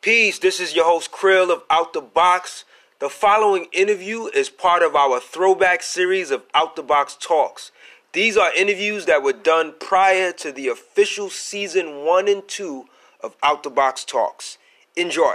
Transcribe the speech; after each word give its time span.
Peace, 0.00 0.38
this 0.38 0.60
is 0.60 0.76
your 0.76 0.84
host 0.84 1.10
Krill 1.10 1.50
of 1.50 1.64
Out 1.70 1.92
the 1.92 2.00
Box. 2.00 2.64
The 3.00 3.08
following 3.08 3.66
interview 3.72 4.26
is 4.26 4.48
part 4.48 4.84
of 4.84 4.94
our 4.94 5.18
throwback 5.18 5.82
series 5.82 6.30
of 6.30 6.44
Out 6.54 6.76
the 6.76 6.84
Box 6.84 7.16
Talks. 7.20 7.72
These 8.12 8.36
are 8.36 8.54
interviews 8.54 9.06
that 9.06 9.24
were 9.24 9.32
done 9.32 9.74
prior 9.80 10.30
to 10.34 10.52
the 10.52 10.68
official 10.68 11.30
season 11.30 12.04
one 12.04 12.28
and 12.28 12.46
two 12.46 12.84
of 13.24 13.34
Out 13.42 13.64
the 13.64 13.70
Box 13.70 14.04
Talks. 14.04 14.56
Enjoy. 14.94 15.34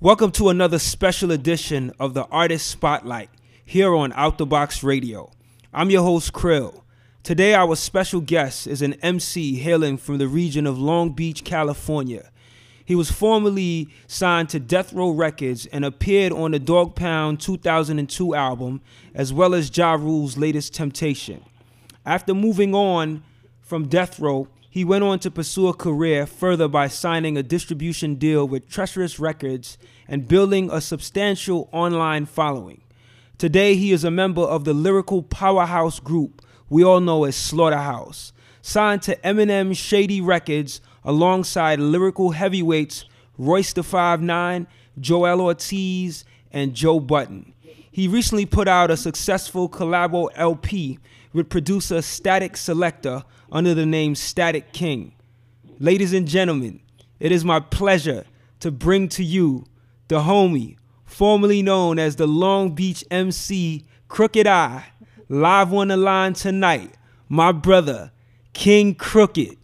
Welcome 0.00 0.30
to 0.32 0.50
another 0.50 0.78
special 0.78 1.32
edition 1.32 1.94
of 1.98 2.12
the 2.12 2.26
Artist 2.26 2.66
Spotlight 2.66 3.30
here 3.64 3.94
on 3.94 4.12
Out 4.12 4.36
the 4.36 4.44
Box 4.44 4.82
Radio. 4.82 5.30
I'm 5.72 5.88
your 5.88 6.02
host 6.02 6.34
Krill. 6.34 6.82
Today, 7.22 7.54
our 7.54 7.74
special 7.74 8.20
guest 8.20 8.66
is 8.66 8.82
an 8.82 8.94
MC 9.02 9.56
hailing 9.56 9.96
from 9.96 10.18
the 10.18 10.28
region 10.28 10.66
of 10.66 10.78
Long 10.78 11.12
Beach, 11.12 11.42
California. 11.42 12.30
He 12.88 12.94
was 12.94 13.10
formerly 13.10 13.90
signed 14.06 14.48
to 14.48 14.58
Death 14.58 14.94
Row 14.94 15.10
Records 15.10 15.66
and 15.66 15.84
appeared 15.84 16.32
on 16.32 16.52
the 16.52 16.58
Dogg 16.58 16.94
Pound 16.94 17.38
2002 17.38 18.34
album, 18.34 18.80
as 19.14 19.30
well 19.30 19.54
as 19.54 19.76
Ja 19.76 19.92
Rule's 19.92 20.38
latest 20.38 20.72
Temptation. 20.72 21.44
After 22.06 22.32
moving 22.32 22.74
on 22.74 23.22
from 23.60 23.88
Death 23.88 24.18
Row, 24.18 24.48
he 24.70 24.86
went 24.86 25.04
on 25.04 25.18
to 25.18 25.30
pursue 25.30 25.68
a 25.68 25.74
career 25.74 26.24
further 26.24 26.66
by 26.66 26.88
signing 26.88 27.36
a 27.36 27.42
distribution 27.42 28.14
deal 28.14 28.48
with 28.48 28.70
Treacherous 28.70 29.18
Records 29.18 29.76
and 30.08 30.26
building 30.26 30.70
a 30.72 30.80
substantial 30.80 31.68
online 31.72 32.24
following. 32.24 32.80
Today, 33.36 33.74
he 33.74 33.92
is 33.92 34.02
a 34.02 34.10
member 34.10 34.40
of 34.40 34.64
the 34.64 34.72
lyrical 34.72 35.22
powerhouse 35.22 36.00
group 36.00 36.40
we 36.70 36.82
all 36.82 37.00
know 37.00 37.24
as 37.24 37.36
Slaughterhouse, 37.36 38.32
signed 38.62 39.02
to 39.02 39.16
Eminem 39.16 39.76
Shady 39.76 40.22
Records 40.22 40.80
alongside 41.04 41.80
lyrical 41.80 42.30
heavyweights 42.32 43.04
Royce 43.38 43.72
da 43.72 43.82
5'9, 43.82 44.66
Joell 45.00 45.40
Ortiz, 45.40 46.24
and 46.50 46.74
Joe 46.74 46.98
Budden. 46.98 47.54
He 47.90 48.08
recently 48.08 48.46
put 48.46 48.68
out 48.68 48.90
a 48.90 48.96
successful 48.96 49.68
collabo 49.68 50.28
LP 50.34 50.98
with 51.32 51.48
producer 51.48 51.98
Statik 51.98 52.52
Selektah 52.52 53.24
under 53.50 53.74
the 53.74 53.86
name 53.86 54.14
Statik 54.14 54.72
KXNG. 54.72 55.12
Ladies 55.78 56.12
and 56.12 56.26
gentlemen, 56.26 56.80
it 57.20 57.30
is 57.30 57.44
my 57.44 57.60
pleasure 57.60 58.24
to 58.60 58.70
bring 58.72 59.08
to 59.10 59.22
you 59.22 59.64
the 60.08 60.20
homie, 60.20 60.76
formerly 61.04 61.62
known 61.62 61.98
as 61.98 62.16
the 62.16 62.26
Long 62.26 62.74
Beach 62.74 63.04
MC 63.10 63.84
Crooked 64.08 64.46
I, 64.46 64.86
live 65.28 65.72
on 65.72 65.88
the 65.88 65.96
line 65.96 66.32
tonight, 66.32 66.94
my 67.28 67.52
brother, 67.52 68.10
KXNG 68.54 68.98
Crooked. 68.98 69.57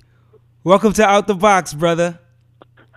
Welcome 0.66 0.94
to 0.94 1.04
Out 1.04 1.26
the 1.26 1.34
Box, 1.34 1.74
brother. 1.74 2.18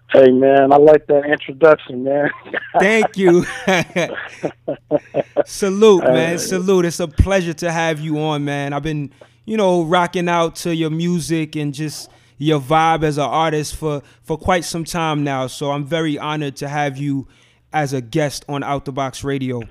Hey 0.10 0.32
man, 0.32 0.72
I 0.72 0.78
like 0.78 1.06
that 1.08 1.26
introduction, 1.26 2.02
man. 2.02 2.30
Thank 2.80 3.18
you. 3.18 3.46
Salute, 5.46 6.06
man. 6.06 6.40
Salute. 6.40 6.86
It's 6.86 7.02
a 7.02 7.10
pleasure 7.10 7.54
to 7.56 7.70
have 7.70 8.00
you 8.00 8.20
on, 8.20 8.46
man. 8.46 8.72
I've 8.72 8.84
been, 8.84 9.12
you 9.44 9.58
know, 9.58 9.84
rocking 9.84 10.30
out 10.30 10.56
to 10.58 10.74
your 10.74 10.90
music 10.90 11.58
and 11.58 11.74
just 11.74 12.10
your 12.38 12.62
vibe 12.62 13.04
as 13.04 13.18
an 13.18 13.26
artist 13.26 13.76
for 13.76 14.02
for 14.24 14.38
quite 14.38 14.64
some 14.64 14.86
time 14.86 15.26
now. 15.26 15.48
So 15.48 15.72
I'm 15.72 15.84
very 15.84 16.18
honored 16.18 16.56
to 16.58 16.70
have 16.70 16.96
you 16.96 17.28
as 17.74 17.92
a 17.92 18.00
guest 18.00 18.46
on 18.48 18.64
Out 18.64 18.86
the 18.86 18.94
Box 18.94 19.26
Radio. 19.26 19.62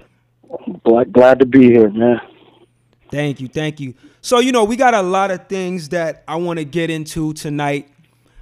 Glad, 0.84 1.14
glad 1.14 1.38
to 1.38 1.46
be 1.46 1.64
here, 1.64 1.88
man. 1.88 2.20
Thank 3.10 3.40
you, 3.40 3.48
thank 3.48 3.80
you. 3.80 3.94
So, 4.20 4.40
you 4.40 4.52
know, 4.52 4.64
we 4.64 4.76
got 4.76 4.94
a 4.94 5.02
lot 5.02 5.30
of 5.30 5.46
things 5.46 5.90
that 5.90 6.24
I 6.26 6.36
want 6.36 6.58
to 6.58 6.64
get 6.64 6.90
into 6.90 7.32
tonight. 7.32 7.88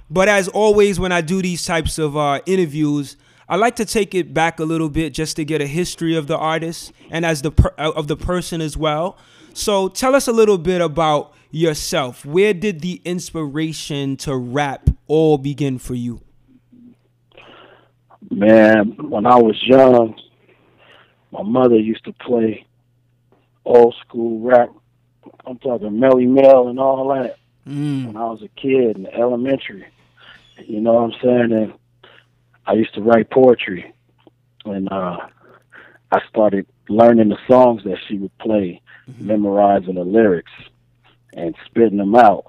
But 0.09 0.29
as 0.29 0.47
always, 0.47 0.99
when 0.99 1.11
I 1.11 1.21
do 1.21 1.41
these 1.41 1.65
types 1.65 1.97
of 1.97 2.17
uh, 2.17 2.39
interviews, 2.45 3.17
I 3.47 3.57
like 3.57 3.75
to 3.77 3.85
take 3.85 4.15
it 4.15 4.33
back 4.33 4.59
a 4.59 4.63
little 4.63 4.89
bit 4.89 5.13
just 5.13 5.35
to 5.35 5.45
get 5.45 5.61
a 5.61 5.67
history 5.67 6.15
of 6.15 6.27
the 6.27 6.37
artist 6.37 6.91
and 7.11 7.25
as 7.25 7.41
the 7.41 7.51
per- 7.51 7.73
uh, 7.77 7.91
of 7.95 8.07
the 8.07 8.17
person 8.17 8.61
as 8.61 8.75
well. 8.75 9.17
So, 9.53 9.87
tell 9.87 10.15
us 10.15 10.27
a 10.27 10.31
little 10.31 10.57
bit 10.57 10.81
about 10.81 11.33
yourself. 11.51 12.25
Where 12.25 12.53
did 12.53 12.81
the 12.81 13.01
inspiration 13.05 14.17
to 14.17 14.35
rap 14.35 14.89
all 15.07 15.37
begin 15.37 15.77
for 15.79 15.95
you? 15.95 16.21
Man, 18.31 18.97
when 19.09 19.25
I 19.25 19.35
was 19.35 19.55
young, 19.63 20.19
my 21.31 21.43
mother 21.43 21.77
used 21.77 22.03
to 22.05 22.13
play 22.13 22.65
old 23.65 23.95
school 24.05 24.39
rap 24.39 24.69
I'm 25.45 25.57
talking 25.59 25.91
Melle 25.91 26.27
Mel 26.27 26.67
and 26.67 26.79
all 26.79 27.07
that. 27.09 27.37
Mm. 27.67 28.07
When 28.07 28.17
I 28.17 28.25
was 28.25 28.41
a 28.41 28.47
kid 28.49 28.97
in 28.97 29.07
elementary, 29.07 29.85
you 30.65 30.79
know 30.81 30.93
what 30.93 31.13
I'm 31.13 31.21
saying? 31.21 31.51
And 31.51 31.73
I 32.65 32.73
used 32.73 32.93
to 32.95 33.01
write 33.01 33.29
poetry, 33.29 33.93
and 34.65 34.91
uh, 34.91 35.17
I 36.11 36.19
started 36.29 36.67
learning 36.89 37.29
the 37.29 37.37
songs 37.47 37.83
that 37.83 37.97
she 38.07 38.17
would 38.17 38.35
play, 38.37 38.81
mm-hmm. 39.09 39.27
memorizing 39.27 39.95
the 39.95 40.03
lyrics, 40.03 40.51
and 41.33 41.55
spitting 41.65 41.97
them 41.97 42.15
out. 42.15 42.45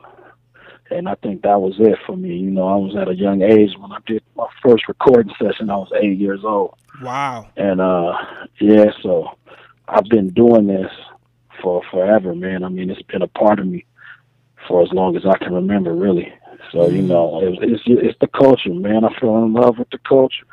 And 0.90 1.08
I 1.08 1.16
think 1.16 1.42
that 1.42 1.60
was 1.60 1.74
it 1.78 1.98
for 2.06 2.16
me. 2.16 2.36
You 2.36 2.50
know, 2.50 2.68
I 2.68 2.76
was 2.76 2.94
at 2.94 3.08
a 3.08 3.14
young 3.14 3.42
age 3.42 3.72
when 3.78 3.90
I 3.90 3.98
did 4.06 4.22
my 4.36 4.46
first 4.62 4.86
recording 4.86 5.34
session. 5.40 5.68
I 5.68 5.76
was 5.76 5.90
eight 6.00 6.18
years 6.18 6.44
old. 6.44 6.74
Wow. 7.02 7.48
And 7.56 7.80
uh, 7.80 8.16
yeah, 8.60 8.92
so 9.02 9.36
I've 9.88 10.04
been 10.04 10.30
doing 10.30 10.66
this 10.66 10.90
for 11.62 11.82
forever, 11.90 12.34
man. 12.34 12.64
I 12.64 12.68
mean, 12.68 12.90
it's 12.90 13.02
been 13.02 13.22
a 13.22 13.28
part 13.28 13.58
of 13.58 13.66
me 13.66 13.84
for 14.66 14.82
as 14.82 14.88
long 14.92 15.16
as 15.16 15.24
I 15.24 15.36
can 15.38 15.54
remember, 15.54 15.94
really. 15.94 16.32
So 16.72 16.88
you 16.88 17.02
mm. 17.02 17.06
know, 17.06 17.40
it's 17.42 17.58
it's, 17.60 17.82
it's 17.86 18.18
the 18.20 18.26
culture, 18.28 18.74
man. 18.74 19.04
I 19.04 19.18
fell 19.20 19.44
in 19.44 19.52
love 19.52 19.78
with 19.78 19.90
the 19.90 19.98
culture, 19.98 20.46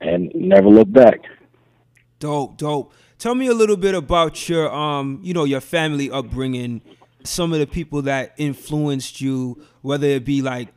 and 0.00 0.30
never 0.34 0.68
look 0.68 0.90
back. 0.92 1.20
Dope, 2.18 2.56
dope. 2.56 2.92
Tell 3.18 3.34
me 3.34 3.46
a 3.46 3.54
little 3.54 3.76
bit 3.76 3.94
about 3.94 4.48
your 4.48 4.72
um, 4.72 5.20
you 5.22 5.34
know, 5.34 5.44
your 5.44 5.60
family 5.60 6.10
upbringing. 6.10 6.82
Some 7.24 7.52
of 7.52 7.60
the 7.60 7.66
people 7.66 8.02
that 8.02 8.34
influenced 8.36 9.20
you, 9.20 9.64
whether 9.80 10.06
it 10.06 10.24
be 10.24 10.42
like 10.42 10.68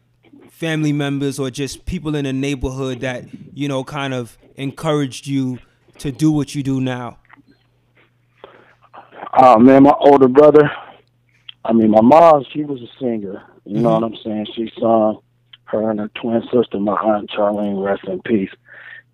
family 0.50 0.94
members 0.94 1.40
or 1.40 1.50
just 1.50 1.86
people 1.86 2.16
in 2.16 2.26
the 2.26 2.34
neighborhood 2.34 3.02
that 3.02 3.26
you 3.54 3.68
know 3.68 3.84
kind 3.84 4.14
of 4.14 4.38
encouraged 4.56 5.28
you 5.28 5.60
to 5.98 6.12
do 6.12 6.32
what 6.32 6.56
you 6.56 6.64
do 6.64 6.80
now. 6.80 7.18
Oh 9.38 9.60
man, 9.60 9.84
my 9.84 9.94
older 10.00 10.28
brother. 10.28 10.72
I 11.64 11.74
mean, 11.74 11.92
my 11.92 12.02
mom, 12.02 12.46
she 12.52 12.64
was 12.64 12.82
a 12.82 12.88
singer. 13.00 13.44
You 13.66 13.76
mm-hmm. 13.76 13.84
know 13.84 14.00
what 14.00 14.04
I'm 14.04 14.18
saying? 14.24 14.48
She 14.56 14.72
sung. 14.80 15.22
Her 15.66 15.90
and 15.90 16.00
her 16.00 16.12
twin 16.14 16.44
sister, 16.54 16.80
my 16.80 16.94
aunt 16.94 17.32
Charlene, 17.32 17.84
rest 17.84 18.04
in 18.06 18.22
peace. 18.22 18.52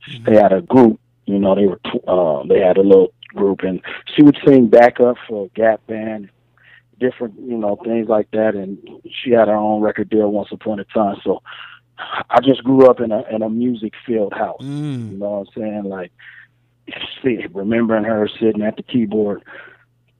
Mm-hmm. 0.09 0.24
They 0.26 0.36
had 0.36 0.52
a 0.52 0.62
group. 0.62 1.00
You 1.26 1.40
know, 1.40 1.56
they 1.56 1.66
were 1.66 1.80
uh, 2.08 2.46
they 2.46 2.59
had 2.59 2.78
a 2.78 2.82
little 2.82 3.14
group, 3.30 3.62
and 3.62 3.82
she 4.14 4.22
would 4.22 4.38
sing 4.46 4.68
backup 4.68 5.16
for 5.28 5.46
a 5.46 5.50
Gap 5.50 5.86
band, 5.88 6.30
different 7.00 7.36
you 7.40 7.58
know 7.58 7.78
things 7.84 8.09
like 8.09 8.30
that. 8.32 8.56
And 8.56 8.78
she 9.24 9.32
had 9.32 9.48
her 9.48 9.56
own 9.56 9.82
record 9.82 10.09
deal 10.09 10.30
once 10.30 10.50
upon 10.52 10.82
a 10.82 10.84
time. 10.86 11.18
So 11.24 11.42
I 12.30 12.42
just 12.42 12.64
grew 12.64 12.88
up 12.88 13.00
in 13.00 13.12
a 13.12 13.24
in 13.34 13.42
a 13.42 13.50
music 13.50 13.94
filled 14.06 14.34
house. 14.34 14.62
Mm. 14.62 15.14
You 15.14 15.18
know 15.18 15.30
what 15.30 15.48
I'm 15.56 15.62
saying? 15.62 15.84
Like 15.86 16.12
see, 17.24 17.46
remembering 17.53 18.03
her 18.03 18.28
sitting 18.40 18.62
at 18.62 18.76
the 18.76 18.84
keyboard 18.84 19.44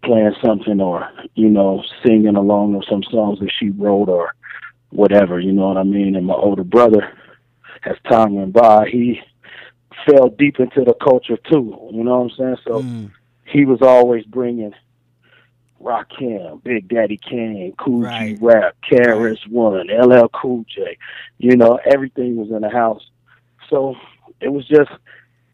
playing 0.04 0.34
something 0.44 0.82
or 0.82 1.08
you 1.36 1.50
know 1.50 1.84
singing 2.06 2.36
along 2.36 2.74
with 2.74 2.88
some 2.90 3.04
songs 3.04 3.40
that 3.40 3.52
she 3.60 3.70
wrote 3.70 4.10
or 4.10 4.34
whatever 4.90 5.40
you 5.40 5.52
know 5.52 5.68
what 5.68 5.78
i 5.78 5.84
mean 5.84 6.16
and 6.16 6.26
my 6.26 6.34
older 6.34 6.64
brother 6.64 7.18
as 7.84 7.96
time 8.10 8.36
went 8.36 8.54
by 8.54 8.88
he 8.90 9.20
fell 10.06 10.30
deep 10.30 10.60
into 10.60 10.84
the 10.84 10.94
culture 10.96 11.38
too 11.50 11.90
you 11.94 12.04
know 12.04 12.22
what 12.22 12.32
i'm 12.32 12.38
saying 12.38 12.58
so 12.68 12.82
mm. 12.82 13.12
he 13.46 13.66
was 13.66 13.82
always 13.82 14.26
bringing 14.26 14.74
Rakim, 15.84 16.64
Big 16.64 16.88
Daddy 16.90 17.18
Kane, 17.18 17.74
Kool 17.80 18.02
right. 18.02 18.38
G 18.38 18.46
Rap, 18.46 18.76
KRS 18.88 19.48
One, 19.50 19.88
LL 19.88 20.30
Cool 20.30 20.64
J, 20.70 20.96
you 21.40 21.56
know 21.56 21.80
everything 21.92 22.36
was 22.36 22.52
in 22.52 22.62
the 22.62 22.70
house. 22.70 23.04
So 23.68 23.96
it 24.40 24.50
was 24.50 24.68
just 24.68 24.92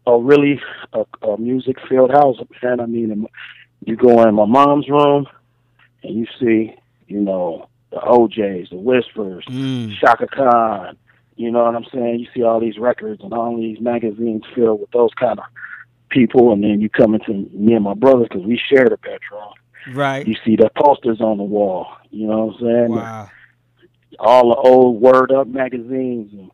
a 0.06 0.18
really 0.18 0.60
a, 0.92 1.04
a 1.26 1.38
music 1.38 1.76
filled 1.88 2.10
house, 2.10 2.36
man. 2.62 2.80
I 2.80 2.86
mean, 2.86 3.26
you 3.84 3.96
go 3.96 4.22
in 4.26 4.34
my 4.34 4.44
mom's 4.44 4.88
room 4.88 5.26
and 6.02 6.14
you 6.14 6.26
see, 6.38 6.74
you 7.06 7.20
know, 7.20 7.68
the 7.90 8.00
O'Jays, 8.04 8.68
the 8.70 8.76
Whispers, 8.76 9.44
mm. 9.46 9.96
Chaka 9.98 10.26
Khan, 10.26 10.96
you 11.36 11.50
know 11.50 11.64
what 11.64 11.74
I'm 11.74 11.86
saying? 11.92 12.20
You 12.20 12.26
see 12.34 12.42
all 12.42 12.60
these 12.60 12.78
records 12.78 13.22
and 13.22 13.32
all 13.32 13.56
these 13.56 13.80
magazines 13.80 14.42
filled 14.54 14.80
with 14.80 14.90
those 14.90 15.14
kind 15.18 15.38
of 15.38 15.44
people, 16.10 16.52
and 16.52 16.62
then 16.62 16.80
you 16.80 16.88
come 16.90 17.14
into 17.14 17.32
me 17.52 17.74
and 17.74 17.84
my 17.84 17.94
brother 17.94 18.24
because 18.24 18.44
we 18.44 18.60
share 18.70 18.88
the 18.88 18.96
bedroom. 18.98 19.52
Right. 19.94 20.26
You 20.26 20.34
see 20.44 20.56
the 20.56 20.70
posters 20.76 21.20
on 21.20 21.38
the 21.38 21.44
wall. 21.44 21.86
You 22.10 22.26
know 22.26 22.46
what 22.46 22.54
I'm 22.56 22.60
saying? 22.60 22.90
Wow. 22.90 23.30
All 24.18 24.48
the 24.50 24.68
old 24.68 25.00
Word 25.00 25.30
Up 25.30 25.46
magazines, 25.46 26.32
and 26.32 26.50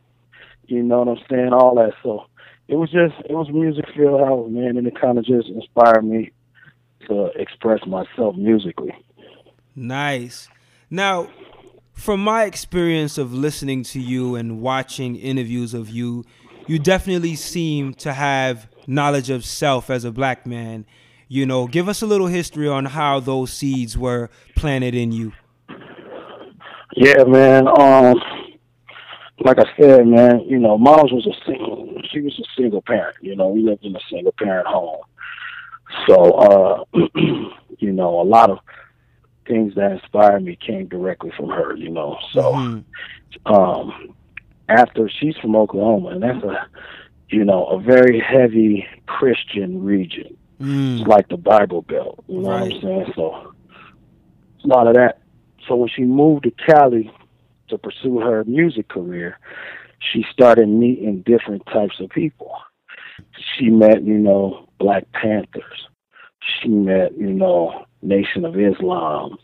you 0.67 0.83
know 0.83 1.03
what 1.03 1.19
I'm 1.19 1.25
saying? 1.31 1.53
All 1.53 1.75
that. 1.77 1.95
So 2.03 2.27
it 2.69 2.77
was 2.77 2.91
just 2.91 3.15
it 3.25 3.33
was 3.33 3.49
music 3.51 3.87
filled 3.97 4.21
house, 4.21 4.51
man, 4.51 4.77
and 4.77 4.87
it 4.87 5.01
kind 5.01 5.19
of 5.19 5.25
just 5.25 5.49
inspired 5.49 6.05
me 6.05 6.31
to 7.09 7.27
express 7.37 7.85
myself 7.87 8.37
musically. 8.37 8.93
Nice. 9.75 10.49
Now, 10.91 11.29
from 11.93 12.21
my 12.21 12.45
experience 12.45 13.19
of 13.19 13.33
listening 13.33 13.83
to 13.85 14.01
you 14.01 14.35
and 14.35 14.61
watching 14.61 15.17
interviews 15.17 15.75
of 15.75 15.89
you, 15.89 16.25
you 16.67 16.79
definitely 16.79 17.35
seem 17.37 17.95
to 17.95 18.13
have 18.13 18.69
knowledge 18.87 19.31
of 19.31 19.45
self 19.45 19.91
as 19.91 20.05
a 20.05 20.11
black 20.11 20.47
man. 20.47 20.87
You 21.29 21.47
know, 21.47 21.67
give 21.67 21.89
us 21.89 22.03
a 22.03 22.07
little 22.07 22.27
history 22.27 22.69
on 22.69 22.85
how 22.85 23.21
those 23.21 23.53
seeds 23.53 23.97
were 23.97 24.31
planted 24.55 24.95
in 24.95 25.13
you. 25.13 25.33
Yeah, 26.97 27.25
man. 27.25 27.67
Um, 27.67 28.21
like 29.41 29.59
I 29.59 29.65
said, 29.81 30.07
man, 30.07 30.41
you 30.47 30.59
know, 30.59 30.79
Miles 30.79 31.13
was 31.13 31.27
a 31.27 31.35
single. 31.47 32.01
She 32.13 32.21
was 32.21 32.39
a 32.39 32.61
single 32.61 32.83
parent. 32.83 33.17
You 33.21 33.35
know, 33.35 33.49
we 33.49 33.63
lived 33.63 33.85
in 33.85 33.97
a 33.97 34.01
single 34.11 34.33
parent 34.39 34.67
home. 34.67 35.01
So, 36.07 36.33
uh, 36.33 36.85
you 37.79 37.93
know, 37.93 38.21
a 38.21 38.25
lot 38.25 38.51
of 38.51 38.59
things 39.47 39.75
that 39.75 39.93
inspired 39.93 40.45
me 40.45 40.57
came 40.57 40.87
directly 40.87 41.33
from 41.37 41.49
her. 41.49 41.77
You 41.77 41.91
know, 41.91 42.19
so 42.33 42.53
mm-hmm. 42.53 43.53
um, 43.53 44.15
after 44.69 45.09
she's 45.09 45.37
from 45.37 45.57
Oklahoma, 45.57 46.11
and 46.11 46.23
that's 46.23 46.45
a, 46.45 46.67
you 47.29 47.45
know, 47.45 47.67
a 47.67 47.81
very 47.81 48.21
heavy 48.21 48.87
Christian 49.07 49.83
region. 49.83 50.37
Mm. 50.61 51.01
It's 51.01 51.09
like 51.09 51.29
the 51.29 51.37
Bible 51.37 51.83
Belt. 51.83 52.25
You 52.29 52.41
know 52.41 52.51
right. 52.51 52.63
what 52.63 52.73
I'm 52.73 52.81
saying? 52.81 53.13
So, 53.17 53.55
a 54.65 54.67
lot 54.67 54.87
of 54.87 54.95
that. 54.95 55.21
So 55.69 55.77
when 55.77 55.89
she 55.89 56.03
moved 56.03 56.45
to 56.45 56.51
Cali 56.51 57.11
to 57.69 57.79
pursue 57.79 58.21
her 58.21 58.45
music 58.45 58.89
career, 58.89 59.39
she 60.13 60.25
started 60.33 60.69
meeting 60.69 61.23
different 61.23 61.65
types 61.67 62.01
of 62.01 62.11
people. 62.11 62.53
She 63.57 63.71
met, 63.71 64.05
you 64.05 64.19
know, 64.19 64.69
Black 64.79 65.11
Panthers. 65.13 65.89
She 66.41 66.69
met, 66.69 67.17
you 67.17 67.33
know, 67.33 67.87
Nation 68.03 68.45
of 68.45 68.59
Islam, 68.59 69.39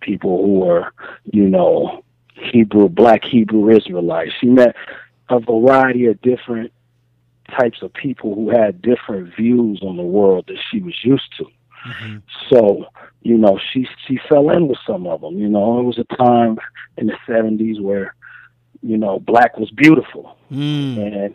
people 0.00 0.44
who 0.44 0.60
were, 0.60 0.92
you 1.24 1.48
know, 1.48 2.04
Hebrew, 2.34 2.88
Black 2.88 3.24
Hebrew 3.24 3.70
Israelites. 3.70 4.32
She 4.40 4.46
met 4.46 4.76
a 5.28 5.40
variety 5.40 6.06
of 6.06 6.20
different 6.20 6.72
types 7.50 7.82
of 7.82 7.92
people 7.92 8.34
who 8.34 8.50
had 8.50 8.82
different 8.82 9.34
views 9.36 9.80
on 9.82 9.96
the 9.96 10.02
world 10.02 10.46
that 10.48 10.58
she 10.70 10.80
was 10.80 10.94
used 11.02 11.32
to. 11.38 11.44
Mm-hmm. 11.86 12.18
So, 12.48 12.86
you 13.22 13.36
know, 13.36 13.58
she 13.72 13.86
she 14.06 14.18
fell 14.28 14.50
in 14.50 14.68
with 14.68 14.78
some 14.86 15.06
of 15.06 15.20
them. 15.20 15.38
You 15.38 15.48
know, 15.48 15.78
it 15.80 15.82
was 15.82 15.98
a 15.98 16.16
time 16.16 16.58
in 16.96 17.08
the 17.08 17.16
'70s 17.28 17.80
where, 17.80 18.14
you 18.82 18.96
know, 18.96 19.18
black 19.18 19.58
was 19.58 19.70
beautiful, 19.70 20.36
mm. 20.50 20.96
and 20.98 21.34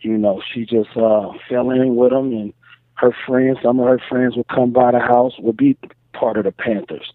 you 0.00 0.16
know, 0.16 0.42
she 0.52 0.64
just 0.64 0.96
uh, 0.96 1.32
fell 1.48 1.70
in 1.70 1.96
with 1.96 2.10
them, 2.10 2.32
and 2.32 2.52
her 2.94 3.14
friends, 3.26 3.58
some 3.62 3.80
of 3.80 3.86
her 3.86 4.00
friends 4.08 4.36
would 4.36 4.48
come 4.48 4.72
by 4.72 4.92
the 4.92 5.00
house, 5.00 5.32
would 5.38 5.56
be 5.56 5.76
part 6.12 6.36
of 6.36 6.44
the 6.44 6.52
Panthers. 6.52 7.12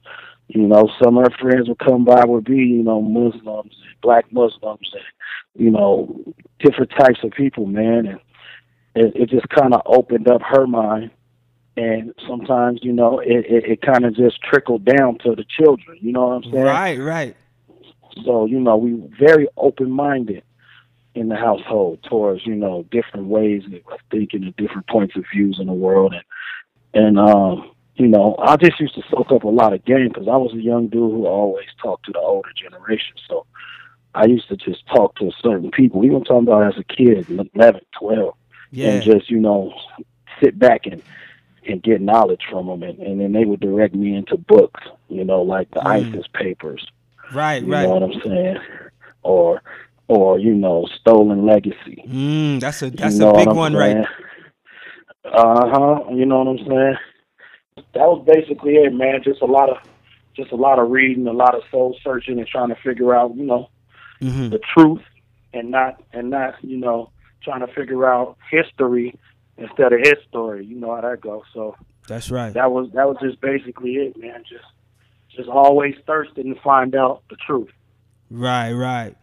You 0.47 0.67
know, 0.67 0.89
some 1.01 1.17
of 1.17 1.25
her 1.25 1.37
friends 1.39 1.67
would 1.67 1.79
come 1.79 2.05
by, 2.05 2.23
would 2.25 2.45
be, 2.45 2.57
you 2.57 2.83
know, 2.83 3.01
Muslims, 3.01 3.75
black 4.01 4.31
Muslims, 4.31 4.91
and 4.93 5.03
you 5.55 5.69
know, 5.69 6.23
different 6.59 6.91
types 6.91 7.19
of 7.23 7.31
people, 7.31 7.65
man, 7.65 8.07
and 8.07 8.19
it, 8.95 9.15
it 9.15 9.29
just 9.29 9.47
kind 9.49 9.73
of 9.73 9.81
opened 9.85 10.27
up 10.27 10.41
her 10.41 10.67
mind. 10.67 11.11
And 11.75 12.13
sometimes 12.27 12.81
you 12.83 12.93
know 12.93 13.17
it, 13.17 13.45
it, 13.49 13.65
it 13.65 13.81
kind 13.81 14.05
of 14.05 14.15
just 14.15 14.39
trickled 14.43 14.85
down 14.85 15.17
to 15.23 15.33
the 15.33 15.43
children 15.43 15.97
you 16.01 16.11
know 16.11 16.27
what 16.27 16.45
i'm 16.45 16.51
saying? 16.51 16.63
Right 16.65 16.99
right. 16.99 17.35
So 18.23 18.45
you 18.45 18.59
know 18.59 18.77
we 18.77 19.01
very 19.19 19.47
open 19.57 19.89
minded 19.89 20.43
in 21.15 21.29
the 21.29 21.35
household 21.35 21.99
towards 22.09 22.45
you 22.45 22.55
know 22.55 22.83
different 22.91 23.27
ways 23.27 23.63
of 23.65 23.99
thinking 24.11 24.43
and 24.43 24.55
different 24.55 24.87
points 24.87 25.15
of 25.15 25.23
views 25.33 25.57
in 25.59 25.67
the 25.67 25.73
world 25.73 26.13
and 26.13 26.23
and 26.93 27.19
um 27.19 27.71
you 27.95 28.07
know 28.07 28.35
i 28.39 28.55
just 28.55 28.79
used 28.79 28.95
to 28.95 29.03
soak 29.09 29.31
up 29.31 29.43
a 29.43 29.47
lot 29.47 29.73
of 29.73 29.85
game 29.85 30.07
because 30.07 30.27
i 30.27 30.35
was 30.35 30.53
a 30.53 30.61
young 30.61 30.87
dude 30.87 31.11
who 31.11 31.25
always 31.25 31.67
talked 31.81 32.05
to 32.05 32.11
the 32.11 32.19
older 32.19 32.49
generation 32.55 33.15
so 33.27 33.45
i 34.15 34.25
used 34.25 34.47
to 34.47 34.57
just 34.57 34.85
talk 34.87 35.15
to 35.15 35.31
certain 35.41 35.69
people 35.71 36.03
even 36.03 36.23
talking 36.23 36.47
about 36.47 36.73
as 36.73 36.79
a 36.79 36.83
kid 36.83 37.29
11 37.55 37.81
12 37.99 38.33
yeah. 38.71 38.89
and 38.89 39.03
just 39.03 39.29
you 39.29 39.39
know 39.39 39.71
sit 40.41 40.57
back 40.57 40.85
and 40.85 41.01
and 41.67 41.81
get 41.81 42.01
knowledge 42.01 42.41
from 42.49 42.67
them, 42.67 42.83
and, 42.83 42.99
and 42.99 43.19
then 43.19 43.31
they 43.31 43.45
would 43.45 43.59
direct 43.59 43.95
me 43.95 44.15
into 44.15 44.37
books, 44.37 44.81
you 45.09 45.23
know, 45.23 45.41
like 45.41 45.69
the 45.71 45.79
mm. 45.79 45.85
ISIS 45.85 46.25
papers. 46.33 46.85
Right, 47.33 47.63
you 47.63 47.71
right. 47.71 47.81
You 47.81 47.87
know 47.87 47.93
what 47.93 48.03
I'm 48.03 48.21
saying? 48.21 48.57
Or, 49.23 49.61
or 50.07 50.39
you 50.39 50.53
know, 50.53 50.87
stolen 50.99 51.45
legacy. 51.45 52.03
Mm, 52.07 52.59
that's 52.59 52.81
a 52.81 52.89
that's 52.89 53.15
you 53.15 53.21
know 53.21 53.31
a 53.31 53.45
big 53.45 53.47
one, 53.47 53.73
saying? 53.73 53.97
right? 53.97 54.07
Uh 55.25 55.69
huh. 55.69 56.11
You 56.11 56.25
know 56.25 56.43
what 56.43 56.59
I'm 56.59 56.67
saying? 56.67 56.97
That 57.93 58.07
was 58.07 58.23
basically 58.25 58.73
it, 58.73 58.93
man. 58.93 59.21
Just 59.23 59.41
a 59.41 59.45
lot 59.45 59.69
of, 59.69 59.77
just 60.35 60.51
a 60.51 60.55
lot 60.55 60.79
of 60.79 60.89
reading, 60.91 61.27
a 61.27 61.33
lot 61.33 61.55
of 61.55 61.63
soul 61.71 61.97
searching, 62.03 62.39
and 62.39 62.47
trying 62.47 62.69
to 62.69 62.75
figure 62.75 63.15
out, 63.15 63.35
you 63.35 63.45
know, 63.45 63.69
mm-hmm. 64.21 64.49
the 64.49 64.59
truth, 64.75 65.01
and 65.53 65.71
not 65.71 66.01
and 66.11 66.29
not, 66.29 66.55
you 66.61 66.77
know, 66.77 67.11
trying 67.41 67.65
to 67.65 67.73
figure 67.73 68.05
out 68.05 68.37
history 68.51 69.17
instead 69.57 69.93
of 69.93 69.99
his 69.99 70.15
story. 70.27 70.65
You 70.65 70.75
know 70.75 70.95
how 70.95 71.01
that 71.01 71.21
goes. 71.21 71.43
So 71.53 71.75
that's 72.07 72.29
right. 72.29 72.53
That 72.53 72.71
was 72.71 72.91
that 72.93 73.07
was 73.07 73.17
just 73.21 73.39
basically 73.41 73.93
it, 73.93 74.17
man. 74.17 74.43
Just 74.47 74.65
just 75.35 75.49
always 75.49 75.95
thirsting 76.05 76.53
to 76.53 76.61
find 76.61 76.95
out 76.95 77.23
the 77.29 77.37
truth. 77.37 77.71
Right, 78.29 78.73
right. 78.73 79.15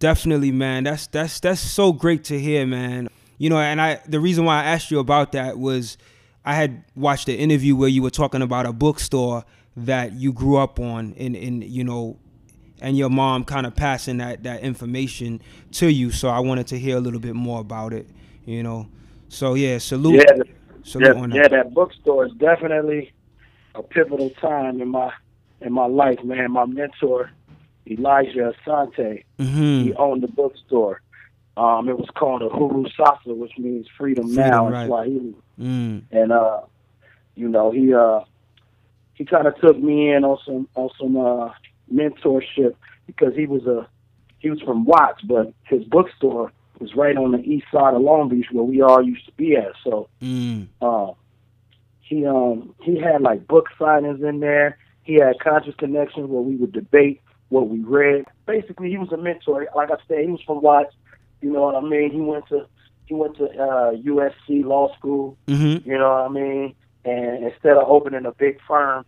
Definitely, 0.00 0.50
man. 0.50 0.84
That's 0.84 1.06
that's 1.06 1.38
that's 1.38 1.60
so 1.60 1.92
great 1.92 2.24
to 2.24 2.38
hear, 2.38 2.66
man. 2.66 3.08
You 3.38 3.50
know, 3.50 3.58
and 3.58 3.80
I 3.80 4.00
the 4.08 4.18
reason 4.18 4.44
why 4.44 4.62
I 4.62 4.64
asked 4.64 4.90
you 4.90 4.98
about 4.98 5.32
that 5.32 5.58
was 5.58 5.96
I 6.44 6.54
had 6.54 6.82
watched 6.96 7.28
an 7.28 7.36
interview 7.36 7.76
where 7.76 7.88
you 7.88 8.02
were 8.02 8.10
talking 8.10 8.42
about 8.42 8.66
a 8.66 8.72
bookstore 8.72 9.44
that 9.76 10.14
you 10.14 10.32
grew 10.32 10.56
up 10.56 10.80
on 10.80 11.12
in 11.12 11.36
in 11.36 11.62
you 11.62 11.84
know 11.84 12.18
and 12.80 12.98
your 12.98 13.10
mom 13.10 13.44
kind 13.44 13.64
of 13.66 13.76
passing 13.76 14.16
that 14.16 14.42
that 14.42 14.60
information 14.62 15.40
to 15.70 15.88
you 15.88 16.10
so 16.10 16.28
i 16.28 16.40
wanted 16.40 16.66
to 16.66 16.76
hear 16.76 16.96
a 16.96 17.00
little 17.00 17.20
bit 17.20 17.36
more 17.36 17.60
about 17.60 17.92
it 17.92 18.08
you 18.44 18.62
know 18.64 18.88
so 19.30 19.54
yeah, 19.54 19.78
salute. 19.78 20.16
Yeah, 20.16 20.36
the, 20.38 20.44
salute 20.82 21.16
yeah, 21.16 21.26
that. 21.26 21.34
yeah, 21.34 21.48
that 21.48 21.72
bookstore 21.72 22.26
is 22.26 22.32
definitely 22.32 23.12
a 23.76 23.82
pivotal 23.82 24.30
time 24.30 24.82
in 24.82 24.88
my 24.88 25.12
in 25.60 25.72
my 25.72 25.86
life, 25.86 26.22
man. 26.24 26.50
My 26.50 26.66
mentor, 26.66 27.30
Elijah 27.90 28.54
Asante, 28.66 29.24
mm-hmm. 29.38 29.82
he 29.82 29.94
owned 29.94 30.22
the 30.22 30.28
bookstore. 30.28 31.00
Um, 31.56 31.88
it 31.88 31.98
was 31.98 32.08
called 32.14 32.42
Uhuru 32.42 32.90
Sasa, 32.96 33.34
which 33.34 33.52
means 33.58 33.86
freedom, 33.98 34.26
freedom 34.26 34.50
now 34.50 34.68
right. 34.68 34.82
in 34.82 34.86
Swahili. 34.86 35.34
Mm. 35.58 36.02
And 36.10 36.32
uh, 36.32 36.60
you 37.34 37.48
know, 37.48 37.70
he 37.70 37.92
uh, 37.92 38.20
he 39.14 39.24
kind 39.24 39.46
of 39.46 39.58
took 39.60 39.78
me 39.78 40.12
in 40.12 40.24
on 40.24 40.38
some 40.46 40.68
on 40.74 40.90
some 40.98 41.16
uh, 41.16 41.50
mentorship 41.92 42.74
because 43.06 43.34
he 43.34 43.46
was 43.46 43.66
a 43.66 43.86
he 44.38 44.48
was 44.48 44.60
from 44.60 44.84
Watts, 44.84 45.22
but 45.22 45.52
his 45.64 45.84
bookstore 45.84 46.52
was 46.78 46.94
right 46.94 47.16
on 47.16 47.32
the 47.32 47.40
east 47.40 47.66
side 47.72 47.94
of 47.94 48.00
Long 48.00 48.28
Beach 48.28 48.46
where 48.50 48.64
we 48.64 48.80
all 48.80 49.02
used 49.02 49.26
to 49.26 49.32
be 49.32 49.56
at. 49.56 49.72
So 49.84 50.08
mm. 50.22 50.66
uh, 50.80 51.12
he 52.00 52.24
um 52.26 52.74
he 52.82 52.98
had 52.98 53.20
like 53.20 53.46
book 53.46 53.66
signings 53.78 54.26
in 54.26 54.40
there. 54.40 54.78
He 55.02 55.14
had 55.14 55.40
conscious 55.40 55.74
connections 55.76 56.28
where 56.28 56.42
we 56.42 56.56
would 56.56 56.72
debate 56.72 57.20
what 57.50 57.68
we 57.68 57.80
read. 57.80 58.24
Basically, 58.46 58.90
he 58.90 58.98
was 58.98 59.12
a 59.12 59.16
mentor. 59.16 59.68
Like 59.76 59.90
I 59.90 59.96
said, 60.08 60.24
he 60.24 60.30
was 60.30 60.40
from 60.46 60.62
Watts. 60.62 60.94
You 61.40 61.52
know 61.52 61.62
what 61.62 61.76
I 61.76 61.80
mean? 61.80 62.10
He 62.10 62.20
went 62.20 62.48
to 62.48 62.66
he 63.06 63.14
went 63.14 63.36
to 63.36 63.44
uh, 63.44 63.92
USC 63.92 64.64
law 64.64 64.94
school. 64.96 65.36
Mm-hmm. 65.46 65.88
You 65.88 65.98
know 65.98 66.10
what 66.10 66.24
I 66.24 66.28
mean? 66.28 66.74
And 67.04 67.44
instead 67.44 67.76
of 67.76 67.88
opening 67.88 68.24
a 68.24 68.32
big 68.32 68.58
firm 68.66 69.04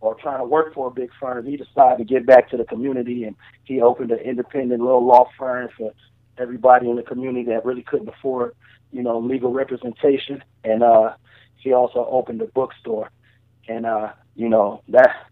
or 0.00 0.14
trying 0.14 0.38
to 0.38 0.44
work 0.44 0.74
for 0.74 0.88
a 0.88 0.90
big 0.90 1.10
firm, 1.20 1.46
he 1.46 1.56
decided 1.56 1.98
to 1.98 2.04
get 2.04 2.26
back 2.26 2.50
to 2.50 2.56
the 2.56 2.64
community 2.64 3.24
and 3.24 3.36
he 3.64 3.80
opened 3.80 4.10
an 4.10 4.18
independent 4.18 4.82
little 4.82 5.04
law 5.04 5.28
firm 5.38 5.68
for 5.76 5.92
everybody 6.36 6.90
in 6.90 6.96
the 6.96 7.02
community 7.02 7.44
that 7.46 7.64
really 7.64 7.82
couldn't 7.82 8.08
afford, 8.08 8.54
you 8.92 9.02
know, 9.02 9.18
legal 9.18 9.52
representation. 9.52 10.42
And 10.64 10.82
uh, 10.82 11.14
he 11.56 11.72
also 11.72 12.06
opened 12.10 12.42
a 12.42 12.46
bookstore, 12.46 13.10
and 13.68 13.86
uh, 13.86 14.12
you 14.36 14.48
know 14.48 14.82
that 14.88 15.26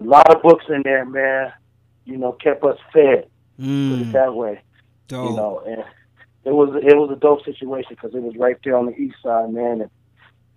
a 0.00 0.04
lot 0.04 0.34
of 0.34 0.42
books 0.42 0.66
in 0.68 0.82
there, 0.82 1.04
man. 1.04 1.52
You 2.06 2.16
know, 2.16 2.32
kept 2.32 2.64
us 2.64 2.78
fed. 2.92 3.28
Mm. 3.60 3.90
Put 3.90 4.00
it 4.00 4.08
mm. 4.08 4.12
that 4.12 4.34
way. 4.34 4.62
Dope. 5.08 5.30
You 5.30 5.36
know, 5.36 5.62
and 5.66 5.84
it 6.44 6.54
was 6.54 6.74
it 6.82 6.96
was 6.96 7.10
a 7.12 7.20
dope 7.20 7.44
situation 7.44 7.90
because 7.90 8.14
it 8.14 8.22
was 8.22 8.36
right 8.36 8.56
there 8.64 8.76
on 8.76 8.86
the 8.86 8.96
east 8.96 9.16
side, 9.22 9.52
man. 9.52 9.82
And 9.82 9.90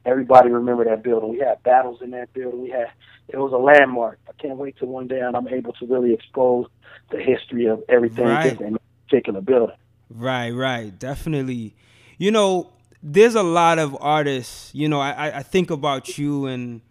everybody 0.06 0.50
remember 0.50 0.86
that 0.86 1.03
building. 1.03 1.29
We 1.32 1.39
had 1.39 1.62
battles 1.63 2.01
in 2.01 2.12
that 2.12 2.32
building. 2.34 2.62
We 2.62 2.70
had 2.70 2.91
it 3.27 3.38
was 3.38 3.51
a 3.53 3.58
landmark. 3.58 4.20
I 4.27 4.32
can't 4.41 4.58
wait 4.58 4.77
till 4.77 4.88
one 4.88 5.08
day 5.08 5.20
and 5.20 5.36
I'm 5.36 5.48
able 5.48 5.74
to 5.74 5.86
really 5.86 6.13
expose 6.13 6.68
the 7.12 7.20
history 7.20 7.65
of 7.65 7.84
everything 7.89 8.25
right. 8.25 8.60
and 8.60 8.77
particular 9.08 9.41
building. 9.41 9.75
Right, 10.10 10.51
right, 10.51 10.98
definitely. 10.98 11.75
You 12.18 12.32
know, 12.32 12.72
there's 13.03 13.36
a 13.36 13.44
lot 13.44 13.79
of 13.79 13.96
artists. 14.01 14.74
You 14.74 14.89
know, 14.89 15.00
I, 15.00 15.38
I 15.38 15.44
think 15.44 15.70
about 15.70 16.18
you 16.18 16.48
and 16.48 16.82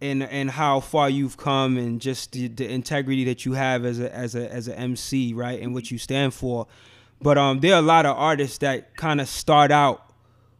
and 0.00 0.22
and 0.22 0.50
how 0.50 0.80
far 0.80 1.10
you've 1.10 1.36
come 1.36 1.76
and 1.76 2.00
just 2.00 2.32
the, 2.32 2.48
the 2.48 2.70
integrity 2.70 3.24
that 3.24 3.44
you 3.44 3.52
have 3.52 3.84
as 3.84 4.00
a 4.00 4.14
as 4.14 4.34
a 4.34 4.52
as 4.52 4.68
an 4.68 4.74
MC, 4.74 5.32
right, 5.34 5.60
and 5.60 5.74
what 5.74 5.90
you 5.90 5.98
stand 5.98 6.34
for. 6.34 6.66
But 7.20 7.36
um, 7.36 7.60
there 7.60 7.74
are 7.74 7.80
a 7.80 7.82
lot 7.82 8.06
of 8.06 8.16
artists 8.16 8.58
that 8.58 8.96
kind 8.96 9.20
of 9.20 9.28
start 9.28 9.70
out 9.70 10.12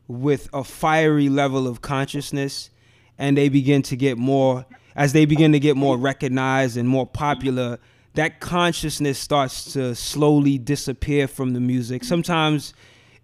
with 0.08 0.48
a 0.52 0.64
fiery 0.64 1.28
level 1.28 1.68
of 1.68 1.82
consciousness, 1.82 2.70
and 3.16 3.36
they 3.36 3.48
begin 3.48 3.82
to 3.82 3.96
get 3.96 4.18
more 4.18 4.66
as 4.96 5.12
they 5.12 5.24
begin 5.24 5.52
to 5.52 5.60
get 5.60 5.76
more 5.76 5.96
recognized 5.96 6.76
and 6.76 6.88
more 6.88 7.06
popular 7.06 7.78
that 8.14 8.40
consciousness 8.40 9.16
starts 9.16 9.72
to 9.74 9.94
slowly 9.94 10.58
disappear 10.58 11.28
from 11.28 11.52
the 11.52 11.60
music. 11.60 12.02
Sometimes 12.02 12.74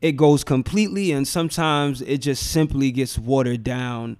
it 0.00 0.12
goes 0.12 0.44
completely, 0.44 1.10
and 1.10 1.26
sometimes 1.26 2.00
it 2.02 2.18
just 2.18 2.52
simply 2.52 2.92
gets 2.92 3.18
watered 3.18 3.64
down. 3.64 4.16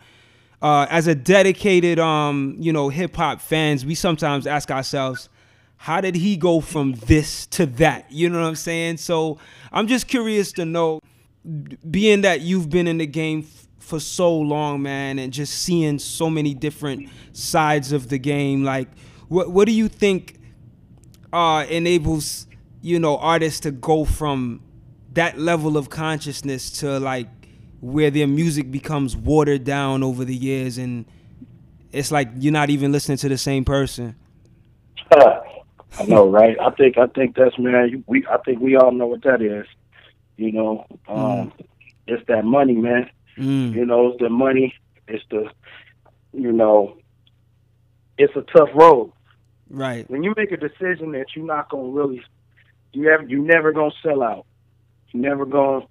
Uh, 0.64 0.86
as 0.88 1.06
a 1.06 1.14
dedicated, 1.14 1.98
um, 1.98 2.56
you 2.58 2.72
know, 2.72 2.88
hip 2.88 3.14
hop 3.14 3.38
fans, 3.38 3.84
we 3.84 3.94
sometimes 3.94 4.46
ask 4.46 4.70
ourselves, 4.70 5.28
how 5.76 6.00
did 6.00 6.14
he 6.14 6.38
go 6.38 6.58
from 6.62 6.94
this 6.94 7.44
to 7.44 7.66
that? 7.66 8.10
You 8.10 8.30
know 8.30 8.40
what 8.40 8.48
I'm 8.48 8.54
saying? 8.54 8.96
So 8.96 9.38
I'm 9.70 9.86
just 9.86 10.08
curious 10.08 10.52
to 10.52 10.64
know, 10.64 11.00
being 11.90 12.22
that 12.22 12.40
you've 12.40 12.70
been 12.70 12.88
in 12.88 12.96
the 12.96 13.06
game 13.06 13.46
for 13.78 14.00
so 14.00 14.34
long, 14.34 14.80
man, 14.80 15.18
and 15.18 15.34
just 15.34 15.52
seeing 15.52 15.98
so 15.98 16.30
many 16.30 16.54
different 16.54 17.10
sides 17.34 17.92
of 17.92 18.08
the 18.08 18.16
game, 18.16 18.64
like, 18.64 18.88
what 19.28 19.50
what 19.50 19.66
do 19.66 19.72
you 19.72 19.88
think 19.88 20.40
uh, 21.34 21.66
enables 21.68 22.46
you 22.80 22.98
know 22.98 23.18
artists 23.18 23.60
to 23.60 23.70
go 23.70 24.06
from 24.06 24.62
that 25.12 25.38
level 25.38 25.76
of 25.76 25.90
consciousness 25.90 26.70
to 26.80 26.98
like 26.98 27.28
where 27.84 28.10
their 28.10 28.26
music 28.26 28.70
becomes 28.70 29.14
watered 29.14 29.62
down 29.62 30.02
over 30.02 30.24
the 30.24 30.34
years 30.34 30.78
and 30.78 31.04
it's 31.92 32.10
like 32.10 32.30
you're 32.38 32.50
not 32.52 32.70
even 32.70 32.90
listening 32.90 33.18
to 33.18 33.28
the 33.28 33.36
same 33.36 33.62
person. 33.62 34.16
I 35.12 36.04
know, 36.08 36.28
right? 36.30 36.56
I 36.58 36.70
think 36.70 36.96
I 36.96 37.06
think 37.08 37.36
that's 37.36 37.58
man. 37.58 38.02
We 38.06 38.26
I 38.26 38.38
think 38.38 38.60
we 38.60 38.74
all 38.74 38.90
know 38.90 39.06
what 39.06 39.22
that 39.24 39.42
is. 39.42 39.66
You 40.38 40.50
know, 40.50 40.86
um, 41.06 41.16
mm. 41.16 41.52
it's 42.06 42.26
that 42.26 42.44
money, 42.46 42.74
man. 42.74 43.10
Mm. 43.36 43.74
You 43.74 43.84
know, 43.84 44.08
it's 44.08 44.18
the 44.18 44.30
money. 44.30 44.74
It's 45.06 45.22
the, 45.30 45.50
you 46.32 46.52
know, 46.52 46.96
it's 48.16 48.34
a 48.34 48.42
tough 48.56 48.70
road. 48.74 49.12
Right. 49.68 50.08
When 50.10 50.24
you 50.24 50.32
make 50.38 50.52
a 50.52 50.56
decision 50.56 51.12
that 51.12 51.26
you're 51.36 51.44
not 51.44 51.68
gonna 51.68 51.90
really, 51.90 52.22
you 52.92 53.10
have 53.10 53.28
you 53.28 53.42
never 53.42 53.72
gonna 53.72 53.92
sell 54.02 54.22
out. 54.22 54.46
You're 55.10 55.22
never 55.22 55.44
gonna 55.44 55.86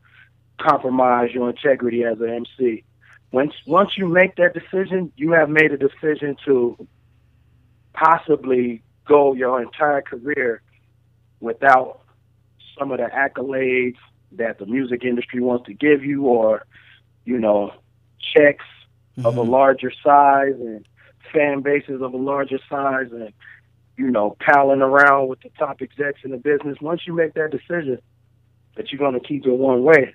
compromise 0.60 1.31
your 1.31 1.50
integrity 1.50 2.03
as 2.03 2.19
an 2.19 2.29
MC. 2.29 2.83
Once 3.31 3.53
once 3.65 3.98
you 3.98 4.07
make 4.07 4.36
that 4.36 4.53
decision, 4.53 5.12
you 5.15 5.31
have 5.31 5.50
made 5.50 5.72
a 5.72 5.77
decision 5.77 6.36
to 6.45 6.88
possibly 7.93 8.81
go 9.05 9.33
your 9.33 9.62
entire 9.62 10.01
career 10.01 10.62
without 11.39 12.01
some 12.77 12.91
of 12.91 12.98
the 12.98 13.05
accolades 13.05 13.98
that 14.31 14.57
the 14.57 14.65
music 14.65 15.03
industry 15.03 15.41
wants 15.41 15.65
to 15.65 15.74
give 15.74 16.03
you 16.03 16.25
or 16.25 16.65
you 17.25 17.38
know 17.38 17.72
checks 18.36 18.65
mm-hmm. 19.17 19.25
of 19.25 19.38
a 19.38 19.41
mm-hmm. 19.41 19.51
larger 19.51 19.91
size 20.03 20.55
and 20.60 20.88
fan 21.31 21.62
bases 21.62 22.01
of 22.01 22.13
a 22.13 22.17
larger 22.17 22.60
size 22.69 23.07
and 23.12 23.33
you 23.98 24.10
know 24.10 24.36
palling 24.39 24.81
around 24.81 25.27
with 25.27 25.39
the 25.41 25.50
top 25.57 25.81
execs 25.81 26.22
in 26.24 26.31
the 26.31 26.38
business 26.38 26.77
once 26.81 27.01
you 27.05 27.13
make 27.13 27.33
that 27.33 27.51
decision 27.51 28.00
that 28.75 28.91
you're 28.91 29.00
going 29.00 29.19
to 29.19 29.27
keep 29.27 29.45
it 29.45 29.51
one 29.51 29.83
way 29.83 30.13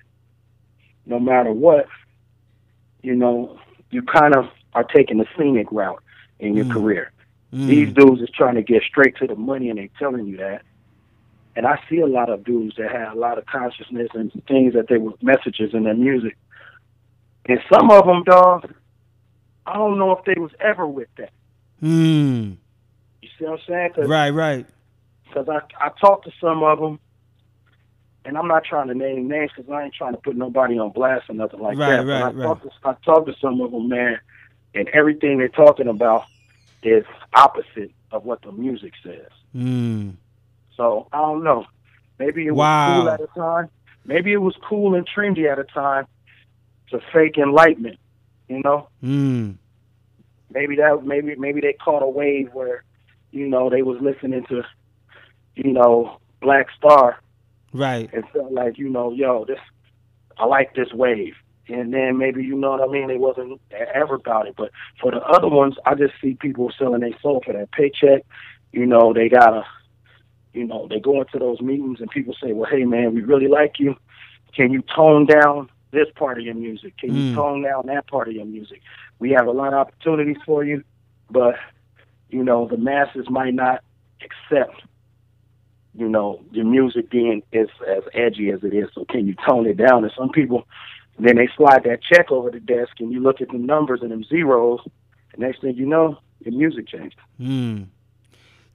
no 1.09 1.19
matter 1.19 1.51
what 1.51 1.87
you 3.01 3.15
know 3.15 3.59
you 3.91 4.01
kind 4.01 4.35
of 4.35 4.45
are 4.73 4.83
taking 4.83 5.17
the 5.17 5.25
scenic 5.37 5.71
route 5.71 6.01
in 6.39 6.55
your 6.55 6.65
mm. 6.65 6.71
career 6.71 7.11
Mm. 7.53 7.67
These 7.67 7.93
dudes 7.93 8.21
is 8.21 8.29
trying 8.29 8.55
to 8.55 8.61
get 8.61 8.83
straight 8.83 9.15
to 9.17 9.27
the 9.27 9.35
money, 9.35 9.69
and 9.69 9.79
they 9.79 9.89
telling 9.97 10.27
you 10.27 10.37
that. 10.37 10.61
And 11.55 11.65
I 11.65 11.81
see 11.89 11.99
a 11.99 12.07
lot 12.07 12.29
of 12.29 12.43
dudes 12.43 12.75
that 12.77 12.91
have 12.91 13.15
a 13.15 13.19
lot 13.19 13.37
of 13.37 13.45
consciousness 13.45 14.09
and 14.13 14.31
things 14.47 14.73
that 14.73 14.87
they 14.87 14.97
were 14.97 15.13
messages 15.21 15.73
in 15.73 15.83
their 15.83 15.95
music. 15.95 16.37
And 17.45 17.59
some 17.73 17.89
of 17.89 18.05
them, 18.05 18.23
dog, 18.23 18.71
I 19.65 19.73
don't 19.73 19.97
know 19.97 20.11
if 20.11 20.23
they 20.25 20.39
was 20.39 20.51
ever 20.59 20.85
with 20.85 21.09
that. 21.17 21.31
Hmm. 21.79 22.53
You 23.21 23.29
see 23.37 23.45
what 23.45 23.53
I'm 23.53 23.59
saying? 23.67 23.89
Cause, 23.95 24.07
right, 24.07 24.29
right. 24.29 24.65
Because 25.27 25.49
I 25.49 25.61
I 25.83 25.89
talked 25.99 26.25
to 26.25 26.31
some 26.39 26.63
of 26.63 26.79
them, 26.79 26.99
and 28.25 28.37
I'm 28.37 28.47
not 28.47 28.63
trying 28.63 28.87
to 28.89 28.93
name 28.93 29.27
names 29.27 29.51
because 29.55 29.71
I 29.71 29.83
ain't 29.83 29.93
trying 29.93 30.13
to 30.13 30.19
put 30.19 30.35
nobody 30.35 30.77
on 30.77 30.91
blast 30.91 31.29
or 31.29 31.35
nothing 31.35 31.59
like 31.59 31.77
right, 31.77 31.97
that. 31.97 32.05
Right, 32.05 32.05
but 32.05 32.13
I 32.13 32.31
right. 32.31 32.43
Talked 32.43 32.63
to, 32.63 32.71
I 32.83 32.93
talked 33.05 33.27
to 33.27 33.35
some 33.39 33.61
of 33.61 33.71
them, 33.71 33.89
man, 33.89 34.19
and 34.75 34.87
everything 34.89 35.37
they're 35.37 35.47
talking 35.47 35.87
about 35.87 36.25
is 36.83 37.05
opposite 37.33 37.91
of 38.11 38.25
what 38.25 38.41
the 38.41 38.51
music 38.51 38.93
says. 39.03 39.29
Mm. 39.55 40.15
So 40.75 41.07
I 41.11 41.17
don't 41.17 41.43
know. 41.43 41.65
Maybe 42.17 42.47
it 42.47 42.51
was 42.51 42.59
wow. 42.59 42.99
cool 42.99 43.09
at 43.09 43.21
a 43.21 43.27
time. 43.27 43.69
Maybe 44.05 44.33
it 44.33 44.41
was 44.41 44.55
cool 44.67 44.95
and 44.95 45.07
trendy 45.07 45.51
at 45.51 45.59
a 45.59 45.63
time 45.63 46.07
to 46.91 46.99
fake 47.13 47.37
enlightenment. 47.37 47.99
You 48.47 48.61
know. 48.63 48.89
Mm. 49.03 49.55
Maybe 50.51 50.75
that. 50.77 51.03
Maybe 51.05 51.35
maybe 51.35 51.61
they 51.61 51.73
caught 51.73 52.01
a 52.01 52.07
wave 52.07 52.49
where, 52.53 52.83
you 53.31 53.47
know, 53.47 53.69
they 53.69 53.83
was 53.83 54.01
listening 54.01 54.45
to, 54.49 54.63
you 55.55 55.71
know, 55.71 56.19
Black 56.41 56.67
Star. 56.77 57.19
Right. 57.73 58.09
And 58.13 58.23
felt 58.29 58.51
like 58.51 58.77
you 58.77 58.89
know, 58.89 59.11
yo, 59.11 59.45
this. 59.45 59.59
I 60.37 60.45
like 60.45 60.73
this 60.73 60.93
wave 60.93 61.35
and 61.69 61.93
then 61.93 62.17
maybe 62.17 62.43
you 62.43 62.55
know 62.55 62.71
what 62.71 62.81
I 62.81 62.87
mean. 62.87 63.07
They 63.07 63.17
wasn't 63.17 63.61
ever 63.71 64.15
about 64.15 64.47
it, 64.47 64.55
but 64.57 64.71
for 65.01 65.11
the 65.11 65.21
other 65.21 65.47
ones, 65.47 65.75
I 65.85 65.95
just 65.95 66.13
see 66.21 66.33
people 66.33 66.71
selling 66.77 67.01
their 67.01 67.17
soul 67.21 67.41
for 67.45 67.53
that 67.53 67.71
paycheck. 67.71 68.25
You 68.71 68.85
know, 68.85 69.13
they 69.13 69.29
gotta, 69.29 69.65
you 70.53 70.65
know, 70.65 70.87
they 70.89 70.99
go 70.99 71.21
into 71.21 71.39
those 71.39 71.61
meetings 71.61 72.01
and 72.01 72.09
people 72.09 72.35
say, 72.41 72.53
"Well, 72.53 72.69
hey 72.69 72.85
man, 72.85 73.13
we 73.13 73.21
really 73.21 73.47
like 73.47 73.79
you. 73.79 73.95
Can 74.53 74.71
you 74.71 74.81
tone 74.81 75.25
down 75.25 75.69
this 75.91 76.07
part 76.15 76.37
of 76.37 76.45
your 76.45 76.55
music? 76.55 76.97
Can 76.97 77.15
you 77.15 77.31
mm. 77.31 77.35
tone 77.35 77.61
down 77.61 77.85
that 77.87 78.07
part 78.07 78.27
of 78.27 78.33
your 78.33 78.45
music? 78.45 78.81
We 79.19 79.31
have 79.31 79.47
a 79.47 79.51
lot 79.51 79.73
of 79.73 79.79
opportunities 79.79 80.37
for 80.45 80.63
you, 80.63 80.83
but 81.29 81.55
you 82.29 82.43
know, 82.43 82.67
the 82.67 82.77
masses 82.77 83.29
might 83.29 83.53
not 83.53 83.83
accept." 84.21 84.81
You 85.99 86.07
know, 86.07 86.41
your 86.51 86.65
music 86.65 87.09
being 87.09 87.43
as 87.53 87.67
as 87.87 88.03
edgy 88.13 88.49
as 88.51 88.63
it 88.63 88.73
is, 88.73 88.89
so 88.95 89.05
can 89.05 89.27
you 89.27 89.35
tone 89.47 89.67
it 89.67 89.77
down? 89.77 90.03
And 90.03 90.13
some 90.17 90.29
people, 90.29 90.65
then 91.19 91.35
they 91.35 91.49
slide 91.57 91.83
that 91.83 92.01
check 92.01 92.31
over 92.31 92.49
the 92.49 92.59
desk, 92.59 92.93
and 92.99 93.11
you 93.11 93.19
look 93.19 93.41
at 93.41 93.49
the 93.49 93.57
numbers 93.57 93.99
and 94.01 94.11
them 94.11 94.23
zeros. 94.23 94.79
The 95.35 95.45
next 95.45 95.61
thing 95.61 95.75
you 95.75 95.85
know, 95.85 96.17
your 96.39 96.53
music 96.53 96.87
changed. 96.87 97.17
Mm. 97.39 97.87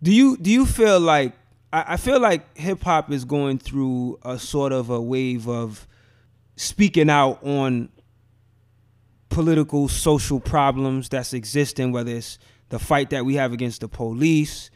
Do 0.02 0.12
you 0.12 0.36
do 0.36 0.50
you 0.50 0.66
feel 0.66 1.00
like 1.00 1.32
I, 1.72 1.94
I 1.94 1.96
feel 1.96 2.20
like 2.20 2.56
hip 2.56 2.82
hop 2.82 3.10
is 3.10 3.24
going 3.24 3.58
through 3.58 4.18
a 4.22 4.38
sort 4.38 4.72
of 4.72 4.90
a 4.90 5.00
wave 5.00 5.48
of 5.48 5.88
speaking 6.56 7.10
out 7.10 7.42
on 7.42 7.88
political 9.30 9.88
social 9.88 10.38
problems 10.38 11.08
that's 11.08 11.32
existing, 11.32 11.90
whether 11.90 12.12
it's 12.12 12.38
the 12.68 12.78
fight 12.78 13.10
that 13.10 13.24
we 13.24 13.34
have 13.34 13.52
against 13.52 13.80
the 13.80 13.88
police 13.88 14.70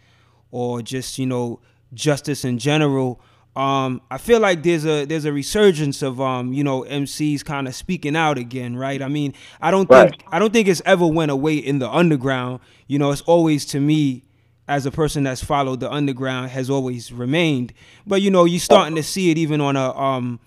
or 0.50 0.82
just 0.82 1.18
you 1.18 1.26
know 1.26 1.60
justice 1.94 2.44
in 2.44 2.58
general 2.58 3.20
um, 3.58 4.02
I 4.08 4.18
feel 4.18 4.38
like 4.38 4.62
there's 4.62 4.86
a 4.86 5.04
there's 5.04 5.24
a 5.24 5.32
resurgence 5.32 6.00
of 6.00 6.20
um, 6.20 6.52
you 6.52 6.62
know 6.62 6.82
MCs 6.84 7.44
kind 7.44 7.66
of 7.66 7.74
speaking 7.74 8.14
out 8.14 8.38
again, 8.38 8.76
right? 8.76 9.02
I 9.02 9.08
mean, 9.08 9.34
I 9.60 9.72
don't 9.72 9.88
think. 9.88 10.22
I 10.30 10.38
don't 10.38 10.52
think 10.52 10.68
it's 10.68 10.80
ever 10.86 11.04
went 11.04 11.32
away 11.32 11.56
in 11.56 11.80
the 11.80 11.90
underground. 11.90 12.60
You 12.86 13.00
know, 13.00 13.10
it's 13.10 13.22
always 13.22 13.64
to 13.66 13.80
me 13.80 14.22
as 14.68 14.86
a 14.86 14.92
person 14.92 15.24
that's 15.24 15.42
followed 15.42 15.80
the 15.80 15.90
underground 15.90 16.50
has 16.50 16.70
always 16.70 17.10
remained. 17.10 17.72
But 18.06 18.22
you 18.22 18.30
know, 18.30 18.44
you're 18.44 18.60
starting 18.60 18.94
to 18.94 19.02
see 19.02 19.32
it 19.32 19.38
even 19.38 19.60
on 19.60 19.74
a 19.74 19.92
um, 19.92 20.38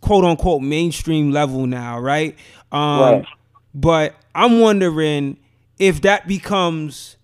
quote 0.00 0.24
unquote 0.24 0.62
mainstream 0.62 1.30
level 1.30 1.64
now, 1.68 2.00
right? 2.00 2.36
Um, 2.72 3.00
right. 3.00 3.26
But 3.72 4.16
I'm 4.34 4.58
wondering 4.58 5.36
if 5.78 6.00
that 6.00 6.26
becomes 6.26 7.18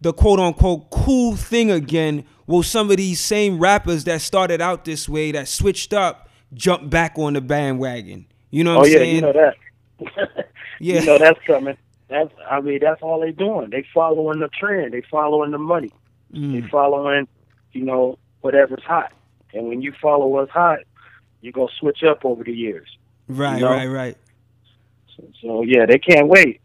the 0.00 0.14
quote 0.14 0.40
unquote 0.40 0.88
cool 0.88 1.36
thing 1.36 1.70
again 1.70 2.24
will 2.50 2.62
some 2.64 2.90
of 2.90 2.96
these 2.96 3.20
same 3.20 3.58
rappers 3.58 4.04
that 4.04 4.20
started 4.20 4.60
out 4.60 4.84
this 4.84 5.08
way 5.08 5.30
that 5.32 5.48
switched 5.48 5.92
up 5.92 6.28
jump 6.52 6.90
back 6.90 7.16
on 7.16 7.34
the 7.34 7.40
bandwagon? 7.40 8.26
You 8.50 8.64
know 8.64 8.78
what 8.78 8.82
oh, 8.82 8.86
I'm 8.86 8.92
yeah, 8.92 8.98
saying? 8.98 9.14
you 9.14 9.20
know 9.22 9.32
that. 9.32 9.54
yeah, 10.80 11.00
you 11.00 11.06
know 11.06 11.18
that's 11.18 11.40
coming. 11.46 11.76
That's 12.08 12.30
I 12.50 12.60
mean 12.60 12.80
that's 12.82 13.00
all 13.02 13.20
they're 13.20 13.30
doing. 13.30 13.70
They 13.70 13.86
following 13.94 14.40
the 14.40 14.48
trend. 14.48 14.92
They 14.92 15.02
following 15.02 15.52
the 15.52 15.58
money. 15.58 15.92
Mm. 16.34 16.60
They 16.60 16.68
following, 16.68 17.28
you 17.72 17.84
know, 17.84 18.18
whatever's 18.40 18.82
hot. 18.82 19.12
And 19.54 19.68
when 19.68 19.80
you 19.80 19.92
follow 20.02 20.26
what's 20.26 20.50
hot, 20.50 20.80
you're 21.40 21.52
gonna 21.52 21.68
switch 21.78 22.02
up 22.02 22.24
over 22.24 22.42
the 22.42 22.52
years. 22.52 22.88
Right, 23.28 23.56
you 23.56 23.64
know? 23.64 23.70
right, 23.70 23.86
right. 23.86 24.16
So, 25.16 25.24
so 25.40 25.62
yeah, 25.62 25.86
they 25.86 25.98
can't 25.98 26.26
wait. 26.26 26.60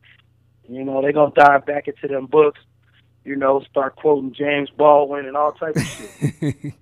You 0.68 0.84
know, 0.84 1.04
they 1.04 1.12
gonna 1.12 1.32
dive 1.36 1.68
back 1.68 1.88
into 1.88 2.08
them 2.08 2.25
books 2.25 2.60
you 3.25 3.36
know, 3.36 3.62
start 3.70 3.96
quoting 3.96 4.34
James 4.34 4.70
Baldwin 4.70 5.25
and 5.25 5.36
all 5.36 5.51
types 5.51 5.82
of 5.82 5.88
shit. 5.88 6.74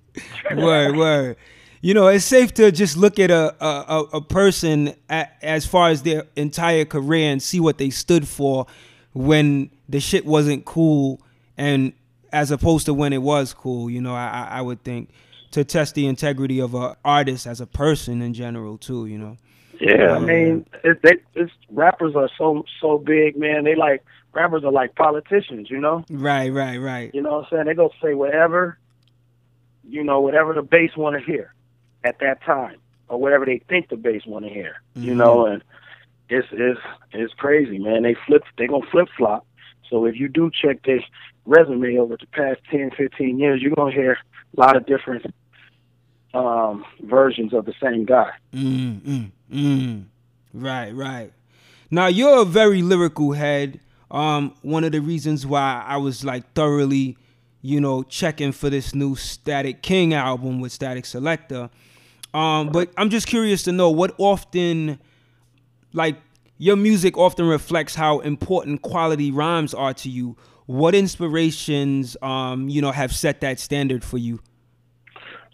word, 0.55 0.95
word. 0.95 1.37
You 1.81 1.93
know, 1.93 2.07
it's 2.07 2.25
safe 2.25 2.53
to 2.55 2.71
just 2.71 2.95
look 2.95 3.19
at 3.19 3.31
a 3.31 3.55
a, 3.63 4.03
a 4.13 4.21
person 4.21 4.93
at, 5.09 5.35
as 5.41 5.65
far 5.65 5.89
as 5.89 6.03
their 6.03 6.25
entire 6.35 6.85
career 6.85 7.31
and 7.31 7.41
see 7.41 7.59
what 7.59 7.77
they 7.77 7.89
stood 7.89 8.27
for 8.27 8.67
when 9.13 9.69
the 9.89 9.99
shit 9.99 10.25
wasn't 10.25 10.65
cool, 10.65 11.21
and 11.57 11.93
as 12.31 12.51
opposed 12.51 12.85
to 12.85 12.93
when 12.93 13.13
it 13.13 13.21
was 13.21 13.53
cool. 13.53 13.89
You 13.89 14.01
know, 14.01 14.13
I 14.13 14.47
I 14.51 14.61
would 14.61 14.83
think 14.83 15.09
to 15.51 15.63
test 15.63 15.95
the 15.95 16.07
integrity 16.07 16.59
of 16.59 16.73
an 16.73 16.95
artist 17.03 17.47
as 17.47 17.59
a 17.61 17.67
person 17.67 18.21
in 18.21 18.33
general 18.33 18.77
too. 18.77 19.05
You 19.05 19.17
know. 19.17 19.37
Yeah, 19.79 20.15
I 20.15 20.19
mean, 20.19 20.65
it, 20.83 21.01
they, 21.01 21.17
it's 21.35 21.51
rappers 21.69 22.15
are 22.15 22.29
so 22.37 22.63
so 22.79 22.97
big, 22.97 23.37
man. 23.37 23.65
They 23.65 23.75
like 23.75 24.05
rappers 24.33 24.63
are 24.63 24.71
like 24.71 24.95
politicians, 24.95 25.69
you 25.69 25.79
know. 25.79 26.03
Right, 26.09 26.49
right, 26.49 26.77
right. 26.77 27.11
You 27.13 27.21
know 27.21 27.37
what 27.37 27.45
I'm 27.45 27.47
saying? 27.51 27.65
They 27.65 27.73
go 27.73 27.91
say 28.01 28.13
whatever, 28.13 28.77
you 29.87 30.03
know, 30.03 30.21
whatever 30.21 30.53
the 30.53 30.61
base 30.61 30.95
want 30.95 31.17
to 31.17 31.23
hear 31.23 31.53
at 32.03 32.19
that 32.19 32.43
time, 32.43 32.77
or 33.07 33.19
whatever 33.19 33.45
they 33.45 33.61
think 33.69 33.89
the 33.89 33.97
base 33.97 34.25
want 34.25 34.45
to 34.45 34.51
hear. 34.51 34.81
Mm-hmm. 34.97 35.07
You 35.07 35.15
know, 35.15 35.45
and 35.45 35.63
it's 36.29 36.47
it's 36.51 36.79
it's 37.11 37.33
crazy, 37.33 37.79
man. 37.79 38.03
They 38.03 38.15
flip, 38.27 38.43
they 38.57 38.67
gonna 38.67 38.85
flip 38.91 39.07
flop. 39.17 39.45
So 39.89 40.05
if 40.05 40.15
you 40.15 40.27
do 40.27 40.49
check 40.49 40.83
this 40.83 41.03
resume 41.45 41.97
over 41.97 42.17
the 42.17 42.25
past 42.27 42.61
10, 42.71 42.91
15 42.97 43.39
years, 43.39 43.61
you're 43.61 43.75
gonna 43.75 43.91
hear 43.91 44.17
a 44.57 44.59
lot 44.59 44.75
of 44.75 44.85
different 44.85 45.25
um, 46.33 46.83
versions 47.01 47.53
of 47.53 47.65
the 47.65 47.73
same 47.81 48.05
guy. 48.05 48.31
Mm, 48.53 49.01
mm, 49.01 49.31
mm. 49.51 50.03
Right, 50.53 50.91
right. 50.91 51.31
Now 51.91 52.07
you're 52.07 52.41
a 52.41 52.45
very 52.45 52.81
lyrical 52.81 53.33
head. 53.33 53.79
Um, 54.13 54.53
one 54.61 54.83
of 54.83 54.91
the 54.91 55.01
reasons 55.01 55.45
why 55.45 55.83
I 55.85 55.97
was 55.97 56.23
like 56.23 56.53
thoroughly, 56.53 57.17
you 57.63 57.81
know, 57.81 58.03
checking 58.03 58.51
for 58.51 58.69
this 58.69 58.93
new 58.93 59.15
Statik 59.15 59.81
KXNG 59.81 60.13
album 60.13 60.61
with 60.61 60.77
Statik 60.77 61.03
Selektah. 61.03 61.69
Um, 62.37 62.69
but 62.69 62.91
I'm 62.95 63.09
just 63.09 63.27
curious 63.27 63.63
to 63.63 63.71
know 63.71 63.89
what 63.89 64.13
often, 64.19 64.99
like, 65.93 66.17
your 66.57 66.75
music 66.75 67.17
often 67.17 67.47
reflects 67.47 67.95
how 67.95 68.19
important 68.19 68.83
quality 68.83 69.31
rhymes 69.31 69.73
are 69.73 69.93
to 69.95 70.09
you. 70.09 70.37
What 70.67 70.95
inspirations, 70.95 72.15
um, 72.21 72.69
you 72.69 72.81
know, 72.81 72.91
have 72.91 73.13
set 73.13 73.41
that 73.41 73.59
standard 73.59 74.03
for 74.03 74.17
you? 74.17 74.39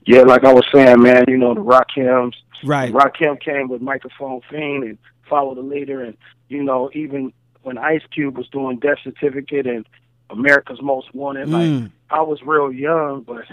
Yeah, 0.06 0.22
like 0.22 0.44
I 0.44 0.54
was 0.54 0.66
saying, 0.74 1.02
man, 1.02 1.26
you 1.28 1.38
know, 1.38 1.54
the 1.54 1.62
Rock 1.62 1.88
Rakims. 1.96 2.34
Right. 2.64 2.92
Rakim 2.92 3.40
came 3.40 3.70
with 3.70 3.82
Microphone 3.82 4.42
Fiend 4.50 4.84
and 4.84 4.98
Follow 5.30 5.56
the 5.56 5.62
Leader. 5.62 6.04
And, 6.04 6.18
you 6.50 6.64
know, 6.64 6.90
even 6.94 7.32
when 7.64 7.78
Ice 7.78 8.02
Cube 8.12 8.38
was 8.38 8.48
doing 8.50 8.80
Death 8.80 9.00
Certificate 9.04 9.68
and 9.68 9.86
America's 10.30 10.82
Most 10.82 11.14
Wanted, 11.14 11.48
Mm. 11.50 11.52
like, 11.84 11.92
I 12.10 12.22
was 12.22 12.42
real 12.44 12.72
young, 12.72 13.22
but 13.22 13.46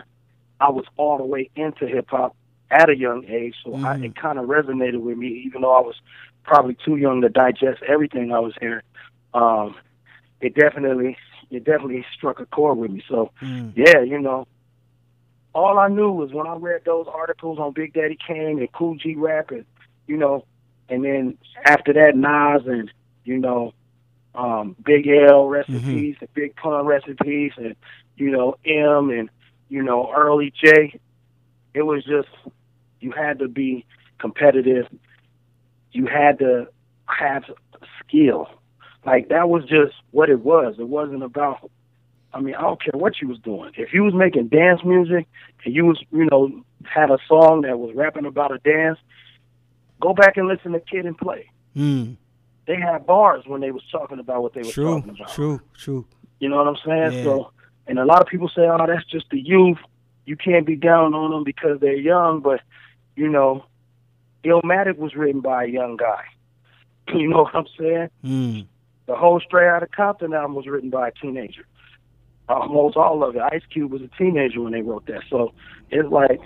I 0.61 0.71
was 0.71 0.85
all 0.97 1.19
the 1.19 1.25
way 1.25 1.51
into 1.57 1.87
hip 1.87 2.07
hop 2.11 2.35
at 2.71 2.89
a 2.89 2.97
young 2.97 3.25
age. 3.27 3.55
So 3.65 3.75
I, 3.75 3.97
Mhm. 3.97 4.05
it 4.05 4.17
kind 4.17 4.39
of 4.39 4.47
resonated 4.47 5.01
with 5.01 5.19
me, 5.19 5.29
even 5.47 5.63
though 5.63 5.73
I 5.75 5.81
was 5.81 5.97
probably 6.45 6.75
too 6.85 6.97
young 6.97 7.21
to 7.23 7.29
digest 7.29 7.83
everything 7.83 8.33
I 8.33 8.39
was 8.39 8.55
hearing. 8.61 8.83
Um, 9.35 9.75
it 10.41 10.55
definitely, 10.55 11.17
it 11.51 11.65
definitely 11.65 12.05
struck 12.15 12.41
a 12.41 12.47
chord 12.47 12.79
with 12.79 12.91
me. 12.91 13.03
So, 13.09 13.31
Mm. 13.43 13.73
yeah, 13.77 14.01
you 14.01 14.19
know, 14.19 14.47
all 15.55 15.79
I 15.79 15.89
knew 15.89 16.13
was 16.13 16.33
when 16.33 16.47
I 16.47 16.55
read 16.57 16.83
those 16.85 17.07
articles 17.09 17.59
on 17.59 17.73
Big 17.73 17.93
Daddy 17.95 18.17
Kane 18.27 18.59
and 18.59 18.71
Kool 18.73 18.95
G 18.97 19.15
Rap, 19.15 19.51
and 19.51 19.65
you 20.07 20.17
know, 20.17 20.45
and 20.89 21.05
then 21.05 21.39
after 21.65 21.93
that 21.95 22.17
Nas 22.17 22.67
and 22.67 22.93
you 23.25 23.39
know, 23.39 23.73
um, 24.37 24.77
Big 24.85 25.07
L 25.09 25.47
recipes 25.49 25.83
Mhm. 25.83 25.95
peace 26.01 26.17
and 26.21 26.35
Big 26.35 26.57
Pun 26.57 26.85
recipes 26.87 27.53
and 27.57 27.75
you 28.17 28.31
know 28.31 28.57
M 28.65 29.11
and 29.11 29.31
you 29.69 29.83
know 29.83 30.13
Early 30.15 30.53
J. 30.63 30.99
It 31.75 31.83
was 31.83 32.05
just 32.05 32.29
you 33.01 33.13
had 33.13 33.39
to 33.41 33.49
be 33.49 33.85
competitive. 34.19 34.87
You 35.93 36.07
had 36.07 36.39
to 36.41 36.69
have 37.07 37.45
skill. 38.01 38.49
Like 39.05 39.29
that 39.29 39.49
was 39.49 39.65
just 39.65 39.95
what 40.11 40.29
it 40.31 40.41
was. 40.41 40.77
It 40.79 40.89
wasn't 40.89 41.23
about 41.23 41.71
I 42.35 42.41
mean, 42.41 42.55
I 42.55 42.63
don't 42.63 42.83
care 42.83 42.93
what 42.93 43.21
you 43.23 43.29
was 43.29 43.39
doing. 43.39 43.73
If 43.77 43.95
you 43.95 44.03
was 44.03 44.13
making 44.13 44.49
dance 44.49 44.85
music 44.85 45.27
and 45.65 45.75
you 45.75 45.87
was, 45.87 46.03
you 46.11 46.27
know, 46.31 46.51
had 46.85 47.11
a 47.11 47.17
song 47.27 47.63
that 47.63 47.79
was 47.79 47.95
rapping 47.95 48.27
about 48.27 48.53
a 48.53 48.59
dance, 48.59 48.99
go 50.03 50.13
back 50.13 50.37
and 50.37 50.47
listen 50.47 50.73
to 50.73 50.81
Kid 50.81 51.07
and 51.07 51.17
Play. 51.17 51.49
Mm. 51.75 52.17
They 52.67 52.77
had 52.77 53.07
bars 53.07 53.45
when 53.47 53.61
they 53.61 53.71
was 53.71 53.83
talking 53.91 54.19
about 54.19 54.43
what 54.43 54.55
they 54.55 54.61
was 54.61 54.73
True, 54.73 54.97
talking 54.97 55.11
about. 55.11 55.29
true, 55.33 55.61
true. 55.77 56.07
You 56.41 56.49
know 56.49 56.57
what 56.57 56.67
I'm 56.67 56.77
saying? 56.85 57.19
Yeah. 57.19 57.25
So, 57.25 57.53
and 57.87 57.99
a 57.99 58.05
lot 58.05 58.21
of 58.21 58.29
people 58.29 58.49
say, 58.49 58.63
"Oh, 58.63 58.85
that's 58.87 59.05
just 59.07 59.27
the 59.31 59.41
youth. 59.41 59.79
You 60.27 60.37
can't 60.37 60.67
be 60.67 60.75
down 60.77 61.15
on 61.15 61.31
them 61.31 61.45
because 61.45 61.79
they're 61.81 61.95
young." 61.95 62.41
But 62.41 62.61
you 63.15 63.29
know, 63.29 63.65
Illmatic 64.45 64.97
was 64.99 65.15
written 65.15 65.41
by 65.41 65.65
a 65.65 65.69
young 65.69 65.97
guy. 65.97 66.23
You 67.15 67.29
know 67.29 67.45
what 67.45 67.55
I'm 67.55 67.67
saying? 67.79 68.09
Mm. 68.25 68.67
The 69.07 69.15
whole 69.15 69.39
Straight 69.39 69.69
Outta 69.69 69.87
Compton 69.87 70.35
album 70.35 70.57
was 70.57 70.67
written 70.67 70.91
by 70.91 71.07
a 71.07 71.13
teenager. 71.13 71.65
Almost 72.49 72.97
all 72.97 73.23
of 73.23 73.37
it. 73.37 73.43
Ice 73.53 73.63
Cube 73.73 73.93
was 73.93 74.03
a 74.03 74.11
teenager 74.19 74.61
when 74.61 74.73
they 74.73 74.83
wrote 74.83 75.07
that. 75.07 75.23
So 75.31 75.53
it's 75.91 76.09
like 76.11 76.41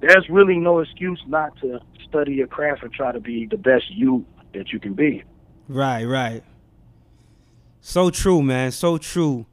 there's 0.00 0.26
really 0.30 0.56
no 0.56 0.78
excuse 0.78 1.22
not 1.26 1.54
to 1.60 1.80
study 2.08 2.32
your 2.32 2.46
craft 2.46 2.82
and 2.82 2.90
try 2.90 3.12
to 3.12 3.20
be 3.20 3.44
the 3.44 3.58
best 3.58 3.90
you 3.90 4.24
that 4.54 4.72
you 4.72 4.80
can 4.80 4.94
be. 4.94 5.22
Right, 5.70 6.04
right. 6.04 6.42
So 7.80 8.10
true, 8.10 8.42
man. 8.42 8.72
So 8.72 8.98
true. 8.98 9.46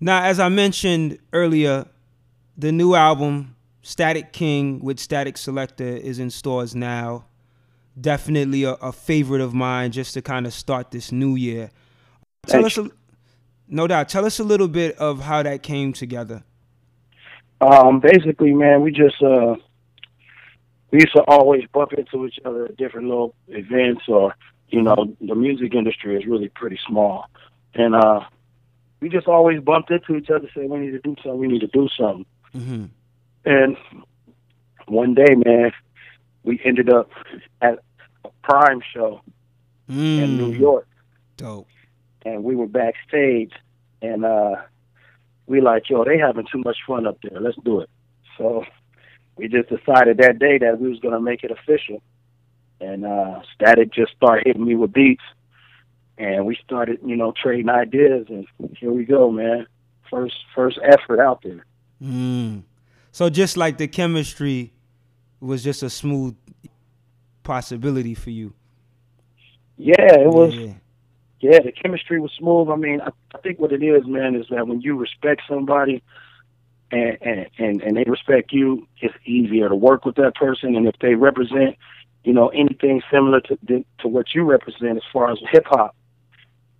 Now, 0.00 0.24
as 0.24 0.40
I 0.40 0.48
mentioned 0.48 1.18
earlier, 1.32 1.86
the 2.58 2.72
new 2.72 2.96
album, 2.96 3.54
Statik 3.84 4.32
KXNG 4.32 4.82
with 4.82 4.96
Statik 4.96 5.34
Selektah, 5.34 6.00
is 6.00 6.18
in 6.18 6.30
stores 6.30 6.74
now. 6.74 7.26
Definitely 8.00 8.64
a, 8.64 8.72
a 8.72 8.90
favorite 8.90 9.40
of 9.40 9.54
mine 9.54 9.92
just 9.92 10.14
to 10.14 10.22
kind 10.22 10.46
of 10.46 10.52
start 10.52 10.90
this 10.90 11.12
new 11.12 11.36
year. 11.36 11.70
Tell 12.48 12.62
Thanks. 12.62 12.78
us, 12.78 12.86
a, 12.86 12.90
no 13.68 13.86
doubt, 13.86 14.08
tell 14.08 14.24
us 14.24 14.40
a 14.40 14.44
little 14.44 14.66
bit 14.66 14.96
of 14.96 15.20
how 15.20 15.44
that 15.44 15.62
came 15.62 15.92
together. 15.92 16.42
Um, 17.60 18.00
basically, 18.00 18.52
man, 18.52 18.82
we 18.82 18.90
just 18.90 19.22
uh, 19.22 19.54
we 20.90 20.98
used 20.98 21.14
to 21.14 21.22
always 21.28 21.62
bump 21.72 21.92
into 21.92 22.26
each 22.26 22.40
other 22.44 22.64
at 22.64 22.76
different 22.76 23.06
little 23.06 23.36
events, 23.46 24.02
or 24.08 24.34
you 24.72 24.82
know, 24.82 25.14
the 25.20 25.34
music 25.34 25.74
industry 25.74 26.16
is 26.16 26.26
really 26.26 26.48
pretty 26.48 26.78
small, 26.86 27.26
and 27.74 27.94
uh, 27.94 28.20
we 29.00 29.08
just 29.08 29.26
always 29.28 29.60
bumped 29.60 29.90
into 29.90 30.16
each 30.16 30.30
other, 30.30 30.48
said 30.54 30.68
we 30.70 30.78
need 30.78 30.92
to 30.92 31.00
do 31.00 31.14
something, 31.22 31.38
we 31.38 31.48
need 31.48 31.60
to 31.60 31.66
do 31.68 31.88
something, 31.98 32.26
hmm 32.52 32.84
and 33.44 33.76
one 34.86 35.14
day, 35.14 35.34
man, 35.44 35.72
we 36.44 36.60
ended 36.64 36.92
up 36.92 37.10
at 37.60 37.78
a 38.24 38.28
PRhyme 38.44 38.80
show 38.94 39.20
Mm. 39.90 40.22
in 40.22 40.36
New 40.36 40.52
York, 40.52 40.86
Dope. 41.36 41.66
and 42.24 42.44
we 42.44 42.54
were 42.54 42.68
backstage, 42.68 43.52
and 44.00 44.24
uh, 44.24 44.54
we 45.46 45.60
like, 45.60 45.90
yo, 45.90 46.04
they 46.04 46.16
having 46.18 46.46
too 46.50 46.62
much 46.64 46.76
fun 46.86 47.04
up 47.06 47.18
there. 47.22 47.40
Let's 47.40 47.58
do 47.64 47.80
it. 47.80 47.90
So 48.38 48.64
we 49.36 49.48
just 49.48 49.68
decided 49.68 50.18
that 50.18 50.38
day 50.38 50.58
that 50.58 50.80
we 50.80 50.88
was 50.88 51.00
gonna 51.00 51.20
make 51.20 51.42
it 51.42 51.50
official, 51.50 52.00
and 52.82 53.06
uh, 53.06 53.40
Statik 53.54 53.92
just 53.92 54.12
started 54.16 54.46
hitting 54.46 54.64
me 54.64 54.74
with 54.74 54.92
beats, 54.92 55.22
and 56.18 56.44
we 56.46 56.56
started, 56.64 56.98
you 57.04 57.16
know, 57.16 57.32
trading 57.40 57.68
ideas, 57.68 58.26
and 58.28 58.46
here 58.76 58.92
we 58.92 59.04
go, 59.04 59.30
man. 59.30 59.66
First, 60.10 60.34
first 60.54 60.78
effort 60.84 61.20
out 61.20 61.40
there. 61.42 61.64
Mm. 62.02 62.64
So 63.12 63.30
just 63.30 63.56
like 63.56 63.78
the 63.78 63.88
chemistry 63.88 64.72
was 65.40 65.64
just 65.64 65.82
a 65.82 65.90
smooth 65.90 66.36
possibility 67.42 68.14
for 68.14 68.30
you. 68.30 68.52
Yeah, 69.76 70.14
it 70.14 70.28
was. 70.28 70.54
Yeah. 70.54 70.74
Yeah, 71.40 71.58
the 71.58 71.72
chemistry 71.72 72.20
was 72.20 72.30
smooth. 72.38 72.68
I 72.68 72.76
mean, 72.76 73.00
I, 73.00 73.10
I 73.34 73.38
think 73.38 73.58
what 73.58 73.72
it 73.72 73.82
is, 73.82 74.06
man, 74.06 74.36
is 74.36 74.46
that 74.50 74.68
when 74.68 74.80
you 74.80 74.96
respect 74.96 75.42
somebody 75.48 76.00
and, 76.92 77.18
and 77.20 77.46
and 77.58 77.82
and 77.82 77.96
they 77.96 78.04
respect 78.04 78.52
you, 78.52 78.86
it's 79.00 79.14
easier 79.26 79.68
to 79.68 79.74
work 79.74 80.04
with 80.04 80.14
that 80.16 80.36
person. 80.36 80.76
And 80.76 80.86
if 80.86 80.94
they 81.00 81.16
represent, 81.16 81.76
you 82.24 82.32
know, 82.32 82.48
anything 82.48 83.02
similar 83.10 83.40
to 83.40 83.58
to 84.00 84.08
what 84.08 84.34
you 84.34 84.44
represent 84.44 84.96
as 84.96 85.02
far 85.12 85.30
as 85.30 85.38
hip 85.50 85.64
hop, 85.66 85.94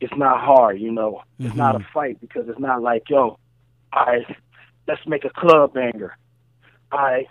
it's 0.01 0.15
not 0.17 0.41
hard. 0.41 0.81
You 0.81 0.93
know, 0.93 1.23
it's 1.39 1.57
not 1.57 1.75
a 1.77 1.85
fight 1.93 2.21
because 2.21 2.49
it's 2.49 2.61
not 2.61 2.83
like, 2.83 3.05
yo, 3.09 3.39
I 3.93 4.25
let's 4.87 5.07
make 5.07 5.25
a 5.25 5.31
club 5.31 5.75
banger. 5.75 6.17
I 6.91 7.27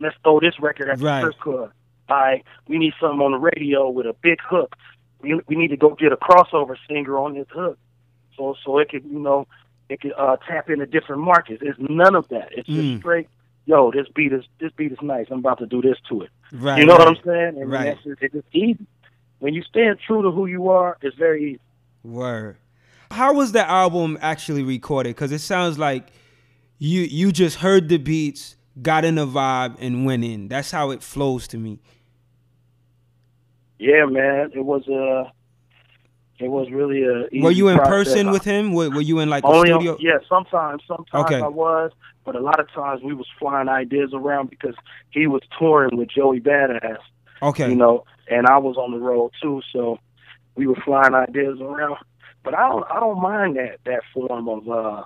let's 0.00 0.16
throw 0.22 0.40
this 0.40 0.58
record 0.60 0.88
at 0.88 0.98
the 0.98 1.04
Right. 1.04 1.20
strip 1.20 1.38
club. 1.38 1.70
I 2.08 2.42
we 2.68 2.78
need 2.78 2.94
something 3.00 3.20
on 3.20 3.32
the 3.32 3.38
radio 3.38 3.88
with 3.88 4.06
a 4.06 4.14
big 4.22 4.38
hook 4.42 4.74
we, 5.22 5.40
we 5.46 5.56
need 5.56 5.68
to 5.68 5.76
go 5.76 5.94
get 5.94 6.12
a 6.12 6.16
crossover 6.16 6.76
singer 6.88 7.16
on 7.16 7.34
this 7.34 7.46
hook, 7.50 7.78
so 8.36 8.54
so 8.64 8.78
it 8.78 8.88
could 8.90 9.04
you 9.04 9.18
know 9.18 9.46
it 9.88 10.00
could 10.00 10.12
uh, 10.18 10.36
tap 10.48 10.68
into 10.68 10.86
different 10.86 11.22
markets. 11.22 11.62
It's 11.64 11.78
none 11.78 12.14
of 12.14 12.28
that. 12.28 12.48
It's 12.52 12.68
just 12.68 12.88
Mm. 12.88 12.98
straight. 12.98 13.28
Yo, 13.64 13.90
this 13.92 14.06
beat 14.14 14.32
is 14.32 14.44
this 14.58 14.72
beat 14.76 14.90
is 14.92 14.98
nice. 15.02 15.26
I'm 15.30 15.38
about 15.38 15.58
to 15.58 15.66
do 15.66 15.80
this 15.80 15.96
to 16.08 16.22
it. 16.22 16.30
Right. 16.52 16.78
you 16.78 16.86
know 16.86 16.94
what. 16.96 17.08
I'm 17.08 17.16
saying? 17.24 17.60
And 17.60 17.70
Right. 17.70 17.96
just, 18.02 18.20
it's 18.20 18.32
just 18.32 18.46
easy. 18.52 18.86
When 19.38 19.54
you 19.54 19.62
stand 19.62 19.98
true 20.04 20.22
to 20.22 20.30
who 20.30 20.46
you 20.46 20.68
are, 20.68 20.96
it's 21.02 21.16
very 21.16 21.52
easy. 21.52 21.60
Word. 22.02 22.56
How 23.10 23.34
was 23.34 23.52
the 23.52 23.68
album 23.68 24.18
actually 24.20 24.62
recorded? 24.62 25.10
Because 25.10 25.32
it 25.32 25.40
sounds 25.40 25.78
like 25.78 26.12
you 26.78 27.02
you 27.02 27.30
just 27.30 27.58
heard 27.58 27.88
the 27.88 27.98
beats, 27.98 28.56
got 28.80 29.04
in 29.04 29.14
the 29.16 29.26
vibe, 29.26 29.76
and 29.80 30.04
went 30.06 30.24
in. 30.24 30.48
That's 30.48 30.70
how 30.70 30.90
it 30.90 31.02
flows 31.02 31.46
to 31.48 31.58
me. 31.58 31.78
Yeah, 33.78 34.06
man. 34.06 34.50
It 34.54 34.64
was 34.64 34.86
uh 34.88 35.30
it 36.38 36.48
was 36.48 36.70
really 36.70 37.02
a. 37.04 37.26
Easy 37.28 37.40
were 37.40 37.50
you 37.50 37.68
in 37.68 37.76
process. 37.76 38.14
person 38.14 38.30
with 38.32 38.44
him? 38.44 38.72
Were, 38.72 38.90
were 38.90 39.00
you 39.00 39.20
in 39.20 39.28
like 39.30 39.44
a 39.44 39.48
studio? 39.60 39.92
on, 39.92 39.98
yeah, 40.00 40.18
sometimes 40.28 40.82
sometimes 40.88 41.26
Okay. 41.26 41.40
I 41.40 41.46
was, 41.48 41.92
but 42.24 42.36
a 42.36 42.40
lot 42.40 42.60
of 42.60 42.70
times 42.72 43.02
we 43.02 43.14
was 43.14 43.26
flying 43.38 43.68
ideas 43.68 44.10
around 44.14 44.50
because 44.50 44.74
he 45.10 45.26
was 45.26 45.42
touring 45.58 45.96
with 45.96 46.08
Joey 46.08 46.40
Bada$$. 46.40 46.96
Okay. 47.42 47.68
You 47.68 47.74
know, 47.74 48.04
and 48.28 48.46
I 48.46 48.58
was 48.58 48.76
on 48.76 48.92
the 48.92 48.98
road 48.98 49.32
too, 49.40 49.62
so 49.72 49.98
we 50.54 50.66
were 50.66 50.76
flying 50.84 51.14
ideas 51.14 51.58
around. 51.60 51.96
But 52.44 52.54
I 52.54 52.68
don't 52.68 52.84
I 52.90 53.00
don't 53.00 53.20
mind 53.20 53.56
that 53.56 53.78
that 53.84 54.02
form 54.12 54.48
of 54.48 54.68
uh 54.68 55.02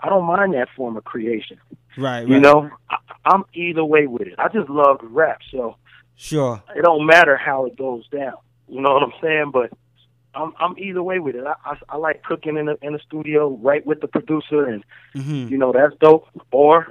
I 0.00 0.08
don't 0.08 0.24
mind 0.24 0.54
that 0.54 0.68
form 0.76 0.96
of 0.96 1.04
creation. 1.04 1.58
Right, 1.96 2.20
right. 2.20 2.28
You 2.28 2.40
know, 2.40 2.70
I, 2.90 2.96
I'm 3.24 3.44
either 3.54 3.84
way 3.84 4.06
with 4.06 4.28
it. 4.28 4.34
I 4.38 4.48
just 4.48 4.68
love 4.68 4.98
rap, 5.02 5.40
so 5.50 5.76
sure. 6.16 6.62
It 6.76 6.82
don't 6.82 7.06
matter 7.06 7.36
how 7.36 7.66
it 7.66 7.76
goes 7.76 8.06
down. 8.08 8.34
You 8.68 8.80
know 8.80 8.92
what 8.94 9.02
I'm 9.02 9.12
saying? 9.22 9.50
But 9.52 9.72
I'm 10.36 10.52
I'm 10.60 10.78
either 10.78 11.02
way 11.02 11.18
with 11.18 11.34
it. 11.34 11.44
I 11.46 11.54
I, 11.64 11.76
I 11.88 11.96
like 11.96 12.22
cooking 12.22 12.56
in 12.56 12.66
the 12.66 12.78
in 12.82 12.92
the 12.92 13.00
studio 13.00 13.58
right 13.62 13.84
with 13.86 14.00
the 14.00 14.08
producer, 14.08 14.64
and 14.66 14.84
mm-hmm. 15.14 15.48
you 15.48 15.58
know 15.58 15.72
that's 15.72 15.94
dope. 16.00 16.28
Or 16.52 16.86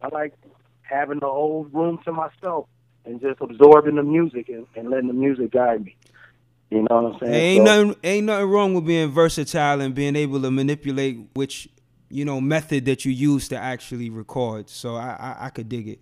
I 0.00 0.08
like 0.08 0.34
having 0.82 1.18
the 1.18 1.26
whole 1.26 1.64
room 1.72 1.98
to 2.04 2.12
myself 2.12 2.68
and 3.04 3.20
just 3.20 3.40
absorbing 3.40 3.96
the 3.96 4.02
music 4.02 4.48
and, 4.48 4.66
and 4.76 4.90
letting 4.90 5.08
the 5.08 5.14
music 5.14 5.50
guide 5.50 5.84
me. 5.84 5.96
You 6.70 6.82
know 6.88 7.02
what 7.02 7.14
I'm 7.14 7.20
saying? 7.20 7.34
Ain't 7.34 7.66
so, 7.66 7.84
nothing 7.84 8.00
ain't 8.04 8.26
nothing 8.26 8.48
wrong 8.48 8.74
with 8.74 8.86
being 8.86 9.10
versatile 9.10 9.80
and 9.80 9.94
being 9.94 10.16
able 10.16 10.40
to 10.42 10.50
manipulate 10.50 11.18
which 11.34 11.68
you 12.08 12.24
know 12.24 12.40
method 12.40 12.84
that 12.86 13.04
you 13.04 13.12
use 13.12 13.48
to 13.48 13.56
actually 13.56 14.10
record. 14.10 14.70
So 14.70 14.94
I 14.94 15.16
I, 15.18 15.46
I 15.46 15.50
could 15.50 15.68
dig 15.68 15.88
it. 15.88 16.00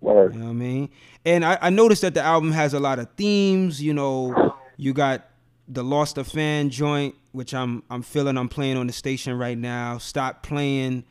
Word. 0.00 0.34
You 0.34 0.40
know 0.40 0.46
what 0.46 0.50
I 0.52 0.54
mean? 0.54 0.90
And 1.24 1.44
I, 1.44 1.58
I 1.60 1.70
noticed 1.70 2.02
that 2.02 2.14
the 2.14 2.22
album 2.22 2.52
has 2.52 2.74
a 2.74 2.80
lot 2.80 2.98
of 2.98 3.10
themes. 3.16 3.82
You 3.82 3.94
know, 3.94 4.54
you 4.76 4.92
got 4.92 5.26
the 5.68 5.82
Lost 5.82 6.18
a 6.18 6.24
Fan 6.24 6.70
joint, 6.70 7.14
which 7.32 7.54
I'm 7.54 7.82
I'm 7.90 8.02
feeling 8.02 8.36
I'm 8.36 8.48
playing 8.48 8.76
on 8.76 8.86
the 8.86 8.92
station 8.92 9.36
right 9.36 9.58
now. 9.58 9.98
Stop 9.98 10.42
playing. 10.42 11.04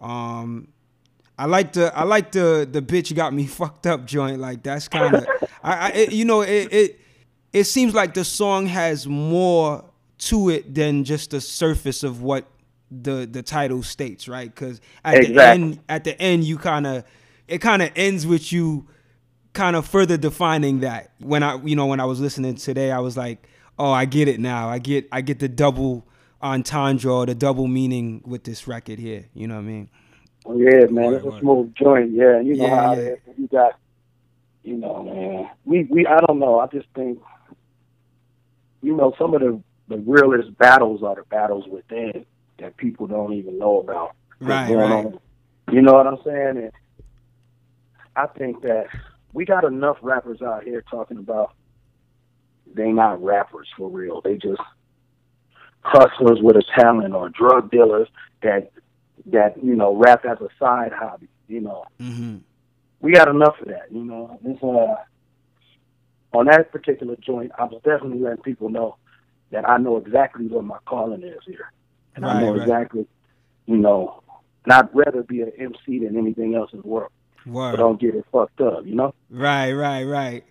Um, 0.00 0.68
I 1.38 1.46
like 1.46 1.72
the 1.72 1.96
I 1.96 2.04
like 2.04 2.32
the 2.32 2.68
the 2.70 2.82
bitch 2.82 3.14
got 3.14 3.32
me 3.32 3.46
fucked 3.46 3.86
up 3.86 4.04
joint. 4.04 4.40
Like 4.40 4.62
that's 4.62 4.88
kind 4.88 5.14
of 5.14 5.26
I, 5.62 5.76
I 5.76 5.88
it, 5.90 6.12
you 6.12 6.24
know 6.24 6.42
it, 6.42 6.72
it 6.72 7.00
it 7.52 7.64
seems 7.64 7.94
like 7.94 8.14
the 8.14 8.24
song 8.24 8.66
has 8.66 9.06
more 9.06 9.84
to 10.18 10.50
it 10.50 10.74
than 10.74 11.04
just 11.04 11.30
the 11.30 11.40
surface 11.40 12.02
of 12.02 12.22
what 12.22 12.46
the 12.90 13.28
the 13.30 13.42
title 13.42 13.82
states, 13.82 14.28
right? 14.28 14.52
Because 14.52 14.80
at 15.04 15.16
exactly. 15.16 15.34
the 15.34 15.44
end 15.44 15.80
at 15.88 16.04
the 16.04 16.20
end 16.20 16.44
you 16.44 16.58
kind 16.58 16.86
of 16.86 17.04
it 17.48 17.58
kind 17.58 17.82
of 17.82 17.90
ends 17.96 18.26
with 18.26 18.52
you 18.52 18.86
kind 19.52 19.76
of 19.76 19.86
further 19.86 20.16
defining 20.16 20.80
that. 20.80 21.12
When 21.18 21.42
I 21.42 21.56
you 21.64 21.74
know 21.74 21.86
when 21.86 22.00
I 22.00 22.04
was 22.04 22.20
listening 22.20 22.54
today, 22.56 22.92
I 22.92 23.00
was 23.00 23.16
like, 23.16 23.48
oh, 23.78 23.90
I 23.90 24.04
get 24.04 24.28
it 24.28 24.40
now. 24.40 24.68
I 24.68 24.78
get 24.78 25.08
I 25.12 25.20
get 25.20 25.38
the 25.38 25.48
double 25.48 26.06
entendre 26.42 27.12
or 27.12 27.26
the 27.26 27.34
double 27.34 27.66
meaning 27.66 28.22
with 28.26 28.44
this 28.44 28.66
record 28.68 28.98
here. 28.98 29.26
You 29.34 29.48
know 29.48 29.54
what 29.54 29.60
I 29.60 29.64
mean? 29.64 29.90
Oh, 30.46 30.56
yeah, 30.58 30.84
man, 30.90 31.14
it's 31.14 31.24
a 31.24 31.38
smooth 31.40 31.74
joint. 31.74 32.12
Yeah, 32.12 32.40
you 32.40 32.56
know 32.56 32.66
Yeah, 32.66 32.76
how 32.76 32.92
yeah. 32.92 32.98
it 33.00 33.22
is. 33.26 33.38
You 33.38 33.48
got, 33.48 33.78
you 34.62 34.76
know, 34.76 35.02
man. 35.02 35.50
We 35.64 35.84
we 35.84 36.06
I 36.06 36.20
don't 36.20 36.38
know. 36.38 36.60
I 36.60 36.66
just 36.66 36.86
think, 36.94 37.18
you 38.82 38.94
know, 38.94 39.14
some 39.18 39.34
of 39.34 39.40
the 39.40 39.60
the 39.88 39.98
realest 39.98 40.56
battles 40.58 41.02
are 41.02 41.14
the 41.14 41.22
battles 41.22 41.66
within 41.68 42.26
that 42.58 42.76
people 42.76 43.06
don't 43.06 43.32
even 43.32 43.58
know 43.58 43.80
about. 43.80 44.14
Right, 44.40 44.68
going 44.68 44.78
right. 44.78 45.06
on. 45.06 45.20
You 45.72 45.80
know 45.80 45.92
what 45.92 46.06
I'm 46.06 46.18
saying? 46.24 46.58
And 46.58 46.72
I 48.16 48.26
think 48.26 48.62
that 48.62 48.86
we 49.32 49.44
got 49.44 49.64
enough 49.64 49.96
rappers 50.02 50.42
out 50.42 50.64
here 50.64 50.82
talking 50.90 51.16
about 51.18 51.54
they 52.74 52.90
not 52.92 53.22
rappers 53.22 53.68
for 53.76 53.88
real. 53.88 54.20
They 54.20 54.36
just 54.36 54.60
hustlers 55.82 56.38
with 56.42 56.56
a 56.56 56.62
talent 56.78 57.14
or 57.14 57.28
drug 57.28 57.70
dealers 57.70 58.08
that 58.42 58.70
that 59.26 59.62
you 59.62 59.74
know 59.74 59.94
rap 59.94 60.24
as 60.24 60.38
a 60.40 60.48
side 60.58 60.92
hobby. 60.92 61.28
You 61.48 61.60
know, 61.60 61.84
Mm-hmm. 62.00 62.38
we 63.00 63.12
got 63.12 63.28
enough 63.28 63.56
of 63.60 63.68
that. 63.68 63.90
You 63.90 64.04
know, 64.04 64.38
this 64.42 64.56
uh, 64.62 64.96
on 66.36 66.46
that 66.46 66.72
particular 66.72 67.16
joint, 67.20 67.52
I 67.58 67.64
was 67.64 67.80
definitely 67.84 68.18
letting 68.20 68.42
people 68.42 68.68
know 68.70 68.96
that 69.50 69.68
I 69.68 69.76
know 69.78 69.98
exactly 69.98 70.46
what 70.46 70.64
my 70.64 70.78
calling 70.86 71.22
is 71.22 71.38
here, 71.46 71.70
and 72.16 72.24
I 72.24 72.40
know 72.40 72.52
right. 72.52 72.62
exactly, 72.62 73.06
you 73.66 73.76
know, 73.76 74.22
and 74.64 74.72
I'd 74.72 74.88
rather 74.94 75.22
be 75.22 75.42
an 75.42 75.52
MC 75.58 76.00
than 76.00 76.16
anything 76.16 76.54
else 76.54 76.70
in 76.72 76.80
the 76.80 76.88
world. 76.88 77.12
Word. 77.46 77.76
don't 77.76 78.00
get 78.00 78.14
it 78.14 78.24
fucked 78.32 78.62
up. 78.62 78.86
You 78.86 78.94
know. 78.94 79.14
Right, 79.28 79.72
right, 79.72 80.04
right. 80.04 80.44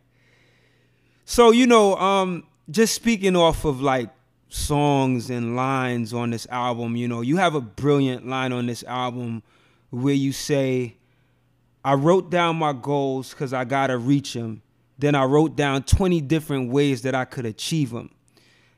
So 1.26 1.52
you 1.52 1.68
know, 1.68 1.96
um, 1.96 2.44
just 2.70 2.94
speaking 2.96 3.36
off 3.36 3.66
of 3.66 3.82
like 3.82 4.10
songs 4.50 5.30
and 5.30 5.56
lines 5.56 6.14
on 6.14 6.30
this 6.30 6.48
album, 6.50 6.96
you 6.96 7.08
know, 7.08 7.22
you 7.22 7.38
have 7.38 7.56
a 7.56 7.62
brilliant 7.62 8.28
line 8.28 8.52
on 8.52 8.66
this 8.68 8.84
album 8.84 9.42
where 9.90 10.14
you 10.14 10.32
say, 10.32 10.98
"I 11.84 11.94
wrote 11.94 12.30
down 12.30 12.58
my 12.58 12.74
goals 12.74 13.30
because 13.30 13.54
I 13.54 13.64
gotta 13.64 13.98
reach 13.98 14.34
them. 14.34 14.62
Then 15.00 15.16
I 15.16 15.24
wrote 15.24 15.56
down 15.56 15.84
20 15.84 16.22
different 16.22 16.72
ways 16.72 17.02
that 17.04 17.16
I 17.16 17.26
could 17.26 17.46
achieve 17.46 17.92
them." 17.92 18.10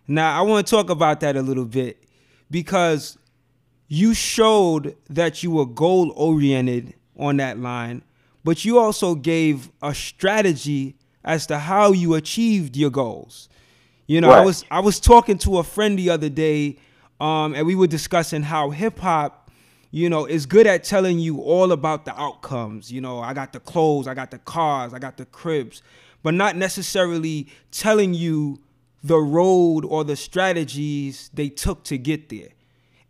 Now 0.07 0.37
I 0.37 0.41
want 0.43 0.65
to 0.65 0.71
talk 0.71 0.89
about 0.89 1.19
that 1.21 1.35
a 1.35 1.41
little 1.41 1.65
bit 1.65 2.03
because 2.51 3.17
you 3.87 4.13
showed 4.13 4.95
that 5.09 5.43
you 5.43 5.51
were 5.51 5.65
goal 5.65 6.11
oriented 6.15 6.93
on 7.17 7.37
that 7.37 7.59
line, 7.59 8.03
but 8.43 8.65
you 8.65 8.77
also 8.79 9.15
gave 9.15 9.71
a 9.81 9.93
strategy 9.93 10.95
as 11.25 11.47
to 11.47 11.57
how 11.57 11.91
you 11.91 12.13
achieved 12.13 12.77
your 12.77 12.91
goals. 12.91 13.49
You 14.07 14.21
know, 14.21 14.29
I 14.29 14.45
was 14.45 14.63
I 14.69 14.79
was 14.79 14.99
talking 14.99 15.37
to 15.39 15.57
a 15.57 15.63
friend 15.63 15.97
the 15.97 16.11
other 16.11 16.29
day, 16.29 16.77
um, 17.19 17.55
and 17.55 17.65
we 17.65 17.73
were 17.73 17.87
discussing 17.87 18.43
how 18.43 18.69
hip 18.69 18.99
hop, 18.99 19.49
you 19.89 20.09
know, 20.09 20.25
is 20.25 20.45
good 20.45 20.67
at 20.67 20.83
telling 20.83 21.17
you 21.17 21.41
all 21.41 21.71
about 21.71 22.05
the 22.05 22.17
outcomes. 22.19 22.91
You 22.91 23.01
know, 23.01 23.19
I 23.19 23.33
got 23.33 23.51
the 23.51 23.59
clothes, 23.59 24.07
I 24.07 24.13
got 24.13 24.29
the 24.29 24.37
cars, 24.37 24.93
I 24.93 24.99
got 24.99 25.17
the 25.17 25.25
cribs, 25.25 25.81
but 26.21 26.35
not 26.35 26.55
necessarily 26.55 27.47
telling 27.71 28.13
you 28.13 28.59
the 29.03 29.17
road 29.17 29.85
or 29.85 30.03
the 30.03 30.15
strategies 30.15 31.31
they 31.33 31.49
took 31.49 31.83
to 31.85 31.97
get 31.97 32.29
there. 32.29 32.49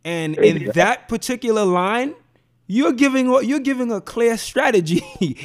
And 0.05 0.37
in 0.37 0.71
that 0.75 1.09
particular 1.09 1.65
line, 1.65 2.15
you're 2.67 2.93
giving 2.93 3.27
you're 3.43 3.59
giving 3.59 3.91
a 3.91 4.01
clear 4.01 4.37
strategy. 4.37 5.03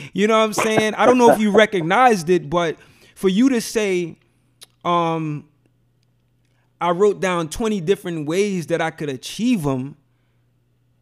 you 0.12 0.26
know 0.26 0.38
what 0.38 0.44
I'm 0.44 0.52
saying? 0.52 0.94
I 0.94 1.06
don't 1.06 1.18
know 1.18 1.30
if 1.30 1.40
you 1.40 1.50
recognized 1.50 2.30
it, 2.30 2.48
but 2.48 2.76
for 3.14 3.28
you 3.28 3.48
to 3.50 3.60
say, 3.60 4.18
um, 4.84 5.48
I 6.80 6.90
wrote 6.90 7.20
down 7.20 7.50
20 7.50 7.80
different 7.82 8.26
ways 8.26 8.68
that 8.68 8.80
I 8.80 8.90
could 8.90 9.10
achieve 9.10 9.64
them, 9.64 9.96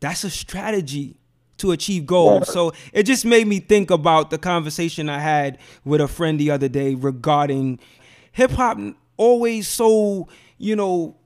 that's 0.00 0.24
a 0.24 0.30
strategy 0.30 1.18
to 1.58 1.72
achieve 1.72 2.06
goals. 2.06 2.52
So 2.52 2.72
it 2.92 3.04
just 3.04 3.24
made 3.24 3.46
me 3.46 3.60
think 3.60 3.90
about 3.90 4.30
the 4.30 4.38
conversation 4.38 5.08
I 5.08 5.20
had 5.20 5.58
with 5.84 6.00
a 6.00 6.08
friend 6.08 6.38
the 6.38 6.50
other 6.50 6.68
day 6.68 6.94
regarding 6.94 7.78
hip 8.32 8.52
hop 8.52 8.78
always 9.16 9.68
so, 9.68 10.28
you 10.56 10.74
know, 10.74 11.17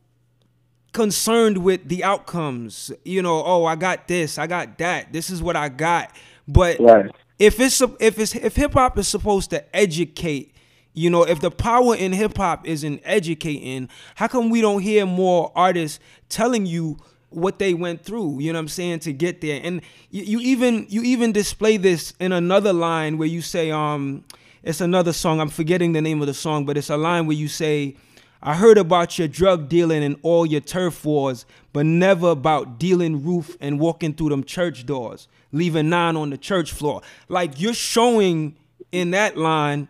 concerned 0.93 1.59
with 1.59 1.89
the 1.89 2.05
outcomes. 2.05 2.93
You 3.05 3.23
know, 3.23 3.43
oh, 3.45 3.65
I 3.65 3.77
got 3.77 4.09
this, 4.09 4.39
I 4.39 4.47
got 4.47 4.79
that. 4.79 5.13
This 5.13 5.31
is 5.31 5.43
what 5.43 5.57
I 5.57 5.69
got. 5.69 6.11
But 6.47 6.79
Right. 6.81 7.11
if 7.39 7.61
it's 7.61 7.81
if 8.01 8.19
it's 8.19 8.35
if 8.35 8.57
hip 8.57 8.75
hop 8.75 8.99
is 8.99 9.09
supposed 9.09 9.51
to 9.51 9.77
educate, 9.77 10.55
you 10.95 11.09
know, 11.09 11.23
if 11.25 11.41
the 11.41 11.51
power 11.51 11.97
in 11.97 12.13
hip 12.13 12.37
hop 12.37 12.67
is 12.67 12.85
in 12.85 13.01
educating, 13.05 13.89
how 14.17 14.29
come 14.29 14.51
we 14.51 14.61
don't 14.61 14.83
hear 14.83 15.07
more 15.07 15.51
artists 15.55 15.99
telling 16.29 16.67
you 16.67 16.99
what 17.31 17.59
they 17.59 17.73
went 17.73 18.05
through, 18.05 18.41
you 18.41 18.53
know 18.53 18.59
what 18.59 18.65
I'm 18.65 18.69
saying, 18.69 18.99
to 19.01 19.13
get 19.15 19.41
there? 19.41 19.59
And 19.65 19.81
you, 20.11 20.23
you 20.23 20.41
even 20.41 20.87
you 20.91 21.03
even 21.03 21.33
display 21.33 21.79
this 21.79 22.13
in 22.21 22.33
another 22.33 22.75
line 22.75 23.17
where 23.17 23.29
you 23.29 23.41
say, 23.41 23.71
um, 23.71 24.25
it's 24.63 24.83
another 24.83 25.13
song, 25.15 25.41
I'm 25.41 25.49
forgetting 25.49 25.93
the 25.93 26.03
name 26.03 26.21
of 26.21 26.27
the 26.27 26.35
song, 26.35 26.67
but 26.67 26.77
it's 26.77 26.91
a 26.91 26.97
line 26.97 27.27
where 27.27 27.37
you 27.37 27.49
say, 27.49 27.97
I 28.43 28.55
heard 28.57 28.77
about 28.77 29.19
your 29.19 29.29
drug 29.29 29.69
dealing 29.69 30.03
and 30.03 30.17
all 30.23 30.45
your 30.45 30.61
turf 30.61 31.05
wars, 31.05 31.47
but 31.73 31.87
never 31.87 32.31
about 32.31 32.79
dealing 32.79 33.25
roof 33.25 33.57
and 33.61 33.79
walking 33.79 34.15
through 34.15 34.31
them 34.31 34.43
church 34.43 34.85
doors, 34.85 35.29
leaving 35.53 35.89
nine 35.89 36.17
on 36.17 36.31
the 36.31 36.39
church 36.39 36.73
floor. 36.73 37.03
Like 37.29 37.61
you're 37.61 37.73
showing 37.73 38.57
in 38.91 39.13
that 39.13 39.37
line, 39.37 39.89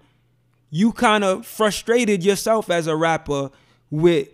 you 0.71 0.93
kind 0.93 1.25
of 1.25 1.47
frustrated 1.47 2.23
yourself 2.23 2.71
as 2.71 2.87
a 2.87 2.95
rapper 2.95 3.51
with, 3.91 4.29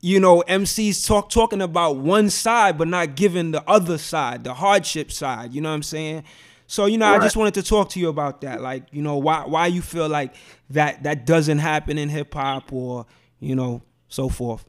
you 0.00 0.20
know, 0.20 0.44
MCs 0.46 1.04
talk 1.06 1.28
talking 1.28 1.60
about 1.60 1.96
one 1.96 2.30
side 2.30 2.78
but 2.78 2.86
not 2.86 3.16
giving 3.16 3.50
the 3.50 3.68
other 3.68 3.98
side, 3.98 4.44
the 4.44 4.54
hardship 4.54 5.10
side. 5.10 5.52
You 5.52 5.60
know 5.60 5.70
what 5.70 5.74
I'm 5.74 5.82
saying? 5.82 6.22
So 6.68 6.86
you 6.86 6.98
know, 6.98 7.06
I 7.06 7.18
just 7.18 7.36
wanted 7.36 7.54
to 7.54 7.64
talk 7.64 7.88
to 7.90 8.00
you 8.00 8.08
about 8.08 8.42
that. 8.42 8.60
Like, 8.60 8.84
you 8.92 9.02
know, 9.02 9.16
why 9.16 9.44
why 9.44 9.66
you 9.66 9.82
feel 9.82 10.08
like 10.08 10.34
that 10.70 11.02
that 11.02 11.26
doesn't 11.26 11.58
happen 11.58 11.98
in 11.98 12.08
hip 12.08 12.32
hop 12.32 12.72
or 12.72 13.06
you 13.40 13.54
know 13.54 13.82
so 14.08 14.28
forth. 14.28 14.64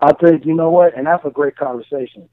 I 0.00 0.12
think 0.12 0.44
you 0.44 0.54
know 0.54 0.70
what, 0.70 0.96
and 0.96 1.06
that's 1.06 1.24
a 1.24 1.30
great 1.30 1.56
conversation. 1.56 2.28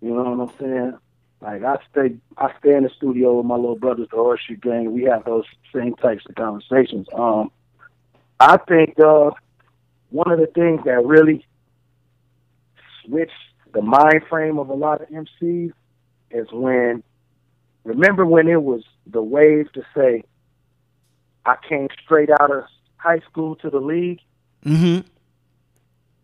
You 0.00 0.14
know 0.14 0.22
what 0.22 0.50
I'm 0.50 0.58
saying? 0.58 0.98
Like 1.40 1.62
I 1.64 1.76
stay, 1.90 2.16
I 2.36 2.52
stay 2.58 2.74
in 2.74 2.84
the 2.84 2.90
studio 2.96 3.36
with 3.36 3.46
my 3.46 3.56
little 3.56 3.78
brothers, 3.78 4.08
the 4.10 4.16
Horseshoe 4.16 4.56
Gang. 4.56 4.92
We 4.92 5.04
have 5.04 5.24
those 5.24 5.44
same 5.74 5.94
types 5.94 6.24
of 6.28 6.34
conversations. 6.34 7.06
Um, 7.14 7.50
I 8.38 8.58
think 8.68 8.98
uh, 9.00 9.30
one 10.10 10.30
of 10.30 10.38
the 10.38 10.46
things 10.46 10.80
that 10.84 11.04
really 11.04 11.46
switched 13.04 13.32
the 13.72 13.82
mind 13.82 14.22
frame 14.28 14.58
of 14.58 14.68
a 14.68 14.74
lot 14.74 15.00
of 15.00 15.08
MCs 15.08 15.72
is 16.30 16.46
when, 16.52 17.02
remember 17.84 18.26
when 18.26 18.48
it 18.48 18.62
was 18.62 18.82
the 19.06 19.22
wave 19.22 19.72
to 19.72 19.82
say, 19.94 20.24
I 21.44 21.56
came 21.68 21.88
straight 22.04 22.30
out 22.30 22.50
of 22.50 22.64
high 22.96 23.20
school 23.30 23.56
to 23.56 23.70
the 23.70 23.80
league, 23.80 24.20
Mm-hmm. 24.64 25.06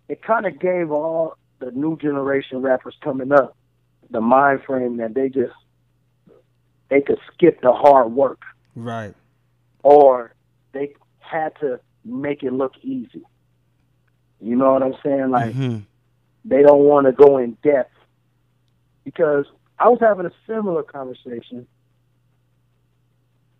it 0.08 0.22
kind 0.22 0.44
of 0.46 0.58
gave 0.60 0.90
all 0.90 1.36
the 1.58 1.70
new 1.70 1.96
generation 1.96 2.58
rappers 2.60 2.94
coming 3.02 3.32
up 3.32 3.56
the 4.10 4.20
mind 4.20 4.60
frame 4.66 4.98
that 4.98 5.14
they 5.14 5.28
just 5.28 5.54
they 6.90 7.00
could 7.00 7.18
skip 7.32 7.60
the 7.62 7.72
hard 7.72 8.12
work 8.12 8.40
Right. 8.74 9.14
or 9.82 10.34
they 10.72 10.92
had 11.18 11.52
to 11.60 11.80
make 12.04 12.42
it 12.42 12.52
look 12.52 12.72
easy. 12.82 13.22
You 14.40 14.54
know 14.54 14.72
what 14.74 14.82
I'm 14.82 14.94
saying? 15.02 15.30
Like 15.30 15.54
hmm 15.54 15.78
they 16.44 16.62
don't 16.62 16.84
want 16.84 17.06
to 17.06 17.12
go 17.12 17.38
in 17.38 17.56
depth 17.64 17.90
because 19.04 19.46
I 19.78 19.88
was 19.88 19.98
having 20.00 20.26
a 20.26 20.30
similar 20.46 20.82
conversation. 20.84 21.66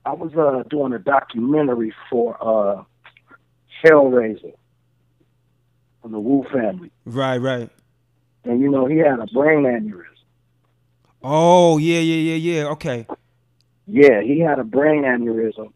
I 0.05 0.13
was 0.13 0.33
uh, 0.37 0.63
doing 0.69 0.93
a 0.93 0.99
documentary 1.01 1.93
for 2.09 2.37
uh, 2.41 2.85
Hell 3.83 4.05
Razah 4.05 4.53
from 6.07 6.13
the 6.13 6.21
Wu 6.21 6.45
family, 6.53 6.93
Right. 7.05 7.39
Right. 7.39 7.69
and 8.45 8.61
you 8.61 8.71
know 8.71 8.87
he 8.87 8.99
had 8.99 9.19
a 9.19 9.27
brain 9.35 9.65
aneurysm. 9.65 10.05
Oh 11.21 11.79
yeah 11.79 11.99
yeah 11.99 12.35
yeah 12.35 12.35
yeah. 12.61 12.65
Okay. 12.69 13.07
Yeah, 13.89 14.23
he 14.23 14.39
had 14.39 14.61
a 14.61 14.65
brain 14.65 15.03
aneurysm, 15.03 15.73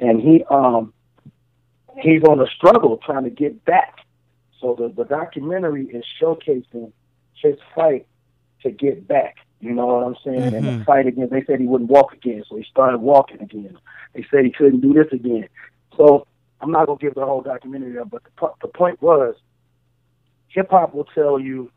and 0.00 0.20
he 0.20 0.44
um 0.50 0.92
he's 2.00 2.22
on 2.22 2.38
a 2.40 2.46
struggle 2.46 3.00
trying 3.04 3.24
to 3.24 3.30
get 3.30 3.64
back. 3.64 3.96
So 4.60 4.76
the 4.78 4.88
the 4.96 5.04
documentary 5.04 5.86
is 5.86 6.04
showcasing 6.22 6.92
his 7.42 7.56
fight 7.74 8.06
to 8.62 8.70
get 8.70 9.08
back. 9.08 9.34
You 9.58 9.72
know 9.74 9.86
what 9.86 10.04
I'm 10.04 10.16
saying? 10.24 10.54
And 10.54 10.64
the 10.68 10.70
Mhm. 10.72 10.84
fight 10.84 11.08
again. 11.08 11.28
They 11.28 11.42
said 11.44 11.58
he 11.58 11.66
wouldn't 11.66 11.90
walk 11.90 12.12
again, 12.12 12.44
so 12.48 12.54
he 12.56 12.62
started 12.70 12.98
walking 12.98 13.42
again. 13.42 13.76
They 14.14 14.24
said 14.30 14.44
he 14.44 14.52
couldn't 14.52 14.80
do 14.80 14.92
this 14.92 15.12
again. 15.12 15.48
So 15.96 16.24
I'm 16.60 16.70
not 16.70 16.86
gonna 16.86 16.98
give 16.98 17.14
the 17.14 17.24
whole 17.26 17.40
documentary 17.42 17.98
up, 17.98 18.10
but 18.10 18.22
the 18.22 18.52
the 18.62 18.68
point 18.68 19.02
was, 19.02 19.34
hip 20.56 20.70
hop 20.70 20.94
will 20.94 21.04
tell 21.04 21.38
you, 21.38 21.70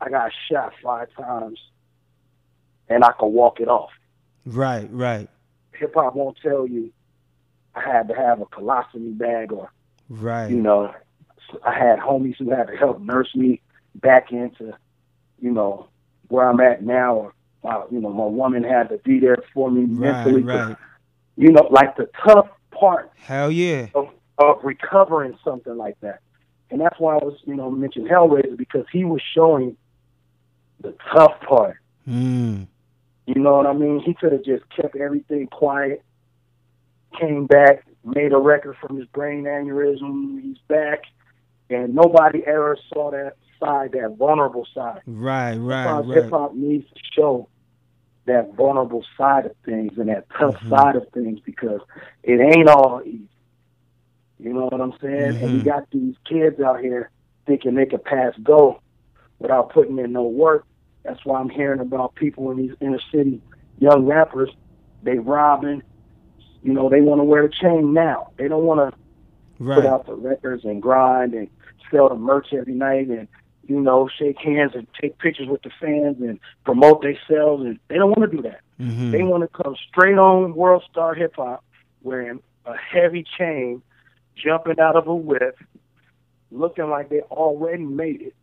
I 0.00 0.08
got 0.08 0.32
shot 0.50 0.72
five 0.82 1.08
times, 1.14 1.60
and 2.88 3.04
I 3.04 3.12
can 3.18 3.32
walk 3.32 3.60
it 3.60 3.68
off 3.68 3.90
Right. 4.46 4.88
Right. 4.90 5.28
hip 5.74 5.92
hop 5.94 6.16
won't 6.16 6.38
tell 6.42 6.66
you 6.66 6.90
I 7.74 7.82
had 7.82 8.08
to 8.08 8.14
have 8.14 8.40
a 8.40 8.46
colostomy 8.46 9.16
bag 9.16 9.52
or 9.52 9.70
Right. 10.08 10.50
you 10.50 10.56
know 10.56 10.92
I 11.64 11.74
had 11.74 11.98
homies 11.98 12.36
who 12.38 12.50
had 12.50 12.66
to 12.68 12.76
help 12.76 13.00
nurse 13.00 13.32
me 13.36 13.60
back 13.96 14.32
into 14.32 14.72
you 15.40 15.50
know 15.52 15.88
where 16.28 16.48
I'm 16.48 16.60
at 16.60 16.82
now 16.82 17.14
or 17.14 17.34
my, 17.62 17.84
you 17.92 18.00
know 18.00 18.08
my 18.12 18.24
woman 18.24 18.64
had 18.64 18.88
to 18.88 18.96
be 18.98 19.20
there 19.20 19.36
for 19.52 19.70
me 19.70 19.82
Right. 19.82 20.24
mentally 20.24 20.42
Right. 20.42 20.76
you 21.36 21.52
know 21.52 21.68
like 21.70 21.96
the 21.96 22.08
tough 22.24 22.48
part 22.70 23.10
Hell 23.16 23.50
yeah. 23.52 23.88
of, 23.94 24.08
of 24.38 24.56
recovering 24.64 25.38
something 25.44 25.76
like 25.76 26.00
that 26.00 26.20
and 26.70 26.80
that's 26.80 26.98
why 26.98 27.14
I 27.14 27.24
was 27.24 27.38
you 27.44 27.54
know 27.56 27.70
mentioned 27.70 28.08
Hell 28.08 28.28
Razah 28.28 28.56
because 28.56 28.86
he 28.92 29.04
was 29.04 29.20
showing 29.34 29.76
the 30.80 30.94
tough 31.14 31.40
part 31.46 31.76
Mm. 32.08 32.66
You 33.26 33.40
know 33.40 33.58
what 33.58 33.66
I 33.66 33.72
mean? 33.74 34.00
He 34.04 34.14
could 34.14 34.32
have 34.32 34.42
just 34.42 34.64
kept 34.74 34.96
everything 34.96 35.46
quiet, 35.46 36.02
came 37.18 37.46
back, 37.46 37.84
made 38.04 38.32
a 38.32 38.38
record 38.38 38.76
from 38.80 38.96
his 38.96 39.06
brain 39.08 39.44
aneurysm. 39.44 40.40
He's 40.42 40.58
back, 40.66 41.02
and 41.68 41.94
nobody 41.94 42.42
ever 42.46 42.76
saw 42.92 43.10
that 43.12 43.34
side, 43.60 43.92
that 43.92 44.16
vulnerable 44.18 44.66
side. 44.74 45.02
Right. 45.06 45.54
Right. 45.56 45.84
Sometimes 45.84 46.08
Right. 46.08 46.22
hip 46.24 46.30
hop 46.30 46.54
needs 46.54 46.88
to 46.88 47.00
show 47.14 47.48
that 48.26 48.54
vulnerable 48.54 49.04
side 49.16 49.46
of 49.46 49.54
things 49.64 49.96
and 49.98 50.08
that 50.08 50.28
tough 50.30 50.56
Mhm. 50.62 50.68
side 50.70 50.96
of 50.96 51.06
things 51.10 51.38
because 51.40 51.80
it 52.24 52.40
ain't 52.40 52.68
all 52.68 53.02
easy. 53.04 53.28
You 54.42 54.52
know 54.52 54.68
what 54.70 54.80
I'm 54.80 54.94
saying? 55.00 55.36
And 55.40 55.52
you 55.52 55.60
Mhm. 55.60 55.64
got 55.64 55.90
these 55.90 56.14
kids 56.24 56.60
out 56.60 56.80
here 56.80 57.10
thinking 57.46 57.74
they 57.74 57.86
could 57.86 58.04
pass 58.04 58.34
go 58.42 58.78
without 59.38 59.70
putting 59.70 59.98
in 59.98 60.12
no 60.12 60.22
work. 60.22 60.64
That's 61.04 61.24
why 61.24 61.40
I'm 61.40 61.48
hearing 61.48 61.80
about 61.80 62.14
people 62.14 62.50
in 62.50 62.56
these 62.58 62.74
inner 62.80 63.00
city 63.12 63.40
young 63.78 64.06
rappers. 64.06 64.50
They 65.02 65.18
robbing. 65.18 65.82
You 66.62 66.72
know, 66.72 66.88
they 66.88 67.00
want 67.00 67.20
to 67.20 67.24
wear 67.24 67.44
a 67.44 67.50
chain 67.50 67.94
now. 67.94 68.28
They 68.36 68.48
don't 68.48 68.64
want 68.64 68.80
to 68.80 68.98
put 69.58 69.86
out 69.86 70.06
the 70.06 70.14
records 70.14 70.64
and 70.64 70.82
grind 70.82 71.34
and 71.34 71.48
sell 71.90 72.08
the 72.08 72.14
merch 72.14 72.52
every 72.52 72.74
night 72.74 73.08
and 73.08 73.28
you 73.66 73.80
know 73.80 74.08
shake 74.08 74.38
hands 74.38 74.72
and 74.74 74.86
take 75.00 75.18
pictures 75.18 75.48
with 75.48 75.62
the 75.62 75.70
fans 75.80 76.16
and 76.20 76.38
promote 76.64 77.02
themselves 77.02 77.64
and 77.64 77.78
they 77.88 77.96
don't 77.96 78.10
want 78.10 78.30
to 78.30 78.36
do 78.36 78.42
that. 78.42 78.60
Mhm. 78.80 79.12
They 79.12 79.22
want 79.22 79.42
to 79.42 79.62
come 79.62 79.76
straight 79.88 80.18
on 80.18 80.54
World 80.54 80.82
Star 80.90 81.14
Hip 81.14 81.34
Hop 81.36 81.64
wearing 82.02 82.42
a 82.64 82.76
heavy 82.76 83.24
chain, 83.38 83.82
jumping 84.36 84.80
out 84.80 84.96
of 84.96 85.06
a 85.06 85.14
whip, 85.14 85.58
looking 86.50 86.88
like 86.88 87.08
they 87.08 87.20
already 87.20 87.84
made 87.84 88.22
it. 88.22 88.34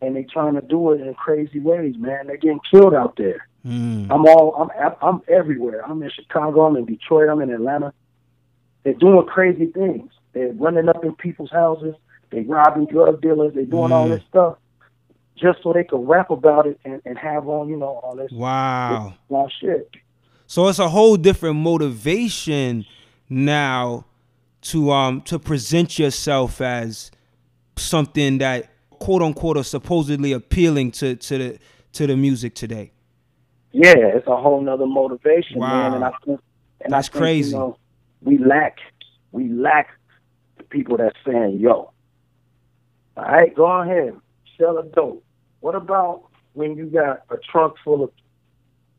And 0.00 0.14
they 0.14 0.22
trying 0.24 0.54
to 0.54 0.60
do 0.60 0.92
it 0.92 1.00
in 1.00 1.12
crazy 1.14 1.58
ways, 1.58 1.96
man. 1.98 2.28
They're 2.28 2.36
getting 2.36 2.60
killed 2.70 2.94
out 2.94 3.16
there. 3.16 3.48
Mm. 3.66 4.06
I'm 4.10 4.24
all 4.26 4.54
I'm 4.54 4.94
I'm 5.02 5.20
everywhere. 5.28 5.84
I'm 5.84 6.00
in 6.02 6.10
Chicago. 6.10 6.66
I'm 6.66 6.76
in 6.76 6.84
Detroit. 6.84 7.28
I'm 7.28 7.40
in 7.40 7.50
Atlanta. 7.50 7.92
They're 8.84 8.94
doing 8.94 9.26
crazy 9.26 9.66
things. 9.66 10.10
They're 10.32 10.52
running 10.52 10.88
up 10.88 11.04
in 11.04 11.16
people's 11.16 11.50
houses. 11.50 11.94
They're 12.30 12.44
robbing 12.44 12.86
drug 12.86 13.20
dealers. 13.20 13.54
They're 13.54 13.64
doing 13.64 13.90
all 13.90 14.06
Mm. 14.06 14.14
this 14.16 14.22
stuff 14.28 14.56
just 15.36 15.62
so 15.64 15.72
they 15.72 15.82
can 15.84 16.00
rap 16.06 16.30
about 16.30 16.66
it 16.66 16.78
and, 16.84 17.02
and 17.04 17.18
have 17.18 17.48
on, 17.48 17.68
you 17.68 17.76
know, 17.76 18.00
all 18.02 18.14
this 18.16 18.30
Wow. 18.32 19.14
wild 19.28 19.52
shit. 19.60 19.90
So 20.46 20.68
it's 20.68 20.78
a 20.78 20.88
whole 20.88 21.16
different 21.16 21.56
motivation 21.56 22.86
now 23.28 24.04
to 24.60 24.90
um 24.90 25.20
to 25.22 25.38
present 25.38 25.98
yourself 25.98 26.60
as 26.60 27.10
something 27.76 28.38
that 28.38 28.70
quote 28.90 29.22
unquote 29.22 29.56
are 29.56 29.64
supposedly 29.64 30.32
appealing 30.32 30.90
to 30.92 31.16
to 31.16 31.38
the 31.38 31.58
to 31.92 32.06
the 32.06 32.16
music 32.16 32.54
today. 32.54 32.92
Yeah, 33.72 33.94
it's 33.96 34.26
a 34.26 34.36
whole 34.36 34.60
nother 34.60 34.86
motivation, 34.86 35.60
man. 35.60 35.94
And 35.94 36.04
I 36.04 36.10
think, 36.24 36.40
and 36.80 36.92
That's 36.92 37.08
I 37.08 37.12
think, 37.12 37.20
crazy. 37.20 37.50
You 37.50 37.56
know, 37.56 37.78
we 38.22 38.38
lack, 38.38 38.78
we 39.32 39.48
lack 39.48 39.88
the 40.56 40.64
people 40.64 40.96
that's 40.96 41.16
saying, 41.24 41.58
"Yo, 41.60 41.92
all 43.16 43.24
right, 43.24 43.54
go 43.54 43.66
ahead, 43.66 44.14
sell 44.56 44.78
a 44.78 44.84
dope." 44.84 45.24
What 45.60 45.74
about 45.74 46.24
when 46.54 46.76
you 46.76 46.86
got 46.86 47.22
a 47.30 47.36
trunk 47.36 47.74
full 47.84 48.04
of, 48.04 48.10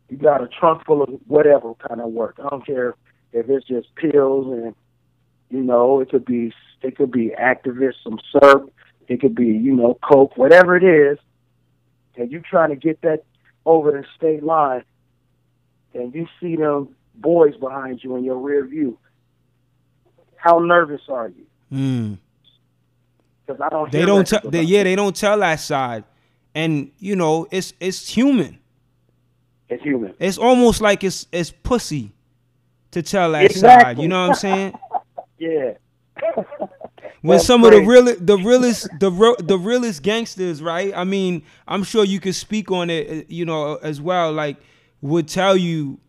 you 0.10 0.18
got 0.18 0.44
a 0.44 0.48
trunk 0.48 0.86
full 0.86 1.02
of 1.02 1.10
whatever 1.28 1.74
kind 1.88 2.00
of 2.00 2.12
work? 2.12 2.36
I 2.44 2.50
don't 2.50 2.66
care 2.66 2.96
if 3.34 3.50
it's 3.50 3.68
just 3.68 3.94
pills 3.96 4.52
and, 4.52 4.76
you 5.50 5.62
know, 5.62 6.00
it 6.00 6.10
could 6.10 6.26
be, 6.26 6.54
it 6.82 6.96
could 6.96 7.12
be 7.12 7.32
Actavis, 7.40 7.94
some 8.04 8.20
syrup, 8.32 8.74
it 9.08 9.22
could 9.22 9.36
be, 9.36 9.48
you 9.48 9.76
know, 9.76 9.98
coke, 10.04 10.38
whatever 10.38 10.78
it 10.78 10.84
is, 10.84 11.18
and 12.16 12.32
you 12.32 12.42
trying 12.42 12.70
to 12.70 12.76
get 12.76 13.02
that 13.02 13.24
over 13.66 13.92
the 13.92 14.04
state 14.16 14.44
line 14.44 14.84
and 15.94 16.14
you 16.14 16.28
see 16.40 16.56
them 16.56 16.90
boys 17.16 17.56
behind 17.58 18.04
you 18.04 18.16
in 18.16 18.24
your 18.24 18.38
rear 18.38 18.66
view, 18.66 18.98
how 20.36 20.60
nervous 20.60 21.02
are 21.10 21.30
you? 21.30 21.46
Mm. 21.72 22.18
Because 23.46 23.62
I 23.62 23.70
don't. 23.70 23.92
They 23.92 24.06
don't 24.06 24.28
tell 24.28 24.42
they, 24.44 24.64
yeah, 24.64 24.84
they 24.84 24.96
don't 24.96 25.16
tell 25.16 25.40
that 25.40 25.60
side. 25.60 26.04
And 26.56 26.92
you 27.00 27.16
know, 27.16 27.48
it's 27.52 27.74
it's 27.80 28.08
human. 28.08 28.60
It's 29.70 29.84
human. 29.84 30.14
It's 30.20 30.38
almost 30.38 30.82
like 30.82 31.04
it's 31.04 31.28
it's 31.32 31.52
pussy 31.52 32.12
to 32.92 33.02
tell 33.02 33.32
that 33.34 33.52
side. 33.52 34.00
You 34.00 34.08
know 34.08 34.22
what 34.22 34.30
I'm 34.30 34.36
saying? 34.36 34.74
Yeah. 35.40 35.74
when 37.22 37.40
some 37.40 37.64
of 37.64 37.72
the 37.72 37.78
crazy. 37.78 37.90
real 37.90 38.16
the 38.20 38.38
realest 38.38 38.88
the 39.00 39.36
the 39.40 39.58
realest 39.58 40.04
gangsters, 40.04 40.62
right? 40.62 40.94
I 40.96 41.04
mean, 41.04 41.44
I'm 41.68 41.84
sure 41.84 42.04
you 42.04 42.20
could 42.20 42.36
speak 42.36 42.72
on 42.72 42.90
it, 42.90 43.10
uh, 43.10 43.26
you 43.28 43.46
know, 43.46 43.76
as 43.78 44.02
well. 44.02 44.32
Like, 44.32 44.58
would 45.02 45.28
tell 45.28 45.56
you 45.56 46.00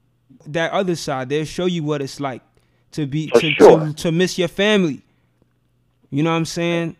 that 0.46 0.72
other 0.72 0.96
side. 0.96 1.28
They'll 1.28 1.44
show 1.44 1.66
you 1.66 1.82
what 1.82 2.02
it's 2.02 2.20
like 2.20 2.42
to 2.92 3.06
be 3.06 3.28
to, 3.30 3.50
sure. 3.52 3.86
to 3.86 3.92
to 3.94 4.12
miss 4.12 4.38
your 4.38 4.48
family. 4.48 5.02
You 6.10 6.22
know 6.22 6.30
what 6.30 6.36
I'm 6.36 6.44
saying? 6.44 6.96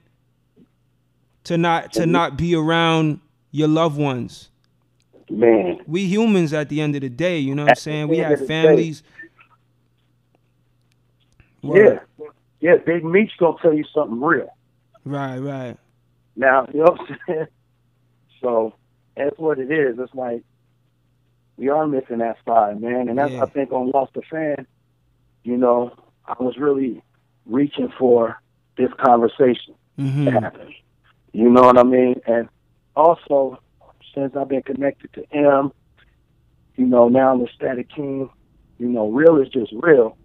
To 1.44 1.58
not 1.58 1.92
to 1.94 2.06
not 2.06 2.36
be 2.36 2.54
around 2.54 3.20
your 3.50 3.68
loved 3.68 3.98
ones. 3.98 4.48
Man. 5.28 5.78
We 5.86 6.06
humans 6.06 6.52
at 6.52 6.68
the 6.68 6.80
end 6.80 6.96
of 6.96 7.02
the 7.02 7.08
day, 7.08 7.38
you 7.38 7.54
know 7.54 7.62
what 7.62 7.70
I'm 7.70 7.76
saying? 7.76 8.08
We 8.08 8.18
have 8.18 8.44
families. 8.46 9.02
Yeah. 11.62 12.00
Yeah. 12.60 12.76
Big 12.84 13.04
Meech 13.04 13.32
gonna 13.38 13.56
tell 13.60 13.74
you 13.74 13.84
something 13.94 14.20
real. 14.20 14.48
Right, 15.04 15.38
right. 15.38 15.76
Now, 16.36 16.66
you 16.72 16.80
know 16.80 16.92
what 16.92 17.00
I'm 17.00 17.16
saying? 17.26 17.46
So 18.40 18.74
that's 19.16 19.38
what 19.38 19.58
it 19.58 19.70
is. 19.70 19.98
It's 19.98 20.14
like 20.14 20.42
we 21.56 21.68
are 21.68 21.86
missing 21.86 22.18
that 22.18 22.38
side, 22.46 22.80
man. 22.80 23.08
And 23.08 23.18
that's 23.18 23.32
Yeah. 23.32 23.42
I 23.42 23.46
think 23.46 23.72
on 23.72 23.90
Lost 23.90 24.16
a 24.16 24.22
Fan, 24.22 24.66
you 25.44 25.56
know, 25.56 25.92
I 26.26 26.34
was 26.42 26.56
really 26.56 27.02
reaching 27.46 27.92
for 27.98 28.40
this 28.76 28.90
conversation 28.98 29.74
hmm 29.96 30.24
to 30.24 30.30
happen. 30.30 30.74
You 31.32 31.50
know 31.50 31.62
what 31.62 31.78
I 31.78 31.82
mean? 31.82 32.20
And 32.26 32.48
also, 32.96 33.60
since 34.14 34.34
I've 34.36 34.48
been 34.48 34.62
connected 34.62 35.12
to 35.14 35.24
M, 35.36 35.72
you 36.76 36.86
know, 36.86 37.08
now 37.08 37.32
I'm 37.32 37.40
with 37.40 37.50
Statik 37.60 37.88
KXNG, 37.90 38.30
you 38.78 38.88
know, 38.88 39.10
real 39.10 39.36
is 39.36 39.48
just 39.48 39.72
real. 39.82 40.16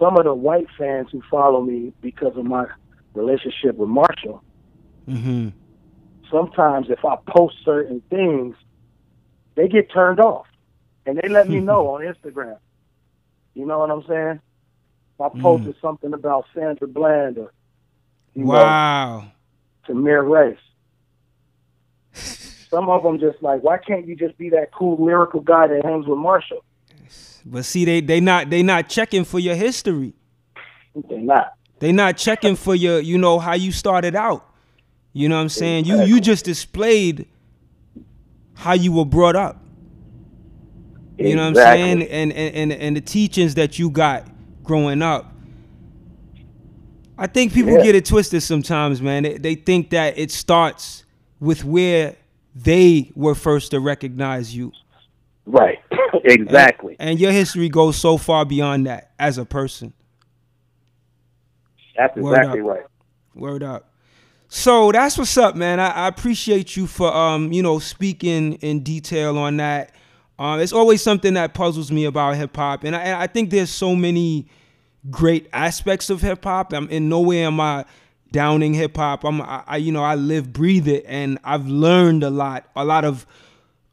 Some 0.00 0.16
of 0.16 0.24
the 0.24 0.34
white 0.34 0.66
fans 0.78 1.08
who 1.12 1.22
follow 1.30 1.60
me 1.60 1.92
because 2.00 2.36
of 2.36 2.44
my 2.44 2.64
relationship 3.14 3.76
with 3.76 3.88
Marshall. 3.88 4.42
Mm-hmm. 5.08 5.48
Sometimes 6.30 6.86
if 6.90 7.04
I 7.04 7.16
post 7.28 7.56
certain 7.64 8.02
things, 8.10 8.56
they 9.56 9.68
get 9.68 9.92
turned 9.92 10.20
off, 10.20 10.46
and 11.06 11.18
they 11.18 11.28
let 11.28 11.48
me 11.48 11.60
know 11.60 11.88
on 11.88 12.02
Instagram. 12.02 12.58
You 13.54 13.66
know 13.66 13.80
what 13.80 13.90
I'm 13.90 14.04
saying? 14.08 14.40
If 15.18 15.20
I 15.20 15.28
Mm. 15.28 15.42
posted 15.42 15.76
something 15.82 16.14
about 16.14 16.46
Sandra 16.54 16.88
Bland 16.88 17.38
or 17.38 17.52
you 18.34 18.44
know, 18.44 18.52
Wow. 18.52 19.32
Tamir 19.88 20.26
Rice. 20.26 20.56
Some 22.70 22.88
of 22.88 23.02
them 23.02 23.18
just 23.18 23.42
like, 23.42 23.62
why 23.62 23.78
can't 23.78 24.06
you 24.06 24.14
just 24.14 24.38
be 24.38 24.50
that 24.50 24.72
cool 24.72 25.04
lyrical 25.04 25.40
guy 25.40 25.66
that 25.66 25.84
hangs 25.84 26.06
with 26.06 26.18
Marshall? 26.18 26.64
But 27.44 27.64
see, 27.64 27.84
they 27.84 28.00
they 28.00 28.20
not 28.20 28.50
they 28.50 28.62
not 28.62 28.88
checking 28.88 29.24
for 29.24 29.38
your 29.38 29.54
history. 29.54 30.14
They're 31.08 31.18
not. 31.20 31.54
They 31.78 31.92
not 31.92 32.16
checking 32.18 32.56
for 32.56 32.74
your, 32.74 33.00
you 33.00 33.16
know, 33.16 33.38
how 33.38 33.54
you 33.54 33.72
started 33.72 34.14
out. 34.14 34.46
You 35.12 35.28
know 35.28 35.36
what 35.36 35.42
I'm 35.42 35.48
saying? 35.48 35.86
You 35.86 36.02
you 36.02 36.20
just 36.20 36.44
displayed 36.44 37.26
how 38.54 38.74
you 38.74 38.92
were 38.92 39.06
brought 39.06 39.36
up. 39.36 39.62
You 41.16 41.36
know 41.36 41.42
what 41.50 41.58
I'm 41.58 41.74
saying? 41.76 42.02
And, 42.02 42.32
and 42.32 42.54
and 42.54 42.72
and 42.72 42.96
the 42.96 43.00
teachings 43.00 43.54
that 43.54 43.78
you 43.78 43.90
got 43.90 44.26
growing 44.62 45.02
up. 45.02 45.32
I 47.18 47.26
think 47.26 47.52
people 47.52 47.72
Yeah. 47.72 47.82
get 47.82 47.94
it 47.94 48.06
twisted 48.06 48.42
sometimes, 48.42 49.02
man. 49.02 49.24
They, 49.24 49.36
they 49.36 49.54
think 49.54 49.90
that 49.90 50.18
it 50.18 50.30
starts 50.30 51.04
with 51.38 51.64
where 51.64 52.16
they 52.54 53.10
were 53.14 53.34
first 53.34 53.72
to 53.72 53.80
recognize 53.80 54.56
you. 54.56 54.72
Right. 55.46 55.78
exactly. 56.24 56.96
And 56.98 57.18
your 57.18 57.32
history 57.32 57.68
goes 57.68 57.96
so 57.96 58.16
far 58.16 58.44
beyond 58.44 58.86
that 58.86 59.12
as 59.18 59.38
a 59.38 59.44
person. 59.44 59.92
That's 61.96 62.16
exactly 62.16 62.60
right. 62.60 62.84
Word 63.34 63.62
up. 63.62 63.92
So 64.48 64.90
that's 64.90 65.16
what's 65.16 65.36
up, 65.36 65.54
man. 65.54 65.78
I, 65.78 65.90
I 65.90 66.08
appreciate 66.08 66.76
you 66.76 66.86
for 66.86 67.14
um, 67.14 67.52
you 67.52 67.62
know, 67.62 67.78
speaking 67.78 68.54
in 68.54 68.82
detail 68.82 69.38
on 69.38 69.58
that. 69.58 69.92
Um, 70.38 70.60
it's 70.60 70.72
always 70.72 71.02
something 71.02 71.34
that 71.34 71.54
puzzles 71.54 71.92
me 71.92 72.06
about 72.06 72.36
hip 72.36 72.56
hop, 72.56 72.82
and 72.84 72.96
I, 72.96 73.00
and 73.02 73.16
I 73.16 73.26
think 73.26 73.50
there's 73.50 73.70
so 73.70 73.94
many 73.94 74.48
great 75.10 75.48
aspects 75.52 76.10
of 76.10 76.22
hip 76.22 76.42
hop. 76.42 76.72
I'm 76.72 76.88
in 76.88 77.08
no 77.08 77.20
way 77.20 77.44
am 77.44 77.60
I 77.60 77.84
downing 78.32 78.74
hip 78.74 78.96
hop. 78.96 79.24
I'm, 79.24 79.40
I, 79.42 79.62
I, 79.66 79.76
you 79.76 79.92
know, 79.92 80.02
I 80.02 80.14
live, 80.14 80.52
breathe 80.52 80.88
it, 80.88 81.04
and 81.06 81.38
I've 81.44 81.66
learned 81.66 82.24
a 82.24 82.30
lot. 82.30 82.66
A 82.74 82.84
lot 82.84 83.04
of 83.04 83.26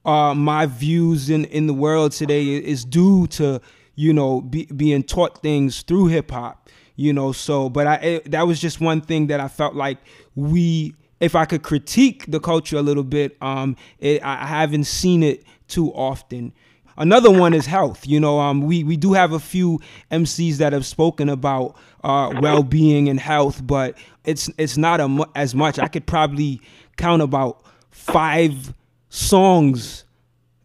uh, 0.08 0.34
my 0.34 0.66
views 0.66 1.30
in, 1.30 1.46
in 1.46 1.68
the 1.68 1.74
world 1.74 2.14
today 2.14 2.56
is 2.56 2.86
due 2.86 3.28
to 3.28 3.62
you 3.96 4.14
know 4.14 4.42
be, 4.42 4.66
being 4.66 5.04
taught 5.04 5.42
things 5.42 5.82
through 5.84 6.08
hip 6.08 6.32
hop. 6.32 6.70
You 6.96 7.14
know, 7.14 7.32
so 7.32 7.70
but 7.70 7.86
I 7.86 7.96
it, 7.96 8.32
that 8.32 8.48
was 8.48 8.60
just 8.60 8.82
one 8.82 9.02
thing 9.02 9.28
that 9.28 9.40
I 9.40 9.50
felt 9.50 9.76
like 9.76 10.00
we, 10.34 10.96
if 11.20 11.36
I 11.36 11.46
could 11.46 11.62
critique 11.62 12.26
the 12.28 12.40
culture 12.40 12.78
a 12.78 12.82
little 12.82 13.04
bit, 13.04 13.38
um, 13.42 13.76
it, 14.00 14.24
I 14.24 14.48
haven't 14.48 14.86
seen 14.86 15.22
it 15.22 15.44
too 15.68 15.94
often. 15.94 16.54
Another 16.98 17.30
one 17.30 17.54
is 17.54 17.68
health. 17.68 18.08
You 18.08 18.20
know, 18.20 18.40
um, 18.40 18.62
we 18.62 18.84
we 18.84 18.98
do 18.98 19.14
have 19.14 19.34
a 19.34 19.40
few 19.40 19.80
MCs 20.10 20.58
that 20.58 20.74
have 20.74 20.86
spoken 20.88 21.30
about 21.30 21.76
uh, 22.04 22.34
well-being 22.42 23.10
and 23.10 23.20
health, 23.20 23.62
but 23.66 23.96
it's 24.24 24.50
it's 24.58 24.78
not 24.78 25.00
a, 25.00 25.28
as 25.36 25.54
much. 25.54 25.78
I 25.78 25.88
could 25.88 26.08
probably 26.08 26.62
count 26.96 27.22
about 27.22 27.64
five 27.92 28.74
songs 29.18 30.06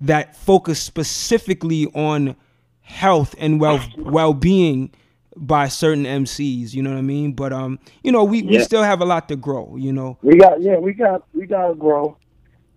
that 0.00 0.36
focus 0.36 0.80
specifically 0.80 1.86
on 1.94 2.36
health 2.80 3.34
and 3.38 3.60
well 3.60 3.80
well-being 3.96 4.90
by 5.36 5.68
certain 5.68 6.04
MCs. 6.04 6.74
You 6.74 6.82
know 6.82 6.90
what 6.90 6.98
I 6.98 7.02
mean? 7.02 7.32
But 7.32 7.52
um, 7.52 7.78
you 8.02 8.12
know, 8.12 8.24
we, 8.24 8.42
we 8.42 8.60
still 8.60 8.82
have 8.82 9.00
a 9.00 9.04
lot 9.04 9.28
to 9.28 9.36
grow. 9.36 9.76
You 9.76 9.92
know, 9.92 10.18
We 10.22 10.36
got 10.36 10.60
yeah, 10.60 10.78
we 10.78 10.92
got 10.92 11.24
we 11.32 11.46
gotta 11.46 11.74
grow. 11.74 12.16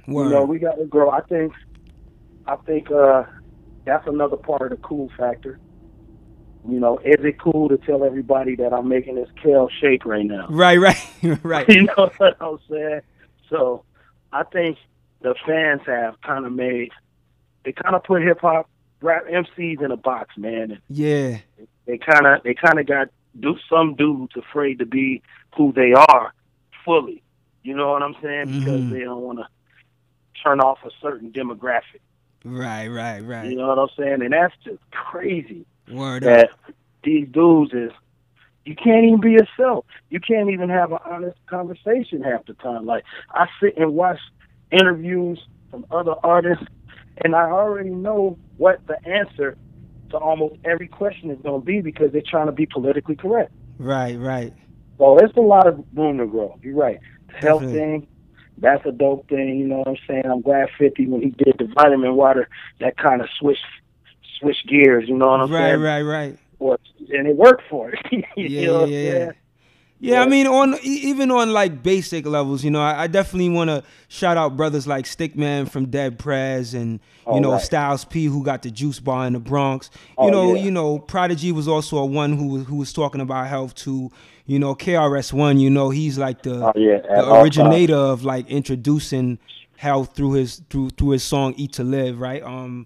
Word. 0.07 0.25
You 0.25 0.29
know, 0.31 0.43
we 0.45 0.59
gotta 0.59 0.85
grow. 0.85 1.09
I 1.09 1.21
think 1.21 1.53
I 2.47 2.55
think 2.57 2.91
uh 2.91 3.23
that's 3.85 4.07
another 4.07 4.38
part 4.38 4.61
of 4.61 4.69
the 4.69 4.88
cool 4.88 5.11
factor. 5.17 5.59
You 6.67 6.79
know, 6.79 6.97
is 6.99 7.23
it 7.23 7.39
cool 7.39 7.69
to 7.69 7.77
tell 7.77 8.03
everybody 8.03 8.55
that 8.55 8.73
I'm 8.73 8.88
making 8.88 9.15
this 9.15 9.29
kale 9.43 9.69
shake 9.81 10.05
right 10.05 10.25
now? 10.25 10.47
right, 10.49 10.79
right, 10.79 10.97
right. 11.43 11.67
you 11.69 11.83
know 11.83 12.09
what 12.17 12.38
I'm 12.41 12.57
saying? 12.69 13.01
So 13.49 13.83
I 14.31 14.43
think 14.43 14.77
the 15.25 15.33
fans 15.45 15.81
have 15.88 16.21
kind 16.21 16.45
of 16.45 16.51
made 16.53 16.91
they 17.63 17.71
kind 17.71 17.95
of 17.95 18.03
put 18.03 18.21
hip 18.21 18.39
hop 18.41 18.69
rap 19.01 19.23
MCs 19.25 19.81
in 19.83 19.89
a 19.91 19.97
box, 19.97 20.38
man. 20.38 20.71
And 20.71 20.81
Yeah, 20.88 21.39
they 21.88 21.97
kind 21.97 22.27
of 22.27 22.43
they 22.43 22.53
kind 22.53 22.79
of 22.79 22.85
got 22.85 23.09
do 23.39 23.57
some 23.67 23.95
dudes 23.95 24.33
afraid 24.38 24.77
to 24.79 24.85
be 24.85 25.23
who 25.57 25.73
they 25.73 25.93
are 25.93 26.31
fully. 26.85 27.23
You 27.63 27.75
know 27.75 27.89
what 27.91 28.03
I'm 28.03 28.15
saying? 28.21 28.49
Because 28.59 28.83
Mhm. 28.83 28.89
they 28.91 28.99
don't 28.99 29.21
want 29.23 29.39
to 29.39 29.47
turn 30.43 30.59
off 30.61 30.77
a 30.85 30.91
certain 31.01 31.31
demographic. 31.31 32.01
right, 32.45 32.88
right, 32.88 33.21
right. 33.21 33.49
You 33.49 33.55
know 33.57 33.67
what 33.69 33.79
I'm 33.79 33.89
saying? 33.97 34.21
And 34.21 34.31
that's 34.31 34.53
just 34.63 34.79
crazy 34.91 35.65
Word 35.91 36.21
that 36.23 36.51
up. 36.51 36.73
these 37.03 37.27
dudes 37.29 37.73
is 37.73 37.91
you 38.65 38.75
can't 38.75 39.05
even 39.05 39.19
be 39.19 39.31
yourself. 39.31 39.85
You 40.11 40.19
can't 40.19 40.49
even 40.51 40.69
have 40.69 40.91
an 40.91 40.99
honest 41.03 41.38
conversation 41.47 42.21
half 42.23 42.45
the 42.45 42.53
time. 42.53 42.85
Like 42.85 43.03
I 43.31 43.47
sit 43.59 43.75
and 43.77 43.93
watch 43.95 44.19
interviews 44.77 45.39
from 45.71 45.85
other 45.91 46.15
artists 46.23 46.65
and 47.23 47.35
I 47.35 47.49
already 47.51 47.89
know 47.91 48.39
what 48.57 48.79
the 48.88 48.97
answer 49.07 49.57
to 50.11 50.17
almost 50.17 50.55
every 50.63 50.88
question 50.88 51.31
is 51.31 51.39
gonna 51.43 51.61
be 51.61 51.81
because 51.81 52.11
they're 52.11 52.21
trying 52.29 52.47
to 52.47 52.51
be 52.51 52.65
politically 52.67 53.15
correct. 53.15 53.51
Right, 53.79 54.17
right. 54.19 54.53
So 54.97 55.17
there's 55.19 55.31
a 55.38 55.41
lot 55.41 55.67
of 55.67 55.83
room 55.95 56.17
to 56.19 56.27
grow. 56.27 56.55
You're 56.61 56.75
right. 56.75 56.99
The 57.29 57.38
health 57.38 57.63
Definitely. 57.63 57.71
thing, 57.71 58.07
that's 58.57 58.85
a 58.85 58.91
dope 58.91 59.27
thing, 59.29 59.57
you 59.59 59.67
know 59.67 59.79
what 59.79 59.88
I'm 59.89 59.97
saying? 60.07 60.25
I'm 60.25 60.41
glad 60.41 60.69
fifty 60.77 61.07
when 61.07 61.21
he 61.21 61.29
did 61.31 61.55
the 61.59 61.67
vitamin 61.75 62.15
water 62.15 62.47
that 62.79 62.97
kind 62.97 63.21
of 63.21 63.27
switched 63.39 63.65
switched 64.39 64.67
gears, 64.67 65.05
you 65.07 65.17
know 65.17 65.27
what 65.27 65.41
I'm 65.41 65.49
Right, 65.49 65.73
saying? 65.73 65.75
right, 65.75 66.01
right. 66.01 66.38
right. 66.59 66.79
and 67.09 67.27
it 67.27 67.35
worked 67.38 67.63
for 67.69 67.91
it. 67.91 67.99
you 68.38 68.43
Yeah, 68.43 68.67
know 68.67 68.81
what 68.81 68.89
I'm 68.89 68.93
yeah, 68.93 69.01
saying? 69.01 69.33
Yeah. 69.99 70.15
Yeah, 70.15 70.21
I 70.23 70.27
mean, 70.27 70.45
on 70.45 70.77
even 70.84 71.31
on 71.31 71.51
like 71.53 71.81
basic 71.81 72.25
levels, 72.25 72.63
you 72.63 72.69
know, 72.69 72.81
I, 72.81 73.03
I 73.03 73.08
definitely 73.08 73.49
want 73.49 73.69
to 73.69 73.81
shout 74.10 74.36
out 74.38 74.58
brothers 74.58 74.86
like 74.86 75.05
stic.man 75.05 75.67
from 75.67 75.88
Dead 75.88 76.19
Prez 76.19 76.73
and 76.73 76.99
you 77.25 77.34
Oh, 77.34 77.39
know 77.39 77.51
right. 77.53 77.62
Styles 77.62 78.03
P 78.05 78.25
who 78.25 78.43
got 78.43 78.62
the 78.62 78.69
Juice 78.71 78.99
Bar 78.99 79.25
in 79.25 79.34
the 79.34 79.39
Bronx. 79.39 79.89
You 79.95 80.25
Oh, 80.25 80.29
know, 80.29 80.53
yeah. 80.53 80.63
you 80.63 80.71
know, 80.71 80.99
Prodigy 80.99 81.51
was 81.53 81.67
also 81.67 81.97
a 81.97 82.05
one 82.05 82.34
who 82.38 82.47
was 82.47 82.65
who 82.65 82.75
was 82.75 82.91
talking 82.93 83.21
about 83.21 83.47
health 83.47 83.73
too. 83.73 84.12
You 84.45 84.60
know, 84.60 84.75
KRS 84.75 85.34
One, 85.34 85.60
you 85.60 85.69
know, 85.69 85.89
he's 85.89 86.17
like 86.19 86.43
the 86.43 86.65
Oh, 86.65 86.73
yeah, 86.75 86.99
the 86.99 87.34
originator 87.41 87.95
of 87.95 88.23
like 88.25 88.47
introducing 88.49 89.39
health 89.77 90.13
through 90.15 90.34
his 90.34 90.62
through 90.69 90.89
through 90.91 91.12
his 91.12 91.23
song 91.23 91.53
Eat 91.58 91.71
to 91.73 91.84
Live, 91.84 92.19
right? 92.19 92.43
Um, 92.43 92.86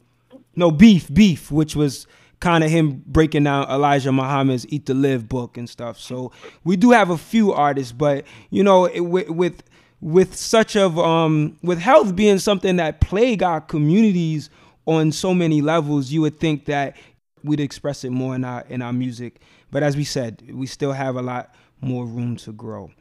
no 0.56 0.70
beef, 0.72 1.12
beef, 1.14 1.52
which 1.52 1.76
was 1.76 2.06
kind 2.40 2.64
of 2.64 2.70
him 2.70 3.04
breaking 3.06 3.44
down 3.44 3.70
Elijah 3.70 4.12
Muhammad's 4.12 4.66
Eat 4.70 4.86
to 4.86 4.94
Live 4.94 5.28
book 5.28 5.58
and 5.58 5.70
stuff. 5.70 6.00
So 6.00 6.32
we 6.64 6.78
do 6.78 6.92
have 6.92 7.10
a 7.10 7.18
few 7.18 7.52
artists, 7.52 7.92
but 7.92 8.26
you 8.50 8.64
know, 8.64 8.86
it, 8.86 9.02
with 9.02 9.30
with 9.30 9.64
with 10.02 10.36
such 10.36 10.76
of 10.76 10.98
um 10.98 11.58
with 11.62 11.80
health 11.80 12.16
being 12.16 12.40
something 12.40 12.78
that 12.78 13.02
plague 13.02 13.44
our 13.44 13.62
communities 13.62 14.50
on 14.86 15.12
so 15.12 15.34
many 15.34 15.62
levels, 15.62 16.12
you 16.12 16.22
would 16.22 16.40
think 16.40 16.66
that 16.66 16.96
we'd 17.44 17.60
express 17.60 18.04
it 18.04 18.12
more 18.12 18.36
in 18.36 18.44
our 18.44 18.66
in 18.70 18.82
our 18.82 18.94
music. 18.94 19.42
But 19.72 19.84
as 19.84 19.96
we 19.96 20.04
said, 20.04 20.44
we 20.54 20.66
still 20.66 20.94
have 20.94 21.16
a 21.16 21.22
lot 21.22 21.54
more 21.82 22.06
room 22.06 22.36
to 22.38 22.52
grow. 22.52 22.92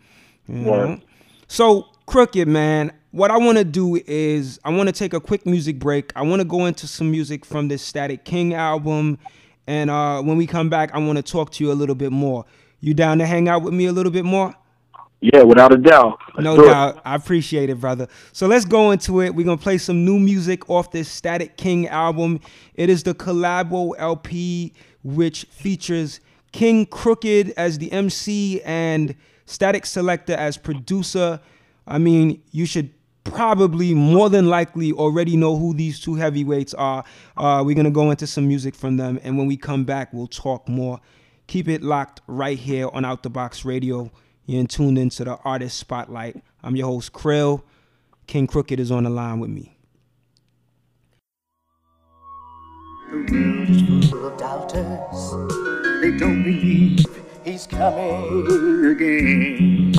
You 0.46 0.54
know? 0.86 1.00
So, 1.48 1.88
Crooked, 2.06 2.46
man, 2.48 2.92
what 3.10 3.30
I 3.30 3.38
want 3.38 3.58
to 3.58 3.64
do 3.64 3.96
is 4.06 4.60
I 4.64 4.70
want 4.70 4.88
to 4.88 4.92
take 4.92 5.12
a 5.12 5.20
quick 5.20 5.44
music 5.46 5.78
break. 5.78 6.12
I 6.14 6.22
want 6.22 6.40
to 6.40 6.44
go 6.44 6.66
into 6.66 6.86
some 6.86 7.10
music 7.10 7.44
from 7.44 7.68
this 7.68 7.90
Statik 7.90 8.24
KXNG 8.24 8.54
album. 8.54 9.18
And 9.66 9.90
uh, 9.90 10.22
when 10.22 10.36
we 10.36 10.46
come 10.46 10.68
back, 10.70 10.94
I 10.94 10.98
want 10.98 11.16
to 11.16 11.22
talk 11.22 11.50
to 11.52 11.64
you 11.64 11.72
a 11.72 11.74
little 11.74 11.94
bit 11.94 12.12
more. 12.12 12.44
You 12.80 12.94
down 12.94 13.18
to 13.18 13.26
hang 13.26 13.48
out 13.48 13.62
with 13.62 13.74
me 13.74 13.86
a 13.86 13.92
little 13.92 14.12
bit 14.12 14.24
more? 14.24 14.54
Yeah, 15.20 15.42
without 15.42 15.72
a 15.72 15.78
doubt. 15.78 16.18
Let's 16.34 16.44
No 16.44 16.56
do 16.56 16.64
it. 16.64 16.68
doubt. 16.68 17.02
I 17.04 17.14
appreciate 17.16 17.68
it, 17.70 17.80
brother. 17.80 18.06
So 18.32 18.46
let's 18.46 18.64
go 18.64 18.92
into 18.92 19.20
it. 19.20 19.34
We're 19.34 19.44
going 19.44 19.58
to 19.58 19.62
play 19.62 19.78
some 19.78 20.04
new 20.04 20.18
music 20.18 20.70
off 20.70 20.90
this 20.92 21.08
Statik 21.20 21.56
KXNG 21.56 21.88
album. 21.90 22.40
It 22.74 22.88
is 22.88 23.02
the 23.02 23.14
Collabo 23.14 23.94
LP, 23.98 24.72
which 25.02 25.44
features 25.50 26.20
KXNG 26.52 26.90
Crooked 26.90 27.50
as 27.56 27.78
the 27.78 27.90
MC 27.90 28.62
and 28.62 29.14
Statik 29.48 29.84
Selektah 29.84 30.36
as 30.36 30.58
producer. 30.58 31.40
I 31.86 31.96
mean, 31.96 32.42
you 32.52 32.66
should 32.66 32.90
probably 33.24 33.94
more 33.94 34.28
than 34.28 34.46
likely 34.46 34.92
already 34.92 35.36
know 35.36 35.56
who 35.56 35.72
these 35.72 35.98
two 35.98 36.14
heavyweights 36.16 36.74
are. 36.74 37.02
Uh, 37.36 37.62
we're 37.64 37.74
going 37.74 37.86
to 37.86 37.90
go 37.90 38.10
into 38.10 38.26
some 38.26 38.46
music 38.46 38.74
from 38.74 38.98
them. 38.98 39.18
And 39.22 39.38
when 39.38 39.46
we 39.46 39.56
come 39.56 39.84
back, 39.84 40.12
we'll 40.12 40.26
talk 40.26 40.68
more. 40.68 41.00
Keep 41.46 41.68
it 41.68 41.82
locked 41.82 42.20
right 42.26 42.58
here 42.58 42.90
on 42.92 43.06
Out 43.06 43.22
the 43.22 43.30
Box 43.30 43.64
Radio. 43.64 44.12
You're 44.44 44.66
tuned 44.66 44.98
into 44.98 45.24
the 45.24 45.36
Artist 45.44 45.78
Spotlight. 45.78 46.42
I'm 46.62 46.76
your 46.76 46.88
host, 46.88 47.14
Krill. 47.14 47.62
KXNG 48.26 48.48
Crooked 48.48 48.78
is 48.78 48.90
on 48.90 49.04
the 49.04 49.10
line 49.10 49.40
with 49.40 49.48
me. 49.48 49.78
The 53.10 53.16
world 53.16 53.70
is 53.70 54.10
full 54.10 54.26
of 54.26 54.38
doubters. 54.38 56.02
They 56.02 56.18
don't 56.18 56.42
believe 56.42 57.06
he's 57.48 57.66
coming 57.66 58.92
again. 58.92 59.92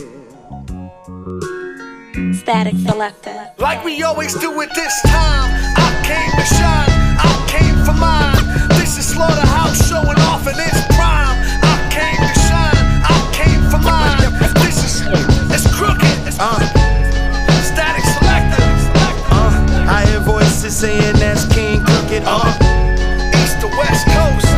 Statik 2.34 2.78
Selektah. 2.86 3.58
Like 3.58 3.84
we 3.84 4.04
always 4.04 4.34
do 4.36 4.50
at 4.62 4.70
this 4.76 4.96
time, 5.10 5.50
I 5.76 5.90
came 6.06 6.32
to 6.38 6.46
shine, 6.46 6.94
I 7.18 7.30
came 7.50 7.78
for 7.86 7.98
mine. 7.98 8.44
This 8.78 8.98
is 8.98 9.06
Slaughterhouse 9.14 9.82
showing 9.90 10.20
off 10.30 10.46
in 10.46 10.56
its 10.62 10.82
prime. 10.94 11.38
I 11.66 11.76
came 11.90 12.20
to 12.22 12.34
shine, 12.48 12.86
I 13.10 13.18
came 13.34 13.64
for 13.74 13.82
mine. 13.82 14.30
This 14.62 14.78
is, 14.86 14.94
it's 15.50 15.66
crooked, 15.74 16.06
it's 16.28 16.38
Uh. 16.40 16.60
Statik 17.66 18.06
Selektah. 18.14 18.62
Uh, 19.34 19.90
I 19.90 20.06
hear 20.08 20.20
voices 20.22 20.76
saying 20.78 21.18
that's 21.18 21.46
KXNG 21.46 21.82
Crooked. 21.86 22.24
Uh, 22.26 22.46
East 23.42 23.58
to 23.62 23.68
West 23.80 24.06
Coast. 24.06 24.50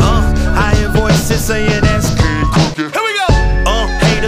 uh, 0.00 0.24
I 0.56 0.74
hear 0.76 0.88
voices 0.88 1.44
saying 1.44 1.84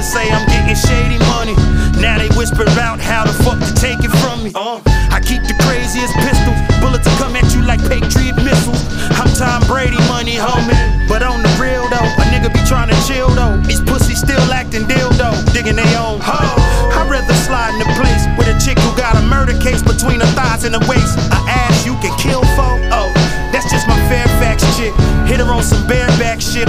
Say 0.05 0.28
I'm 0.28 0.44
getting 0.52 0.76
shady 0.76 1.16
money. 1.32 1.57
Now 1.96 2.20
they 2.20 2.28
whisper 2.36 2.68
out 2.76 3.00
how 3.00 3.24
the 3.24 3.32
fuck 3.40 3.57
to 3.57 3.72
take 3.72 4.05
it 4.05 4.12
from 4.20 4.44
me. 4.44 4.52
Uh, 4.55 4.76
I 5.09 5.18
keep 5.24 5.40
the 5.48 5.57
craziest 5.64 6.12
pistols. 6.20 6.61
Bullets 6.78 7.09
come 7.16 7.32
at 7.34 7.48
you 7.57 7.64
like 7.64 7.80
Patriot 7.88 8.36
missiles. 8.44 8.84
I'm 9.16 9.32
Tom 9.32 9.64
Brady 9.64 9.96
money, 10.12 10.36
homie. 10.36 10.76
But 11.09 11.24
on 11.24 11.40
the 11.40 11.48
real 11.57 11.88
though, 11.88 12.05
a 12.20 12.24
nigga 12.28 12.52
be 12.52 12.61
trying 12.68 12.92
to 12.92 12.98
chill 13.09 13.32
though. 13.32 13.57
These 13.64 13.80
pussies 13.80 14.20
still 14.20 14.44
acting 14.52 14.84
dildo, 14.84 15.32
digging 15.57 15.80
they 15.80 15.88
own 15.96 16.20
hole. 16.20 16.61
I'd 16.92 17.09
rather 17.09 17.34
slide 17.34 17.72
in 17.72 17.80
a 17.80 17.90
place 17.96 18.28
with 18.36 18.52
a 18.52 18.57
chick 18.61 18.76
who 18.78 18.92
got 19.00 19.16
a 19.16 19.24
murder 19.24 19.57
case 19.59 19.80
between 19.80 20.20
her 20.20 20.30
thighs 20.36 20.68
and 20.68 20.76
her 20.76 20.84
waist. 20.84 21.16
A 21.32 21.40
ass 21.48 21.86
you 21.88 21.96
can 22.05 22.12
kill 22.20 22.44
for. 22.52 22.76
Oh, 22.92 23.09
that's 23.57 23.72
just 23.72 23.88
my 23.88 23.96
Fairfax 24.12 24.68
chick. 24.76 24.92
Hit 25.24 25.40
her 25.40 25.48
on 25.48 25.64
some 25.64 25.88
bareback 25.88 26.44
shit 26.44 26.68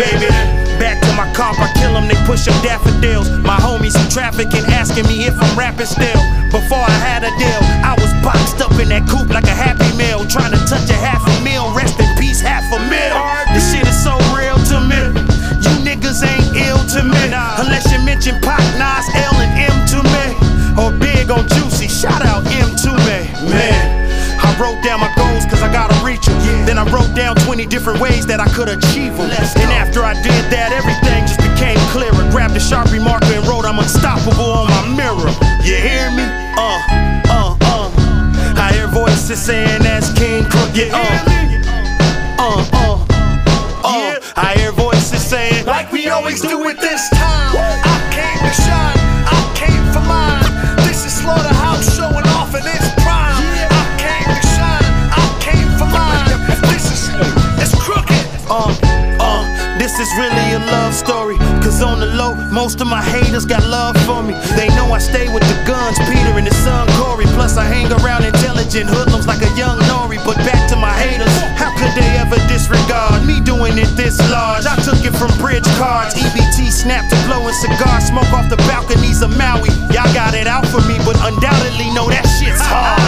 baby. 0.00 0.32
Back 0.80 0.96
to 1.04 1.12
my 1.12 1.28
comp, 1.36 1.60
I 1.60 1.68
kill 1.76 1.92
them, 1.92 2.08
they 2.08 2.16
push 2.24 2.48
up 2.48 2.56
daffodils. 2.64 3.28
My 3.44 3.60
homies 3.60 3.92
who 3.92 4.04
trafficking 4.08 4.64
asking 4.72 5.04
me 5.04 5.28
if 5.28 5.36
I'm 5.36 5.52
rapping 5.52 5.84
still. 5.84 6.22
Before 6.48 6.80
I 6.80 6.96
had 7.04 7.20
a 7.20 7.32
deal, 7.36 7.60
I 7.84 7.92
was 8.00 8.08
boxed 8.24 8.64
up 8.64 8.72
in 8.80 8.88
that 8.88 9.04
coop 9.04 9.28
like 9.28 9.44
a 9.44 9.54
happy 9.54 9.92
meal. 10.00 10.24
Trying 10.24 10.56
to 10.56 10.60
touch 10.64 10.88
a 10.88 10.96
half 10.96 11.20
a 11.20 11.34
meal, 11.44 11.68
rest 11.76 12.00
in 12.00 12.08
peace, 12.16 12.40
half 12.40 12.64
a 12.72 12.80
meal. 12.88 13.16
This 13.52 13.68
shit 13.68 13.84
is 13.84 13.98
so 14.00 14.16
real 14.32 14.56
to 14.72 14.80
me. 14.80 15.00
You 15.60 15.72
niggas 15.84 16.24
ain't 16.24 16.48
ill 16.56 16.80
to 16.96 17.04
me. 17.04 17.20
Unless 17.60 17.92
you 17.92 18.00
mention 18.00 18.40
Pac, 18.40 18.64
Nas, 18.80 19.04
L, 19.28 19.36
and 19.36 19.52
M 19.60 19.76
to 19.92 20.00
me. 20.00 20.26
Or 20.80 20.90
Big 20.96 21.30
on 21.30 21.44
Juicy, 21.52 21.88
shout 21.88 22.24
out 22.24 22.40
M 22.48 22.72
to 22.88 22.90
me. 23.04 23.28
Man. 23.52 24.00
I 24.40 24.56
wrote 24.56 24.82
down 24.82 25.00
my 25.00 25.12
goals 25.16 25.44
cause 25.46 25.62
I 25.62 25.70
gotta 25.70 25.94
reach 26.04 26.24
them. 26.24 26.40
Then 26.64 26.78
I 26.78 26.84
wrote 26.90 27.14
down 27.14 27.36
20 27.36 27.66
different 27.66 28.00
ways 28.00 28.26
that 28.26 28.40
I 28.40 28.48
could 28.48 28.68
achieve 28.68 29.16
them. 29.16 29.28
And 29.30 29.69
I 30.10 30.14
did 30.22 30.50
that, 30.50 30.74
everything 30.74 31.22
just 31.22 31.38
became 31.38 31.78
clearer. 31.94 32.26
Grabbed 32.34 32.56
a 32.56 32.58
Sharpie 32.58 32.98
marker 32.98 33.30
and 33.30 33.46
wrote, 33.46 33.64
I'm 33.64 33.78
unstoppable 33.78 34.42
on 34.42 34.66
my 34.66 35.06
mirror. 35.06 35.30
You 35.62 35.78
hear 35.78 36.10
me? 36.10 36.26
Uh, 36.58 36.82
uh, 37.30 37.54
uh. 37.62 38.58
I 38.58 38.72
hear 38.74 38.88
voices 38.88 39.40
saying 39.40 39.82
that's 39.82 40.10
KXNG 40.18 40.50
Crooked. 40.50 40.90
Uh, 40.90 41.14
uh, 42.42 42.66
uh. 42.74 43.06
Uh, 43.86 44.18
I 44.34 44.54
hear 44.58 44.72
voices 44.72 45.22
saying, 45.22 45.64
Like 45.66 45.92
we 45.92 46.08
always 46.08 46.40
do 46.40 46.58
at 46.68 46.80
this 46.80 47.08
time. 47.10 47.89
Really 60.20 60.52
a 60.52 60.60
love 60.60 60.92
story. 60.92 61.40
Cause 61.64 61.80
on 61.80 61.98
the 61.98 62.10
low, 62.20 62.36
most 62.52 62.80
of 62.80 62.86
my 62.86 63.00
haters 63.00 63.46
got 63.46 63.64
love 63.64 63.96
for 64.04 64.22
me. 64.22 64.36
They 64.54 64.68
know 64.76 64.92
I 64.92 65.00
stay 65.00 65.32
with 65.32 65.42
the 65.48 65.56
guns, 65.64 65.96
Peter 66.04 66.36
and 66.36 66.46
his 66.46 66.56
son 66.60 66.86
Corey. 67.00 67.24
Plus, 67.32 67.56
I 67.56 67.64
hang 67.64 67.88
around 67.88 68.24
intelligent 68.24 68.90
hoodlums 68.92 69.26
like 69.26 69.40
a 69.40 69.50
young 69.56 69.80
Nori. 69.88 70.20
But 70.20 70.36
back 70.44 70.68
to 70.70 70.76
my 70.76 70.92
haters, 70.92 71.32
how 71.56 71.72
could 71.80 71.92
they 71.96 72.10
ever 72.20 72.36
disregard 72.52 73.24
me 73.24 73.40
doing 73.40 73.78
it 73.80 73.88
this 73.96 74.20
large? 74.28 74.66
I 74.68 74.76
took 74.84 75.00
it 75.08 75.16
from 75.16 75.32
bridge 75.40 75.68
cards, 75.80 76.12
EBT 76.14 76.68
snap 76.68 77.08
to 77.08 77.16
blowing 77.24 77.56
cigar 77.56 78.00
smoke 78.00 78.30
off 78.36 78.50
the 78.50 78.60
balconies 78.68 79.22
of 79.22 79.32
Maui. 79.40 79.72
Y'all 79.96 80.12
got 80.12 80.34
it 80.34 80.46
out 80.46 80.66
for 80.68 80.84
me, 80.84 81.00
but 81.08 81.16
undoubtedly 81.24 81.88
know 81.96 82.12
that 82.12 82.28
shit's 82.36 82.60
hard. 82.60 83.00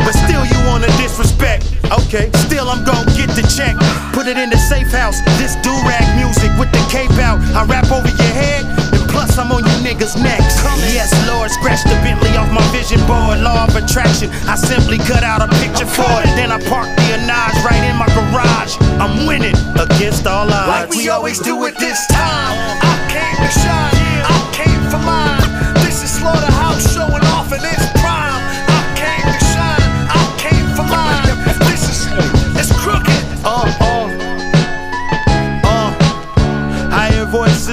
But 0.00 0.16
still, 0.16 0.44
you 0.48 0.58
wanna 0.64 0.88
disrespect. 0.96 1.73
Okay, 1.92 2.30
still 2.46 2.68
I'm 2.68 2.84
gon' 2.84 3.06
get 3.16 3.30
the 3.36 3.44
check. 3.50 3.76
Put 4.12 4.26
it 4.26 4.38
in 4.38 4.50
the 4.50 4.58
safe 4.58 4.90
house. 4.92 5.20
This 5.36 5.56
do 5.60 5.72
rag 5.84 6.04
music 6.16 6.50
with 6.58 6.70
the 6.72 6.82
cape 6.90 7.12
out. 7.18 7.40
I 7.54 7.64
rap 7.64 7.90
over 7.90 8.08
your 8.08 8.34
head, 8.34 8.64
and 8.94 9.04
plus 9.10 9.36
I'm 9.38 9.52
on 9.52 9.64
you 9.64 9.76
niggas' 9.84 10.16
necks. 10.20 10.62
Yes, 10.92 11.10
Lord, 11.26 11.50
scratch 11.50 11.82
the 11.84 11.96
Bentley 12.06 12.36
off 12.36 12.50
my 12.52 12.64
vision 12.70 13.00
board. 13.06 13.40
Law 13.40 13.64
of 13.66 13.74
attraction. 13.76 14.30
I 14.46 14.56
simply 14.56 14.98
cut 14.98 15.22
out 15.22 15.42
a 15.42 15.48
picture 15.60 15.86
for 15.86 16.08
it. 16.22 16.30
Then 16.38 16.52
I 16.52 16.58
park 16.70 16.88
the 16.96 17.18
Anaj 17.18 17.52
right 17.64 17.82
in 17.84 17.96
my 17.96 18.08
garage. 18.14 18.76
I'm 19.02 19.26
winning 19.26 19.56
against 19.74 20.26
all 20.26 20.46
odds. 20.46 20.68
Like 20.68 20.90
we 20.90 21.08
always 21.08 21.38
do 21.40 21.64
it 21.66 21.76
this 21.78 22.06
time. 22.08 22.54
I 22.80 22.94
came 23.10 23.36
to 23.42 23.50
shine, 23.50 24.22
I 24.24 24.38
came 24.54 24.82
for 24.90 25.02
mine. 25.02 25.42
This 25.82 26.02
is 26.02 26.10
Slaughterhouse 26.10 26.94
showing 26.94 27.23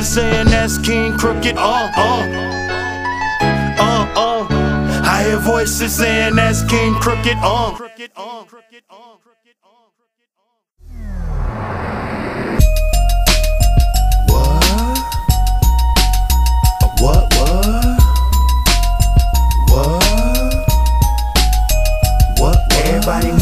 voices 0.01 0.15
saying 0.15 0.47
that's 0.47 0.77
KXNG 0.79 1.19
Crooked, 1.19 1.57
uh, 1.57 1.91
uh, 1.95 2.25
uh, 3.77 4.07
uh. 4.15 4.47
I 5.05 5.23
hear 5.27 5.37
voices 5.37 5.95
saying 5.95 6.35
that's 6.35 6.63
KXNG 6.63 6.99
Crooked, 7.01 7.37
uh. 7.37 7.71
What? 14.27 14.63
What? 16.99 17.33
What? 17.35 17.85
What? 19.69 20.03
What? 22.39 22.57
Everybody 22.73 23.40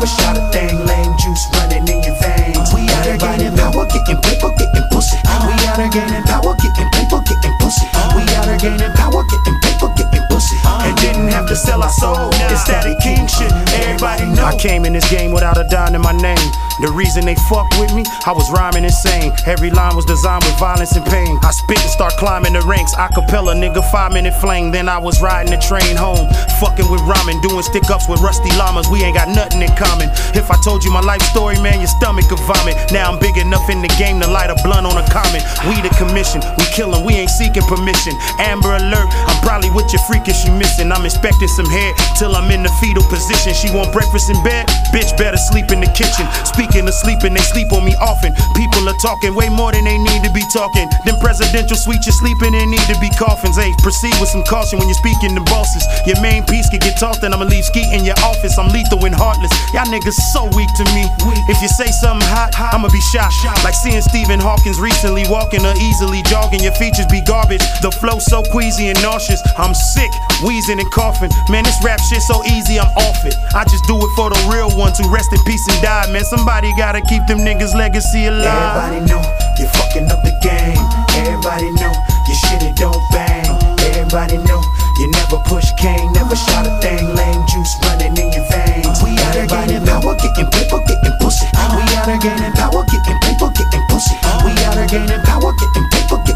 never 0.00 0.12
shot 0.16 0.36
a 0.36 0.40
thing. 0.50 0.86
Lame 0.86 1.16
juice 1.18 1.46
running 1.52 1.86
in 1.86 2.02
your 2.02 2.16
veins. 2.16 2.72
We 2.72 2.88
out 2.88 3.04
here 3.04 3.18
gaining 3.18 3.56
power, 3.56 3.84
getting 3.84 4.16
paper, 4.24 4.48
getting 4.56 4.88
pussy. 4.88 5.18
Uh-huh. 5.28 5.44
We 5.44 5.52
out 5.68 5.76
here 5.76 5.92
gaining 5.92 6.24
power, 6.24 6.56
getting 6.56 6.88
paper, 6.90 7.20
getting 7.20 7.54
pussy. 7.60 7.86
Uh-huh. 7.92 8.16
We 8.16 8.22
out 8.34 8.48
here 8.48 8.58
gaining 8.58 8.92
power, 8.96 9.22
getting 9.28 9.58
paper, 9.60 9.88
getting 9.96 10.24
pussy. 10.32 10.56
Uh-huh. 10.64 10.88
and 10.88 10.96
didn't 10.96 11.28
have 11.28 11.46
to 11.48 11.56
sell 11.56 11.82
our 11.82 11.92
soul. 11.92 12.30
It's 12.48 12.64
that 12.64 12.84
king 13.02 13.28
shit. 13.28 13.52
Everybody 13.76 14.32
know. 14.32 14.44
I 14.44 14.56
came 14.56 14.84
in 14.84 14.94
this 14.94 15.08
game 15.10 15.32
without 15.32 15.58
a 15.58 15.64
dime 15.68 15.94
in 15.94 16.00
my 16.00 16.16
name. 16.16 16.48
The 16.80 16.88
reason 16.96 17.28
they 17.28 17.36
fucked 17.52 17.76
with 17.76 17.92
me, 17.92 18.04
I 18.24 18.32
was 18.32 18.48
rhyming 18.50 18.84
insane. 18.84 19.32
Every 19.44 19.68
line 19.68 19.94
was 19.94 20.08
designed 20.08 20.44
with 20.44 20.56
violence 20.58 20.96
and 20.96 21.04
pain. 21.04 21.36
I 21.44 21.52
spit 21.52 21.76
and 21.76 21.92
start 21.92 22.16
climbing 22.16 22.54
the 22.56 22.64
ranks. 22.64 22.94
Acapella, 22.94 23.52
nigga, 23.52 23.84
five 23.92 24.12
minute 24.12 24.32
flame. 24.40 24.72
Then 24.72 24.88
I 24.88 24.96
was 24.96 25.20
riding 25.20 25.52
the 25.52 25.60
train 25.60 25.92
home. 25.92 26.32
Fucking 26.56 26.88
with 26.88 27.04
ramen, 27.04 27.36
doing 27.44 27.60
stick 27.62 27.84
ups 27.92 28.08
with 28.08 28.20
rusty 28.24 28.48
llamas. 28.56 28.88
We 28.88 29.04
ain't 29.04 29.16
got 29.16 29.28
nothing 29.28 29.60
in 29.60 29.72
common. 29.76 30.08
If 30.32 30.50
I 30.50 30.56
told 30.64 30.82
you 30.82 30.90
my 30.90 31.04
life 31.04 31.20
story, 31.28 31.60
man, 31.60 31.84
your 31.84 31.92
stomach 31.92 32.32
could 32.32 32.40
vomit. 32.48 32.76
Now 32.92 33.12
I'm 33.12 33.20
big 33.20 33.36
enough 33.36 33.68
in 33.68 33.82
the 33.84 33.92
game 34.00 34.16
to 34.24 34.28
light 34.28 34.48
a 34.48 34.56
blunt 34.64 34.88
on 34.88 34.96
a 34.96 35.04
comment. 35.12 35.44
We 35.68 35.76
the 35.84 35.92
commission, 36.00 36.40
we 36.56 36.64
killin', 36.72 37.04
we 37.04 37.12
ain't 37.20 37.30
seeking 37.30 37.64
permission. 37.68 38.16
Amber 38.40 38.72
alert, 38.80 39.08
I'm 39.28 39.40
probably 39.44 39.68
with 39.68 39.92
your 39.92 40.00
freak 40.08 40.28
if 40.32 40.36
she 40.36 40.48
missing. 40.48 40.92
I'm 40.92 41.04
expecting 41.04 41.48
some 41.48 41.68
head 41.68 41.92
till 42.16 42.32
I'm 42.36 42.48
in 42.48 42.64
the 42.64 42.72
fetal 42.80 43.04
position. 43.04 43.52
She 43.52 43.68
want 43.68 43.92
breakfast 43.92 44.32
in 44.32 44.40
bed, 44.40 44.64
bitch 44.96 45.12
better 45.20 45.36
sleep 45.36 45.72
in 45.72 45.80
the 45.84 45.92
kitchen. 45.92 46.24
Speaking 46.70 46.86
of 46.86 46.94
sleeping, 46.94 47.34
they 47.34 47.42
sleep 47.42 47.72
on 47.72 47.82
me 47.82 47.98
often. 47.98 48.30
People 48.54 48.86
are 48.86 48.94
talking 49.02 49.34
way 49.34 49.50
more 49.50 49.72
than 49.74 49.82
they 49.82 49.98
need 49.98 50.22
to 50.22 50.30
be 50.30 50.46
talking. 50.54 50.86
Them 51.02 51.18
presidential 51.18 51.74
suites 51.74 52.06
you're 52.06 52.14
sleeping 52.14 52.54
in 52.54 52.70
need 52.70 52.86
to 52.86 52.94
be 53.02 53.10
coffins. 53.18 53.58
Hey, 53.58 53.74
proceed 53.82 54.14
with 54.22 54.30
some 54.30 54.46
caution 54.46 54.78
when 54.78 54.86
you're 54.86 55.02
speaking 55.02 55.34
to 55.34 55.42
bosses. 55.50 55.82
Your 56.06 56.14
main 56.22 56.46
piece 56.46 56.70
could 56.70 56.78
get 56.78 56.94
tossed, 56.94 57.26
and 57.26 57.34
I'ma 57.34 57.50
leave 57.50 57.64
ski 57.64 57.82
in 57.90 58.06
your 58.06 58.14
office. 58.22 58.54
I'm 58.54 58.70
lethal 58.70 59.02
and 59.02 59.10
heartless. 59.10 59.50
Y'all 59.74 59.90
niggas 59.90 60.14
so 60.30 60.46
weak 60.54 60.70
to 60.78 60.86
me. 60.94 61.10
If 61.50 61.58
you 61.58 61.66
say 61.66 61.90
something 61.90 62.22
hot, 62.30 62.54
I'ma 62.54 62.86
be 62.86 63.02
shot. 63.10 63.34
Like 63.66 63.74
seeing 63.74 64.00
Stephen 64.00 64.38
Hawkins 64.38 64.78
recently 64.78 65.26
walking 65.26 65.66
or 65.66 65.74
easily 65.74 66.22
jogging. 66.30 66.62
Your 66.62 66.74
features 66.78 67.10
be 67.10 67.18
garbage. 67.26 67.66
The 67.82 67.90
flow 67.90 68.22
so 68.22 68.46
queasy 68.54 68.94
and 68.94 69.02
nauseous. 69.02 69.42
I'm 69.58 69.74
sick, 69.74 70.10
wheezing 70.46 70.78
and 70.78 70.90
coughing. 70.94 71.34
Man, 71.50 71.66
this 71.66 71.82
rap 71.82 71.98
shit 71.98 72.22
so 72.22 72.46
easy, 72.46 72.78
I'm 72.78 72.94
off 72.94 73.26
it. 73.26 73.34
I 73.58 73.66
just 73.66 73.90
do 73.90 73.98
it 73.98 74.12
for 74.14 74.30
the 74.30 74.38
real 74.46 74.70
ones 74.78 75.02
who 75.02 75.10
rest 75.10 75.34
in 75.34 75.42
peace 75.42 75.66
and 75.66 75.82
die. 75.82 76.06
Man, 76.14 76.22
somebody 76.22 76.59
gotta 76.76 77.00
keep 77.00 77.24
them 77.26 77.38
niggas' 77.38 77.74
legacy 77.74 78.26
alive. 78.26 78.92
Everybody 78.92 79.00
know 79.08 79.22
you're 79.56 79.72
fucking 79.80 80.10
up 80.12 80.20
the 80.20 80.34
game. 80.44 80.76
Everybody 81.16 81.70
know 81.80 81.92
your 82.28 82.36
shit 82.36 82.62
it 82.62 82.76
don't 82.76 83.00
bang. 83.12 83.48
Everybody 83.88 84.36
know 84.44 84.60
you 85.00 85.08
never 85.12 85.38
push 85.48 85.72
cane, 85.80 86.12
never 86.12 86.36
shot 86.36 86.66
a 86.66 86.72
thing. 86.84 87.14
Lame 87.16 87.44
juice 87.48 87.72
running 87.84 88.16
in 88.16 88.28
your 88.32 88.44
veins. 88.52 89.00
We 89.00 89.16
out 89.24 89.32
here 89.32 89.46
gaining 89.46 89.86
power, 89.86 90.12
getting 90.20 90.50
paper, 90.52 90.80
getting 90.84 91.16
pussy. 91.20 91.46
Uh-huh. 91.56 91.80
We 91.80 91.84
out 91.96 92.08
here 92.08 92.20
gaining 92.20 92.52
power, 92.52 92.84
getting 92.84 93.18
paper, 93.24 93.48
getting 93.56 93.84
pussy. 93.88 94.16
Uh-huh. 94.20 94.44
We 94.44 94.52
out 94.68 94.76
here 94.76 94.88
gaining 94.88 95.22
power, 95.24 95.52
getting 95.56 95.86
paper, 95.88 96.18
getting 96.20 96.26
pussy. 96.26 96.29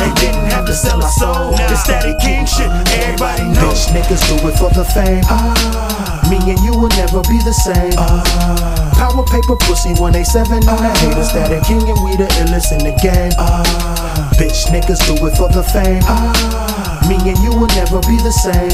They 0.00 0.12
didn't 0.16 0.48
have 0.48 0.64
to 0.64 0.72
sell 0.74 1.02
our 1.02 1.12
soul. 1.12 1.52
The 1.52 1.76
Statik 1.76 2.16
KXNG 2.24 2.48
shit, 2.48 2.70
everybody 3.04 3.44
know. 3.52 3.68
Bitch 3.68 3.92
niggas 3.92 4.24
do 4.28 4.48
it 4.48 4.56
for 4.56 4.72
the 4.72 4.84
fame. 4.84 5.20
Ah. 5.28 6.24
Me 6.32 6.40
and 6.40 6.60
you 6.64 6.72
will 6.72 6.88
never 6.96 7.20
be 7.28 7.36
the 7.44 7.52
same. 7.52 7.92
Ah. 8.00 8.24
Power 8.96 9.24
paper 9.28 9.56
pussy 9.68 9.92
187 10.00 10.64
on 10.68 10.80
the 10.80 10.90
haters. 11.04 11.28
Ah. 11.28 11.44
Statik 11.44 11.62
KXNG 11.68 11.92
and 11.92 12.00
we 12.00 12.16
the 12.16 12.28
illest 12.40 12.72
in 12.72 12.80
the 12.80 12.96
game. 13.04 13.32
Bitch 14.40 14.72
niggas 14.72 15.04
do 15.04 15.20
it 15.20 15.36
for 15.36 15.52
the 15.52 15.60
fame. 15.62 16.00
Me 17.04 17.20
and 17.28 17.36
you 17.44 17.52
will 17.52 17.68
never 17.76 18.00
be 18.08 18.16
the 18.24 18.32
same. 18.32 18.72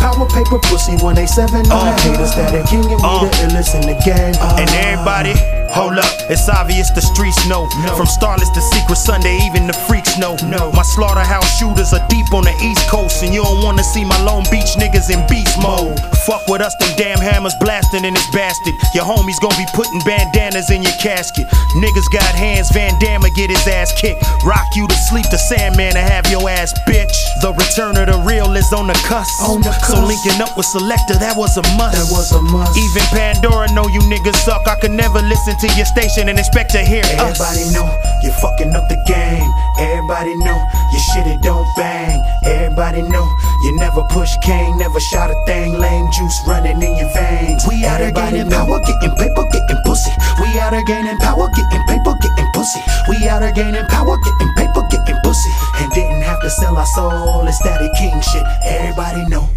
Power 0.00 0.24
paper 0.32 0.56
pussy 0.72 0.96
187 1.04 1.68
on 1.68 1.84
the 1.84 1.92
haters. 2.00 2.32
Statik 2.32 2.64
KXNG 2.64 2.96
and 2.96 3.00
we 3.04 3.28
the 3.28 3.30
illest 3.44 3.76
in 3.76 3.84
the 3.84 3.96
game. 4.00 4.32
And 4.56 4.72
everybody, 4.72 5.36
hold 5.74 5.98
up, 5.98 6.06
it's 6.30 6.48
obvious 6.48 6.90
the 6.90 7.02
streets 7.02 7.42
know. 7.50 7.66
From 7.98 8.06
Starless 8.06 8.48
to 8.50 8.62
Secret 8.62 8.96
Sunday, 8.96 9.38
even 9.42 9.66
the 9.66 9.74
freaks 9.90 10.16
know. 10.18 10.36
My 10.72 10.82
slaughterhouse 10.82 11.58
shooters 11.58 11.92
are 11.92 12.04
deep 12.08 12.32
on 12.32 12.44
the 12.44 12.54
East 12.62 12.88
Coast, 12.88 13.22
and 13.22 13.34
you 13.34 13.42
don't 13.42 13.62
wanna 13.62 13.82
see 13.82 14.04
my 14.04 14.18
Long 14.22 14.44
Beach 14.50 14.78
niggas 14.78 15.10
in 15.10 15.26
beast 15.26 15.58
mode. 15.58 15.98
Fuck 16.24 16.46
with 16.48 16.62
us, 16.62 16.74
them 16.80 16.94
damn 16.96 17.18
hammers 17.18 17.54
blasting 17.60 18.04
in 18.04 18.14
this 18.14 18.30
bastard. 18.30 18.74
Your 18.94 19.04
homies 19.04 19.40
gon' 19.42 19.56
be 19.58 19.66
putting 19.74 20.00
bandanas 20.06 20.70
in 20.70 20.82
your 20.82 20.96
casket. 21.02 21.46
Niggas 21.76 22.08
got 22.10 22.30
hands, 22.34 22.70
Van 22.70 22.94
Damme 23.00 23.26
get 23.34 23.50
his 23.50 23.66
ass 23.66 23.92
kicked. 24.00 24.22
Rock 24.44 24.64
you 24.74 24.86
to 24.86 24.96
sleep, 25.10 25.26
the 25.30 25.38
Sandman 25.38 25.92
to 25.94 26.00
have 26.00 26.30
your 26.30 26.48
ass 26.48 26.72
bitch. 26.86 27.12
The 27.42 27.52
return 27.52 27.96
of 27.98 28.06
the 28.06 28.18
real 28.24 28.54
is 28.56 28.72
on 28.72 28.86
the 28.86 28.94
cusp. 29.04 29.42
On 29.42 29.60
the 29.60 29.72
So 29.84 29.98
cusp. 30.00 30.08
linking 30.08 30.40
up 30.40 30.56
with 30.56 30.66
Selektah, 30.66 31.18
that 31.18 31.36
was 31.36 31.56
a 31.58 31.62
must. 31.76 31.98
That 31.98 32.08
was 32.14 32.32
a 32.32 32.40
must. 32.40 32.78
Even 32.78 33.02
Pandora 33.12 33.70
know 33.72 33.86
you 33.88 34.00
niggas 34.06 34.36
suck. 34.46 34.66
I 34.66 34.76
could 34.76 34.92
never 34.92 35.20
listen 35.20 35.56
to 35.58 35.63
your 35.72 35.86
station 35.86 36.28
and 36.28 36.38
expect 36.38 36.70
to 36.72 36.84
hear 36.84 37.00
us. 37.24 37.40
Everybody 37.40 37.64
know 37.72 37.88
you're 38.22 38.36
fucking 38.44 38.76
up 38.76 38.88
the 38.88 39.00
game. 39.08 39.48
Everybody 39.80 40.36
know 40.44 40.60
your 40.92 41.00
shit 41.00 41.26
it 41.26 41.40
don't 41.40 41.66
bang. 41.76 42.20
Everybody 42.44 43.02
know 43.02 43.24
you 43.64 43.76
never 43.76 44.02
push 44.10 44.30
cane, 44.42 44.76
never 44.78 45.00
shot 45.00 45.30
a 45.30 45.36
thing. 45.46 45.78
Lame 45.78 46.10
juice 46.12 46.38
running 46.46 46.80
in 46.82 46.96
your 46.96 47.08
veins. 47.16 47.64
We 47.68 47.84
out 47.84 48.00
here 48.00 48.12
gaining 48.12 48.48
know. 48.48 48.64
power, 48.64 48.80
getting 48.80 49.16
paper, 49.16 49.44
getting 49.50 49.80
pussy. 49.84 50.12
We 50.40 50.58
out 50.60 50.72
here 50.72 50.84
gaining 50.84 51.16
power, 51.18 51.48
getting 51.56 51.84
paper, 51.88 52.14
getting 52.20 52.50
pussy. 52.52 52.80
We 53.08 53.28
out 53.28 53.42
here 53.42 53.52
gaining 53.52 53.86
power, 53.86 54.16
getting 54.20 54.52
paper, 54.54 54.82
getting 54.90 55.16
pussy. 55.24 55.50
And 55.80 55.90
didn't 55.92 56.22
have 56.22 56.40
to 56.42 56.50
sell 56.50 56.76
our 56.76 56.86
soul. 56.86 57.46
It's 57.48 57.58
that 57.64 57.80
king 57.96 58.20
shit. 58.20 58.44
Everybody 58.64 59.26
know. 59.28 59.48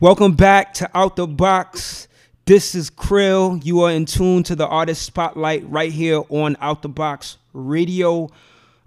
Welcome 0.00 0.32
back 0.32 0.72
to 0.74 0.90
Out 0.94 1.16
the 1.16 1.26
Box. 1.26 2.08
This 2.50 2.74
is 2.74 2.90
Krill. 2.90 3.64
You 3.64 3.82
are 3.82 3.92
in 3.92 4.06
tune 4.06 4.42
to 4.42 4.56
the 4.56 4.66
artist 4.66 5.02
spotlight 5.02 5.62
right 5.70 5.92
here 5.92 6.22
on 6.30 6.56
Out 6.60 6.82
the 6.82 6.88
Box 6.88 7.38
Radio. 7.52 8.28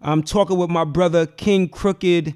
I'm 0.01 0.21
talking 0.21 0.57
with 0.57 0.69
my 0.69 0.83
brother 0.83 1.25
KXNG 1.25 1.71
Crooked. 1.71 2.35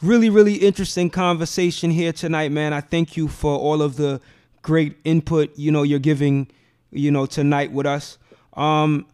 Really, 0.00 0.30
really 0.30 0.54
interesting 0.54 1.10
conversation 1.10 1.90
here 1.90 2.10
tonight, 2.10 2.52
man. 2.52 2.72
I 2.72 2.80
thank 2.80 3.18
you 3.18 3.28
for 3.28 3.54
all 3.54 3.82
of 3.82 3.96
the 3.96 4.18
great 4.62 4.96
input 5.04 5.52
you 5.58 5.70
know 5.70 5.82
you're 5.82 5.98
giving, 5.98 6.48
you 6.90 7.10
know, 7.10 7.26
tonight 7.26 7.70
with 7.70 7.84
us. 7.84 8.16
Um, 8.54 9.04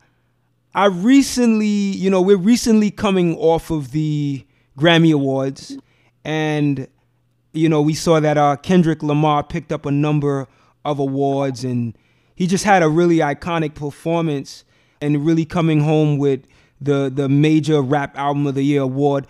I 0.77 0.87
recently, 0.87 1.67
you 1.67 2.09
know, 2.09 2.23
we're 2.23 2.37
recently 2.37 2.93
coming 2.93 3.37
off 3.37 3.73
of 3.73 3.91
the 3.91 4.47
Grammy 4.79 5.13
Awards, 5.13 5.77
and 6.25 6.87
you 7.53 7.69
know, 7.69 7.83
we 7.83 7.95
saw 7.95 8.21
that 8.21 8.39
uh, 8.39 8.55
Kendrick 8.55 9.03
Lamar 9.03 9.43
picked 9.43 9.73
up 9.73 9.87
a 9.87 9.91
number 9.91 10.47
of 10.85 10.99
awards, 10.99 11.65
and 11.65 11.97
he 12.35 12.47
just 12.47 12.65
had 12.65 12.83
a 12.83 12.89
really 12.89 13.19
iconic 13.19 13.75
performance, 13.75 14.65
and 15.01 15.25
really 15.27 15.45
coming 15.45 15.81
home 15.81 16.19
with 16.19 16.47
the 16.81 17.11
the 17.15 17.29
major 17.29 17.81
rap 17.81 18.17
album 18.19 18.47
of 18.47 18.55
the 18.55 18.63
year 18.63 18.83
award. 18.83 19.27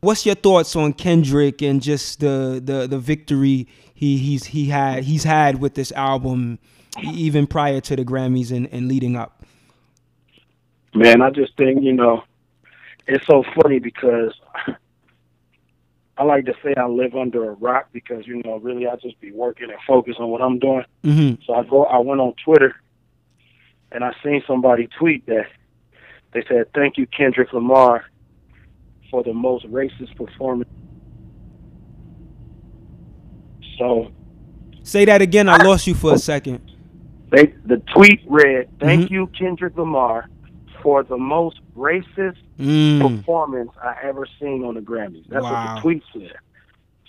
What's 0.00 0.26
your 0.26 0.34
thoughts 0.34 0.74
on 0.74 0.94
Kendrick 0.94 1.62
and 1.62 1.80
just 1.80 2.20
the 2.20 2.60
the 2.64 2.86
the 2.86 2.98
victory 2.98 3.68
he 3.94 4.18
he's 4.18 4.46
he 4.46 4.66
had 4.66 5.04
he's 5.04 5.24
had 5.24 5.60
with 5.60 5.74
this 5.74 5.92
album, 5.92 6.58
even 7.02 7.46
prior 7.46 7.80
to 7.82 7.96
the 7.96 8.04
Grammys 8.04 8.50
and, 8.50 8.68
and 8.72 8.88
leading 8.88 9.16
up? 9.16 9.44
Man, 10.94 11.22
I 11.22 11.30
just 11.30 11.56
think, 11.56 11.82
you 11.82 11.92
know, 11.92 12.24
it's 13.06 13.26
so 13.26 13.44
funny 13.62 13.78
because 13.78 14.34
I 16.18 16.24
like 16.24 16.44
to 16.44 16.52
say 16.62 16.74
I 16.76 16.86
live 16.86 17.14
under 17.14 17.48
a 17.50 17.54
rock 17.54 17.88
because, 17.92 18.26
you 18.26 18.42
know, 18.44 18.58
really 18.58 18.86
I 18.86 18.96
just 18.96 19.18
be 19.20 19.32
working 19.32 19.70
and 19.70 19.78
focus 19.86 20.16
on 20.18 20.28
what 20.28 20.42
I'm 20.42 20.58
doing. 20.58 20.84
Mm-hmm. 21.04 21.42
So 21.46 21.54
I 21.54 21.64
go 21.64 21.84
I 21.84 21.98
went 21.98 22.20
on 22.20 22.34
Twitter 22.44 22.74
and 23.90 24.04
I 24.04 24.12
seen 24.22 24.42
somebody 24.46 24.88
tweet 24.98 25.24
that 25.26 25.46
they 26.32 26.44
said, 26.48 26.66
Thank 26.74 26.98
you, 26.98 27.06
Kendrick 27.06 27.52
Lamar, 27.52 28.04
for 29.10 29.22
the 29.22 29.32
most 29.32 29.66
racist 29.66 30.14
performance. 30.16 30.68
So 33.78 34.10
Say 34.84 35.04
that 35.04 35.22
again. 35.22 35.48
I 35.48 35.62
lost 35.62 35.86
you 35.86 35.94
for 35.94 36.14
a 36.14 36.18
second. 36.18 36.60
they 37.30 37.46
the 37.64 37.78
tweet 37.94 38.20
read, 38.26 38.68
Thank 38.78 39.04
Mhm. 39.06 39.10
you, 39.10 39.26
Kendrick 39.28 39.76
Lamar, 39.78 40.28
for 40.82 41.02
the 41.02 41.16
most 41.18 41.60
racist 41.76 42.36
Mm. 42.58 43.00
performance 43.18 43.70
I 43.82 43.94
ever 44.02 44.26
seen 44.40 44.62
on 44.64 44.74
the 44.74 44.80
Grammys. 44.80 45.24
That's 45.28 45.42
Wow. 45.42 45.50
what 45.64 45.74
the 45.74 45.80
tweet 45.80 46.02
said. 46.12 46.36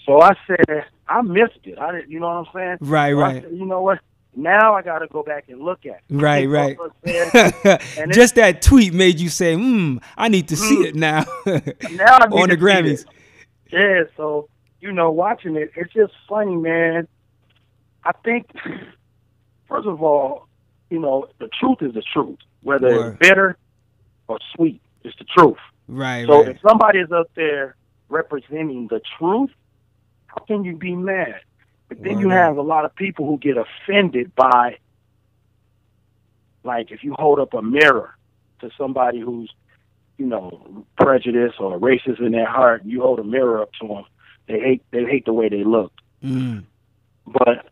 So 0.05 0.21
I 0.21 0.31
said 0.47 0.85
I 1.07 1.21
missed 1.21 1.59
it. 1.65 1.77
I 1.77 1.91
didn't, 1.91 2.09
you 2.09 2.19
know 2.19 2.27
what 2.27 2.47
I'm 2.47 2.53
saying? 2.53 2.77
Right, 2.89 3.11
So 3.11 3.17
right. 3.19 3.43
said, 3.43 3.51
you 3.53 3.65
know 3.65 3.81
what? 3.81 3.99
Now 4.35 4.73
I 4.73 4.81
got 4.81 4.99
to 4.99 5.07
go 5.07 5.21
back 5.21 5.45
and 5.49 5.61
look 5.61 5.85
at 5.85 5.97
it. 5.97 6.01
Right, 6.09 6.47
right. 6.47 6.77
And 7.97 8.11
Just 8.11 8.35
that 8.35 8.61
tweet 8.61 8.93
made 8.93 9.19
you 9.19 9.29
say, 9.29 9.53
"Hmm, 9.55 9.97
I 10.17 10.27
need 10.29 10.47
to 10.47 10.55
see 10.57 10.87
it 10.87 10.95
now." 10.95 11.23
now 11.45 11.51
I 11.51 11.59
need 12.29 12.41
on 12.41 12.49
the 12.49 12.57
Grammys. 12.57 13.05
Yeah, 13.71 14.03
so 14.17 14.47
you 14.79 14.91
know, 14.91 15.11
watching 15.11 15.55
it, 15.55 15.71
it's 15.75 15.93
just 15.93 16.13
funny, 16.27 16.55
man. 16.55 17.07
I 18.03 18.11
think, 18.23 18.47
first 19.67 19.87
of 19.87 20.01
all, 20.01 20.47
you 20.89 20.99
know, 20.99 21.27
the 21.39 21.49
truth 21.59 21.77
is 21.81 21.93
the 21.93 22.01
truth, 22.13 22.39
whether 22.63 22.87
Word. 22.87 23.17
it's 23.21 23.29
bitter 23.29 23.57
or 24.33 24.39
sweet. 24.55 24.81
It's 25.03 25.17
the 25.17 25.25
truth. 25.25 25.57
Right, 25.87 26.25
So 26.25 26.39
right. 26.39 26.49
if 26.49 26.61
somebody 26.67 26.99
is 26.99 27.11
up 27.11 27.29
there 27.35 27.75
representing 28.09 28.87
the 28.87 29.01
truth, 29.17 29.51
how 30.27 30.43
can 30.45 30.63
you 30.63 30.75
be 30.75 30.95
mad? 30.95 31.41
But 31.89 32.01
then 32.01 32.19
you 32.19 32.29
have 32.29 32.57
a 32.57 32.61
lot 32.61 32.85
of 32.85 32.95
people 32.95 33.27
who 33.27 33.37
get 33.37 33.55
offended 33.57 34.33
by, 34.35 34.77
like, 36.63 36.89
if 36.91 37.03
you 37.03 37.13
hold 37.19 37.39
up 37.39 37.53
a 37.53 37.61
mirror 37.61 38.15
to 38.61 38.71
somebody 38.77 39.19
who's, 39.19 39.53
you 40.17 40.25
know, 40.25 40.85
prejudiced 40.97 41.59
or 41.59 41.77
racist 41.77 42.19
in 42.19 42.31
their 42.31 42.47
heart, 42.49 42.83
and 42.83 42.91
you 42.91 43.01
hold 43.01 43.19
a 43.19 43.23
mirror 43.23 43.61
up 43.61 43.71
to 43.81 43.87
them, 43.87 44.05
they 44.47 44.59
hate 44.59 44.83
they 44.91 45.03
hate 45.03 45.25
the 45.25 45.33
way 45.33 45.49
they 45.49 45.63
look. 45.63 45.91
Mm. 46.23 46.63
But 47.27 47.69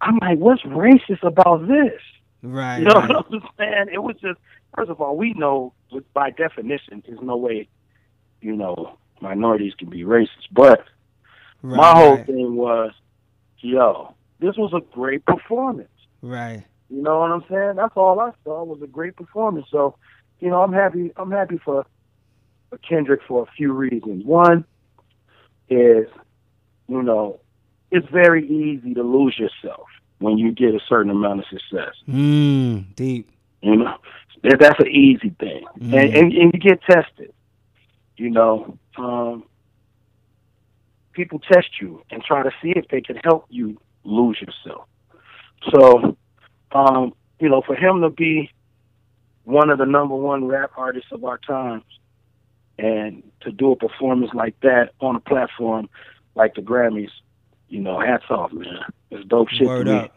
I'm 0.00 0.18
like, 0.18 0.38
what's 0.38 0.62
racist 0.62 1.22
about 1.22 1.68
this? 1.68 2.00
Right. 2.42 2.78
You 2.78 2.84
know 2.86 2.94
right. 2.94 3.08
what 3.08 3.26
I'm 3.32 3.48
saying? 3.58 3.86
It 3.92 4.02
was 4.02 4.16
just, 4.20 4.38
first 4.76 4.90
of 4.90 5.00
all, 5.00 5.16
we 5.16 5.32
know 5.34 5.72
by 6.14 6.30
definition, 6.30 7.02
there's 7.06 7.20
no 7.22 7.36
way, 7.36 7.68
you 8.40 8.54
know, 8.54 8.98
minorities 9.20 9.74
can 9.78 9.90
be 9.90 10.02
racist. 10.02 10.48
But 10.52 10.84
right, 11.62 11.76
my 11.76 11.92
whole 11.94 12.16
thing 12.24 12.56
was, 12.56 12.92
yo, 13.58 14.14
this 14.40 14.56
was 14.56 14.72
a 14.74 14.80
great 14.94 15.24
performance. 15.24 15.88
Right. 16.22 16.64
You 16.90 17.02
know 17.02 17.20
what 17.20 17.30
I'm 17.30 17.44
saying? 17.50 17.76
That's 17.76 17.96
all 17.96 18.18
I 18.20 18.32
saw 18.44 18.64
was 18.64 18.80
a 18.82 18.86
great 18.86 19.16
performance. 19.16 19.66
So, 19.70 19.96
you 20.40 20.48
know, 20.48 20.62
I'm 20.62 20.72
happy. 20.72 21.12
I'm 21.16 21.30
happy 21.30 21.58
for, 21.64 21.84
for 22.70 22.78
Kendrick 22.78 23.20
for 23.28 23.42
a 23.42 23.50
few 23.56 23.72
reasons. 23.72 24.24
One 24.24 24.64
is, 25.68 26.06
you 26.88 27.02
know, 27.02 27.40
it's 27.90 28.08
very 28.08 28.46
easy 28.46 28.94
to 28.94 29.02
lose 29.02 29.38
yourself 29.38 29.86
when 30.18 30.38
you 30.38 30.52
get 30.52 30.74
a 30.74 30.80
certain 30.88 31.10
amount 31.10 31.40
of 31.40 31.46
success. 31.46 31.94
Mm. 32.08 32.94
Deep. 32.94 33.30
You 33.60 33.76
know, 33.76 33.96
that, 34.44 34.58
that's 34.60 34.78
an 34.80 34.88
easy 34.88 35.30
thing, 35.40 35.64
Mhm. 35.80 35.92
and, 35.92 36.14
and 36.14 36.32
and 36.32 36.52
you 36.54 36.60
get 36.60 36.80
tested. 36.82 37.32
You 38.16 38.30
know, 38.30 38.78
um, 38.96 39.44
people 41.12 41.38
test 41.40 41.80
you 41.80 42.02
and 42.10 42.22
try 42.22 42.42
to 42.42 42.50
see 42.62 42.72
if 42.74 42.86
they 42.88 43.00
can 43.00 43.16
help 43.24 43.46
you 43.48 43.78
lose 44.04 44.40
yourself. 44.40 44.86
So, 45.72 46.16
um, 46.72 47.14
you 47.40 47.48
know, 47.48 47.62
for 47.62 47.74
him 47.74 48.00
to 48.02 48.10
be 48.10 48.50
one 49.44 49.70
of 49.70 49.78
the 49.78 49.86
number 49.86 50.14
one 50.14 50.44
rap 50.46 50.72
artists 50.76 51.10
of 51.12 51.24
our 51.24 51.38
times, 51.38 51.84
and 52.78 53.22
to 53.40 53.50
do 53.50 53.72
a 53.72 53.76
performance 53.76 54.32
like 54.34 54.58
that 54.60 54.92
on 55.00 55.16
a 55.16 55.20
platform 55.20 55.88
like 56.36 56.54
the 56.54 56.60
Grammys, 56.62 57.10
you 57.68 57.80
know, 57.80 57.98
hats 57.98 58.24
off, 58.30 58.52
man. 58.52 58.78
It's 59.10 59.26
dope 59.26 59.48
shit 59.48 59.66
Word 59.66 59.86
to 59.86 59.92
me. 59.92 59.98
up. 59.98 60.14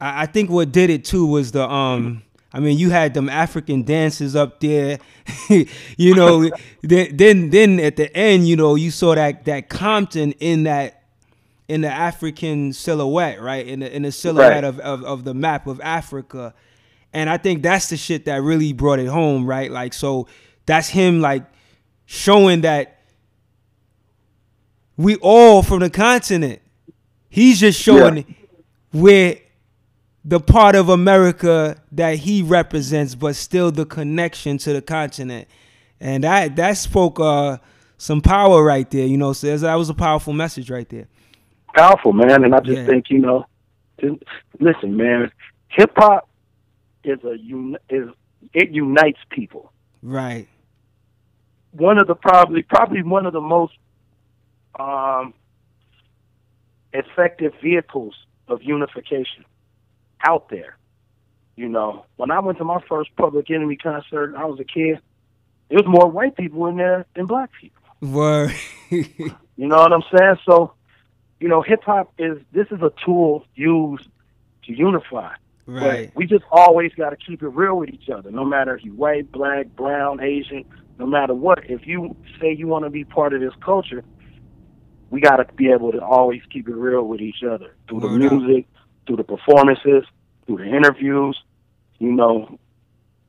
I, 0.00 0.22
I 0.22 0.26
think 0.26 0.50
what 0.50 0.72
did 0.72 0.90
it 0.90 1.04
too 1.04 1.26
was 1.26 1.52
the 1.52 1.68
um. 1.68 2.22
I 2.52 2.58
mean, 2.58 2.78
you 2.78 2.90
had 2.90 3.14
them 3.14 3.28
African 3.28 3.84
dances 3.84 4.34
up 4.34 4.58
there, 4.58 4.98
you 5.96 6.14
know. 6.16 6.50
then, 6.82 7.16
then, 7.16 7.50
then 7.50 7.78
at 7.78 7.94
the 7.94 8.12
end, 8.16 8.48
you 8.48 8.56
know, 8.56 8.74
you 8.74 8.90
saw 8.90 9.14
that 9.14 9.44
that 9.44 9.68
Compton 9.68 10.32
in 10.40 10.64
that 10.64 11.04
in 11.68 11.82
the 11.82 11.88
African 11.88 12.72
silhouette, 12.72 13.40
right? 13.40 13.64
In 13.64 13.78
the 13.80 13.94
in 13.94 14.02
the 14.02 14.10
silhouette 14.10 14.50
Right. 14.50 14.64
of, 14.64 14.80
of 14.80 15.04
of 15.04 15.22
the 15.22 15.32
map 15.32 15.68
of 15.68 15.80
Africa, 15.80 16.52
and 17.12 17.30
I 17.30 17.36
think 17.36 17.62
that's 17.62 17.88
the 17.88 17.96
shit 17.96 18.24
that 18.24 18.42
really 18.42 18.72
brought 18.72 18.98
it 18.98 19.06
home, 19.06 19.46
right? 19.46 19.70
Like, 19.70 19.92
so 19.92 20.26
that's 20.66 20.88
him 20.88 21.20
like 21.20 21.44
showing 22.06 22.62
that 22.62 22.98
we 24.96 25.14
all 25.16 25.62
from 25.62 25.80
the 25.80 25.90
continent. 25.90 26.60
He's 27.28 27.60
just 27.60 27.80
showing 27.80 28.34
where 28.90 29.38
the 30.24 30.40
part 30.40 30.74
of 30.74 30.88
America 30.88 31.80
that 31.92 32.16
he 32.16 32.42
represents, 32.42 33.14
but 33.14 33.36
still 33.36 33.70
the 33.70 33.86
connection 33.86 34.58
to 34.58 34.72
the 34.72 34.82
continent, 34.82 35.48
and 36.00 36.24
that 36.24 36.56
that 36.56 36.76
spoke 36.76 37.18
uh, 37.20 37.58
some 37.96 38.20
power 38.20 38.62
right 38.62 38.90
there. 38.90 39.06
You 39.06 39.16
know, 39.16 39.32
so 39.32 39.56
that 39.56 39.74
was 39.74 39.88
a 39.88 39.94
powerful 39.94 40.32
message 40.32 40.70
right 40.70 40.88
there. 40.88 41.06
powerful, 41.74 42.12
man. 42.12 42.44
And 42.44 42.54
I 42.54 42.60
just 42.60 42.78
Yeah. 42.78 42.86
think, 42.86 43.10
you 43.10 43.18
know, 43.20 43.46
listen, 44.58 44.96
man, 44.96 45.30
hip 45.68 45.92
hop 45.96 46.28
is 47.04 47.18
a 47.24 47.34
is 47.88 48.08
it 48.52 48.70
unites 48.70 49.18
people. 49.30 49.72
Right. 50.02 50.48
One 51.72 51.98
of 51.98 52.06
the 52.08 52.14
probably 52.14 52.62
probably 52.62 53.02
one 53.02 53.26
of 53.26 53.32
the 53.32 53.40
most 53.40 53.74
um, 54.78 55.34
effective 56.92 57.52
vehicles 57.62 58.14
of 58.48 58.62
unification 58.62 59.44
out 60.24 60.48
there. 60.48 60.76
You 61.56 61.68
know, 61.68 62.06
when 62.16 62.30
I 62.30 62.40
went 62.40 62.58
to 62.58 62.64
my 62.64 62.80
first 62.88 63.10
Public 63.16 63.50
Enemy 63.50 63.76
concert, 63.76 64.34
I 64.36 64.44
was 64.46 64.58
a 64.60 64.64
kid. 64.64 64.98
There 65.68 65.78
was 65.78 65.86
more 65.86 66.10
white 66.10 66.36
people 66.36 66.66
in 66.66 66.76
there 66.76 67.06
than 67.14 67.26
black 67.26 67.50
people. 67.60 67.82
Word. 68.00 68.54
You 69.60 69.68
know 69.68 69.76
what 69.76 69.92
I'm 69.92 70.02
saying? 70.16 70.36
So, 70.46 70.72
you 71.38 71.46
know, 71.46 71.60
hip 71.60 71.82
hop 71.84 72.14
is 72.18 72.38
this 72.50 72.66
is 72.70 72.80
a 72.80 72.90
tool 73.04 73.44
used 73.54 74.08
to 74.64 74.72
unify. 74.72 75.34
right. 75.66 76.06
But 76.08 76.16
we 76.16 76.24
just 76.24 76.44
always 76.50 76.94
got 76.94 77.10
to 77.10 77.16
keep 77.16 77.42
it 77.42 77.48
real 77.48 77.76
with 77.76 77.90
each 77.90 78.08
other, 78.08 78.30
no 78.30 78.42
matter 78.42 78.74
if 78.74 78.82
you 78.86 78.94
white, 78.94 79.30
black, 79.30 79.66
brown, 79.76 80.22
Asian, 80.22 80.64
no 80.98 81.04
matter 81.04 81.34
what. 81.34 81.68
If 81.68 81.86
you 81.86 82.16
say 82.40 82.54
you 82.54 82.68
want 82.68 82.84
to 82.86 82.90
be 82.90 83.04
part 83.04 83.34
of 83.34 83.42
this 83.42 83.52
culture, 83.62 84.02
we 85.10 85.20
got 85.20 85.36
to 85.36 85.44
be 85.52 85.70
able 85.70 85.92
to 85.92 86.00
always 86.00 86.40
keep 86.50 86.66
it 86.66 86.74
real 86.74 87.02
with 87.02 87.20
each 87.20 87.42
other 87.42 87.76
through 87.86 88.00
Word 88.00 88.22
the 88.22 88.26
up. 88.28 88.64
Through 89.10 89.16
the 89.16 89.24
performances, 89.24 90.04
through 90.46 90.58
the 90.58 90.76
interviews. 90.76 91.36
You 91.98 92.12
know, 92.12 92.60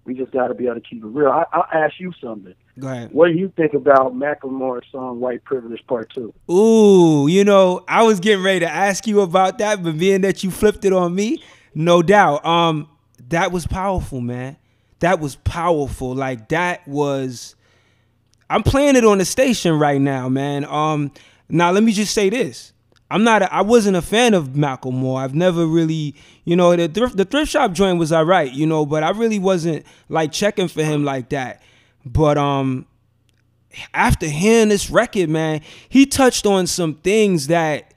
we 0.05 0.13
just 0.13 0.31
got 0.31 0.49
to 0.49 0.53
be 0.53 0.65
able 0.65 0.75
to 0.75 0.81
keep 0.81 1.03
it 1.03 1.07
real. 1.07 1.29
I, 1.29 1.45
I'll 1.51 1.65
ask 1.73 1.99
you 1.99 2.13
something. 2.21 2.53
Go 2.77 2.87
ahead. 2.87 3.11
What 3.11 3.29
do 3.29 3.33
you 3.33 3.51
think 3.57 3.73
about 3.73 4.13
Macklemore's 4.13 4.85
song 4.91 5.19
"White 5.19 5.43
Privilege" 5.43 5.81
Part 5.87 6.11
Two? 6.13 6.33
Ooh, 6.49 7.27
you 7.27 7.43
know, 7.43 7.83
I 7.87 8.03
was 8.03 8.19
getting 8.19 8.43
ready 8.43 8.59
to 8.59 8.69
ask 8.69 9.07
you 9.07 9.21
about 9.21 9.57
that, 9.57 9.83
but 9.83 9.97
being 9.97 10.21
that 10.21 10.43
you 10.43 10.51
flipped 10.51 10.85
it 10.85 10.93
on 10.93 11.15
me, 11.15 11.43
no 11.73 12.03
doubt. 12.03 12.45
Um, 12.45 12.87
that 13.29 13.51
was 13.51 13.65
powerful, 13.65 14.21
man. 14.21 14.57
That 14.99 15.19
was 15.19 15.35
powerful. 15.35 16.13
Like 16.13 16.49
that 16.49 16.87
was. 16.87 17.55
I'm 18.51 18.63
playing 18.63 18.97
it 18.97 19.05
on 19.05 19.17
the 19.17 19.25
station 19.25 19.79
right 19.79 19.99
now, 19.99 20.29
man. 20.29 20.65
Um, 20.65 21.11
now 21.49 21.71
let 21.71 21.83
me 21.83 21.91
just 21.91 22.13
say 22.13 22.29
this. 22.29 22.73
I'm 23.11 23.23
not. 23.23 23.41
A, 23.41 23.53
I 23.53 23.61
wasn't 23.61 23.97
a 23.97 24.01
fan 24.01 24.33
of 24.33 24.49
Macklemore. 24.49 25.21
I've 25.21 25.35
never 25.35 25.65
really, 25.65 26.15
you 26.45 26.55
know, 26.55 26.75
the 26.75 26.87
thrift, 26.87 27.17
the 27.17 27.25
thrift 27.25 27.51
shop 27.51 27.73
joint 27.73 27.99
was 27.99 28.13
alright, 28.13 28.51
you 28.53 28.65
know, 28.65 28.85
but 28.85 29.03
I 29.03 29.09
really 29.09 29.39
wasn't 29.39 29.85
like 30.09 30.31
checking 30.31 30.67
for 30.67 30.83
him 30.83 31.03
like 31.03 31.29
that. 31.29 31.61
But 32.05 32.37
um, 32.37 32.85
after 33.93 34.27
hearing 34.27 34.69
this 34.69 34.89
record, 34.89 35.29
man, 35.29 35.61
he 35.89 36.05
touched 36.05 36.45
on 36.45 36.67
some 36.67 36.95
things 36.95 37.47
that 37.47 37.93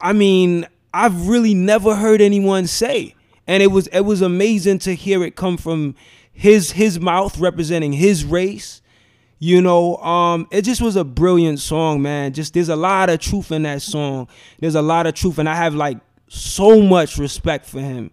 I 0.00 0.12
mean, 0.12 0.66
I've 0.92 1.28
really 1.28 1.54
never 1.54 1.96
heard 1.96 2.20
anyone 2.20 2.66
say. 2.66 3.14
And 3.46 3.62
it 3.62 3.68
was 3.68 3.86
it 3.88 4.02
was 4.02 4.22
amazing 4.22 4.78
to 4.80 4.94
hear 4.94 5.22
it 5.24 5.34
come 5.34 5.56
from 5.56 5.94
his 6.32 6.72
his 6.72 7.00
mouth 7.00 7.38
representing 7.38 7.92
his 7.92 8.24
race. 8.24 8.82
You 9.44 9.60
know, 9.60 9.98
um, 9.98 10.48
it 10.50 10.62
just 10.62 10.80
was 10.80 10.96
a 10.96 11.04
brilliant 11.04 11.58
song, 11.58 12.00
man. 12.00 12.32
Just 12.32 12.54
there's 12.54 12.70
a 12.70 12.76
lot 12.76 13.10
of 13.10 13.18
truth 13.20 13.52
in 13.52 13.64
that 13.64 13.82
song. 13.82 14.26
There's 14.58 14.74
a 14.74 14.80
lot 14.80 15.06
of 15.06 15.12
truth, 15.12 15.36
and 15.36 15.46
I 15.46 15.54
have 15.54 15.74
like 15.74 15.98
so 16.28 16.80
much 16.80 17.18
respect 17.18 17.66
for 17.66 17.78
him 17.78 18.10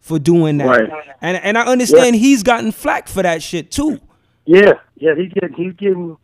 for 0.00 0.18
doing 0.18 0.56
that. 0.56 0.66
Right. 0.66 0.90
And 1.20 1.36
and 1.36 1.58
I 1.58 1.66
understand 1.66 2.16
he's 2.16 2.42
gotten 2.42 2.72
flack 2.72 3.06
for 3.06 3.22
that 3.22 3.42
shit 3.42 3.70
too. 3.70 4.00
Yeah, 4.46 4.72
yeah, 4.96 5.10
he's 5.14 5.30
getting, 5.34 5.52
he's 5.54 5.74
getting, 5.74 6.16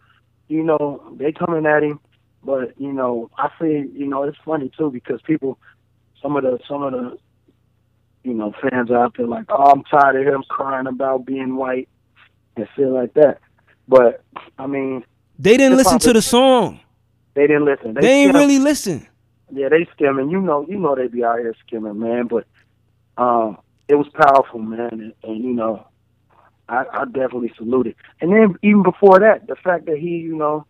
you 0.48 0.62
know, 0.62 1.02
they 1.18 1.30
coming 1.30 1.66
at 1.66 1.82
him, 1.82 2.00
but 2.42 2.72
you 2.80 2.94
know, 2.94 3.30
I 3.36 3.50
see, 3.60 3.84
you 3.92 4.06
know, 4.06 4.22
it's 4.22 4.38
funny 4.46 4.72
too 4.78 4.90
because 4.90 5.20
people, 5.20 5.58
some 6.22 6.36
of 6.36 6.42
the, 6.44 6.58
some 6.66 6.82
of 6.84 6.92
the, 6.92 7.18
you 8.24 8.32
know, 8.32 8.54
fans 8.62 8.90
out 8.90 9.14
there 9.18 9.26
like, 9.26 9.44
oh, 9.50 9.72
I'm 9.72 9.84
tired 9.84 10.26
of 10.26 10.34
him 10.34 10.42
crying 10.48 10.86
about 10.86 11.26
being 11.26 11.56
white 11.56 11.90
and 12.56 12.66
shit 12.74 12.88
like 12.88 13.12
that. 13.12 13.40
But 13.88 14.22
I 14.58 14.66
mean, 14.66 15.04
They 15.38 15.56
didn't 15.56 15.76
listen 15.78 15.98
to 16.00 16.12
the 16.12 16.22
song. 16.22 16.80
they 17.34 17.46
didn't 17.46 17.64
listen. 17.64 17.94
They 17.94 18.08
ain't 18.22 18.30
skim- 18.30 18.40
really 18.40 18.58
listen. 18.58 19.06
yeah, 19.50 19.68
they 19.70 19.86
skimming. 19.94 20.30
You 20.30 20.40
know, 20.40 20.66
you 20.68 20.76
know 20.78 20.94
they 20.94 21.08
be 21.08 21.24
out 21.24 21.38
here 21.38 21.54
skimming, 21.66 21.98
man. 21.98 22.26
But 22.26 22.46
um, 23.16 23.58
it 23.88 23.94
was 23.94 24.06
powerful, 24.14 24.60
man, 24.60 24.88
and, 24.92 25.12
and 25.24 25.42
you 25.44 25.52
know, 25.54 25.86
I, 26.68 26.84
I 26.92 27.04
definitely 27.06 27.52
salute 27.56 27.86
it. 27.88 27.96
And 28.20 28.30
then 28.32 28.56
even 28.62 28.82
before 28.82 29.18
that, 29.20 29.46
the 29.46 29.56
fact 29.56 29.86
that 29.86 29.96
he, 29.98 30.18
you 30.18 30.36
know, 30.36 30.66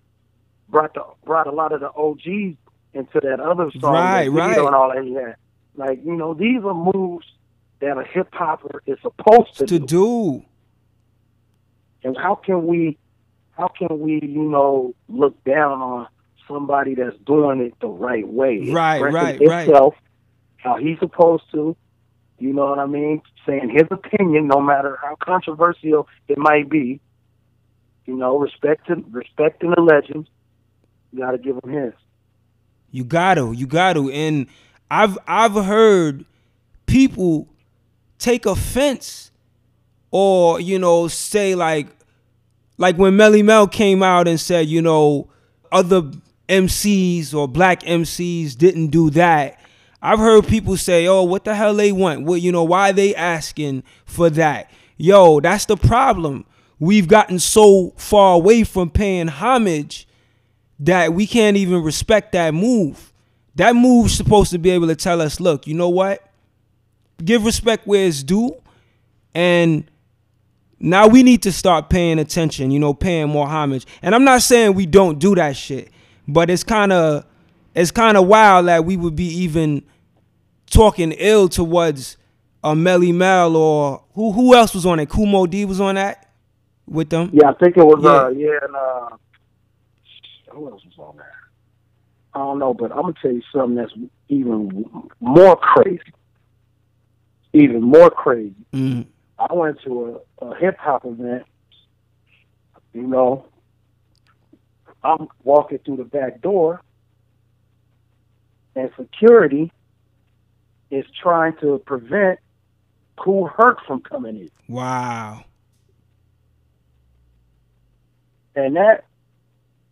brought 0.69 0.95
the 0.95 1.03
brought 1.25 1.47
a 1.49 1.51
lot 1.53 1.73
of 1.73 1.81
the 1.81 1.91
OGs 1.93 2.57
into 2.95 3.21
that 3.21 3.41
other 3.41 3.71
song, 3.81 3.93
Right, 3.95 4.29
right. 4.29 4.57
and 4.59 4.75
all 4.75 4.93
that 4.95 5.05
had. 5.05 5.37
Like, 5.75 6.05
you 6.05 6.14
know, 6.14 6.35
these 6.35 6.62
are 6.64 6.75
moves 6.75 7.27
that 7.81 7.97
a 7.99 8.03
hip 8.05 8.29
hopper 8.33 8.83
is 8.87 8.99
supposed 9.03 9.57
to, 9.59 9.66
To 9.66 9.79
do. 9.79 9.87
do. 9.87 10.45
And 12.05 12.16
how 12.16 12.35
can 12.37 12.66
we, 12.66 12.97
how 13.59 13.69
can 13.69 13.99
we, 13.99 14.21
you 14.23 14.43
know, 14.43 14.95
look 15.09 15.43
down 15.45 15.83
on 15.83 16.07
somebody 16.47 16.95
that's 16.95 17.17
doing 17.27 17.61
it 17.61 17.75
the 17.81 17.89
right 17.89 18.27
way, 18.27 18.71
Right, 18.71 19.03
right, 19.03 19.39
right. 19.41 19.69
how 20.59 20.77
he's 20.77 20.99
supposed 21.01 21.43
to. 21.53 21.77
You 22.39 22.53
know 22.53 22.67
what 22.67 22.79
I 22.79 22.87
mean? 22.87 23.21
Saying 23.45 23.71
his 23.71 23.89
opinion, 23.91 24.47
no 24.47 24.61
matter 24.61 24.97
how 25.03 25.17
controversial 25.17 26.09
it 26.29 26.39
might 26.39 26.71
be. 26.71 27.01
You 28.07 28.17
know, 28.17 28.39
respecting 28.39 29.05
respecting 29.11 29.75
the 29.77 29.83
legends. 29.83 30.29
You 31.13 31.19
got 31.19 31.33
to 31.33 31.39
give 31.39 31.59
him 31.63 31.71
his. 31.71 31.93
You 32.91 33.05
got 33.05 33.35
to, 33.35 33.53
you 33.53 33.67
got 33.67 33.95
to. 33.95 34.11
And 34.11 34.47
I've 34.91 35.19
I've 35.27 35.53
heard 35.65 36.25
people 36.87 37.49
take 38.19 38.47
offense 38.47 39.31
or, 40.11 40.61
you 40.61 40.79
know, 40.79 41.09
say 41.09 41.55
like 41.55 41.89
like 42.79 42.97
when 42.97 43.16
Melle 43.16 43.45
Mel 43.45 43.66
came 43.68 44.03
out 44.03 44.26
and 44.26 44.41
said, 44.41 44.68
you 44.68 44.81
know, 44.81 45.29
other 45.70 46.03
MCs 46.49 47.35
or 47.35 47.47
black 47.47 47.83
MCs 47.83 48.57
didn't 48.57 48.89
do 48.89 49.11
that. 49.11 49.61
I've 50.01 50.20
heard 50.20 50.47
people 50.47 50.76
say, 50.76 51.07
"Oh, 51.07 51.24
what 51.24 51.45
the 51.45 51.55
hell 51.55 51.74
they 51.74 51.93
want? 51.93 52.24
What 52.24 52.41
you 52.41 52.53
know? 52.53 52.62
Why 52.64 52.93
they 52.93 53.14
asking 53.14 53.83
for 54.07 54.31
that?" 54.31 54.70
Yo, 54.97 55.41
that's 55.41 55.66
the 55.66 55.76
problem. 55.76 56.45
We've 56.79 57.09
gotten 57.09 57.41
so 57.41 57.93
far 57.97 58.35
away 58.35 58.62
from 58.62 58.91
paying 58.91 59.26
homage 59.29 60.07
that 60.79 61.12
we 61.12 61.26
can't 61.26 61.57
even 61.57 61.83
respect 61.83 62.33
that 62.33 62.55
move. 62.55 63.12
That 63.57 63.74
move's 63.74 64.14
supposed 64.14 64.53
to 64.53 64.59
be 64.59 64.70
able 64.70 64.87
to 64.87 64.97
tell 64.97 65.20
us, 65.20 65.41
"Look, 65.41 65.66
you 65.66 65.74
know 65.74 65.89
what? 65.89 66.22
Give 67.24 67.45
respect 67.45 67.87
where 67.87 68.07
it's 68.07 68.22
due." 68.22 68.55
And 69.35 69.91
now 70.81 71.09
we 71.09 71.22
need 71.22 71.43
to 71.43 71.53
start 71.53 71.91
paying 71.91 72.18
attention, 72.18 72.70
you 72.70 72.79
know, 72.79 72.95
paying 72.95 73.29
more 73.29 73.47
homage. 73.49 73.87
And 74.03 74.14
I'm 74.14 74.24
not 74.24 74.43
saying 74.43 74.74
we 74.74 74.87
don't 74.87 75.18
do 75.18 75.35
that 75.35 75.57
shit, 75.57 75.91
but 76.26 76.51
it's 76.51 76.64
kind 76.64 76.93
of 76.93 77.24
it's 77.74 77.91
kind 77.91 78.16
of 78.16 78.26
wild 78.26 78.66
that 78.66 78.85
we 78.85 78.97
would 78.97 79.16
be 79.16 79.26
even 79.26 79.83
talking 80.70 81.12
ill 81.12 81.49
towards 81.49 82.16
a 82.62 82.74
Melle 82.74 83.14
Mel 83.14 83.57
or 83.57 84.03
who 84.14 84.33
who 84.33 84.55
else 84.55 84.74
was 84.74 84.87
on 84.87 85.01
it? 85.01 85.09
Kool 85.09 85.26
Moe 85.26 85.47
Dee 85.47 85.64
was 85.64 85.81
on 85.81 85.97
that 85.97 86.29
with 86.87 87.11
them. 87.11 87.31
Yeah, 87.33 87.51
I 87.51 87.55
think 87.55 87.76
it 87.76 87.85
was. 87.85 88.01
Yeah. 88.03 88.11
uh 88.11 88.29
Yeah, 88.29 88.59
and 88.62 88.76
uh, 88.76 89.16
who 90.53 90.70
else 90.70 90.85
was 90.85 90.95
on 90.99 91.16
that? 91.16 91.24
I 92.35 92.39
don't 92.39 92.59
know, 92.59 92.74
but 92.74 92.93
I'm 92.93 93.03
gonna 93.03 93.14
tell 93.20 93.33
you 93.33 93.43
something 93.53 93.74
that's 93.76 93.93
even 94.29 94.85
more 95.20 95.57
crazy. 95.57 96.01
Even 97.53 97.83
more 97.83 98.11
crazy. 98.11 98.55
Mm. 98.72 99.07
I 99.39 99.53
went 99.53 99.81
to 99.83 100.20
a, 100.41 100.55
hip 100.57 100.76
hop 100.78 101.05
event. 101.05 101.45
You 102.93 103.03
know, 103.03 103.47
I'm 105.03 105.28
walking 105.45 105.78
through 105.78 105.99
the 105.99 106.05
back 106.05 106.41
door, 106.41 106.82
and 108.74 108.91
security 108.99 109.72
is 110.91 111.05
trying 111.20 111.55
to 111.61 111.82
prevent 111.86 112.39
Kool 113.16 113.47
Herc 113.47 113.78
from 113.86 114.01
coming 114.01 114.36
in. 114.36 114.51
Wow. 114.68 115.45
And 118.55 118.76
that, 118.76 119.05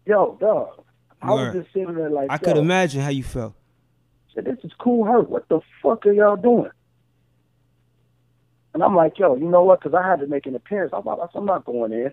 yo, 0.07 0.37
dog, 0.41 0.85
I 1.23 1.33
Word. 1.33 1.55
was 1.55 1.63
just 1.63 1.73
sitting 1.75 1.95
there 1.95 2.11
like, 2.11 2.31
I 2.31 2.39
could 2.39 2.57
imagine 2.57 3.01
how 3.01 3.11
you 3.11 3.23
felt. 3.23 3.55
said, 4.35 4.45
this 4.45 4.59
is 4.65 4.73
Kool 4.79 5.05
Herc. 5.05 5.29
What 5.29 5.49
the 5.49 5.61
fuck 5.83 6.07
are 6.07 6.13
y'all 6.13 6.37
doing? 6.37 6.71
And 8.77 8.83
I'm 8.85 8.95
like, 8.95 9.19
yo, 9.19 9.37
you 9.37 9.49
know 9.49 9.65
what? 9.65 9.81
Because 9.81 9.99
I 9.99 10.07
had 10.07 10.21
to 10.21 10.27
make 10.27 10.45
an 10.45 10.55
appearance. 10.55 10.93
I'm, 10.95 11.03
like, 11.03 11.31
I'm 11.35 11.47
not 11.47 11.65
going 11.65 11.95
in. 11.95 12.13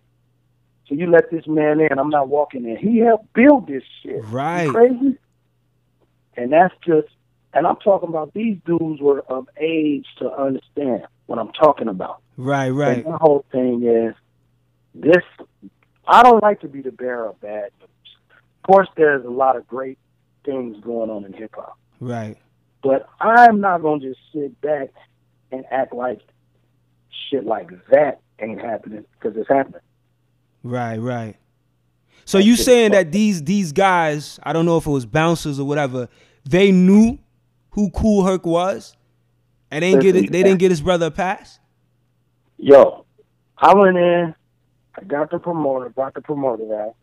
So 0.88 0.96
you 0.96 1.12
let 1.12 1.30
this 1.30 1.46
man 1.46 1.82
in. 1.82 2.00
I'm 2.00 2.10
not 2.10 2.30
walking 2.30 2.64
in. 2.64 2.78
He 2.78 3.00
helped 3.00 3.34
build 3.34 3.68
this 3.68 3.84
shit. 4.02 4.16
You 4.16 4.22
Right. 4.22 4.70
crazy? 4.70 5.18
And 6.38 6.54
that's 6.54 6.74
just, 6.86 7.10
and 7.54 7.68
I'm 7.68 7.76
talking 7.76 8.08
about 8.08 8.34
these 8.34 8.60
dudes 8.66 9.02
were 9.02 9.20
of 9.28 9.50
age 9.58 10.06
to 10.20 10.32
understand 10.32 11.06
what 11.26 11.38
I'm 11.38 11.52
talking 11.52 11.90
about. 11.90 12.22
Right, 12.38 12.70
right. 12.70 13.00
And 13.00 13.08
my 13.08 13.18
whole 13.20 13.44
thing 13.52 13.84
is 13.84 14.16
this. 14.96 15.22
I 16.08 16.24
don't 16.24 16.42
like 16.42 16.62
to 16.62 16.70
be 16.70 16.82
the 16.82 16.94
bearer 16.94 17.28
of 17.28 17.42
bad 17.42 17.72
news. 17.82 17.90
Of 18.64 18.68
course, 18.72 18.88
there's 18.96 19.26
a 19.26 19.30
lot 19.30 19.58
of 19.58 19.68
great 19.68 19.98
things 20.46 20.78
going 20.82 21.10
on 21.10 21.26
in 21.26 21.34
hip 21.34 21.56
hop, 21.56 21.78
Right. 22.00 22.38
but 22.82 23.10
I'm 23.20 23.60
not 23.60 23.82
gonna 23.82 24.00
just 24.00 24.20
sit 24.34 24.60
back 24.62 24.92
and 25.52 25.66
act 25.70 25.94
like 25.94 26.22
shit 27.30 27.46
like 27.46 27.70
that 27.92 28.22
ain't 28.40 28.62
happening 28.62 29.06
because 29.20 29.38
it's 29.38 29.50
happening. 29.50 29.82
Right, 30.64 30.98
right. 30.98 31.36
So 32.26 32.38
you 32.38 32.56
saying 32.56 32.92
that 32.92 33.12
these 33.12 33.44
these 33.44 33.72
guys, 33.74 34.40
I 34.44 34.54
don't 34.54 34.66
know 34.66 34.78
if 34.78 34.86
it 34.88 34.92
was 34.92 35.06
bouncers 35.06 35.60
or 35.60 35.68
whatever, 35.68 36.08
they 36.46 36.72
knew 36.72 37.20
who 37.72 37.90
Kool 37.90 38.24
Herc 38.26 38.46
was, 38.46 38.96
and 39.72 39.84
they 39.84 39.92
didn't 39.92 40.02
get 40.04 40.16
it, 40.16 40.32
they 40.32 40.44
didn't 40.44 40.60
get 40.60 40.72
his 40.72 40.82
brother 40.82 41.08
a 41.08 41.12
pass. 41.12 41.60
Yo, 42.58 43.06
I 43.58 43.74
went 43.74 43.98
in, 43.98 44.34
I 44.98 45.04
got 45.04 45.32
the 45.32 45.40
promoter, 45.40 45.90
brought 45.90 46.14
the 46.14 46.22
promoter 46.22 46.82
out. 46.82 46.96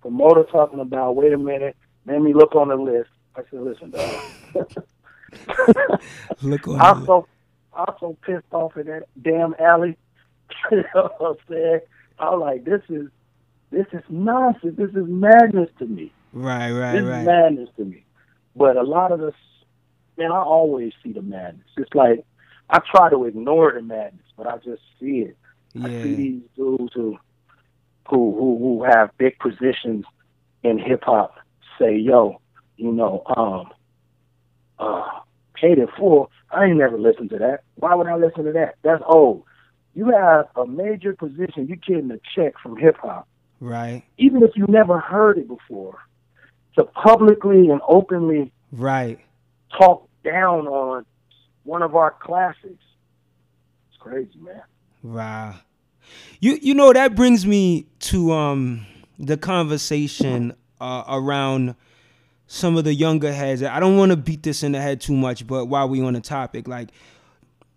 Promoter 0.00 0.44
talking 0.50 0.80
about, 0.80 1.14
wait 1.14 1.32
a 1.32 1.38
minute, 1.38 1.76
let 2.06 2.20
me 2.20 2.32
look 2.32 2.56
on 2.56 2.68
the 2.68 2.76
list. 2.76 3.10
I 3.36 3.42
said, 3.50 3.60
listen, 3.60 3.90
dog. 3.90 4.22
Look 6.42 6.66
on. 6.66 6.80
I'm 6.80 7.00
the- 7.00 7.06
so 7.06 7.28
I'm 7.74 7.94
so 8.00 8.16
pissed 8.24 8.52
off 8.52 8.76
at 8.76 8.86
that 8.86 9.04
damn 9.20 9.54
alley. 9.58 9.96
you 10.70 10.84
know 10.94 11.10
what 11.18 11.30
I'm 11.30 11.36
saying? 11.48 11.80
I'm 12.18 12.40
like, 12.40 12.64
this 12.64 12.82
is 12.88 13.08
this 13.70 13.86
is 13.92 14.02
nonsense. 14.08 14.76
This 14.76 14.90
is 14.90 15.06
madness 15.08 15.70
to 15.78 15.86
me. 15.86 16.12
right, 16.32 16.72
right, 16.72 16.92
This 16.92 17.02
is 17.02 17.26
madness 17.26 17.68
to 17.76 17.84
me. 17.84 18.04
But 18.56 18.76
a 18.76 18.82
lot 18.82 19.12
of 19.12 19.20
this, 19.20 19.34
man, 20.18 20.32
I 20.32 20.42
always 20.42 20.92
see 21.02 21.12
the 21.12 21.22
madness. 21.22 21.66
It's 21.76 21.94
like 21.94 22.24
I 22.68 22.80
try 22.94 23.10
to 23.10 23.24
ignore 23.24 23.72
the 23.72 23.82
madness, 23.82 24.26
but 24.36 24.46
I 24.46 24.56
just 24.56 24.82
see 24.98 25.20
it. 25.20 25.36
I 25.80 25.88
see 26.02 26.14
these 26.14 26.42
dudes 26.56 26.92
who 26.94 27.16
who 28.08 28.34
who 28.34 28.58
who 28.58 28.84
have 28.84 29.16
big 29.18 29.38
positions 29.38 30.04
in 30.64 30.78
hip 30.78 31.04
hop 31.04 31.36
say, 31.78 31.96
"Yo, 31.96 32.40
you 32.76 32.90
know, 32.90 33.22
um, 33.36 33.70
uh, 34.80 35.20
in 35.62 35.88
full. 35.98 36.30
I 36.50 36.66
ain't 36.66 36.78
never 36.78 36.98
listened 36.98 37.30
to 37.30 37.38
that. 37.38 37.62
Why 37.76 37.94
would 37.94 38.06
I 38.06 38.16
listen 38.16 38.44
to 38.44 38.52
that? 38.52 38.76
That's 38.82 39.02
old. 39.06 39.44
You 39.94 40.10
have 40.10 40.46
a 40.56 40.66
major 40.66 41.14
position. 41.14 41.66
You're 41.66 41.76
getting 41.76 42.10
a 42.10 42.20
check 42.34 42.54
from 42.62 42.76
hip 42.76 42.96
hop, 42.98 43.28
Right, 43.60 44.04
even 44.18 44.42
if 44.42 44.50
you 44.54 44.66
never 44.68 44.98
heard 44.98 45.38
it 45.38 45.48
before. 45.48 45.98
To 46.78 46.84
publicly 46.84 47.68
and 47.68 47.80
openly 47.88 48.52
right. 48.70 49.18
talk 49.76 50.08
down 50.22 50.68
on 50.68 51.04
one 51.64 51.82
of 51.82 51.96
our 51.96 52.14
classics, 52.22 52.62
it's 52.64 53.98
crazy, 53.98 54.38
man. 54.40 54.62
Wow. 55.02 55.56
You 56.38 56.58
you 56.62 56.74
know 56.74 56.92
that 56.92 57.14
brings 57.16 57.44
me 57.44 57.86
to 58.00 58.32
um 58.32 58.86
the 59.18 59.36
conversation 59.36 60.54
uh, 60.80 61.04
around 61.08 61.74
some 62.52 62.76
of 62.76 62.82
the 62.82 62.92
younger 62.92 63.32
heads. 63.32 63.62
I 63.62 63.78
don't 63.78 63.96
want 63.96 64.10
to 64.10 64.16
beat 64.16 64.42
this 64.42 64.64
in 64.64 64.72
the 64.72 64.80
head 64.80 65.00
too 65.00 65.14
much, 65.14 65.46
but 65.46 65.66
while 65.66 65.88
we 65.88 66.02
on 66.02 66.14
the 66.14 66.20
topic, 66.20 66.66
like 66.66 66.90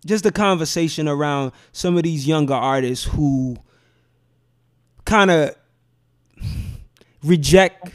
just 0.04 0.24
the 0.24 0.32
conversation 0.32 1.06
around 1.06 1.52
some 1.70 1.96
of 1.96 2.02
these 2.02 2.26
younger 2.26 2.54
artists 2.54 3.04
who 3.04 3.56
kind 5.04 5.30
of 5.30 5.54
reject 7.22 7.92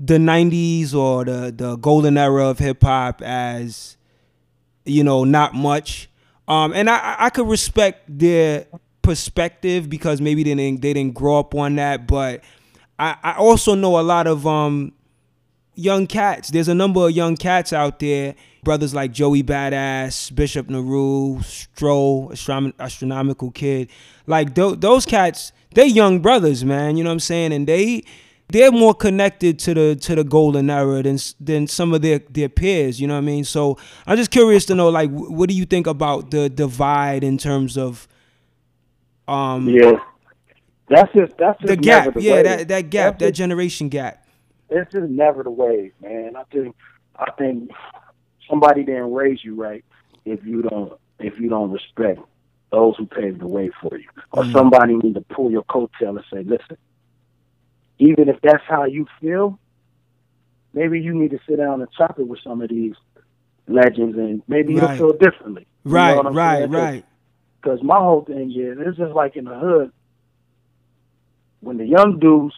the 0.00 0.18
90s 0.18 0.92
or 0.92 1.24
the 1.24 1.54
the 1.56 1.76
golden 1.76 2.18
era 2.18 2.48
of 2.48 2.58
hip 2.58 2.82
hop 2.82 3.22
as 3.22 3.96
you 4.84 5.04
know 5.04 5.22
not 5.22 5.54
much 5.54 6.10
um 6.48 6.72
and 6.74 6.90
i 6.90 7.16
i 7.18 7.30
could 7.30 7.48
respect 7.48 8.02
their 8.06 8.66
perspective 9.00 9.88
because 9.88 10.20
maybe 10.20 10.42
they 10.42 10.54
didn't 10.54 10.82
they 10.82 10.92
didn't 10.92 11.14
grow 11.14 11.38
up 11.38 11.54
on 11.54 11.76
that 11.76 12.06
but 12.06 12.42
i 12.98 13.16
i 13.22 13.32
also 13.34 13.74
know 13.74 13.98
a 13.98 14.02
lot 14.02 14.26
of 14.26 14.46
um 14.46 14.92
young 15.76 16.06
cats 16.06 16.48
there's 16.50 16.68
a 16.68 16.74
number 16.74 17.04
of 17.06 17.10
young 17.12 17.36
cats 17.36 17.72
out 17.72 17.98
there 18.00 18.34
brothers 18.64 18.94
like 18.94 19.12
Joey 19.12 19.42
Bada$$ 19.42 20.34
Bishop 20.34 20.68
Nehru 20.68 21.40
stroll 21.42 22.30
Astrom- 22.30 22.72
astronomical 22.80 23.50
kid 23.50 23.88
like 24.26 24.54
th- 24.54 24.80
those 24.80 25.04
cats 25.06 25.52
they're 25.74 25.84
young 25.86 26.20
brothers 26.20 26.64
man 26.64 26.96
you 26.96 27.04
know 27.04 27.10
what 27.10 27.14
i'm 27.14 27.20
saying 27.20 27.52
and 27.52 27.66
they 27.66 28.02
they're 28.48 28.72
more 28.72 28.94
connected 28.94 29.58
to 29.58 29.74
the 29.74 29.96
to 29.96 30.14
the 30.14 30.24
golden 30.24 30.70
era 30.70 31.02
than 31.02 31.18
than 31.40 31.66
some 31.66 31.92
of 31.92 32.00
their 32.00 32.20
their 32.30 32.48
peers. 32.48 33.00
You 33.00 33.08
know 33.08 33.14
what 33.14 33.18
I 33.18 33.32
mean? 33.32 33.42
So 33.42 33.76
I'm 34.06 34.16
just 34.16 34.30
curious 34.30 34.64
to 34.66 34.76
know, 34.76 34.88
like, 34.88 35.10
what 35.10 35.48
do 35.48 35.54
you 35.56 35.64
think 35.64 35.88
about 35.88 36.30
the 36.30 36.48
divide 36.48 37.24
in 37.24 37.38
terms 37.38 37.76
of 37.76 38.06
um 39.26 39.68
Yeah, 39.68 39.98
that's 40.88 41.12
just 41.12 41.36
that's 41.38 41.58
just 41.60 41.66
the 41.68 41.76
gap? 41.76 42.14
the 42.14 42.22
Yeah, 42.22 42.42
that 42.42 42.68
that 42.68 42.90
gap, 42.90 43.14
That's 43.14 43.18
that 43.20 43.28
just- 43.30 43.38
generation 43.38 43.88
gap. 43.88 44.24
It's 44.70 44.92
just 44.92 45.08
never 45.10 45.42
the 45.42 45.50
way, 45.50 45.92
man. 46.00 46.36
I 46.36 46.44
think 46.52 46.74
I 47.18 47.30
think 47.38 47.70
somebody 48.48 48.84
didn't 48.84 49.12
raise 49.12 49.44
you 49.44 49.54
right 49.54 49.84
if 50.24 50.44
you 50.44 50.62
don't 50.62 50.92
if 51.18 51.38
you 51.40 51.48
don't 51.48 51.70
respect 51.70 52.20
those 52.72 52.96
who 52.98 53.06
paved 53.06 53.40
the 53.40 53.46
way 53.46 53.70
for 53.80 53.96
you, 53.96 54.08
or 54.32 54.44
Mm. 54.44 54.52
somebody 54.52 54.94
need 54.96 55.14
to 55.14 55.24
pull 55.34 55.50
your 55.50 55.64
coattail 55.64 56.16
and 56.16 56.24
say, 56.32 56.42
listen, 56.42 56.76
even 57.98 58.28
if 58.28 58.36
that's 58.42 58.64
how 58.68 58.84
you 58.84 59.06
feel, 59.20 59.58
maybe 60.74 61.00
you 61.00 61.14
need 61.14 61.30
to 61.30 61.38
sit 61.48 61.56
down 61.56 61.80
and 61.80 61.90
chop 61.96 62.18
it 62.18 62.26
with 62.26 62.40
some 62.42 62.60
of 62.60 62.68
these 62.68 62.94
legends, 63.68 64.16
and 64.18 64.42
maybe 64.48 64.74
Right. 64.74 64.98
you'll 64.98 65.12
feel 65.12 65.18
differently. 65.18 65.66
You 65.84 65.92
know 65.92 66.22
Right, 66.24 66.34
right, 66.34 66.70
right. 66.70 67.04
Because 67.62 67.82
my 67.82 67.98
whole 67.98 68.24
thing 68.24 68.50
is, 68.50 68.78
it's 68.80 68.98
just 68.98 69.14
like 69.14 69.36
in 69.36 69.44
the 69.44 69.58
hood, 69.58 69.90
when 71.60 71.78
the 71.78 71.86
young 71.86 72.18
dudes 72.18 72.54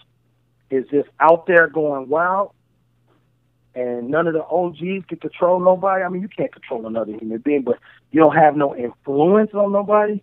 is 0.70 0.86
just 0.90 1.08
out 1.20 1.46
there 1.46 1.68
going 1.68 2.08
wild, 2.08 2.52
and 3.74 4.08
none 4.08 4.26
of 4.26 4.34
the 4.34 4.44
OGs 4.44 5.06
can 5.08 5.18
control 5.20 5.60
nobody. 5.60 6.02
I 6.02 6.08
mean, 6.08 6.22
you 6.22 6.28
can't 6.28 6.52
control 6.52 6.86
another 6.86 7.12
human 7.12 7.38
being, 7.38 7.62
but 7.62 7.78
you 8.10 8.20
don't 8.20 8.34
have 8.34 8.56
no 8.56 8.74
influence 8.76 9.50
on 9.54 9.72
nobody. 9.72 10.22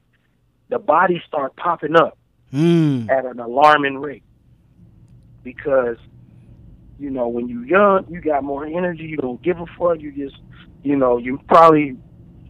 The 0.70 0.80
bodies 0.80 1.22
start 1.28 1.56
popping 1.56 1.96
up 1.96 2.18
Mm. 2.54 3.10
at 3.10 3.26
an 3.26 3.40
alarming 3.40 3.98
rate 3.98 4.24
because 5.44 5.98
you 7.00 7.10
know 7.10 7.28
when 7.28 7.48
you're 7.50 7.66
young, 7.66 8.06
you 8.10 8.22
got 8.22 8.44
more 8.44 8.66
energy. 8.66 9.04
You 9.04 9.18
don't 9.18 9.42
give 9.42 9.60
a 9.60 9.66
fuck. 9.78 10.00
You 10.00 10.12
just, 10.12 10.40
you 10.84 10.96
know, 10.96 11.18
you're 11.18 11.40
probably 11.50 11.98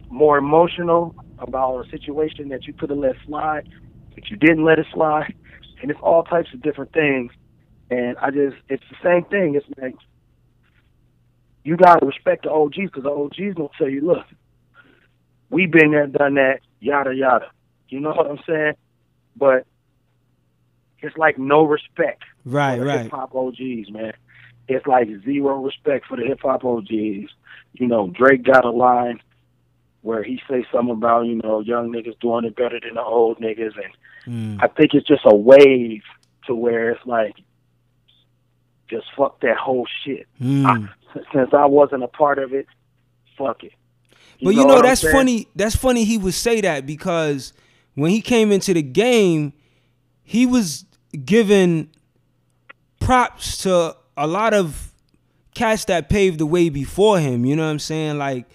more 0.08 0.38
emotional 0.38 1.14
about 1.38 1.84
a 1.84 1.90
situation 1.90 2.48
that 2.50 2.66
you 2.66 2.72
could 2.72 2.90
have 2.90 2.98
let 2.98 3.16
slide, 3.26 3.68
but 4.14 4.30
you 4.30 4.36
didn't 4.36 4.64
let 4.64 4.78
it 4.78 4.86
slide, 4.92 5.34
and 5.82 5.90
it's 5.90 6.00
all 6.02 6.22
types 6.22 6.52
of 6.54 6.62
different 6.62 6.92
things. 6.92 7.32
And 7.90 8.16
I 8.18 8.30
just, 8.30 8.56
it's 8.68 8.82
the 8.90 8.96
same 9.02 9.24
thing. 9.24 9.54
It's 9.54 9.66
like 9.80 9.94
you 11.64 11.76
gotta 11.76 12.04
respect 12.06 12.44
the 12.44 12.50
OGs 12.50 12.76
because 12.76 13.02
the 13.04 13.10
OGs 13.10 13.54
gonna 13.56 13.68
tell 13.78 13.88
you, 13.88 14.00
look, 14.06 14.24
we 15.50 15.66
been 15.66 15.92
there, 15.92 16.06
done 16.06 16.34
that, 16.34 16.60
yada 16.80 17.14
yada. 17.14 17.50
You 17.88 18.00
know 18.00 18.10
what 18.12 18.28
I'm 18.30 18.40
saying? 18.46 18.74
But 19.36 19.66
it's 21.00 21.16
like 21.16 21.38
no 21.38 21.64
respect 21.64 22.22
Right, 22.44 22.74
for 22.78 22.80
the 22.80 22.86
right. 22.86 23.02
hip 23.02 23.12
hop 23.12 23.34
OGs, 23.34 23.90
man. 23.90 24.12
It's 24.68 24.86
like 24.86 25.08
zero 25.24 25.62
respect 25.62 26.06
for 26.06 26.16
the 26.16 26.24
hip 26.24 26.40
hop 26.42 26.64
OGs. 26.64 26.90
You 26.90 27.86
know, 27.86 28.08
Drake 28.08 28.42
got 28.42 28.64
a 28.64 28.70
line 28.70 29.20
where 30.02 30.22
he 30.22 30.40
say 30.48 30.64
something 30.72 30.94
about, 30.94 31.26
you 31.26 31.36
know, 31.36 31.60
young 31.60 31.92
niggas 31.92 32.18
doing 32.20 32.44
it 32.44 32.56
better 32.56 32.78
than 32.80 32.94
the 32.94 33.02
old 33.02 33.38
niggas 33.38 33.74
and 33.76 33.92
Mm. 34.26 34.58
I 34.60 34.66
think 34.66 34.92
it's 34.92 35.06
just 35.06 35.22
a 35.24 35.32
wave 35.32 36.02
to 36.48 36.54
where 36.56 36.90
it's 36.90 37.06
like 37.06 37.36
just 38.88 39.06
fuck 39.16 39.40
that 39.40 39.56
whole 39.56 39.86
shit. 40.04 40.26
Mm. 40.40 40.66
I, 40.66 41.20
since 41.32 41.52
I 41.52 41.66
wasn't 41.66 42.02
a 42.02 42.08
part 42.08 42.38
of 42.38 42.52
it, 42.52 42.66
fuck 43.36 43.64
it. 43.64 43.72
But 44.42 44.54
you 44.54 44.66
know, 44.66 44.82
that's 44.82 45.02
funny. 45.02 45.48
That's 45.54 45.76
funny 45.76 46.04
he 46.04 46.18
would 46.18 46.34
say 46.34 46.60
that 46.60 46.84
because 46.84 47.52
when 47.94 48.10
he 48.10 48.20
came 48.20 48.52
into 48.52 48.74
the 48.74 48.82
game, 48.82 49.54
he 50.22 50.44
was 50.44 50.84
given 51.24 51.90
props 53.00 53.58
to 53.58 53.96
a 54.16 54.26
lot 54.26 54.52
of 54.52 54.92
cats 55.54 55.86
that 55.86 56.08
paved 56.08 56.38
the 56.38 56.46
way 56.46 56.68
before 56.68 57.18
him. 57.18 57.46
You 57.46 57.56
know 57.56 57.64
what 57.64 57.70
I'm 57.70 57.78
saying? 57.78 58.18
Like 58.18 58.46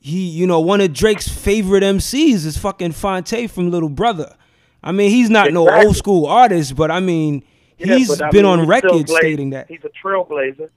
he, 0.00 0.28
you 0.28 0.46
know, 0.46 0.60
one 0.60 0.80
of 0.80 0.92
Drake's 0.92 1.28
favorite 1.28 1.82
MCs 1.82 2.44
is 2.44 2.58
fucking 2.58 2.92
Phonte 2.92 3.46
from 3.48 3.70
Little 3.70 3.88
Brother. 3.88 4.34
I 4.82 4.92
mean, 4.92 5.10
he's 5.10 5.30
not 5.30 5.52
no 5.52 5.68
old 5.68 5.96
school 5.96 6.26
artist, 6.26 6.76
but 6.76 6.90
I 6.90 7.00
mean, 7.00 7.42
Yeah, 7.78 7.96
he's 7.96 8.08
been 8.16 8.32
mean, 8.32 8.44
on 8.46 8.58
he's 8.60 8.68
record 8.68 9.08
stating 9.08 9.50
that. 9.50 9.68
he's 9.68 9.80
a 9.84 10.06
trailblazer. 10.06 10.68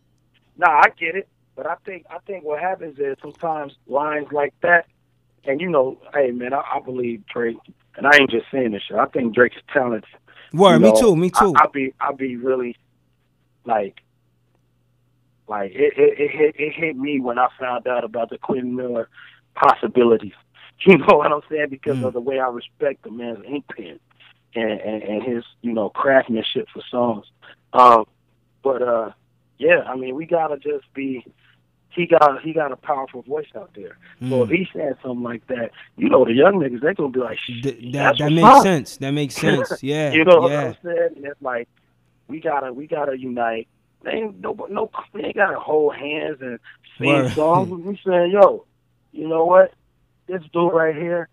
Nah, 0.57 0.67
I 0.69 0.85
get 0.99 1.15
it, 1.15 1.27
but 1.55 1.65
I 1.65 1.75
think 1.85 2.05
I 2.09 2.19
think 2.27 2.43
what 2.43 2.59
happens 2.59 2.97
is 2.99 3.17
sometimes 3.21 3.73
lines 3.87 4.27
like 4.31 4.53
that, 4.61 4.85
and 5.45 5.59
you 5.59 5.69
know, 5.69 5.97
hey 6.13 6.31
man, 6.31 6.53
I, 6.53 6.61
I 6.75 6.79
believe 6.83 7.23
Drake, 7.33 7.57
and 7.97 8.05
I 8.05 8.17
ain't 8.17 8.29
just 8.31 8.45
saying 8.51 8.71
this 8.71 8.83
shit. 8.87 8.97
I 8.97 9.05
think 9.07 9.33
Drake 9.33 9.53
is 9.55 9.63
talented. 9.73 10.03
Word, 10.53 10.73
You 10.75 10.79
me 10.79 10.91
know, 10.91 10.99
too, 10.99 11.15
me 11.15 11.29
too. 11.31 11.53
I, 11.55 11.63
I 11.63 11.67
be 11.73 11.93
I 11.99 12.11
be 12.13 12.35
really 12.35 12.75
like 13.65 13.95
like 15.47 15.71
it, 15.73 15.93
it 15.97 16.19
it 16.19 16.31
hit 16.31 16.55
it 16.59 16.73
hit 16.73 16.95
me 16.95 17.19
when 17.19 17.39
I 17.39 17.47
found 17.59 17.87
out 17.87 18.03
about 18.03 18.29
the 18.29 18.37
Quinn 18.37 18.75
Miller 18.75 19.09
possibilities. 19.55 20.33
You 20.83 20.97
know 20.97 21.17
what 21.17 21.31
I'm 21.31 21.41
saying? 21.47 21.67
Because 21.69 21.97
Mm. 21.97 22.07
of 22.07 22.13
the 22.13 22.19
way 22.19 22.39
I 22.39 22.47
respect 22.47 23.03
the 23.03 23.11
man's 23.11 23.45
ink 23.45 23.65
pen 23.77 23.99
and, 24.55 24.71
and, 24.81 25.03
and 25.03 25.23
his, 25.23 25.43
you 25.61 25.73
know, 25.73 25.89
craftsmanship 25.89 26.67
for 26.73 26.81
songs. 26.89 27.25
Um 27.73 28.05
but 28.63 28.81
uh 28.81 29.11
yeah, 29.57 29.81
I 29.87 29.95
mean 29.95 30.15
we 30.15 30.25
gotta 30.25 30.57
just 30.57 30.91
be 30.93 31.25
he 31.93 32.07
got 32.07 32.41
he 32.41 32.53
got 32.53 32.71
a 32.71 32.77
powerful 32.77 33.21
voice 33.21 33.47
out 33.55 33.71
there. 33.75 33.97
So 34.27 34.43
if 34.43 34.49
he 34.49 34.67
saying 34.73 34.93
something 35.03 35.23
like 35.23 35.45
that, 35.47 35.71
you 35.97 36.09
know 36.09 36.23
the 36.25 36.33
young 36.33 36.53
niggas 36.55 36.81
they 36.81 36.93
gonna 36.93 37.09
be 37.09 37.19
like, 37.19 37.37
Th- 37.47 37.93
that 37.93 38.17
that 38.17 38.31
makes 38.31 38.47
up." 38.47 38.63
sense. 38.63 38.97
That 38.97 39.11
makes 39.11 39.35
sense. 39.41 39.83
Yeah, 39.83 40.11
you 40.13 40.23
know 40.23 40.39
what. 40.41 40.51
I'm 40.51 40.75
saying? 40.83 41.09
And 41.17 41.25
it's 41.25 41.41
like 41.41 41.67
we 42.27 42.39
gotta 42.39 42.71
we 42.71 42.87
gotta 42.87 43.17
unite. 43.17 43.67
They 44.03 44.11
ain't 44.11 44.39
no 44.39 44.53
no 44.69 44.89
we 45.13 45.23
ain't 45.23 45.35
gotta 45.35 45.59
hold 45.59 45.95
hands 45.95 46.37
and 46.41 46.59
sing 46.97 47.07
Word. 47.07 47.33
songs. 47.33 47.69
We 47.85 47.99
saying, 48.05 48.31
yo, 48.31 48.65
you 49.11 49.27
know 49.27 49.45
what? 49.45 49.73
This 50.27 50.41
dude 50.53 50.73
right 50.73 50.95
here, 50.95 51.27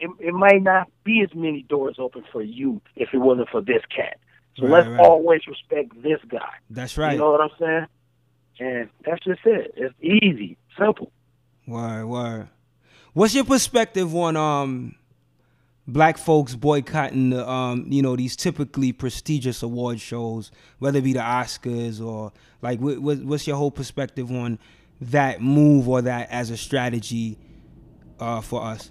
it, 0.00 0.10
it 0.20 0.34
might 0.34 0.62
not 0.62 0.90
be 1.04 1.22
as 1.22 1.34
many 1.34 1.62
doors 1.62 1.96
open 1.98 2.24
for 2.32 2.42
you 2.42 2.80
if 2.96 3.10
it 3.12 3.18
wasn't 3.18 3.48
for 3.50 3.60
this 3.60 3.82
cat. 3.94 4.18
So 4.56 4.66
Right, 4.66 4.72
let's 4.72 4.88
right. 4.88 5.00
always 5.00 5.42
respect 5.46 6.02
this 6.02 6.20
guy. 6.28 6.48
That's 6.70 6.96
right. 6.96 7.12
You 7.12 7.18
know 7.18 7.32
what 7.32 7.40
I'm 7.42 7.50
saying? 7.58 7.86
And 8.58 8.90
that's 9.04 9.22
just 9.24 9.40
it. 9.44 9.74
It's 9.76 9.94
easy, 10.02 10.56
simple. 10.78 11.12
Word, 11.66 12.06
word. 12.06 12.48
What's 13.12 13.34
your 13.34 13.44
perspective 13.44 14.14
on 14.14 14.36
um 14.36 14.94
black 15.88 16.18
folks 16.18 16.54
boycotting 16.54 17.30
the 17.30 17.48
um 17.48 17.86
you 17.88 18.02
know 18.02 18.16
these 18.16 18.34
typically 18.34 18.92
prestigious 18.92 19.62
award 19.62 20.00
shows, 20.00 20.50
whether 20.78 20.98
it 20.98 21.02
be 21.04 21.12
the 21.12 21.20
Oscars 21.20 22.04
or 22.04 22.32
like 22.62 22.80
what, 22.80 22.98
what 22.98 23.18
what's 23.18 23.46
your 23.46 23.56
whole 23.56 23.70
perspective 23.70 24.30
on 24.30 24.58
that 25.00 25.40
move 25.42 25.88
or 25.88 26.02
that 26.02 26.30
as 26.30 26.50
a 26.50 26.56
strategy 26.56 27.38
uh 28.18 28.40
for 28.40 28.62
us? 28.62 28.90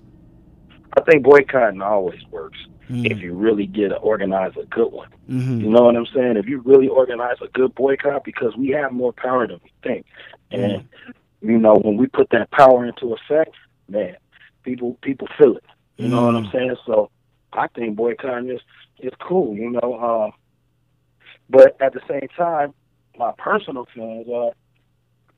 I 0.98 1.02
think 1.02 1.24
boycotting 1.24 1.82
always 1.82 2.22
works 2.32 2.58
Mm. 2.90 3.12
if 3.12 3.20
you 3.20 3.34
really 3.34 3.66
get 3.66 3.90
to 3.90 3.96
organize 3.98 4.54
a 4.62 4.66
good 4.66 4.92
one. 4.92 5.10
hmm 5.28 5.60
You 5.60 5.70
know 5.70 5.84
what 5.84 5.96
I'm 5.96 6.06
saying? 6.14 6.38
If 6.38 6.48
you 6.48 6.60
really 6.60 6.88
organize 6.88 7.38
a 7.42 7.48
good 7.48 7.74
boycott, 7.74 8.24
because 8.24 8.56
we 8.56 8.70
have 8.70 8.92
more 8.92 9.12
power 9.12 9.48
than 9.48 9.60
we 9.64 9.72
think, 9.82 10.06
and 10.52 10.88
you 11.42 11.58
know 11.58 11.76
when 11.76 11.98
we 11.98 12.06
put 12.08 12.30
that 12.30 12.52
power 12.52 12.86
into 12.86 13.14
effect, 13.16 13.56
man, 13.90 14.16
people 14.64 14.98
people 15.02 15.28
feel 15.38 15.58
it. 15.58 15.64
You 15.98 16.10
know 16.10 16.26
what 16.26 16.36
I'm 16.36 16.52
saying? 16.52 16.76
So 16.86 17.10
I 17.54 17.68
think 17.70 17.96
boycotting 17.96 18.50
is 18.50 18.62
is 19.00 19.14
cool. 19.20 19.56
You 19.56 19.72
know, 19.72 19.94
uh, 19.96 20.32
but 21.50 21.76
at 21.82 21.94
the 21.94 22.02
same 22.08 22.28
time, 22.38 22.74
my 23.18 23.32
personal 23.38 23.88
feelings 23.94 24.28
are. 24.32 24.52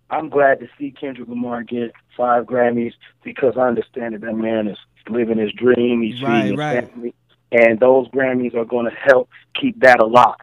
I'm 0.09 0.29
glad 0.29 0.61
to 0.61 0.69
see 0.77 0.91
Kendrick 0.91 1.27
Lamar 1.27 1.63
get 1.63 1.91
five 2.15 2.45
Grammys 2.45 2.93
because 3.23 3.55
I 3.57 3.67
understand 3.67 4.13
that 4.13 4.21
that 4.21 4.35
man 4.35 4.67
is 4.69 4.77
living 5.09 5.37
his 5.37 5.51
dream. 5.53 6.01
He's 6.01 6.21
Right, 6.21 6.41
feeding 6.43 6.51
his 6.51 6.57
right. 6.57 6.91
family, 6.91 7.13
and 7.51 7.79
those 7.79 8.07
Grammys 8.09 8.55
are 8.55 8.65
going 8.65 8.85
to 8.89 8.95
help 8.95 9.29
keep 9.59 9.79
that 9.81 9.99
alive 9.99 10.35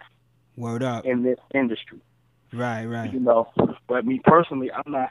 Word 0.57 0.83
up. 0.83 1.05
in 1.05 1.23
this 1.23 1.39
industry. 1.55 2.01
Right, 2.53 2.87
right. 2.87 3.13
You 3.13 3.21
know, 3.21 3.49
but 3.89 4.07
me 4.07 4.21
personally, 4.25 4.71
I'm 4.73 4.91
not, 4.93 5.11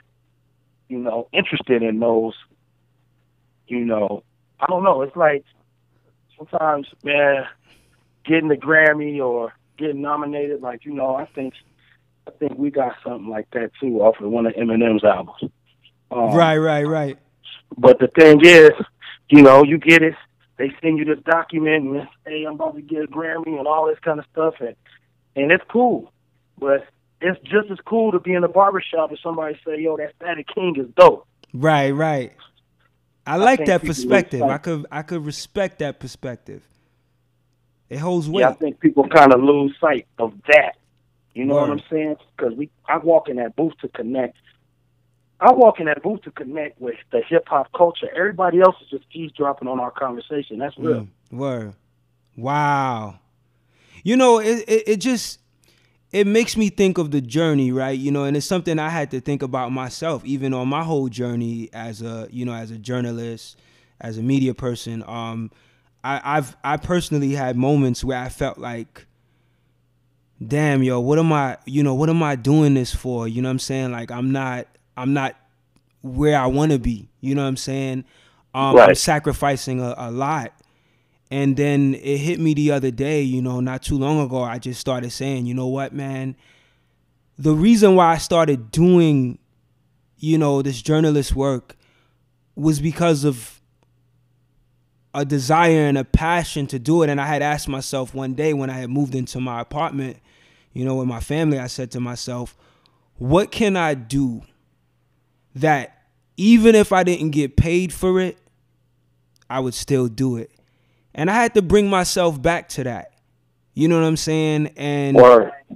you 0.88 0.98
know, 0.98 1.28
interested 1.34 1.84
in 1.84 2.00
those. 2.00 2.34
You 3.68 3.84
know, 3.86 4.24
I 4.60 4.66
don't 4.68 4.84
know. 4.84 5.02
It's 5.02 5.16
like 5.16 5.44
sometimes, 6.38 6.88
man, 7.04 7.46
getting 8.26 8.48
the 8.50 8.56
Grammy 8.58 9.20
or 9.24 9.54
getting 9.78 10.02
nominated, 10.02 10.62
like 10.62 10.86
you 10.86 10.94
know, 10.94 11.16
I 11.16 11.26
think, 11.26 11.54
I 12.28 12.32
think 12.32 12.58
we 12.58 12.72
got 12.72 12.96
something 13.04 13.30
like 13.30 13.50
that 13.52 13.72
too 13.80 14.02
off 14.02 14.20
of 14.22 14.30
one 14.30 14.46
of 14.46 14.54
Eminem's 14.54 15.04
albums. 15.04 15.42
Um, 16.12 16.32
Right, 16.36 16.58
right, 16.58 16.84
right. 16.84 17.18
But 17.78 18.00
the 18.00 18.08
thing 18.08 18.40
is, 18.46 18.72
you 19.30 19.42
know, 19.42 19.64
you 19.64 19.78
get 19.78 20.02
it. 20.02 20.16
They 20.58 20.72
send 20.82 21.00
you 21.00 21.06
this 21.06 21.24
document, 21.24 21.86
and 21.86 22.08
hey, 22.26 22.46
I'm 22.46 22.56
about 22.56 22.76
to 22.76 22.82
get 22.82 23.04
a 23.04 23.08
Grammy 23.08 23.58
and 23.58 23.68
all 23.68 23.88
this 23.88 24.00
kind 24.00 24.20
of 24.20 24.26
stuff, 24.32 24.56
and 24.60 24.76
and 25.36 25.52
it's 25.52 25.64
cool. 25.70 26.12
But 26.60 26.88
it's 27.22 27.40
just 27.42 27.72
as 27.72 27.80
cool 27.86 28.12
to 28.12 28.20
be 28.20 28.34
in 28.34 28.44
a 28.44 28.48
barbershop 28.48 29.10
and 29.10 29.20
somebody 29.24 29.58
say, 29.66 29.80
"Yo, 29.80 29.98
that 29.98 30.14
Static 30.18 30.48
King 30.54 30.76
is 30.78 30.88
dope." 30.96 31.28
Right, 31.54 31.92
right. 31.92 32.34
I 33.26 33.38
like 33.38 33.60
think 33.60 33.68
that 33.68 33.84
perspective. 33.84 34.44
I 34.44 34.58
could 34.58 34.86
I 34.92 35.02
could 35.02 35.26
respect 35.26 35.80
that 35.80 36.00
perspective. 36.00 36.62
It 37.90 37.98
holds 37.98 38.30
weight. 38.30 38.42
Yeah, 38.42 38.50
I 38.50 38.54
think 38.54 38.80
people 38.80 39.08
kind 39.08 39.34
of 39.34 39.42
lose 39.42 39.76
sight 39.80 40.08
of 40.18 40.34
that. 40.48 40.76
You 41.34 41.46
know 41.46 41.56
what 41.56 41.70
I'm 41.70 41.82
saying? 41.90 42.18
Because 42.36 42.54
we, 42.56 42.70
I 42.88 42.98
walk 42.98 43.28
in 43.28 43.38
that 43.38 43.56
booth 43.56 43.74
to 43.82 43.88
connect. 43.88 44.38
I 45.44 45.52
walk 45.52 45.82
in 45.82 45.88
that 45.88 46.02
booth 46.02 46.22
to 46.22 46.32
connect 46.32 46.80
with 46.80 46.96
the 47.12 47.22
hip 47.28 47.44
hop 47.48 47.70
culture. 47.74 48.08
Everybody 48.16 48.62
else 48.62 48.78
is 48.82 48.90
just 48.90 49.04
eavesdropping 49.12 49.68
on 49.68 49.78
our 49.78 49.92
conversation. 49.92 50.58
That's 50.58 50.78
real. 50.78 51.02
Mm, 51.02 51.08
word. 51.38 51.74
Wow. 52.38 53.20
You 54.04 54.16
know, 54.16 54.40
it, 54.40 54.64
it 54.70 54.84
it 54.88 54.98
just 54.98 55.42
it 56.14 56.28
makes 56.28 56.56
me 56.56 56.70
think 56.70 56.98
of 56.98 57.12
the 57.12 57.20
journey, 57.20 57.74
right? 57.74 57.98
You 57.98 58.10
know, 58.10 58.24
and 58.24 58.38
it's 58.38 58.46
something 58.46 58.80
I 58.80 58.88
had 58.88 59.12
to 59.12 59.20
think 59.20 59.42
about 59.42 59.74
myself, 59.74 60.24
even 60.24 60.54
on 60.54 60.70
my 60.70 60.84
whole 60.84 61.10
journey 61.10 61.70
as 61.74 62.02
a 62.02 62.30
you 62.32 62.46
know 62.46 62.54
as 62.54 62.72
a 62.72 62.78
journalist, 62.78 63.60
as 64.00 64.18
a 64.18 64.24
media 64.24 64.54
person. 64.54 65.04
Um, 65.06 65.52
I, 66.06 66.22
I've 66.24 66.56
I 66.64 66.78
personally 66.78 67.34
had 67.34 67.58
moments 67.58 68.02
where 68.02 68.18
I 68.18 68.30
felt 68.30 68.58
like, 68.58 69.08
damn, 70.46 70.84
yo, 70.84 71.02
what 71.02 71.20
am 71.20 71.34
I? 71.34 71.58
You 71.66 71.84
know, 71.84 71.96
what 71.96 72.10
am 72.10 72.24
I 72.24 72.38
doing 72.38 72.76
this 72.76 72.96
for? 72.96 73.28
You 73.28 73.42
know 73.42 73.50
what 73.50 73.54
I'm 73.54 73.60
saying? 73.60 73.92
Like, 73.92 74.10
I'm 74.10 74.32
not 74.32 74.68
I'm 74.96 75.14
not 75.14 75.36
where 76.02 76.38
I 76.38 76.48
want 76.48 76.72
to 76.72 76.80
be. 76.80 77.10
You 77.22 77.36
know 77.36 77.42
what 77.42 77.48
I'm 77.48 77.58
saying? 77.58 78.06
Um, 78.54 78.78
I'm 78.78 78.96
sacrificing 78.96 79.80
a, 79.80 79.96
a 79.98 80.12
lot. 80.12 80.54
And 81.32 81.58
then 81.58 81.96
it 81.96 82.18
hit 82.18 82.40
me 82.40 82.54
the 82.54 82.72
other 82.72 82.92
day, 82.92 83.22
you 83.22 83.42
know, 83.42 83.60
not 83.60 83.82
too 83.82 83.98
long 83.98 84.20
ago. 84.20 84.44
I 84.44 84.60
just 84.60 84.80
started 84.80 85.12
saying, 85.12 85.48
you 85.48 85.56
know 85.56 85.68
what, 85.68 85.94
man? 85.94 86.36
The 87.40 87.54
reason 87.54 87.96
why 87.96 88.14
I 88.14 88.18
started 88.20 88.70
doing, 88.70 89.40
you 90.18 90.38
know, 90.38 90.62
this 90.62 90.82
journalist 90.82 91.36
work 91.36 91.76
was 92.56 92.80
because 92.80 93.24
of 93.24 93.62
a 95.16 95.26
desire 95.26 95.88
and 95.88 95.98
a 95.98 96.04
passion 96.04 96.68
to 96.68 96.78
do 96.78 97.02
it. 97.02 97.10
And 97.10 97.20
I 97.20 97.26
had 97.26 97.42
asked 97.42 97.68
myself 97.68 98.14
one 98.14 98.36
day 98.36 98.54
when 98.54 98.70
I 98.70 98.74
had 98.74 98.90
moved 98.92 99.16
into 99.16 99.40
my 99.40 99.62
apartment, 99.62 100.18
you 100.74 100.86
know, 100.86 100.96
with 100.96 101.08
my 101.08 101.20
family, 101.20 101.58
I 101.58 101.68
said 101.68 101.90
to 101.92 102.00
myself, 102.00 102.56
what 103.18 103.52
can 103.52 103.76
I 103.76 103.96
do 103.96 104.44
that 105.56 105.98
even 106.38 106.76
if 106.76 106.92
I 106.92 107.04
didn't 107.04 107.32
get 107.32 107.56
paid 107.56 107.94
for 107.94 108.20
it, 108.20 108.38
I 109.50 109.60
would 109.60 109.74
still 109.74 110.08
do 110.08 110.38
it. 110.38 110.52
And 111.14 111.30
I 111.30 111.34
had 111.34 111.54
to 111.54 111.62
bring 111.62 111.90
myself 111.90 112.42
back 112.42 112.70
to 112.70 112.84
that. 112.86 113.14
You 113.76 113.88
know 113.88 114.00
what 114.00 114.08
I'm 114.08 114.18
saying? 114.18 114.68
And 114.78 115.16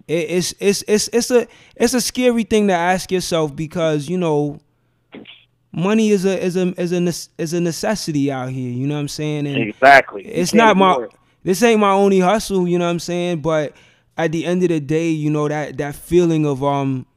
it, 0.07 0.13
it's 0.29 0.53
it's 0.59 0.83
it's 0.87 1.07
it's 1.09 1.31
a 1.31 1.47
it's 1.75 1.93
a 1.93 2.01
scary 2.01 2.43
thing 2.43 2.67
to 2.67 2.73
ask 2.73 3.11
yourself 3.11 3.55
because 3.55 4.07
you 4.07 4.17
know 4.17 4.59
money 5.71 6.09
is 6.09 6.25
a 6.25 6.39
is 6.43 6.55
a 6.57 6.79
is 6.79 6.93
a 6.93 7.41
is 7.41 7.53
a 7.53 7.61
necessity 7.61 8.31
out 8.31 8.49
here. 8.49 8.71
You 8.71 8.85
know 8.87 8.95
what 8.95 9.01
I'm 9.01 9.07
saying? 9.07 9.47
And 9.47 9.57
Exactly. 9.57 10.25
It's 10.25 10.51
can't 10.51 10.77
my 10.77 11.03
it. 11.03 11.11
this 11.43 11.63
ain't 11.63 11.79
my 11.79 11.91
only 11.91 12.19
hustle. 12.19 12.67
You 12.67 12.77
know 12.77 12.85
what 12.85 12.91
I'm 12.91 12.99
saying? 12.99 13.41
But 13.41 13.73
at 14.17 14.31
the 14.31 14.45
end 14.45 14.61
of 14.63 14.69
the 14.69 14.79
day, 14.79 15.09
you 15.09 15.31
know 15.31 15.47
that 15.47 15.77
that 15.77 15.95
feeling 15.95 16.45
of 16.45 16.63
um, 16.63 17.07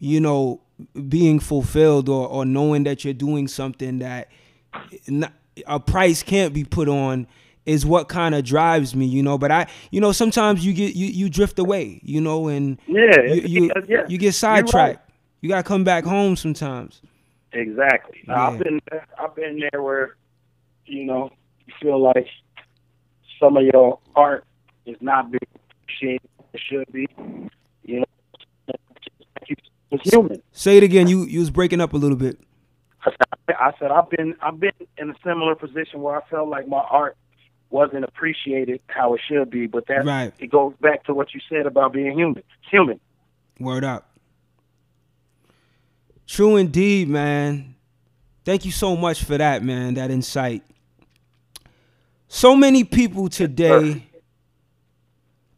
you 0.00 0.20
know, 0.20 0.61
being 1.08 1.38
fulfilled 1.40 2.08
or 2.08 2.26
or 2.28 2.44
knowing 2.44 2.84
that 2.84 3.04
you're 3.04 3.14
doing 3.14 3.48
something 3.48 3.98
that 3.98 4.28
not, 5.08 5.32
a 5.66 5.80
price 5.80 6.22
can't 6.22 6.54
be 6.54 6.64
put 6.64 6.88
on 6.88 7.26
is 7.64 7.86
what 7.86 8.08
kind 8.08 8.34
of 8.34 8.44
drives 8.44 8.94
me, 8.94 9.06
you 9.06 9.22
know. 9.22 9.38
But 9.38 9.50
I, 9.50 9.66
you 9.90 10.00
know, 10.00 10.12
sometimes 10.12 10.64
you 10.64 10.72
get 10.72 10.94
you 10.94 11.06
you 11.06 11.28
drift 11.28 11.58
away, 11.58 12.00
you 12.02 12.20
know, 12.20 12.48
and 12.48 12.78
Yeah, 12.86 13.22
you 13.22 13.42
you, 13.42 13.72
yeah, 13.88 14.04
you 14.08 14.18
get 14.18 14.34
sidetracked. 14.34 15.10
You 15.40 15.48
gotta 15.48 15.62
come 15.62 15.84
back 15.84 16.04
home 16.04 16.36
sometimes. 16.36 17.02
Exactly. 17.52 18.20
Now, 18.26 18.34
Yeah. 18.34 18.48
I've 18.48 18.58
been 18.58 18.80
there, 18.90 19.06
I've 19.18 19.34
been 19.34 19.62
there 19.70 19.82
where, 19.82 20.16
you 20.86 21.04
know, 21.04 21.30
you 21.66 21.74
feel 21.80 22.00
like 22.00 22.26
some 23.38 23.56
of 23.56 23.64
your 23.64 23.98
art 24.16 24.44
is 24.86 24.96
not 25.00 25.30
being 25.30 25.40
appreciated 25.82 26.28
it 26.52 26.60
should 26.68 26.92
be. 26.92 27.06
You 27.84 28.00
know, 28.00 28.06
it's 29.92 30.10
human. 30.10 30.42
Say 30.52 30.76
it 30.78 30.82
again. 30.82 31.06
You 31.08 31.24
you 31.24 31.40
was 31.40 31.50
breaking 31.50 31.80
up 31.80 31.92
a 31.92 31.96
little 31.96 32.16
bit. 32.16 32.38
I 33.48 33.72
said 33.78 33.90
I've 33.90 34.08
been 34.10 34.34
I've 34.40 34.58
been 34.58 34.72
in 34.98 35.10
a 35.10 35.14
similar 35.24 35.54
position 35.54 36.00
where 36.02 36.16
I 36.16 36.24
felt 36.28 36.48
like 36.48 36.66
my 36.68 36.78
art 36.90 37.16
wasn't 37.70 38.04
appreciated 38.04 38.80
how 38.88 39.14
it 39.14 39.20
should 39.28 39.50
be. 39.50 39.66
But 39.66 39.86
that 39.88 40.04
Right. 40.04 40.32
it 40.38 40.48
goes 40.50 40.74
back 40.80 41.04
to 41.04 41.14
what 41.14 41.34
you 41.34 41.40
said 41.48 41.66
about 41.66 41.92
being 41.92 42.16
human. 42.18 42.38
It's 42.38 42.70
Human. 42.70 43.00
Word 43.58 43.84
up. 43.84 44.08
True 46.26 46.56
indeed, 46.56 47.08
man. 47.08 47.74
Thank 48.44 48.64
you 48.64 48.70
so 48.72 48.96
much 48.96 49.22
for 49.24 49.36
that, 49.38 49.62
man, 49.62 49.94
that 49.94 50.10
insight. 50.10 50.62
So 52.28 52.56
many 52.56 52.84
people 52.84 53.28
today 53.28 54.06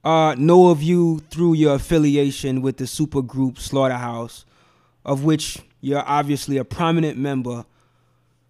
uh, 0.05 0.35
know 0.37 0.69
of 0.69 0.83
you 0.83 1.21
through 1.31 1.55
your 1.55 1.75
affiliation 1.75 2.61
with 2.61 2.77
the 2.77 2.85
supergroup 2.85 3.59
Slaughterhouse, 3.59 4.45
of 5.05 5.25
which 5.25 5.59
you're 5.81 6.05
obviously 6.07 6.59
a 6.59 6.65
prominent 6.65 7.19
member. 7.19 7.65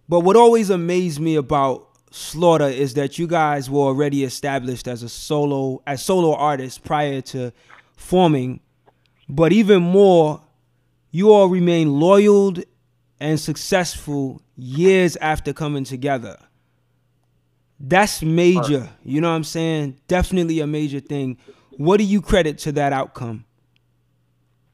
But 0.07 0.21
what 0.21 0.35
always 0.35 0.69
amazed 0.69 1.19
me 1.19 1.35
about 1.35 1.87
Slaughter 2.11 2.67
is 2.67 2.93
that 2.93 3.19
you 3.19 3.27
guys 3.27 3.69
were 3.69 3.81
already 3.81 4.23
established 4.23 4.87
as 4.87 5.03
a 5.03 5.09
solo 5.09 5.81
as 5.85 6.03
solo 6.03 6.33
artists 6.33 6.77
prior 6.77 7.19
to 7.21 7.51
forming. 7.97 8.61
But 9.27 9.51
even 9.51 9.81
more, 9.81 10.41
you 11.11 11.31
all 11.33 11.47
remain 11.47 11.99
loyal 11.99 12.55
and 13.19 13.39
successful 13.39 14.41
years 14.55 15.15
after 15.17 15.51
coming 15.51 15.83
together. 15.83 16.37
That's 17.79 18.21
major. 18.21 18.89
You 19.03 19.21
know 19.21 19.29
what 19.29 19.35
I'm 19.35 19.43
saying? 19.43 19.97
Definitely 20.07 20.59
a 20.61 20.67
major 20.67 20.99
thing. 20.99 21.37
What 21.77 21.97
do 21.97 22.03
you 22.03 22.21
credit 22.21 22.57
to 22.59 22.71
that 22.73 22.93
outcome? 22.93 23.45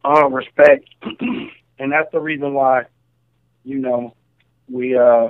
Uh, 0.03 0.27
respect, 0.29 0.89
and 1.79 1.91
that's 1.91 2.11
the 2.11 2.19
reason 2.19 2.53
why, 2.53 2.85
you 3.63 3.77
know, 3.77 4.15
we 4.67 4.97
uh 4.97 5.29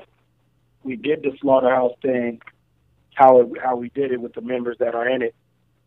we 0.84 0.96
did 0.96 1.24
the 1.24 1.32
slaughterhouse 1.42 1.92
thing, 2.02 2.42
how 3.14 3.42
it, 3.42 3.48
how 3.62 3.76
we 3.76 3.90
did 3.90 4.12
it 4.12 4.22
with 4.22 4.34
the 4.34 4.42
members 4.42 4.78
that 4.80 4.96
are 4.96 5.08
in 5.08 5.22
it. 5.22 5.36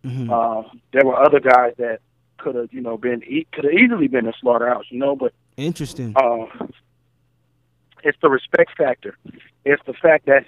Mhm. 0.04 0.30
Uh, 0.30 0.68
there 0.92 1.04
were 1.04 1.16
other 1.16 1.40
guys 1.40 1.72
that 1.78 2.00
could 2.36 2.54
have, 2.56 2.72
you 2.72 2.82
know, 2.82 2.98
been 2.98 3.22
e- 3.24 3.46
could 3.52 3.64
have 3.64 3.72
easily 3.72 4.06
been 4.06 4.26
a 4.26 4.34
slaughterhouse, 4.40 4.84
you 4.90 4.98
know, 4.98 5.16
but 5.16 5.32
Interesting. 5.56 6.12
uh, 6.16 6.44
it's 8.02 8.18
the 8.20 8.28
respect 8.28 8.76
factor. 8.76 9.16
It's 9.64 9.82
the 9.86 9.94
fact 9.94 10.26
that 10.26 10.44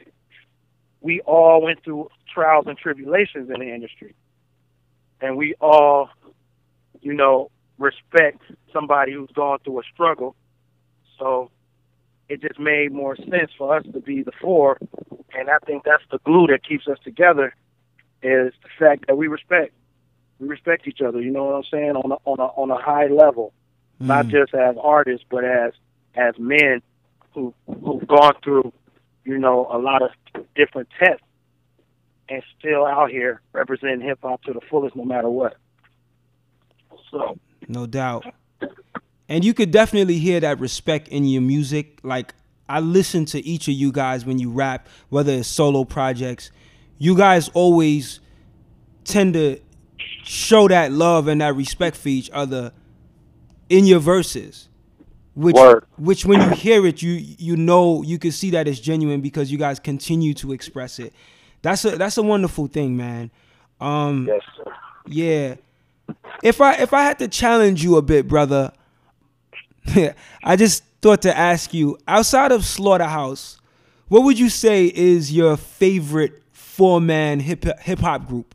we 1.07 1.21
all 1.21 1.63
went 1.63 1.83
through 1.85 2.09
trials 2.33 2.67
and 2.67 2.77
tribulations 2.77 3.49
in 3.49 3.61
the 3.61 3.75
industry, 3.75 4.15
and 5.21 5.37
we 5.37 5.55
all, 5.61 6.11
you 7.01 7.15
know, 7.15 7.51
respect 7.79 8.43
somebody 8.73 9.13
who's 9.13 9.31
gone 9.35 9.59
through 9.65 9.81
a 9.81 9.83
struggle. 9.93 10.35
So 11.19 11.51
it 12.29 12.43
just 12.43 12.59
made 12.59 12.93
more 12.93 13.17
sense 13.17 13.51
for 13.57 13.77
us 13.77 13.85
to 13.93 14.01
be 14.01 14.23
the 14.23 14.33
four, 14.41 14.79
and 15.33 15.49
I 15.49 15.59
think 15.65 15.85
that's 15.85 16.03
the 16.11 16.19
glue 16.19 16.49
that 16.49 16.67
keeps 16.67 16.87
us 16.89 16.99
together. 17.05 17.55
Is 18.23 18.53
the 18.63 18.71
fact 18.79 19.07
that 19.07 19.17
we 19.17 19.29
respect, 19.29 19.73
we 20.41 20.49
respect 20.49 20.89
each 20.89 21.01
other. 21.01 21.21
You 21.21 21.31
know 21.31 21.45
what 21.45 21.55
I'm 21.55 21.65
saying 21.71 21.95
on 21.97 22.11
a, 22.13 22.17
on 22.25 22.39
a 22.41 22.49
on 22.61 22.71
a 22.71 22.83
high 22.83 23.07
level 23.07 23.53
not 24.01 24.27
Mm. 24.27 24.31
just 24.31 24.55
as 24.55 24.77
artists, 24.83 25.27
but 25.31 25.45
as 25.45 25.73
as 26.15 26.35
men 26.39 26.83
who 27.33 27.55
who've 27.67 28.07
gone 28.07 28.35
through, 28.43 28.73
you 29.25 29.39
know, 29.39 29.67
a 29.71 29.79
lot 29.79 30.03
of 30.03 30.11
different 30.55 30.89
tests 30.99 31.25
and 32.29 32.43
still 32.59 32.85
out 32.85 33.11
here 33.11 33.41
representing 33.53 34.01
hip 34.01 34.19
hop 34.23 34.43
to 34.43 34.53
the 34.53 34.61
fullest, 34.69 34.97
no 34.97 35.05
matter 35.05 35.29
what. 35.29 35.57
So 37.11 37.39
No 37.69 37.87
doubt. 37.87 38.25
And 39.29 39.45
you 39.45 39.55
could 39.55 39.71
definitely 39.71 40.19
hear 40.19 40.41
that 40.41 40.61
respect 40.61 41.09
in 41.09 41.25
your 41.25 41.43
music. 41.43 42.01
Like 42.03 42.35
I 42.69 42.81
listen 42.81 43.25
to 43.27 43.45
each 43.45 43.69
of 43.69 43.75
you 43.75 43.93
guys 43.93 44.25
when 44.25 44.39
you 44.39 44.51
rap, 44.51 44.89
whether 45.09 45.33
it's 45.33 45.49
solo 45.49 45.85
projects. 45.85 46.51
You 46.99 47.17
guys 47.17 47.49
always 47.51 48.21
tend 49.05 49.35
to 49.35 49.61
show 50.25 50.69
that 50.69 50.93
love 50.93 51.29
and 51.29 51.41
that 51.41 51.55
respect 51.55 51.97
for 51.97 52.09
each 52.09 52.31
other 52.33 52.73
in 53.69 53.85
your 53.85 54.01
verses. 54.01 54.69
Which 55.37 55.55
Word. 55.55 55.85
which 55.99 56.25
when 56.25 56.41
you 56.41 56.49
hear 56.57 56.87
it, 56.87 57.03
you 57.03 57.13
you 57.13 57.57
know 57.57 58.03
you 58.03 58.19
can 58.19 58.33
see 58.33 58.51
that 58.53 58.67
it's 58.67 58.81
genuine 58.81 59.21
because 59.21 59.53
you 59.53 59.59
guys 59.59 59.79
continue 59.79 60.33
to 60.35 60.53
express 60.53 60.99
it. 60.99 61.13
That's 61.61 61.85
a 61.85 61.91
that's 61.99 62.17
a 62.17 62.23
wonderful 62.23 62.67
thing, 62.69 62.97
man. 62.97 63.31
Um 63.79 64.27
yes, 64.27 64.41
sir. 64.57 64.73
yeah. 65.07 65.55
If 66.43 66.63
I 66.63 66.75
if 66.77 66.95
I 66.95 67.03
had 67.03 67.19
to 67.19 67.29
challenge 67.29 67.85
you 67.85 67.97
a 67.97 68.03
bit, 68.03 68.27
brother, 68.27 68.73
I 70.43 70.57
just 70.57 70.85
thought 71.03 71.21
to 71.23 71.37
ask 71.37 71.75
you, 71.75 71.99
outside 72.09 72.51
of 72.51 72.65
Slaughterhouse, 72.65 73.61
what 74.09 74.23
would 74.23 74.39
you 74.39 74.49
say 74.49 74.87
is 74.87 75.33
your 75.33 75.59
favorite 75.59 76.43
four 76.51 76.99
man 77.01 77.41
hip 77.41 77.65
hip 77.81 77.99
hop 77.99 78.27
group? 78.27 78.55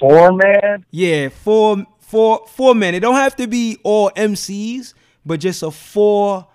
Four 0.00 0.32
man. 0.32 0.84
Yeah, 0.90 1.28
four 1.28 1.84
four 2.12 2.46
four 2.46 2.74
men. 2.74 2.94
It 2.94 3.00
don't 3.00 3.14
have 3.14 3.34
to 3.36 3.46
be 3.46 3.78
all 3.82 4.10
MCs, 4.10 4.92
but 5.24 5.40
just 5.40 5.62
a 5.62 5.70
four 5.70 6.46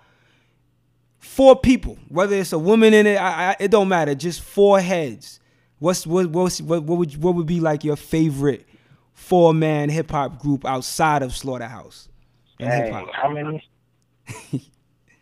four 1.18 1.56
people. 1.56 1.98
Whether 2.08 2.36
it's 2.36 2.52
a 2.52 2.58
woman 2.60 2.94
in 2.94 3.08
it, 3.08 3.16
I, 3.20 3.50
I, 3.50 3.56
it 3.58 3.72
don't 3.72 3.88
matter. 3.88 4.14
Just 4.14 4.40
four 4.40 4.78
heads. 4.80 5.40
What's 5.80 6.06
what 6.06 6.30
what's, 6.30 6.60
what 6.60 6.84
what 6.84 6.98
would 6.98 7.20
what 7.20 7.34
would 7.34 7.46
be 7.46 7.58
like 7.58 7.82
your 7.82 7.96
favorite 7.96 8.66
four 9.14 9.52
man 9.52 9.90
hip 9.90 10.12
hop 10.12 10.38
group 10.38 10.64
outside 10.64 11.24
of 11.24 11.34
Slaughterhouse 11.34 12.08
Dang, 12.60 13.08
how 13.12 13.28
many? 13.28 13.68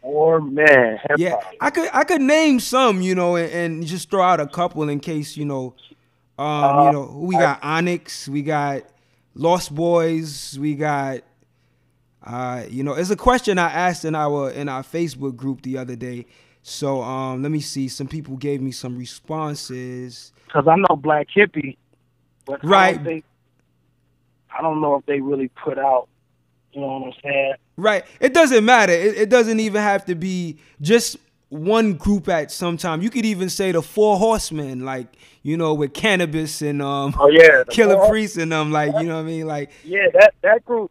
Four 0.03 0.41
man. 0.41 0.99
Hip 1.03 1.19
Yeah. 1.19 1.41
I 1.61 1.71
could 1.71 1.89
I 1.93 2.05
could 2.05 2.23
name 2.23 2.61
some, 2.61 3.01
you 3.01 3.15
know, 3.15 3.37
and, 3.37 3.53
and 3.53 3.87
just 3.87 4.11
throw 4.11 4.23
out 4.23 4.41
a 4.41 4.47
couple 4.47 4.89
in 4.89 5.01
case 5.01 5.37
you 5.37 5.45
know, 5.45 5.75
um, 6.39 6.87
you 6.87 6.93
know, 6.93 7.19
we 7.19 7.35
got 7.35 7.63
Onyx, 7.63 8.29
we 8.29 8.43
got 8.43 8.85
Lost 9.39 9.75
Boyz, 9.75 10.57
we 10.57 10.75
got, 10.75 11.21
uh, 12.25 12.65
you 12.71 12.83
know, 12.83 12.95
it's 12.95 13.11
a 13.11 13.17
question 13.17 13.59
I 13.59 13.71
asked 13.71 14.07
in 14.07 14.15
our 14.15 14.51
in 14.51 14.69
our 14.69 14.83
Facebook 14.83 15.37
group 15.37 15.61
the 15.61 15.77
other 15.77 15.95
day. 15.95 16.25
So 16.63 17.03
um, 17.03 17.43
let 17.43 17.53
me 17.53 17.61
see. 17.61 17.87
Some 17.89 18.09
people 18.09 18.37
gave 18.37 18.63
me 18.63 18.73
some 18.73 18.97
responses. 18.99 20.33
Because 20.47 20.67
I 20.67 20.77
know 20.77 20.97
Black 20.97 21.27
Hippy, 21.33 21.77
but 22.47 22.65
I 22.65 22.67
Right. 22.67 22.95
don't 22.97 23.05
think 23.05 23.25
I 24.59 24.63
don't 24.63 24.81
know 24.81 24.97
if 24.97 25.05
they 25.07 25.21
really 25.21 25.49
put 25.49 25.79
out. 25.79 26.09
You 26.73 26.81
know 26.81 26.87
what 26.99 27.07
I'm 27.09 27.13
saying? 27.23 27.55
Right. 27.77 28.05
It 28.21 28.33
doesn't 28.33 28.65
matter. 28.65 28.93
It, 28.93 29.17
it 29.19 29.29
doesn't 29.29 29.61
even 29.61 29.83
have 29.83 30.07
to 30.07 30.15
be 30.15 30.57
just 30.81 31.19
one 31.49 31.95
group 31.95 32.29
at 32.29 32.51
some 32.51 32.77
time. 32.77 33.03
You 33.03 33.11
could 33.11 33.25
even 33.25 33.49
say 33.49 33.73
the 33.73 33.83
Four 33.83 34.19
Horsemen, 34.19 34.85
like 34.85 35.07
you 35.43 35.57
know, 35.57 35.75
with 35.75 35.93
Canibus 35.93 36.69
and 36.69 36.83
um, 36.83 37.15
Oh 37.19 37.29
yeah, 37.29 37.63
Killah 37.69 37.95
Four- 37.97 38.09
Priest 38.09 38.37
and 38.37 38.51
them, 38.53 38.73
like 38.73 38.95
you 38.99 39.05
know 39.09 39.15
what 39.17 39.21
I 39.21 39.25
mean, 39.25 39.47
like 39.47 39.71
Yeah, 39.85 40.09
that 40.15 40.35
that 40.43 40.65
group. 40.65 40.91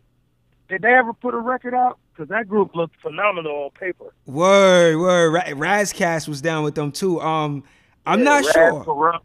Did 0.68 0.82
they 0.82 0.94
ever 0.96 1.14
put 1.14 1.34
a 1.36 1.38
record 1.40 1.76
out? 1.76 2.00
Because 2.12 2.30
that 2.30 2.48
group 2.48 2.76
looked 2.76 2.96
phenomenal 3.02 3.66
on 3.66 3.70
paper. 3.72 4.14
word, 4.26 4.98
word. 4.98 5.32
Ra- 5.32 5.54
Ras 5.56 5.92
Kass 5.94 6.28
was 6.28 6.42
down 6.42 6.64
with 6.64 6.74
them 6.74 6.92
too. 6.92 7.20
Um, 7.22 7.64
I'm 8.06 8.20
Yeah, 8.20 8.26
not 8.26 8.46
Ras, 8.46 8.54
sure. 8.54 8.84
Kurupt, 8.86 9.20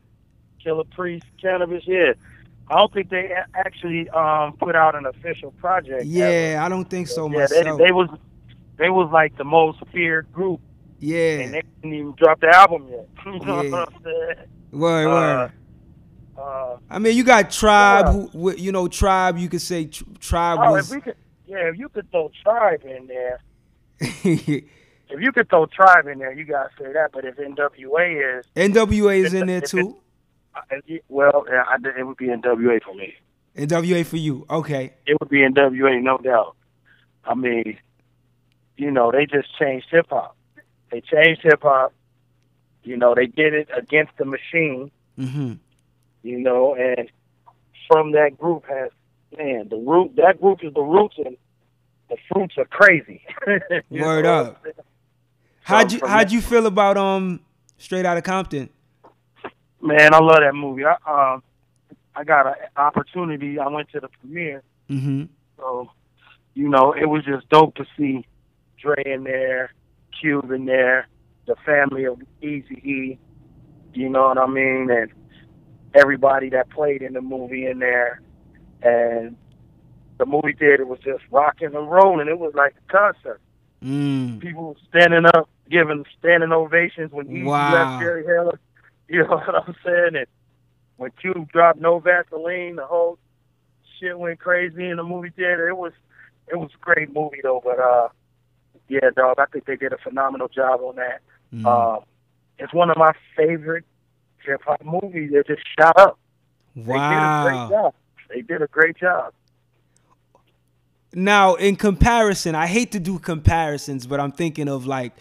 Killah 0.64 0.90
Priest, 0.90 1.24
Canibus. 1.42 1.82
Yeah, 1.86 2.12
I 2.68 2.76
don't 2.76 2.92
think 2.92 3.08
they 3.08 3.32
actually 3.54 4.08
um 4.10 4.54
put 4.58 4.74
out 4.74 4.96
an 4.96 5.06
official 5.06 5.52
project. 5.52 6.00
ever. 6.00 6.04
Yeah, 6.04 6.62
I 6.64 6.68
don't 6.68 6.90
think 6.90 7.06
so 7.08 7.30
yeah. 7.30 7.46
They, 7.46 7.62
they 7.62 7.92
was 7.92 8.10
they 8.76 8.90
was 8.90 9.08
like 9.12 9.36
the 9.38 9.44
most 9.44 9.78
feared 9.92 10.30
group, 10.32 10.60
and 11.00 11.08
yeah, 11.10 11.36
they 11.50 11.62
didn't 11.82 11.94
even 11.94 12.14
drop 12.16 12.40
the 12.40 12.48
album 12.48 12.88
yet. 12.90 13.08
you 13.26 13.38
know 13.40 13.62
Yeah. 13.62 13.70
what 13.70 13.88
I'm 13.94 14.02
saying? 14.04 14.48
word, 14.72 15.06
uh, 15.06 15.10
word. 15.10 15.52
Uh, 16.38 16.76
I 16.88 16.98
mean, 16.98 17.16
you 17.16 17.24
got 17.24 17.50
Tribe, 17.50 18.06
yeah. 18.06 18.12
who, 18.32 18.56
you 18.56 18.72
know, 18.72 18.88
Tribe. 18.88 19.36
You 19.38 19.48
could 19.48 19.60
say 19.60 19.86
tr- 19.86 20.04
Tribe 20.20 20.58
oh, 20.62 20.72
was. 20.72 20.90
if 20.90 20.96
we 20.96 21.00
could, 21.02 21.16
yeah, 21.46 21.68
if 21.68 21.78
you 21.78 21.88
could 21.88 22.10
throw 22.10 22.30
Tribe 22.42 22.82
in 22.84 23.06
there, 23.06 23.40
if 24.00 24.64
you 25.20 25.32
could 25.32 25.48
throw 25.50 25.66
Tribe 25.66 26.06
in 26.06 26.18
there, 26.18 26.32
you 26.32 26.44
gotta 26.44 26.70
say 26.78 26.92
that. 26.92 27.10
But 27.12 27.24
if 27.24 27.36
NWA 27.36 28.38
is, 28.40 28.46
NWA 28.56 29.16
is 29.24 29.34
in 29.34 29.46
there 29.48 29.60
too. 29.60 29.96
uh, 30.54 30.60
it- 30.86 31.04
well, 31.08 31.44
yeah, 31.50 31.64
I, 31.66 31.76
it 31.98 32.04
would 32.06 32.16
be 32.16 32.26
NWA 32.28 32.82
for 32.82 32.94
me. 32.94 33.14
NWA 33.56 34.06
for 34.06 34.16
you. 34.16 34.46
Okay. 34.48 34.94
it 35.06 35.16
would 35.20 35.28
be 35.28 35.38
NWA, 35.40 36.00
no 36.02 36.18
doubt. 36.18 36.56
I 37.24 37.34
mean, 37.34 37.76
you 38.76 38.90
know, 38.90 39.10
they 39.12 39.26
just 39.26 39.48
changed 39.58 39.88
hip 39.90 40.06
hop. 40.08 40.36
They 40.90 41.00
changed 41.00 41.42
hip 41.42 41.62
hop. 41.62 41.92
You 42.82 42.96
know, 42.96 43.14
they 43.14 43.26
did 43.26 43.54
it 43.54 43.68
against 43.76 44.12
the 44.18 44.24
machine. 44.24 44.90
hmm 45.16 45.54
You 46.22 46.38
know, 46.38 46.74
and 46.74 47.10
from 47.88 48.12
that 48.12 48.38
group 48.38 48.64
has 48.68 48.90
man, 49.36 49.68
the 49.68 49.76
root. 49.76 50.16
That 50.16 50.40
group 50.40 50.60
is 50.62 50.72
the 50.74 50.82
roots, 50.82 51.16
and 51.24 51.36
the 52.08 52.16
fruits 52.32 52.56
are 52.58 52.64
crazy. 52.64 53.22
Word 53.90 54.26
up. 54.26 54.46
what 54.46 54.56
I'm 54.56 54.62
saying? 54.64 54.74
How'd 55.62 55.92
you 55.92 56.00
How'd 56.06 56.32
you 56.32 56.40
feel 56.40 56.66
about 56.66 56.96
um 56.96 57.40
Straight 57.78 58.06
Outta 58.06 58.22
Compton? 58.22 58.70
Man, 59.82 60.12
I 60.12 60.18
love 60.18 60.38
that 60.40 60.54
movie. 60.54 60.84
I 60.84 60.96
um, 61.06 61.42
I 62.14 62.24
got 62.24 62.46
an 62.46 62.54
opportunity. 62.76 63.58
I 63.58 63.68
went 63.68 63.88
to 63.90 64.00
the 64.00 64.08
premiere. 64.20 64.62
hmm 64.88 65.24
So, 65.56 65.90
you 66.54 66.68
know, 66.68 66.92
it 66.92 67.06
was 67.06 67.24
just 67.24 67.48
dope 67.48 67.76
to 67.76 67.86
see 67.96 68.26
Dre 68.78 69.02
in 69.06 69.24
there, 69.24 69.72
Cube 70.20 70.50
in 70.50 70.66
there, 70.66 71.08
the 71.46 71.56
family 71.64 72.04
of 72.04 72.20
Easy 72.42 72.74
E. 72.84 73.18
You 73.94 74.08
know 74.08 74.28
what 74.28 74.38
I 74.38 74.46
mean? 74.46 74.88
And 74.90 75.10
everybody 75.94 76.50
that 76.50 76.70
played 76.70 77.02
in 77.02 77.14
the 77.14 77.20
movie 77.20 77.66
in 77.66 77.78
there, 77.80 78.20
and 78.82 79.36
the 80.18 80.26
movie 80.26 80.52
theater 80.52 80.86
was 80.86 81.00
just 81.00 81.22
rocking 81.30 81.74
and 81.74 81.90
rolling. 81.90 82.28
It 82.28 82.38
was 82.38 82.54
like 82.54 82.74
a 82.88 82.92
concert. 82.92 83.40
Mm. 83.82 84.40
People 84.40 84.76
standing 84.88 85.24
up, 85.26 85.48
giving 85.70 86.04
standing 86.18 86.52
ovations 86.52 87.10
when 87.12 87.26
Eazy 87.26 87.46
Wow. 87.46 87.72
left 87.72 87.98
Jerry 88.00 88.24
Heller. 88.26 88.60
You 89.08 89.24
know 89.24 89.38
what 89.44 89.66
I'm 89.66 89.74
saying? 89.84 90.14
And 90.14 90.26
when 90.96 91.10
Cube 91.20 91.50
dropped 91.50 91.80
No 91.80 91.98
Vaseline, 91.98 92.76
the 92.76 92.86
whole 92.86 93.18
shit 93.98 94.16
went 94.16 94.38
crazy 94.38 94.86
in 94.88 94.98
the 94.98 95.02
movie 95.02 95.30
theater. 95.30 95.68
It 95.68 95.76
was 95.76 95.92
it 96.46 96.54
was 96.54 96.70
a 96.72 96.78
great 96.84 97.12
movie 97.12 97.40
though, 97.42 97.60
but 97.64 97.80
uh 97.80 98.06
yeah, 98.90 99.08
dog, 99.16 99.36
I 99.38 99.46
think 99.46 99.64
they 99.64 99.76
did 99.76 99.92
a 99.92 99.98
phenomenal 99.98 100.48
job 100.48 100.80
on 100.82 100.96
that. 100.96 101.20
Mm. 101.54 101.64
Um 101.66 102.04
it's 102.58 102.74
one 102.74 102.90
of 102.90 102.96
my 102.98 103.12
favorite 103.36 103.84
hip 104.44 104.60
hop 104.66 104.82
movies. 104.84 105.30
They 105.32 105.42
just 105.54 105.66
shot 105.78 105.98
up. 105.98 106.18
They 106.76 106.82
did 106.82 106.92
a 106.94 107.40
great 107.42 107.54
Wow. 107.54 107.68
job. 107.70 107.94
They 108.28 108.42
did 108.42 108.60
a 108.62 108.66
great 108.66 108.96
job. 108.98 109.32
Now, 111.12 111.54
in 111.56 111.74
comparison, 111.74 112.54
I 112.54 112.66
hate 112.68 112.92
to 112.92 113.00
do 113.00 113.18
comparisons, 113.18 114.06
but 114.06 114.20
I'm 114.20 114.30
thinking 114.30 114.68
of 114.68 114.86
like 114.86 115.12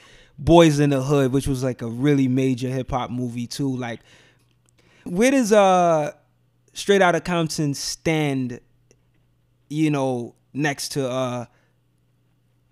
Boyz 0.41 0.80
n 0.80 0.91
the 0.91 1.01
Hood, 1.01 1.32
which 1.34 1.47
was 1.47 1.63
like 1.63 1.82
a 1.82 1.88
really 1.88 2.28
major 2.28 2.67
hip 2.70 2.91
hop 2.91 3.09
movie 3.09 3.47
too. 3.47 3.76
Like, 3.76 4.01
where 5.03 5.32
does 5.32 5.51
uh 5.51 6.11
Straight 6.74 7.01
Outta 7.01 7.22
Compton 7.22 7.74
stand? 7.74 8.59
You 9.70 9.89
know, 9.89 10.36
next 10.53 10.89
to 10.89 11.09
uh 11.09 11.45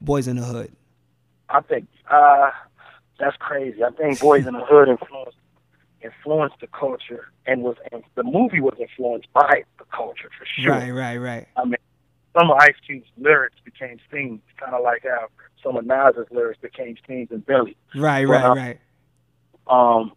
Boyz 0.04 0.28
n 0.28 0.36
the 0.36 0.44
Hood. 0.44 0.72
I 1.50 1.62
think 1.62 1.88
uh 2.10 2.52
that's 3.20 3.38
crazy. 3.38 3.84
I 3.84 3.90
think 3.92 4.20
Boyz 4.20 4.46
n 4.46 4.54
the 4.54 4.66
Hood 4.66 4.90
influenced 4.90 5.38
influenced 6.04 6.60
the 6.62 6.68
culture 6.68 7.32
and 7.46 7.64
was 7.64 7.76
and 7.92 8.04
the 8.16 8.24
movie 8.24 8.62
was 8.62 8.76
influenced 8.80 9.32
by 9.34 9.64
the 9.80 9.86
culture 9.92 10.30
for 10.38 10.46
sure. 10.46 10.74
Right, 10.74 10.92
right, 10.92 11.18
right. 11.18 11.48
I 11.58 11.66
mean, 11.66 11.78
some 12.38 12.52
of 12.52 12.58
Ice 12.60 12.76
Cube's 12.86 13.08
lyrics 13.18 13.58
became 13.66 13.98
themes, 14.12 14.42
kind 14.60 14.74
of 14.74 14.84
like 14.84 15.04
how 15.04 15.28
some 15.64 15.76
of 15.78 15.86
Nas's 15.86 16.28
lyrics 16.32 16.60
became 16.62 16.96
themes 17.08 17.30
in 17.32 17.40
Belly. 17.40 17.76
Right, 17.96 18.26
right, 18.26 18.56
right. 18.56 18.80
Um, 19.68 20.14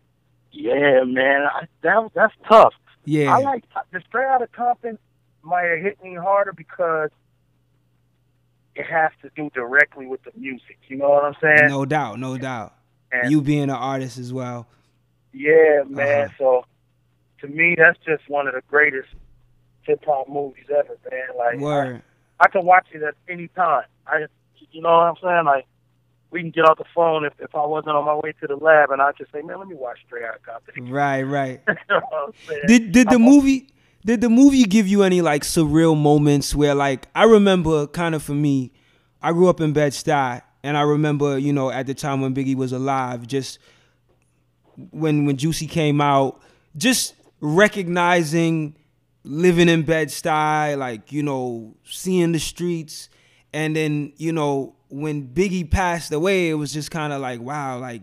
yeah, 0.53 1.05
man, 1.05 1.47
I, 1.47 1.67
that 1.83 2.11
that's 2.15 2.35
tough. 2.49 2.75
Yeah. 3.05 3.35
I 3.35 3.39
like 3.39 3.65
the 3.93 4.03
Straight 4.07 4.27
Outta 4.27 4.49
Compton 4.49 4.99
might 5.43 5.65
have 5.65 5.81
hit 5.81 6.03
me 6.03 6.15
harder 6.15 6.53
because 6.53 7.11
it 8.81 8.87
has 8.87 9.11
to 9.23 9.31
do 9.37 9.51
directly 9.55 10.07
with 10.07 10.23
the 10.25 10.33
music. 10.37 10.79
You 10.89 10.97
know 10.97 11.09
what 11.11 11.25
I'm 11.25 11.35
saying? 11.41 11.69
no 11.71 11.85
doubt, 11.85 12.19
no 12.19 12.37
doubt. 12.39 12.75
And- 13.13 13.31
You 13.31 13.41
being 13.41 13.65
an 13.65 13.71
artist 13.71 14.19
as 14.19 14.33
well. 14.33 14.67
Yeah, 15.33 15.83
man. 15.89 16.25
Uh-huh. 16.27 16.35
So 16.39 16.65
to 17.41 17.49
me, 17.49 17.75
that's 17.79 17.99
just 18.05 18.29
one 18.29 18.47
of 18.49 18.55
the 18.55 18.63
greatest 18.69 19.09
hip 19.83 20.05
hop 20.05 20.29
movies 20.29 20.65
ever, 20.71 20.97
man. 21.11 21.29
Like 21.37 21.59
Word. 21.59 22.03
I, 22.41 22.45
I 22.45 22.49
can 22.49 22.65
watch 22.65 22.87
it 22.93 23.03
at 23.03 23.15
any 23.29 23.49
time. 23.49 23.85
I, 24.07 24.27
you 24.73 24.81
know 24.83 24.89
what 24.89 25.07
I'm 25.07 25.15
saying? 25.23 25.45
Like 25.45 25.67
we 26.31 26.41
can 26.41 26.51
get 26.51 26.65
off 26.65 26.79
the 26.79 26.85
phone 26.95 27.25
if 27.25 27.33
if 27.41 27.55
I 27.55 27.65
wasn't 27.65 27.97
on 27.97 28.05
my 28.05 28.15
way 28.15 28.33
to 28.41 28.47
the 28.47 28.57
lab, 28.57 28.91
and 28.91 29.01
I 29.03 29.13
just 29.13 29.33
say, 29.33 29.43
man, 29.43 29.59
let 29.59 29.69
me 29.69 29.75
watch 29.75 29.99
Straight 30.07 30.25
Outta 30.25 30.39
Compton. 30.45 30.91
Right, 30.91 31.23
right. 31.23 31.61
you 31.69 31.75
know? 31.91 32.33
Did 32.67 32.93
did 32.93 33.07
the 33.09 33.13
I'm- 33.13 33.23
movie 33.23 33.69
did 34.05 34.21
the 34.21 34.29
movie 34.29 34.65
give 34.65 34.87
you 34.89 35.03
any 35.03 35.21
like 35.21 35.43
surreal 35.43 35.97
moments 35.97 36.55
where 36.55 36.75
like 36.75 37.09
I 37.15 37.25
remember 37.25 37.87
kind 37.87 38.15
of 38.15 38.23
for 38.23 38.35
me, 38.35 38.73
I 39.23 39.33
grew 39.33 39.49
up 39.49 39.61
in 39.61 39.73
Bed 39.73 39.93
Stuy 39.93 40.43
and 40.63 40.77
I 40.77 40.83
remember, 40.83 41.39
you 41.39 41.53
know, 41.53 41.71
at 41.71 41.87
the 41.87 41.95
time 41.95 42.21
when 42.21 42.35
Biggie 42.35 42.55
was 42.55 42.73
alive, 42.73 43.27
just 43.27 43.59
when 44.91 45.27
when 45.27 45.37
Juicy 45.37 45.67
came 45.67 46.01
out, 46.01 46.41
just 46.77 47.15
recognizing 47.41 48.77
living 49.25 49.69
in 49.69 49.83
Bed 49.83 50.09
Stuy, 50.09 50.77
like, 50.79 51.13
you 51.13 51.23
know, 51.23 51.75
seeing 51.85 52.33
the 52.33 52.39
streets. 52.39 53.09
And 53.53 53.75
then, 53.77 54.13
you 54.17 54.33
know, 54.33 54.77
when 54.89 55.29
Biggie 55.29 55.71
passed 55.71 56.13
away, 56.13 56.51
it 56.51 56.55
was 56.55 56.73
just 56.73 56.91
kind 56.91 57.13
of 57.13 57.21
like, 57.21 57.41
wow, 57.41 57.79
like 57.79 58.03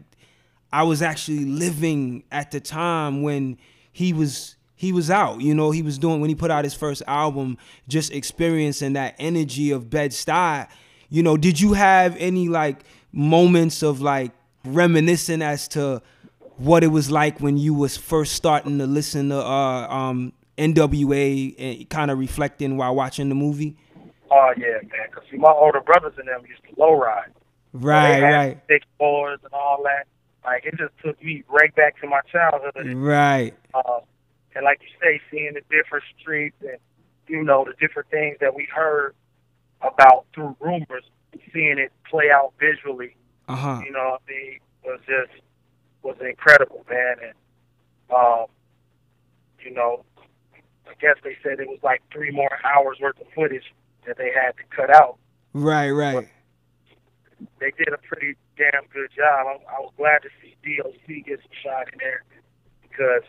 I 0.72 0.84
was 0.84 1.02
actually 1.02 1.46
living 1.46 2.24
at 2.32 2.52
the 2.52 2.60
time 2.60 3.22
when 3.22 3.58
he 3.92 4.14
was 4.14 4.57
he 4.78 4.94
was 4.94 5.10
out. 5.10 5.42
You 5.42 5.56
know, 5.56 5.72
he 5.72 5.82
was 5.82 5.98
doing 5.98 6.22
when 6.22 6.30
he 6.30 6.36
put 6.36 6.52
out 6.52 6.64
his 6.64 6.76
first 6.76 7.02
album, 7.08 7.58
just 7.88 8.14
experiencing 8.14 8.94
that 8.94 9.16
energy 9.20 9.72
of 9.72 9.90
Bed 9.90 10.12
Stuy. 10.12 10.68
You 11.10 11.24
know, 11.24 11.36
did 11.36 11.60
you 11.60 11.74
have 11.74 12.16
any 12.18 12.48
like 12.48 12.84
moments 13.12 13.82
of 13.82 14.02
like 14.02 14.32
reminiscing 14.64 15.42
as 15.42 15.68
to 15.70 16.02
what 16.58 16.84
it 16.84 16.88
was 16.88 17.10
like 17.10 17.40
when 17.40 17.58
you 17.58 17.74
was 17.74 17.98
first 17.98 18.34
starting 18.34 18.78
to 18.78 18.86
listen 18.86 19.30
to 19.30 19.38
uh, 19.38 19.88
um, 19.88 20.32
NWA 20.60 21.56
and 21.58 21.90
kind 21.90 22.12
of 22.12 22.20
reflecting 22.20 22.78
while 22.78 22.96
watching 22.96 23.30
the 23.30 23.36
movie? 23.36 23.76
Oh 24.30 24.54
yeah, 24.58 24.78
man. 24.84 25.08
Cause 25.12 25.24
see, 25.32 25.38
my 25.38 25.52
older 25.52 25.82
brothers 25.82 26.14
and 26.18 26.28
them 26.28 26.44
used 26.48 26.62
to 26.64 26.80
low 26.80 26.94
ride. 26.94 27.32
Right, 27.74 28.22
had 28.22 28.24
right, 28.24 28.60
Six 28.68 28.86
boards 29.00 29.44
and 29.44 29.54
all 29.54 29.82
that. 29.84 30.06
Like 30.46 30.66
it 30.66 30.76
just 30.78 30.94
took 31.04 31.22
me 31.24 31.44
right 31.48 31.74
back 31.76 32.00
to 32.02 32.08
my 32.08 32.22
childhood. 32.32 32.94
right. 32.96 33.56
Uh, 33.74 34.02
and 34.58 34.66
like 34.66 34.80
you 34.82 34.90
say, 35.00 35.22
seeing 35.30 35.54
the 35.54 35.62
different 35.70 36.04
streets 36.20 36.56
and 36.62 36.78
you 37.28 37.44
know 37.44 37.64
the 37.64 37.74
different 37.80 38.10
things 38.10 38.38
that 38.42 38.56
we 38.56 38.68
heard 38.74 39.14
about 39.82 40.26
through 40.34 40.56
rumors, 40.60 41.04
seeing 41.54 41.78
it 41.78 41.92
play 42.10 42.32
out 42.34 42.54
visually, 42.60 43.16
Uh 43.48 43.56
huh. 43.56 43.82
you 43.86 43.92
know, 43.92 44.18
what 44.18 44.22
I 44.28 44.32
mean, 44.32 44.60
was 44.84 45.00
just 45.06 45.42
was 46.02 46.16
incredible, 46.22 46.84
man. 46.90 47.18
And 47.22 47.34
um, 48.16 48.46
you 49.64 49.72
know, 49.72 50.04
I 50.88 50.94
guess 51.00 51.18
they 51.24 51.38
said 51.44 51.60
it 51.60 51.68
was 51.68 51.80
like 51.84 52.02
three 52.12 52.32
more 52.32 52.50
hours 52.66 52.98
worth 53.00 53.20
of 53.22 53.28
footage 53.36 53.74
that 54.08 54.18
they 54.18 54.32
had 54.34 54.52
to 54.58 54.64
cut 54.76 54.90
out. 54.96 55.18
Right, 55.54 55.92
right. 55.92 56.28
They 57.60 57.72
did 57.78 57.90
a 57.94 57.98
pretty 58.00 58.36
damn 58.58 58.88
good 58.92 59.10
job. 59.16 59.46
I, 59.46 59.78
I 59.78 59.80
was 59.80 59.92
glad 59.98 60.24
to 60.24 60.30
see 60.42 60.56
DOC 60.66 61.26
get 61.26 61.40
some 61.42 61.52
shot 61.64 61.86
in 61.94 62.00
there 62.00 62.24
because 62.82 63.22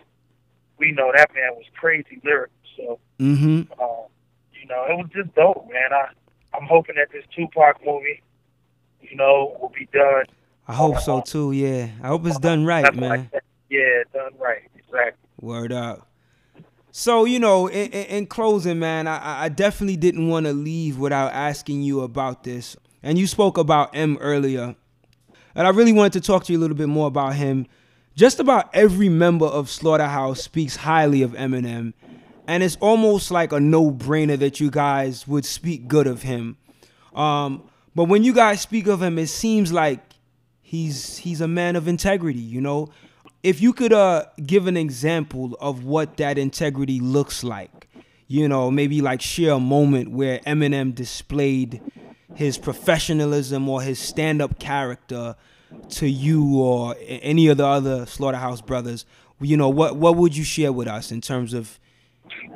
we 0.79 0.93
know 0.93 1.11
that 1.15 1.35
man 1.35 1.51
was 1.55 1.65
crazy 1.79 2.21
lyrical. 2.25 2.55
So 2.77 2.99
Mm-hmm. 3.19 3.73
um, 3.83 4.07
you 4.53 4.67
know, 4.69 4.85
it 4.89 4.97
was 4.97 5.09
just 5.15 5.35
dope, 5.35 5.67
man. 5.73 5.93
I 5.93 6.09
I'm 6.57 6.67
hoping 6.67 6.95
that 6.97 7.09
this 7.13 7.25
Tupac 7.35 7.85
movie, 7.85 8.23
you 9.01 9.17
know, 9.17 9.57
will 9.61 9.71
be 9.77 9.89
done. 9.93 10.25
I 10.67 10.75
hope 10.75 10.99
so 11.01 11.21
too. 11.21 11.53
Yeah, 11.53 11.89
I 12.03 12.09
hope 12.09 12.27
it's 12.27 12.39
done 12.39 12.65
right, 12.65 12.95
man. 12.95 13.29
like. 13.33 13.43
Yeah, 13.71 14.03
done 14.13 14.33
right. 14.39 14.63
Exactly. 14.77 15.29
Word 15.41 15.73
up. 15.73 16.07
So 16.91 17.25
you 17.25 17.39
know, 17.39 17.67
in, 17.67 17.91
in, 17.93 18.07
in 18.07 18.27
closing, 18.27 18.79
man, 18.79 19.07
I, 19.07 19.45
I 19.45 19.49
definitely 19.49 19.97
didn't 19.97 20.29
want 20.29 20.47
to 20.47 20.53
leave 20.53 20.99
without 20.99 21.33
asking 21.33 21.83
you 21.83 22.01
about 22.01 22.45
this. 22.45 22.77
And 23.03 23.19
you 23.19 23.27
spoke 23.27 23.59
about 23.59 23.95
Em 23.95 24.17
earlier, 24.21 24.75
and 25.55 25.67
I 25.67 25.71
really 25.71 25.93
wanted 25.93 26.15
to 26.15 26.21
talk 26.21 26.45
to 26.45 26.53
you 26.53 26.59
a 26.59 26.61
little 26.61 26.77
bit 26.77 26.89
more 26.89 27.07
about 27.09 27.35
him. 27.35 27.67
Just 28.19 28.41
about 28.41 28.69
every 28.75 29.09
member 29.09 29.47
of 29.47 29.71
Slaughterhouse 29.71 30.43
speaks 30.43 30.75
highly 30.75 31.23
of 31.23 31.35
Eminem, 31.35 31.93
and 32.49 32.65
it's 32.65 32.77
almost 32.81 33.31
like 33.31 33.53
a 33.53 33.61
no-brainer 33.61 34.37
that 34.41 34.59
you 34.59 34.73
guys 34.73 35.29
would 35.29 35.45
speak 35.45 35.87
good 35.87 36.09
of 36.09 36.23
him. 36.23 36.57
Um, 37.15 37.63
but 37.95 38.07
when 38.07 38.25
you 38.25 38.33
guys 38.35 38.61
speak 38.61 38.89
of 38.89 39.01
him, 39.01 39.21
it 39.21 39.29
seems 39.29 39.73
like 39.73 40.01
he's 40.61 41.19
he's 41.19 41.41
a 41.41 41.47
man 41.47 41.77
of 41.77 41.87
integrity. 41.87 42.41
You 42.41 42.61
know, 42.61 42.89
if 43.45 43.61
you 43.61 43.73
could 43.73 43.93
uh 43.93 44.25
give 44.45 44.67
an 44.67 44.77
example 44.77 45.57
of 45.61 45.85
what 45.85 46.17
that 46.17 46.39
integrity 46.39 46.99
looks 46.99 47.45
like, 47.45 47.87
you 48.27 48.49
know, 48.49 48.69
maybe 48.69 49.01
like 49.01 49.23
share 49.23 49.53
a 49.53 49.61
moment 49.61 50.11
where 50.11 50.41
Eminem 50.41 50.93
displayed 50.93 51.81
his 52.35 52.59
professionalism 52.59 53.69
or 53.69 53.81
his 53.81 54.01
stand-up 54.01 54.59
character 54.59 55.37
to 55.91 56.09
you 56.09 56.61
or 56.61 56.97
any 57.01 57.49
of 57.49 57.57
the 57.59 57.67
other 57.67 58.07
Slaughterhouse 58.07 58.61
brothers. 58.61 59.05
You 59.41 59.57
know, 59.57 59.69
what 59.69 59.97
what 59.97 60.17
would 60.17 60.37
you 60.37 60.45
share 60.45 60.73
with 60.73 60.89
us 60.89 61.13
in 61.13 61.21
terms 61.21 61.55
of 61.55 61.79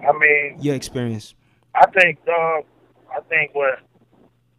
I 0.07 0.13
mean, 0.19 0.57
your 0.61 0.75
experience? 0.75 1.35
I 1.75 1.87
think, 1.91 2.25
dog. 2.25 2.65
I 3.11 3.21
think 3.29 3.55
what 3.55 3.79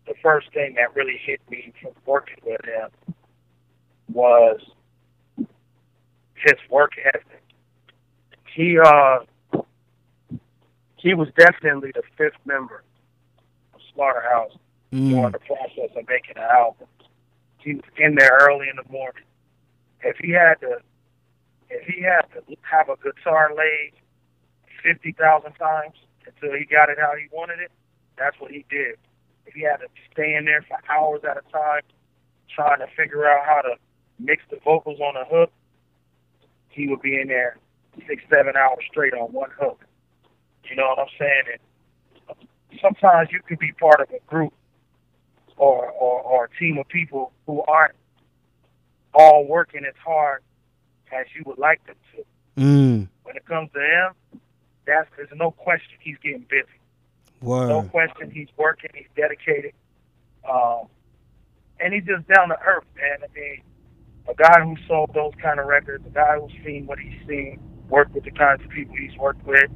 the 0.07 0.13
first 0.21 0.51
thing 0.53 0.75
that 0.75 0.95
really 0.95 1.19
hit 1.23 1.41
me 1.49 1.73
from 1.81 1.91
working 2.05 2.38
with 2.45 2.61
him 2.65 2.89
was 4.11 4.59
his 6.35 6.57
work 6.69 6.91
ethic. 7.05 7.41
He 8.55 8.77
uh 8.80 9.19
he 10.97 11.13
was 11.13 11.27
definitely 11.38 11.91
the 11.93 12.03
fifth 12.17 12.39
member 12.45 12.84
of 13.73 13.81
Slaughterhouse 13.93 14.53
during 14.91 15.11
Mm, 15.15 15.31
the 15.31 15.39
process 15.39 15.89
of 15.97 16.07
making 16.07 16.38
an 16.38 16.43
album. 16.43 16.88
He 17.64 17.76
was 17.76 17.84
in 17.98 18.15
there 18.15 18.38
early 18.41 18.68
in 18.69 18.76
the 18.76 18.91
morning. 18.91 19.23
If 20.03 20.18
he 20.18 20.31
had 20.31 20.56
to 20.61 20.80
if 21.69 21.88
he 21.88 22.03
had 22.03 22.23
to 22.34 22.44
have 22.61 22.90
a 22.90 22.98
guitar 23.02 23.52
laid 23.56 23.94
fifty 24.84 25.14
thousand 25.14 25.53
times 25.53 25.95
until 26.27 26.57
he 26.57 26.65
got 26.65 26.90
it 26.90 26.98
how 26.99 27.14
he 27.15 27.27
wanted 27.31 27.60
it, 27.60 27.72
that's 28.18 28.40
what 28.40 28.52
he 28.52 28.65
did. 28.69 28.98
If 29.45 29.53
he 29.53 29.61
had 29.61 29.77
to 29.77 29.88
stay 30.11 30.35
in 30.35 30.45
there 30.45 30.64
for 30.68 30.77
hours 30.91 31.22
at 31.23 31.38
a 31.38 31.52
time, 31.52 31.81
trying 32.53 32.80
to 32.80 32.88
figure 32.95 33.26
out 33.26 33.45
how 33.45 33.61
to 33.61 33.76
mix 34.19 34.44
the 34.49 34.60
vocals 34.64 34.99
on 34.99 35.15
a 35.15 35.26
hook, 35.26 35.52
he 36.69 36.88
would 36.88 37.02
be 37.02 37.19
in 37.19 37.27
there 37.27 37.57
six, 38.07 38.23
seven 38.30 38.56
hours 38.57 38.84
straight 38.90 39.14
on 39.14 39.31
one 39.31 39.49
hook. 39.60 39.85
You 40.69 40.76
know 40.76 40.88
what 40.88 40.99
I'm 40.99 41.14
saying? 41.19 41.44
And 41.53 42.38
sometimes 42.81 43.30
you 43.31 43.40
can 43.45 43.57
be 43.60 43.72
part 43.73 44.02
of 44.02 44.10
a 44.10 44.19
group 44.27 44.53
or, 45.57 45.89
or, 45.91 46.21
or 46.21 46.45
a 46.45 46.59
team 46.59 46.77
of 46.77 46.88
people 46.88 47.31
who 47.45 47.61
aren't 47.63 47.95
all 49.13 49.45
working 49.47 49.85
as 49.85 49.95
hard 50.03 50.41
as 51.11 51.25
you 51.35 51.43
would 51.45 51.57
like 51.57 51.85
them 51.85 51.95
to. 52.15 52.61
Mm. 52.61 53.07
When 53.23 53.35
it 53.35 53.45
comes 53.45 53.69
to 53.73 53.80
him, 53.80 54.39
that's 54.85 55.07
there's 55.15 55.30
no 55.35 55.51
question 55.51 55.97
he's 55.99 56.17
getting 56.23 56.45
busy. 56.49 56.67
Word. 57.41 57.69
No 57.69 57.84
question 57.84 58.31
he's 58.31 58.47
working, 58.57 58.89
he's 58.93 59.07
dedicated. 59.15 59.73
Um, 60.49 60.88
and 61.80 61.93
he's 61.93 62.05
just 62.05 62.27
down 62.27 62.49
to 62.49 62.57
earth, 62.65 62.85
man. 62.95 63.30
I 63.30 63.39
mean, 63.39 63.61
a 64.27 64.34
guy 64.34 64.61
who 64.61 64.75
sold 64.88 65.11
those 65.13 65.34
kind 65.41 65.59
of 65.59 65.67
records, 65.67 66.05
a 66.05 66.09
guy 66.09 66.38
who's 66.39 66.51
seen 66.65 66.85
what 66.85 66.99
he's 66.99 67.27
seen, 67.27 67.59
worked 67.89 68.13
with 68.13 68.23
the 68.23 68.31
kinds 68.31 68.63
of 68.63 68.69
people 68.69 68.95
he's 68.95 69.17
worked 69.17 69.45
with, 69.45 69.69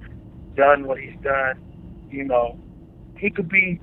done 0.56 0.88
what 0.88 1.00
he's 1.00 1.20
done, 1.22 1.60
you 2.10 2.24
know, 2.24 2.58
he 3.18 3.30
could 3.30 3.50
be 3.50 3.80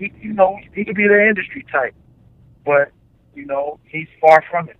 he 0.00 0.12
you 0.20 0.32
know, 0.32 0.58
he 0.74 0.84
could 0.84 0.96
be 0.96 1.06
the 1.06 1.28
industry 1.28 1.64
type. 1.70 1.94
But, 2.64 2.90
you 3.34 3.46
know, 3.46 3.78
he's 3.84 4.08
far 4.20 4.42
from 4.50 4.68
it. 4.68 4.76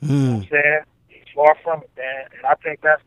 You 0.00 0.08
know 0.08 0.14
what 0.14 0.30
Mm. 0.30 0.42
I'm 0.44 0.48
saying? 0.50 0.80
He's 1.08 1.34
far 1.34 1.56
from 1.62 1.82
it, 1.82 1.90
man. 1.96 2.24
And 2.36 2.46
I 2.46 2.54
think 2.62 2.80
that's 2.82 3.02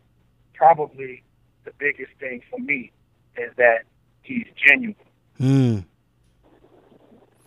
probably 0.54 1.24
the 1.66 1.72
biggest 1.78 2.12
thing 2.20 2.42
for 2.50 2.60
me 2.60 2.92
is 3.38 3.52
that 3.58 3.84
he's 4.24 4.46
genuine. 4.68 4.96
Mm. 5.40 5.86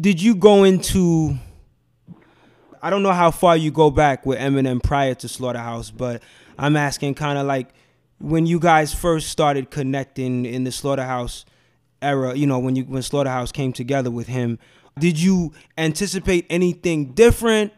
Did 0.01 0.23
you 0.23 0.35
go 0.35 0.65
into 0.65 1.37
I 2.83 2.89
don't 2.89 3.03
know 3.03 3.13
how 3.13 3.31
far 3.31 3.57
you 3.59 3.71
go 3.71 3.91
back 3.91 4.25
with 4.25 4.39
Eminem 4.39 4.83
prior 4.83 5.15
to 5.17 5.29
Slaughterhouse, 5.29 5.91
but 5.91 6.23
I'm 6.59 6.77
asking 6.77 7.15
kind 7.15 7.39
of 7.39 7.47
like 7.47 7.69
when 8.19 8.47
you 8.47 8.59
guys 8.59 8.95
first 8.95 9.29
started 9.29 9.71
connecting 9.71 10.47
in 10.47 10.65
the 10.65 10.73
Slaughterhouse 10.73 11.45
era, 12.03 12.35
you 12.35 12.47
know, 12.47 12.59
when 12.59 12.77
you 12.77 12.85
when 12.85 13.03
Slaughterhouse 13.03 13.53
came 13.53 13.73
together 13.73 14.11
with 14.11 14.29
him, 14.29 14.59
did 14.99 15.21
you 15.21 15.53
anticipate 15.79 16.47
anything 16.51 17.13
different 17.13 17.73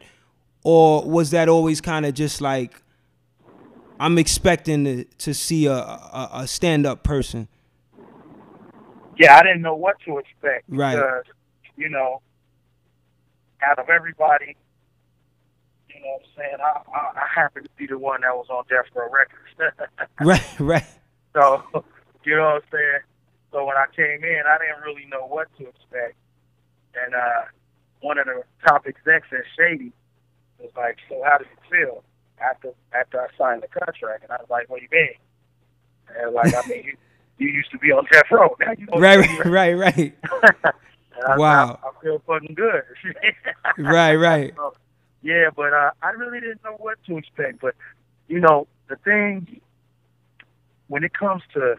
or 0.65 1.05
was 1.09 1.31
that 1.31 1.49
always 1.49 1.81
kind 1.81 2.07
of 2.07 2.15
just 2.15 2.41
like 2.41 2.83
I'm 3.99 4.19
expecting 4.19 4.85
to, 4.85 5.05
to 5.05 5.35
see 5.35 5.67
a, 5.67 5.75
a, 5.75 6.31
a 6.35 6.47
stand-up 6.47 7.03
person? 7.03 7.49
Yeah, 9.17 9.37
I 9.37 9.43
didn't 9.43 9.63
know 9.63 9.77
what 9.77 9.97
to 10.07 10.19
expect. 10.19 10.65
Right. 10.69 10.97
Because, 10.97 11.25
you 11.77 11.89
know, 11.89 12.21
out 13.65 13.79
of 13.79 13.89
everybody, 13.89 14.57
you 15.89 16.01
know 16.01 16.09
what 16.09 16.23
I'm 16.23 16.29
saying, 16.37 16.57
I, 16.61 16.99
I, 16.99 17.21
I 17.21 17.27
happened 17.33 17.67
to 17.67 17.71
be 17.77 17.87
the 17.87 17.99
one 17.99 18.23
that 18.23 18.35
was 18.35 18.47
on 18.51 18.65
Death 18.69 18.87
Row 18.95 19.09
Records. 19.11 19.39
Right, 20.21 20.61
right. 20.61 20.85
So, 21.35 21.63
you 22.25 22.37
know 22.37 22.43
what 22.43 22.55
I'm 22.55 22.61
saying? 22.73 23.01
So 23.53 23.67
when 23.67 23.77
I 23.77 23.85
came 23.95 24.25
in, 24.25 24.43
I 24.49 24.57
didn't 24.59 24.83
really 24.83 25.07
know 25.07 25.27
what 25.27 25.49
to 25.59 25.69
expect. 25.69 26.17
And 26.95 27.15
uh, 27.15 27.45
one 28.01 28.19
of 28.19 28.27
the 28.27 28.43
top 28.67 28.87
execs 28.87 29.29
at 29.31 29.45
Shady 29.57 29.93
was 30.59 30.71
like, 30.77 30.97
so 31.09 31.23
how 31.25 31.39
did 31.39 31.49
you 31.49 31.71
feel 31.71 32.05
after 32.41 32.73
after 32.93 33.21
I 33.21 33.29
signed 33.39 33.63
the 33.63 33.69
contract? 33.69 34.25
And 34.25 34.33
I 34.33 34.37
was 34.37 34.49
like, 34.51 34.69
what 34.69 34.81
do 34.81 34.83
you 34.85 34.89
mean? 34.91 35.15
And 36.19 36.35
like, 36.35 36.53
I 36.55 36.67
mean, 36.69 36.85
you, 36.85 36.97
you 37.39 37.49
used 37.49 37.71
to 37.73 37.79
be 37.79 37.93
on 37.93 38.07
Death 38.11 38.25
Row. 38.31 38.57
Now 38.61 38.73
you 38.77 38.87
Right, 38.99 39.19
right, 39.19 39.47
right, 39.47 39.75
right. 39.75 40.19
I, 41.27 41.37
Wow. 41.37 41.79
I, 41.83 41.89
I 41.89 42.03
feel 42.03 42.23
fucking 42.27 42.55
good. 42.55 42.83
Right, 43.79 44.17
right. 44.17 44.53
So, 44.57 44.75
yeah, 45.23 45.49
but 45.55 45.73
uh, 45.73 45.93
I 46.03 46.11
really 46.11 46.41
didn't 46.41 46.63
know 46.65 46.77
what 46.79 46.99
to 47.07 47.17
expect. 47.17 47.61
But 47.61 47.75
you 48.29 48.41
know, 48.41 48.67
the 48.89 48.97
thing 48.97 49.61
when 50.89 51.05
it 51.05 51.15
comes 51.15 51.43
to 51.55 51.77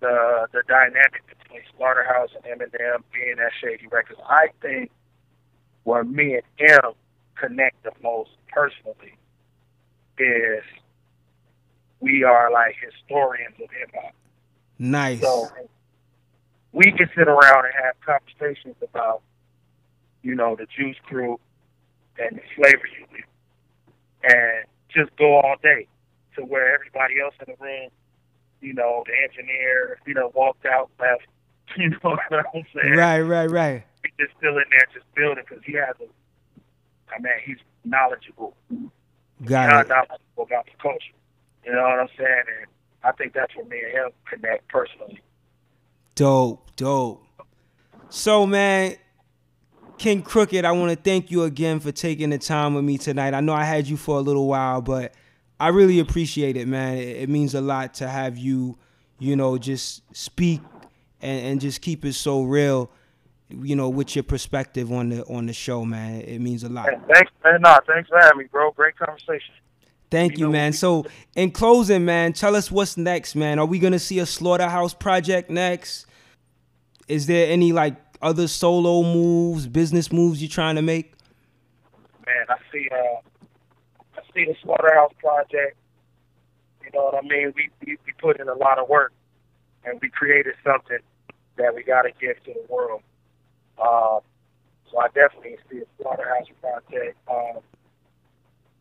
the 0.00 0.46
the 0.52 0.62
dynamic 0.68 1.22
between 1.26 1.62
Slaughterhouse 1.76 2.30
and 2.34 2.44
Eminem 2.44 3.02
being 3.12 3.36
at 3.38 3.52
Shady 3.60 3.86
Records, 3.86 4.20
I 4.28 4.48
think 4.60 4.90
where 5.84 6.04
me 6.04 6.34
and 6.34 6.70
Em 6.70 6.92
connect 7.36 7.82
the 7.84 7.92
most 8.02 8.30
personally 8.48 9.16
is 10.18 10.64
we 12.00 12.24
are 12.24 12.50
like 12.50 12.74
historians 12.80 13.54
of 13.62 13.70
hip 13.70 13.90
hop. 13.94 14.14
Nice. 14.78 15.20
So 15.20 15.48
we 16.72 16.92
can 16.92 17.08
sit 17.16 17.28
around 17.28 17.64
and 17.64 17.74
have 17.82 17.94
conversations 18.04 18.76
about, 18.82 19.22
you 20.22 20.34
know, 20.34 20.56
the 20.56 20.66
Juice 20.76 20.96
Crew 21.04 21.40
and 22.18 22.36
the 22.36 22.42
Flavor 22.54 22.88
Unit, 22.98 23.24
and 24.24 24.64
just 24.88 25.16
go 25.16 25.36
all 25.36 25.56
day 25.62 25.86
to 26.36 26.42
where 26.42 26.74
everybody 26.74 27.14
else 27.22 27.34
in 27.46 27.54
the 27.54 27.64
room, 27.64 27.90
you 28.66 28.74
know, 28.74 29.04
the 29.06 29.12
engineer, 29.22 29.98
you 30.06 30.14
know, 30.14 30.32
walked 30.34 30.66
out, 30.66 30.90
left. 31.00 31.22
You 31.76 31.90
know 31.90 31.98
what 32.02 32.20
I'm 32.32 32.64
saying? 32.74 32.94
Right, 32.94 33.20
right, 33.20 33.50
right. 33.50 33.82
He's 34.02 34.12
just 34.18 34.38
still 34.38 34.56
in 34.56 34.64
there, 34.70 34.86
just 34.94 35.04
building 35.14 35.44
because 35.46 35.62
he 35.64 35.72
has 35.74 35.94
a. 36.00 36.04
I 37.12 37.20
mean, 37.20 37.32
he's 37.44 37.58
knowledgeable 37.84 38.56
Got 39.44 39.68
not 39.68 39.86
it. 39.86 39.88
knowledgeable 39.88 40.42
about 40.44 40.64
the 40.66 40.70
culture. 40.80 41.12
You 41.64 41.72
know 41.72 41.82
what 41.82 41.98
I'm 41.98 42.08
saying? 42.16 42.44
And 42.60 42.66
I 43.02 43.12
think 43.12 43.34
that's 43.34 43.54
where 43.56 43.66
me 43.66 43.80
and 43.84 43.92
him 43.92 44.10
connect 44.30 44.68
personally. 44.68 45.20
Dope, 46.14 46.74
dope. 46.76 47.24
So, 48.08 48.46
man, 48.46 48.94
KXNG 49.98 50.24
Crooked, 50.24 50.64
I 50.64 50.72
want 50.72 50.96
to 50.96 50.96
thank 50.96 51.30
you 51.30 51.42
again 51.42 51.80
for 51.80 51.90
taking 51.92 52.30
the 52.30 52.38
time 52.38 52.74
with 52.74 52.84
me 52.84 52.96
tonight. 52.96 53.34
I 53.34 53.40
know 53.40 53.52
I 53.52 53.64
had 53.64 53.86
you 53.88 53.96
for 53.96 54.16
a 54.16 54.22
little 54.22 54.46
while, 54.46 54.80
but 54.80 55.12
I 55.58 55.68
really 55.68 55.98
appreciate 56.00 56.56
it, 56.56 56.68
man. 56.68 56.98
It, 56.98 57.16
it 57.16 57.28
means 57.28 57.54
a 57.54 57.60
lot 57.60 57.94
to 57.94 58.08
have 58.08 58.36
you, 58.36 58.76
you 59.18 59.36
know, 59.36 59.58
just 59.58 60.02
speak 60.14 60.60
and, 61.22 61.46
and 61.46 61.60
just 61.60 61.80
keep 61.80 62.04
it 62.04 62.12
so 62.12 62.42
real, 62.42 62.90
you 63.48 63.74
know, 63.74 63.88
with 63.88 64.14
your 64.14 64.22
perspective 64.22 64.92
on 64.92 65.08
the 65.10 65.24
on 65.24 65.46
the 65.46 65.52
show, 65.52 65.84
man. 65.84 66.20
It 66.20 66.40
means 66.40 66.62
a 66.64 66.68
lot. 66.68 66.88
Thanks, 67.12 67.32
man. 67.42 67.60
Nah, 67.62 67.80
thanks 67.86 68.08
for 68.08 68.18
having 68.18 68.38
me, 68.38 68.44
bro. 68.50 68.70
Great 68.72 68.96
conversation. 68.96 69.54
Thank 70.10 70.32
You 70.32 70.38
you, 70.38 70.46
know, 70.46 70.52
man. 70.52 70.72
So, 70.72 71.06
in 71.34 71.50
closing, 71.50 72.04
man, 72.04 72.32
tell 72.32 72.54
us 72.54 72.70
what's 72.70 72.96
next, 72.96 73.34
man. 73.34 73.58
Are 73.58 73.66
we 73.66 73.78
gonna 73.78 73.98
see 73.98 74.18
a 74.18 74.26
Slaughterhouse 74.26 74.94
project 74.94 75.50
next? 75.50 76.06
Is 77.08 77.26
there 77.26 77.50
any 77.50 77.72
like 77.72 77.96
other 78.22 78.46
solo 78.48 79.02
moves, 79.02 79.66
business 79.66 80.12
moves 80.12 80.42
you're 80.42 80.50
trying 80.50 80.76
to 80.76 80.82
make? 80.82 81.12
Man, 82.26 82.46
I 82.48 82.56
see. 82.72 82.88
Uh, 82.92 83.20
see 84.36 84.44
the 84.44 84.54
Slaughterhouse 84.62 85.12
project. 85.18 85.76
You 86.84 86.90
know 86.94 87.06
what 87.06 87.14
I 87.16 87.22
mean? 87.22 87.52
We, 87.56 87.70
we 87.84 87.96
we 88.06 88.12
put 88.20 88.38
in 88.38 88.48
a 88.48 88.54
lot 88.54 88.78
of 88.78 88.88
work, 88.88 89.12
and 89.84 89.98
we 90.00 90.10
created 90.10 90.54
something 90.62 90.98
that 91.56 91.74
we 91.74 91.82
got 91.82 92.02
to 92.02 92.10
give 92.20 92.36
to 92.44 92.52
the 92.52 92.72
world. 92.72 93.00
Um, 93.80 94.20
so 94.90 94.98
I 94.98 95.08
definitely 95.08 95.56
see 95.70 95.78
a 95.78 96.02
Slaughterhouse 96.02 96.46
project. 96.60 97.18
Um, 97.28 97.60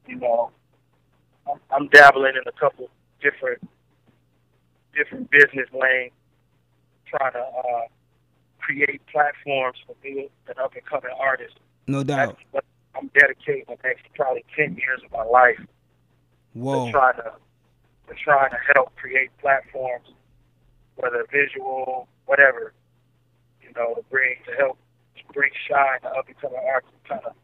you 0.07 0.18
know, 0.18 0.52
I'm, 1.49 1.60
I'm 1.72 1.88
dabbling 1.88 2.34
in 2.36 2.48
a 2.48 2.60
couple 2.60 2.90
different 3.22 3.68
different 4.95 5.32
business 5.32 5.68
lanes, 5.73 6.11
trying 7.07 7.34
to 7.34 7.40
uh, 7.40 7.88
create 8.60 9.02
platforms 9.11 9.77
for 9.88 9.95
new 10.03 10.30
and 10.48 10.57
up 10.60 10.73
and 10.76 10.86
coming 10.86 11.11
artists. 11.19 11.57
No 11.88 12.03
That's 12.03 12.32
doubt. 12.32 12.38
what 12.52 12.65
I'm 12.95 13.09
dedicating 13.13 13.65
the 13.67 13.77
next 13.84 14.03
probably 14.15 14.45
ten 14.55 14.76
years 14.76 15.01
of 15.03 15.11
my 15.11 15.23
life 15.23 15.59
Whoa. 16.53 16.85
to 16.85 16.91
trying 16.91 17.15
to 17.17 17.34
to 18.07 18.13
trying 18.23 18.51
to 18.51 18.57
help 18.73 18.95
create 18.95 19.30
platforms, 19.39 20.09
whether 20.95 21.26
visual, 21.31 22.07
whatever, 22.26 22.73
you 23.61 23.69
know, 23.76 23.95
to 23.95 24.03
bring 24.09 24.35
to 24.47 24.55
help 24.55 24.77
to 25.17 25.34
bring 25.34 25.51
shine 25.67 26.01
to 26.01 26.09
up 26.09 26.27
and 26.27 26.39
coming 26.39 26.59
artists, 26.65 26.95
kind 27.07 27.22
of, 27.26 27.35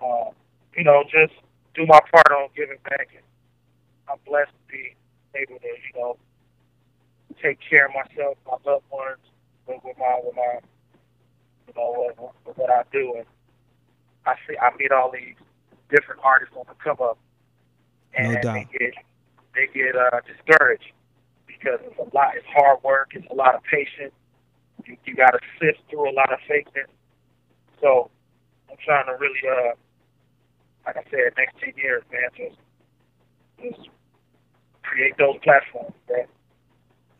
uh, 0.00 0.30
you 0.76 0.84
know, 0.84 1.04
just 1.04 1.34
do 1.74 1.86
my 1.86 2.00
part 2.12 2.30
on 2.30 2.48
giving 2.54 2.78
back. 2.84 3.08
And 3.14 3.24
I'm 4.08 4.18
blessed 4.26 4.50
to 4.50 4.72
be 4.72 4.94
able 5.34 5.58
to, 5.58 5.66
you 5.66 6.00
know, 6.00 6.16
take 7.42 7.58
care 7.68 7.86
of 7.86 7.92
myself, 7.94 8.36
my 8.46 8.56
loved 8.70 8.84
ones, 8.90 9.18
with, 9.66 9.80
with 9.84 9.98
my 9.98 10.20
with 10.22 10.36
my, 10.36 10.60
you 11.66 11.74
know, 11.76 12.04
with, 12.06 12.18
with 12.46 12.58
what 12.58 12.70
I 12.70 12.82
do, 12.92 13.14
and 13.16 13.26
I 14.28 14.34
see 14.46 14.56
I 14.60 14.76
meet 14.76 14.92
all 14.92 15.10
these 15.10 15.34
different 15.88 16.20
artists 16.22 16.54
on 16.54 16.64
the 16.68 16.74
come 16.84 16.98
up, 17.00 17.18
and 18.12 18.34
No 18.34 18.52
they 18.52 18.68
get 18.70 18.94
they 19.54 19.66
get 19.72 19.96
uh, 19.96 20.20
discouraged 20.26 20.92
because 21.46 21.80
it's 21.82 21.98
a 21.98 22.14
lot. 22.14 22.36
It's 22.36 22.46
hard 22.54 22.82
work. 22.84 23.12
It's 23.14 23.26
a 23.30 23.34
lot 23.34 23.54
of 23.54 23.62
patience. 23.64 24.12
You, 24.84 24.96
you 25.04 25.16
got 25.16 25.30
to 25.30 25.40
sift 25.58 25.80
through 25.90 26.10
a 26.10 26.14
lot 26.14 26.32
of 26.32 26.38
fakeness. 26.48 26.92
So 27.80 28.10
I'm 28.70 28.76
trying 28.84 29.06
to 29.06 29.16
really, 29.18 29.40
uh, 29.48 29.72
like 30.86 30.96
I 30.96 31.04
said, 31.10 31.32
next 31.36 31.56
ten 31.58 31.72
years, 31.76 32.02
man, 32.12 32.28
just 32.36 32.58
just 33.62 33.88
create 34.82 35.16
those 35.18 35.36
platforms, 35.42 35.94
man. 36.10 36.26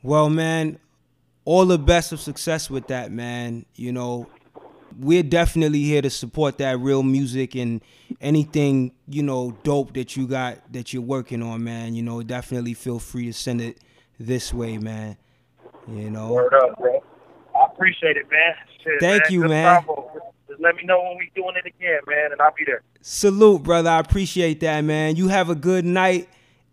Well, 0.03 0.29
man, 0.31 0.79
all 1.45 1.67
the 1.67 1.79
best 1.79 2.13
of 2.13 2.21
success 2.21 2.71
with 2.71 2.87
that, 2.89 3.11
man. 3.11 3.67
You 3.75 3.93
know, 3.93 4.29
we're 4.99 5.23
definitely 5.23 5.83
here 5.83 6.03
to 6.03 6.11
support 6.11 6.59
that 6.59 6.79
real 6.79 7.03
music 7.03 7.55
and 7.55 7.83
anything 8.21 8.93
you 9.09 9.23
know 9.23 9.57
dope 9.63 9.95
that 9.95 10.17
you 10.17 10.27
got 10.27 10.73
that 10.73 10.93
you're 10.93 11.03
working 11.03 11.43
on, 11.43 11.65
man. 11.65 11.95
You 11.95 12.03
know, 12.03 12.23
definitely 12.23 12.75
feel 12.75 12.99
free 12.99 13.27
to 13.27 13.33
send 13.33 13.61
it 13.61 13.79
this 14.19 14.53
way, 14.53 14.79
man. 14.79 15.17
You 15.87 16.11
know. 16.11 16.33
Word 16.33 16.55
up, 16.55 16.79
bro. 16.79 17.03
I 17.55 17.67
appreciate 17.67 18.17
it, 18.17 18.31
man. 18.31 18.55
Shit, 18.83 19.01
Thank 19.01 19.23
man. 19.25 19.33
you, 19.33 19.41
Good 19.43 19.51
man. 19.51 19.85
Just 20.49 20.61
let 20.61 20.77
me 20.77 20.85
know 20.85 21.03
when 21.03 21.19
we 21.19 21.31
doing 21.35 21.55
it 21.57 21.67
again, 21.67 22.01
man, 22.07 22.33
and 22.33 22.41
I'll 22.41 22.55
be 22.57 22.65
there. 22.65 22.83
Salute, 23.03 23.63
brother. 23.63 23.91
I 23.91 23.99
appreciate 23.99 24.61
that, 24.61 24.81
man. 24.83 25.17
You 25.17 25.29
have 25.29 25.51
a 25.51 25.55
good 25.55 25.85
night. 25.85 26.29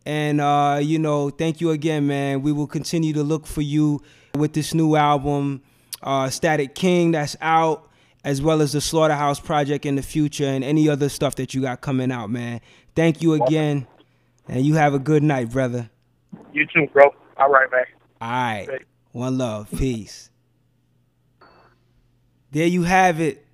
And 0.05 0.39
uh, 0.39 0.79
you 0.81 0.99
know, 0.99 1.29
thank 1.31 1.61
you 1.61 1.71
again, 1.71 2.05
man. 2.05 2.43
We 2.43 2.51
will 2.51 2.67
continue 2.67 3.13
to 3.13 3.23
look 3.23 3.47
for 3.47 3.61
you 3.61 4.01
with 4.35 4.53
this 4.53 4.73
new 4.73 4.95
album, 4.95 5.63
uh, 6.03 6.25
Statik 6.25 6.73
KXNG, 6.73 7.13
that's 7.13 7.35
out, 7.41 7.89
as 8.25 8.41
well 8.41 8.59
as 8.63 8.71
the 8.71 8.81
Slaughterhouse 8.81 9.39
Project 9.39 9.85
in 9.85 9.95
the 9.95 10.01
future 10.01 10.47
and 10.47 10.63
any 10.63 10.89
other 10.89 11.09
stuff 11.09 11.35
that 11.35 11.53
you 11.53 11.61
got 11.61 11.81
coming 11.81 12.11
out, 12.11 12.31
man. 12.31 12.59
Thank 12.95 13.21
you 13.21 13.35
again. 13.35 13.85
And 14.47 14.65
you 14.65 14.73
have 14.73 14.95
a 14.95 14.99
good 14.99 15.21
night, 15.21 15.51
brother. 15.51 15.91
You 16.51 16.65
too, 16.65 16.87
bro. 16.91 17.13
All 17.37 17.49
right, 17.49 17.71
man. 17.71 17.85
All 18.19 18.29
right. 18.29 18.85
One 19.11 19.37
love. 19.37 19.69
Peace. 19.77 20.31
There 22.51 22.65
you 22.65 22.81
have 22.83 23.21
it. 23.21 23.45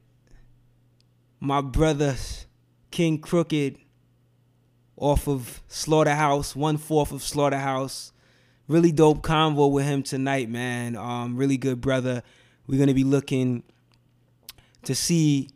My 1.41 1.59
brothers, 1.59 2.45
KXNG 2.91 3.21
Crooked, 3.21 3.77
off 4.95 5.27
of 5.27 5.61
Slaughterhouse, 5.67 6.55
one 6.55 6.77
fourth 6.77 7.11
of 7.11 7.23
Slaughterhouse. 7.23 8.13
Really 8.69 8.93
dope 8.93 9.21
convo 9.21 9.69
with 9.69 9.85
him 9.85 10.01
tonight, 10.01 10.49
man. 10.49 10.95
Um, 10.95 11.35
really 11.35 11.57
good 11.57 11.81
brother. 11.81 12.23
We're 12.67 12.79
gonna 12.79 12.93
be 12.93 13.03
looking 13.03 13.63
to 14.83 14.95
see 14.95 15.49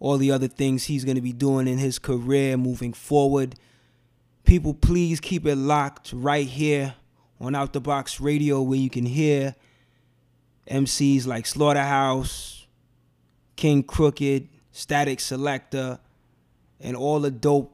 all 0.00 0.18
the 0.18 0.30
other 0.30 0.48
things 0.48 0.84
he's 0.84 1.04
gonna 1.04 1.20
be 1.20 1.32
doing 1.32 1.68
in 1.68 1.78
his 1.78 1.98
career 1.98 2.56
moving 2.56 2.92
forward. 2.92 3.54
People, 4.44 4.74
please 4.74 5.20
keep 5.20 5.46
it 5.46 5.56
locked 5.56 6.12
right 6.12 6.46
here 6.46 6.94
on 7.40 7.54
Out 7.54 7.72
the 7.72 7.80
Box 7.80 8.20
Radio 8.20 8.62
where 8.62 8.78
you 8.78 8.90
can 8.90 9.06
hear 9.06 9.54
MCs 10.68 11.26
like 11.26 11.46
Slaughterhouse, 11.46 12.66
KXNG 13.56 13.86
Crooked, 13.86 14.48
Statik 14.72 15.18
Selektah, 15.18 15.98
and 16.80 16.96
all 16.96 17.20
the 17.20 17.30
dope 17.30 17.72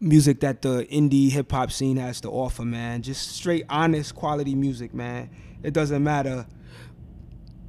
music 0.00 0.40
that 0.40 0.62
the 0.62 0.84
indie 0.90 1.30
hip 1.30 1.50
hop 1.52 1.70
scene 1.70 1.96
has 1.96 2.20
to 2.20 2.28
offer, 2.28 2.64
man. 2.64 3.02
Just 3.02 3.36
straight 3.36 3.64
honest 3.68 4.14
quality 4.14 4.54
music, 4.54 4.92
man. 4.92 5.30
It 5.62 5.72
doesn't 5.72 6.02
matter 6.02 6.46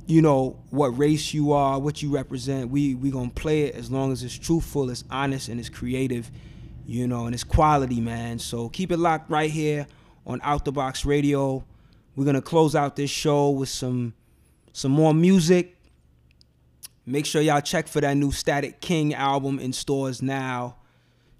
you 0.05 0.21
know 0.21 0.59
what 0.69 0.97
race 0.97 1.33
you 1.33 1.53
are, 1.53 1.79
what 1.79 2.01
you 2.01 2.13
represent. 2.13 2.69
We 2.69 2.95
we 2.95 3.11
gonna 3.11 3.29
play 3.29 3.63
it 3.63 3.75
as 3.75 3.89
long 3.89 4.11
as 4.11 4.23
it's 4.23 4.37
truthful, 4.37 4.89
it's 4.89 5.03
honest, 5.09 5.49
and 5.49 5.59
it's 5.59 5.69
creative, 5.69 6.29
you 6.85 7.07
know, 7.07 7.25
and 7.25 7.33
it's 7.33 7.43
quality, 7.43 8.01
man. 8.01 8.39
So 8.39 8.69
keep 8.69 8.91
it 8.91 8.97
locked 8.97 9.29
right 9.29 9.49
here 9.49 9.87
on 10.25 10.41
Out 10.43 10.65
the 10.65 10.71
Box 10.71 11.05
Radio. 11.05 11.63
We're 12.15 12.25
gonna 12.25 12.41
close 12.41 12.75
out 12.75 12.95
this 12.95 13.09
show 13.09 13.49
with 13.49 13.69
some 13.69 14.13
some 14.73 14.91
more 14.91 15.13
music. 15.13 15.77
Make 17.05 17.25
sure 17.25 17.41
y'all 17.41 17.61
check 17.61 17.87
for 17.87 18.01
that 18.01 18.15
new 18.15 18.31
Statik 18.31 18.79
KXNG 18.79 19.13
album 19.13 19.59
in 19.59 19.73
stores 19.73 20.21
now. 20.21 20.77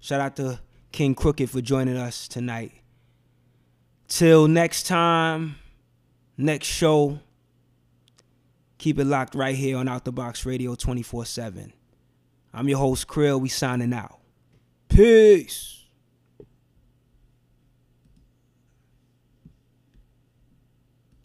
Shout 0.00 0.20
out 0.20 0.36
to 0.36 0.60
KXNG 0.92 1.16
Crooked 1.16 1.50
for 1.50 1.60
joining 1.60 1.96
us 1.96 2.28
tonight. 2.28 2.72
Till 4.08 4.46
next 4.46 4.86
time, 4.86 5.56
next 6.36 6.66
show. 6.66 7.18
Keep 8.78 8.98
it 8.98 9.04
locked 9.04 9.34
right 9.34 9.54
here 9.54 9.76
on 9.78 9.88
Out 9.88 10.04
the 10.04 10.12
Box 10.12 10.44
Radio 10.44 10.74
24 10.74 11.24
7. 11.26 11.72
I'm 12.52 12.68
your 12.68 12.78
host, 12.78 13.08
Krill. 13.08 13.40
We 13.40 13.48
signing 13.48 13.92
out. 13.92 14.18
Peace. 14.88 15.83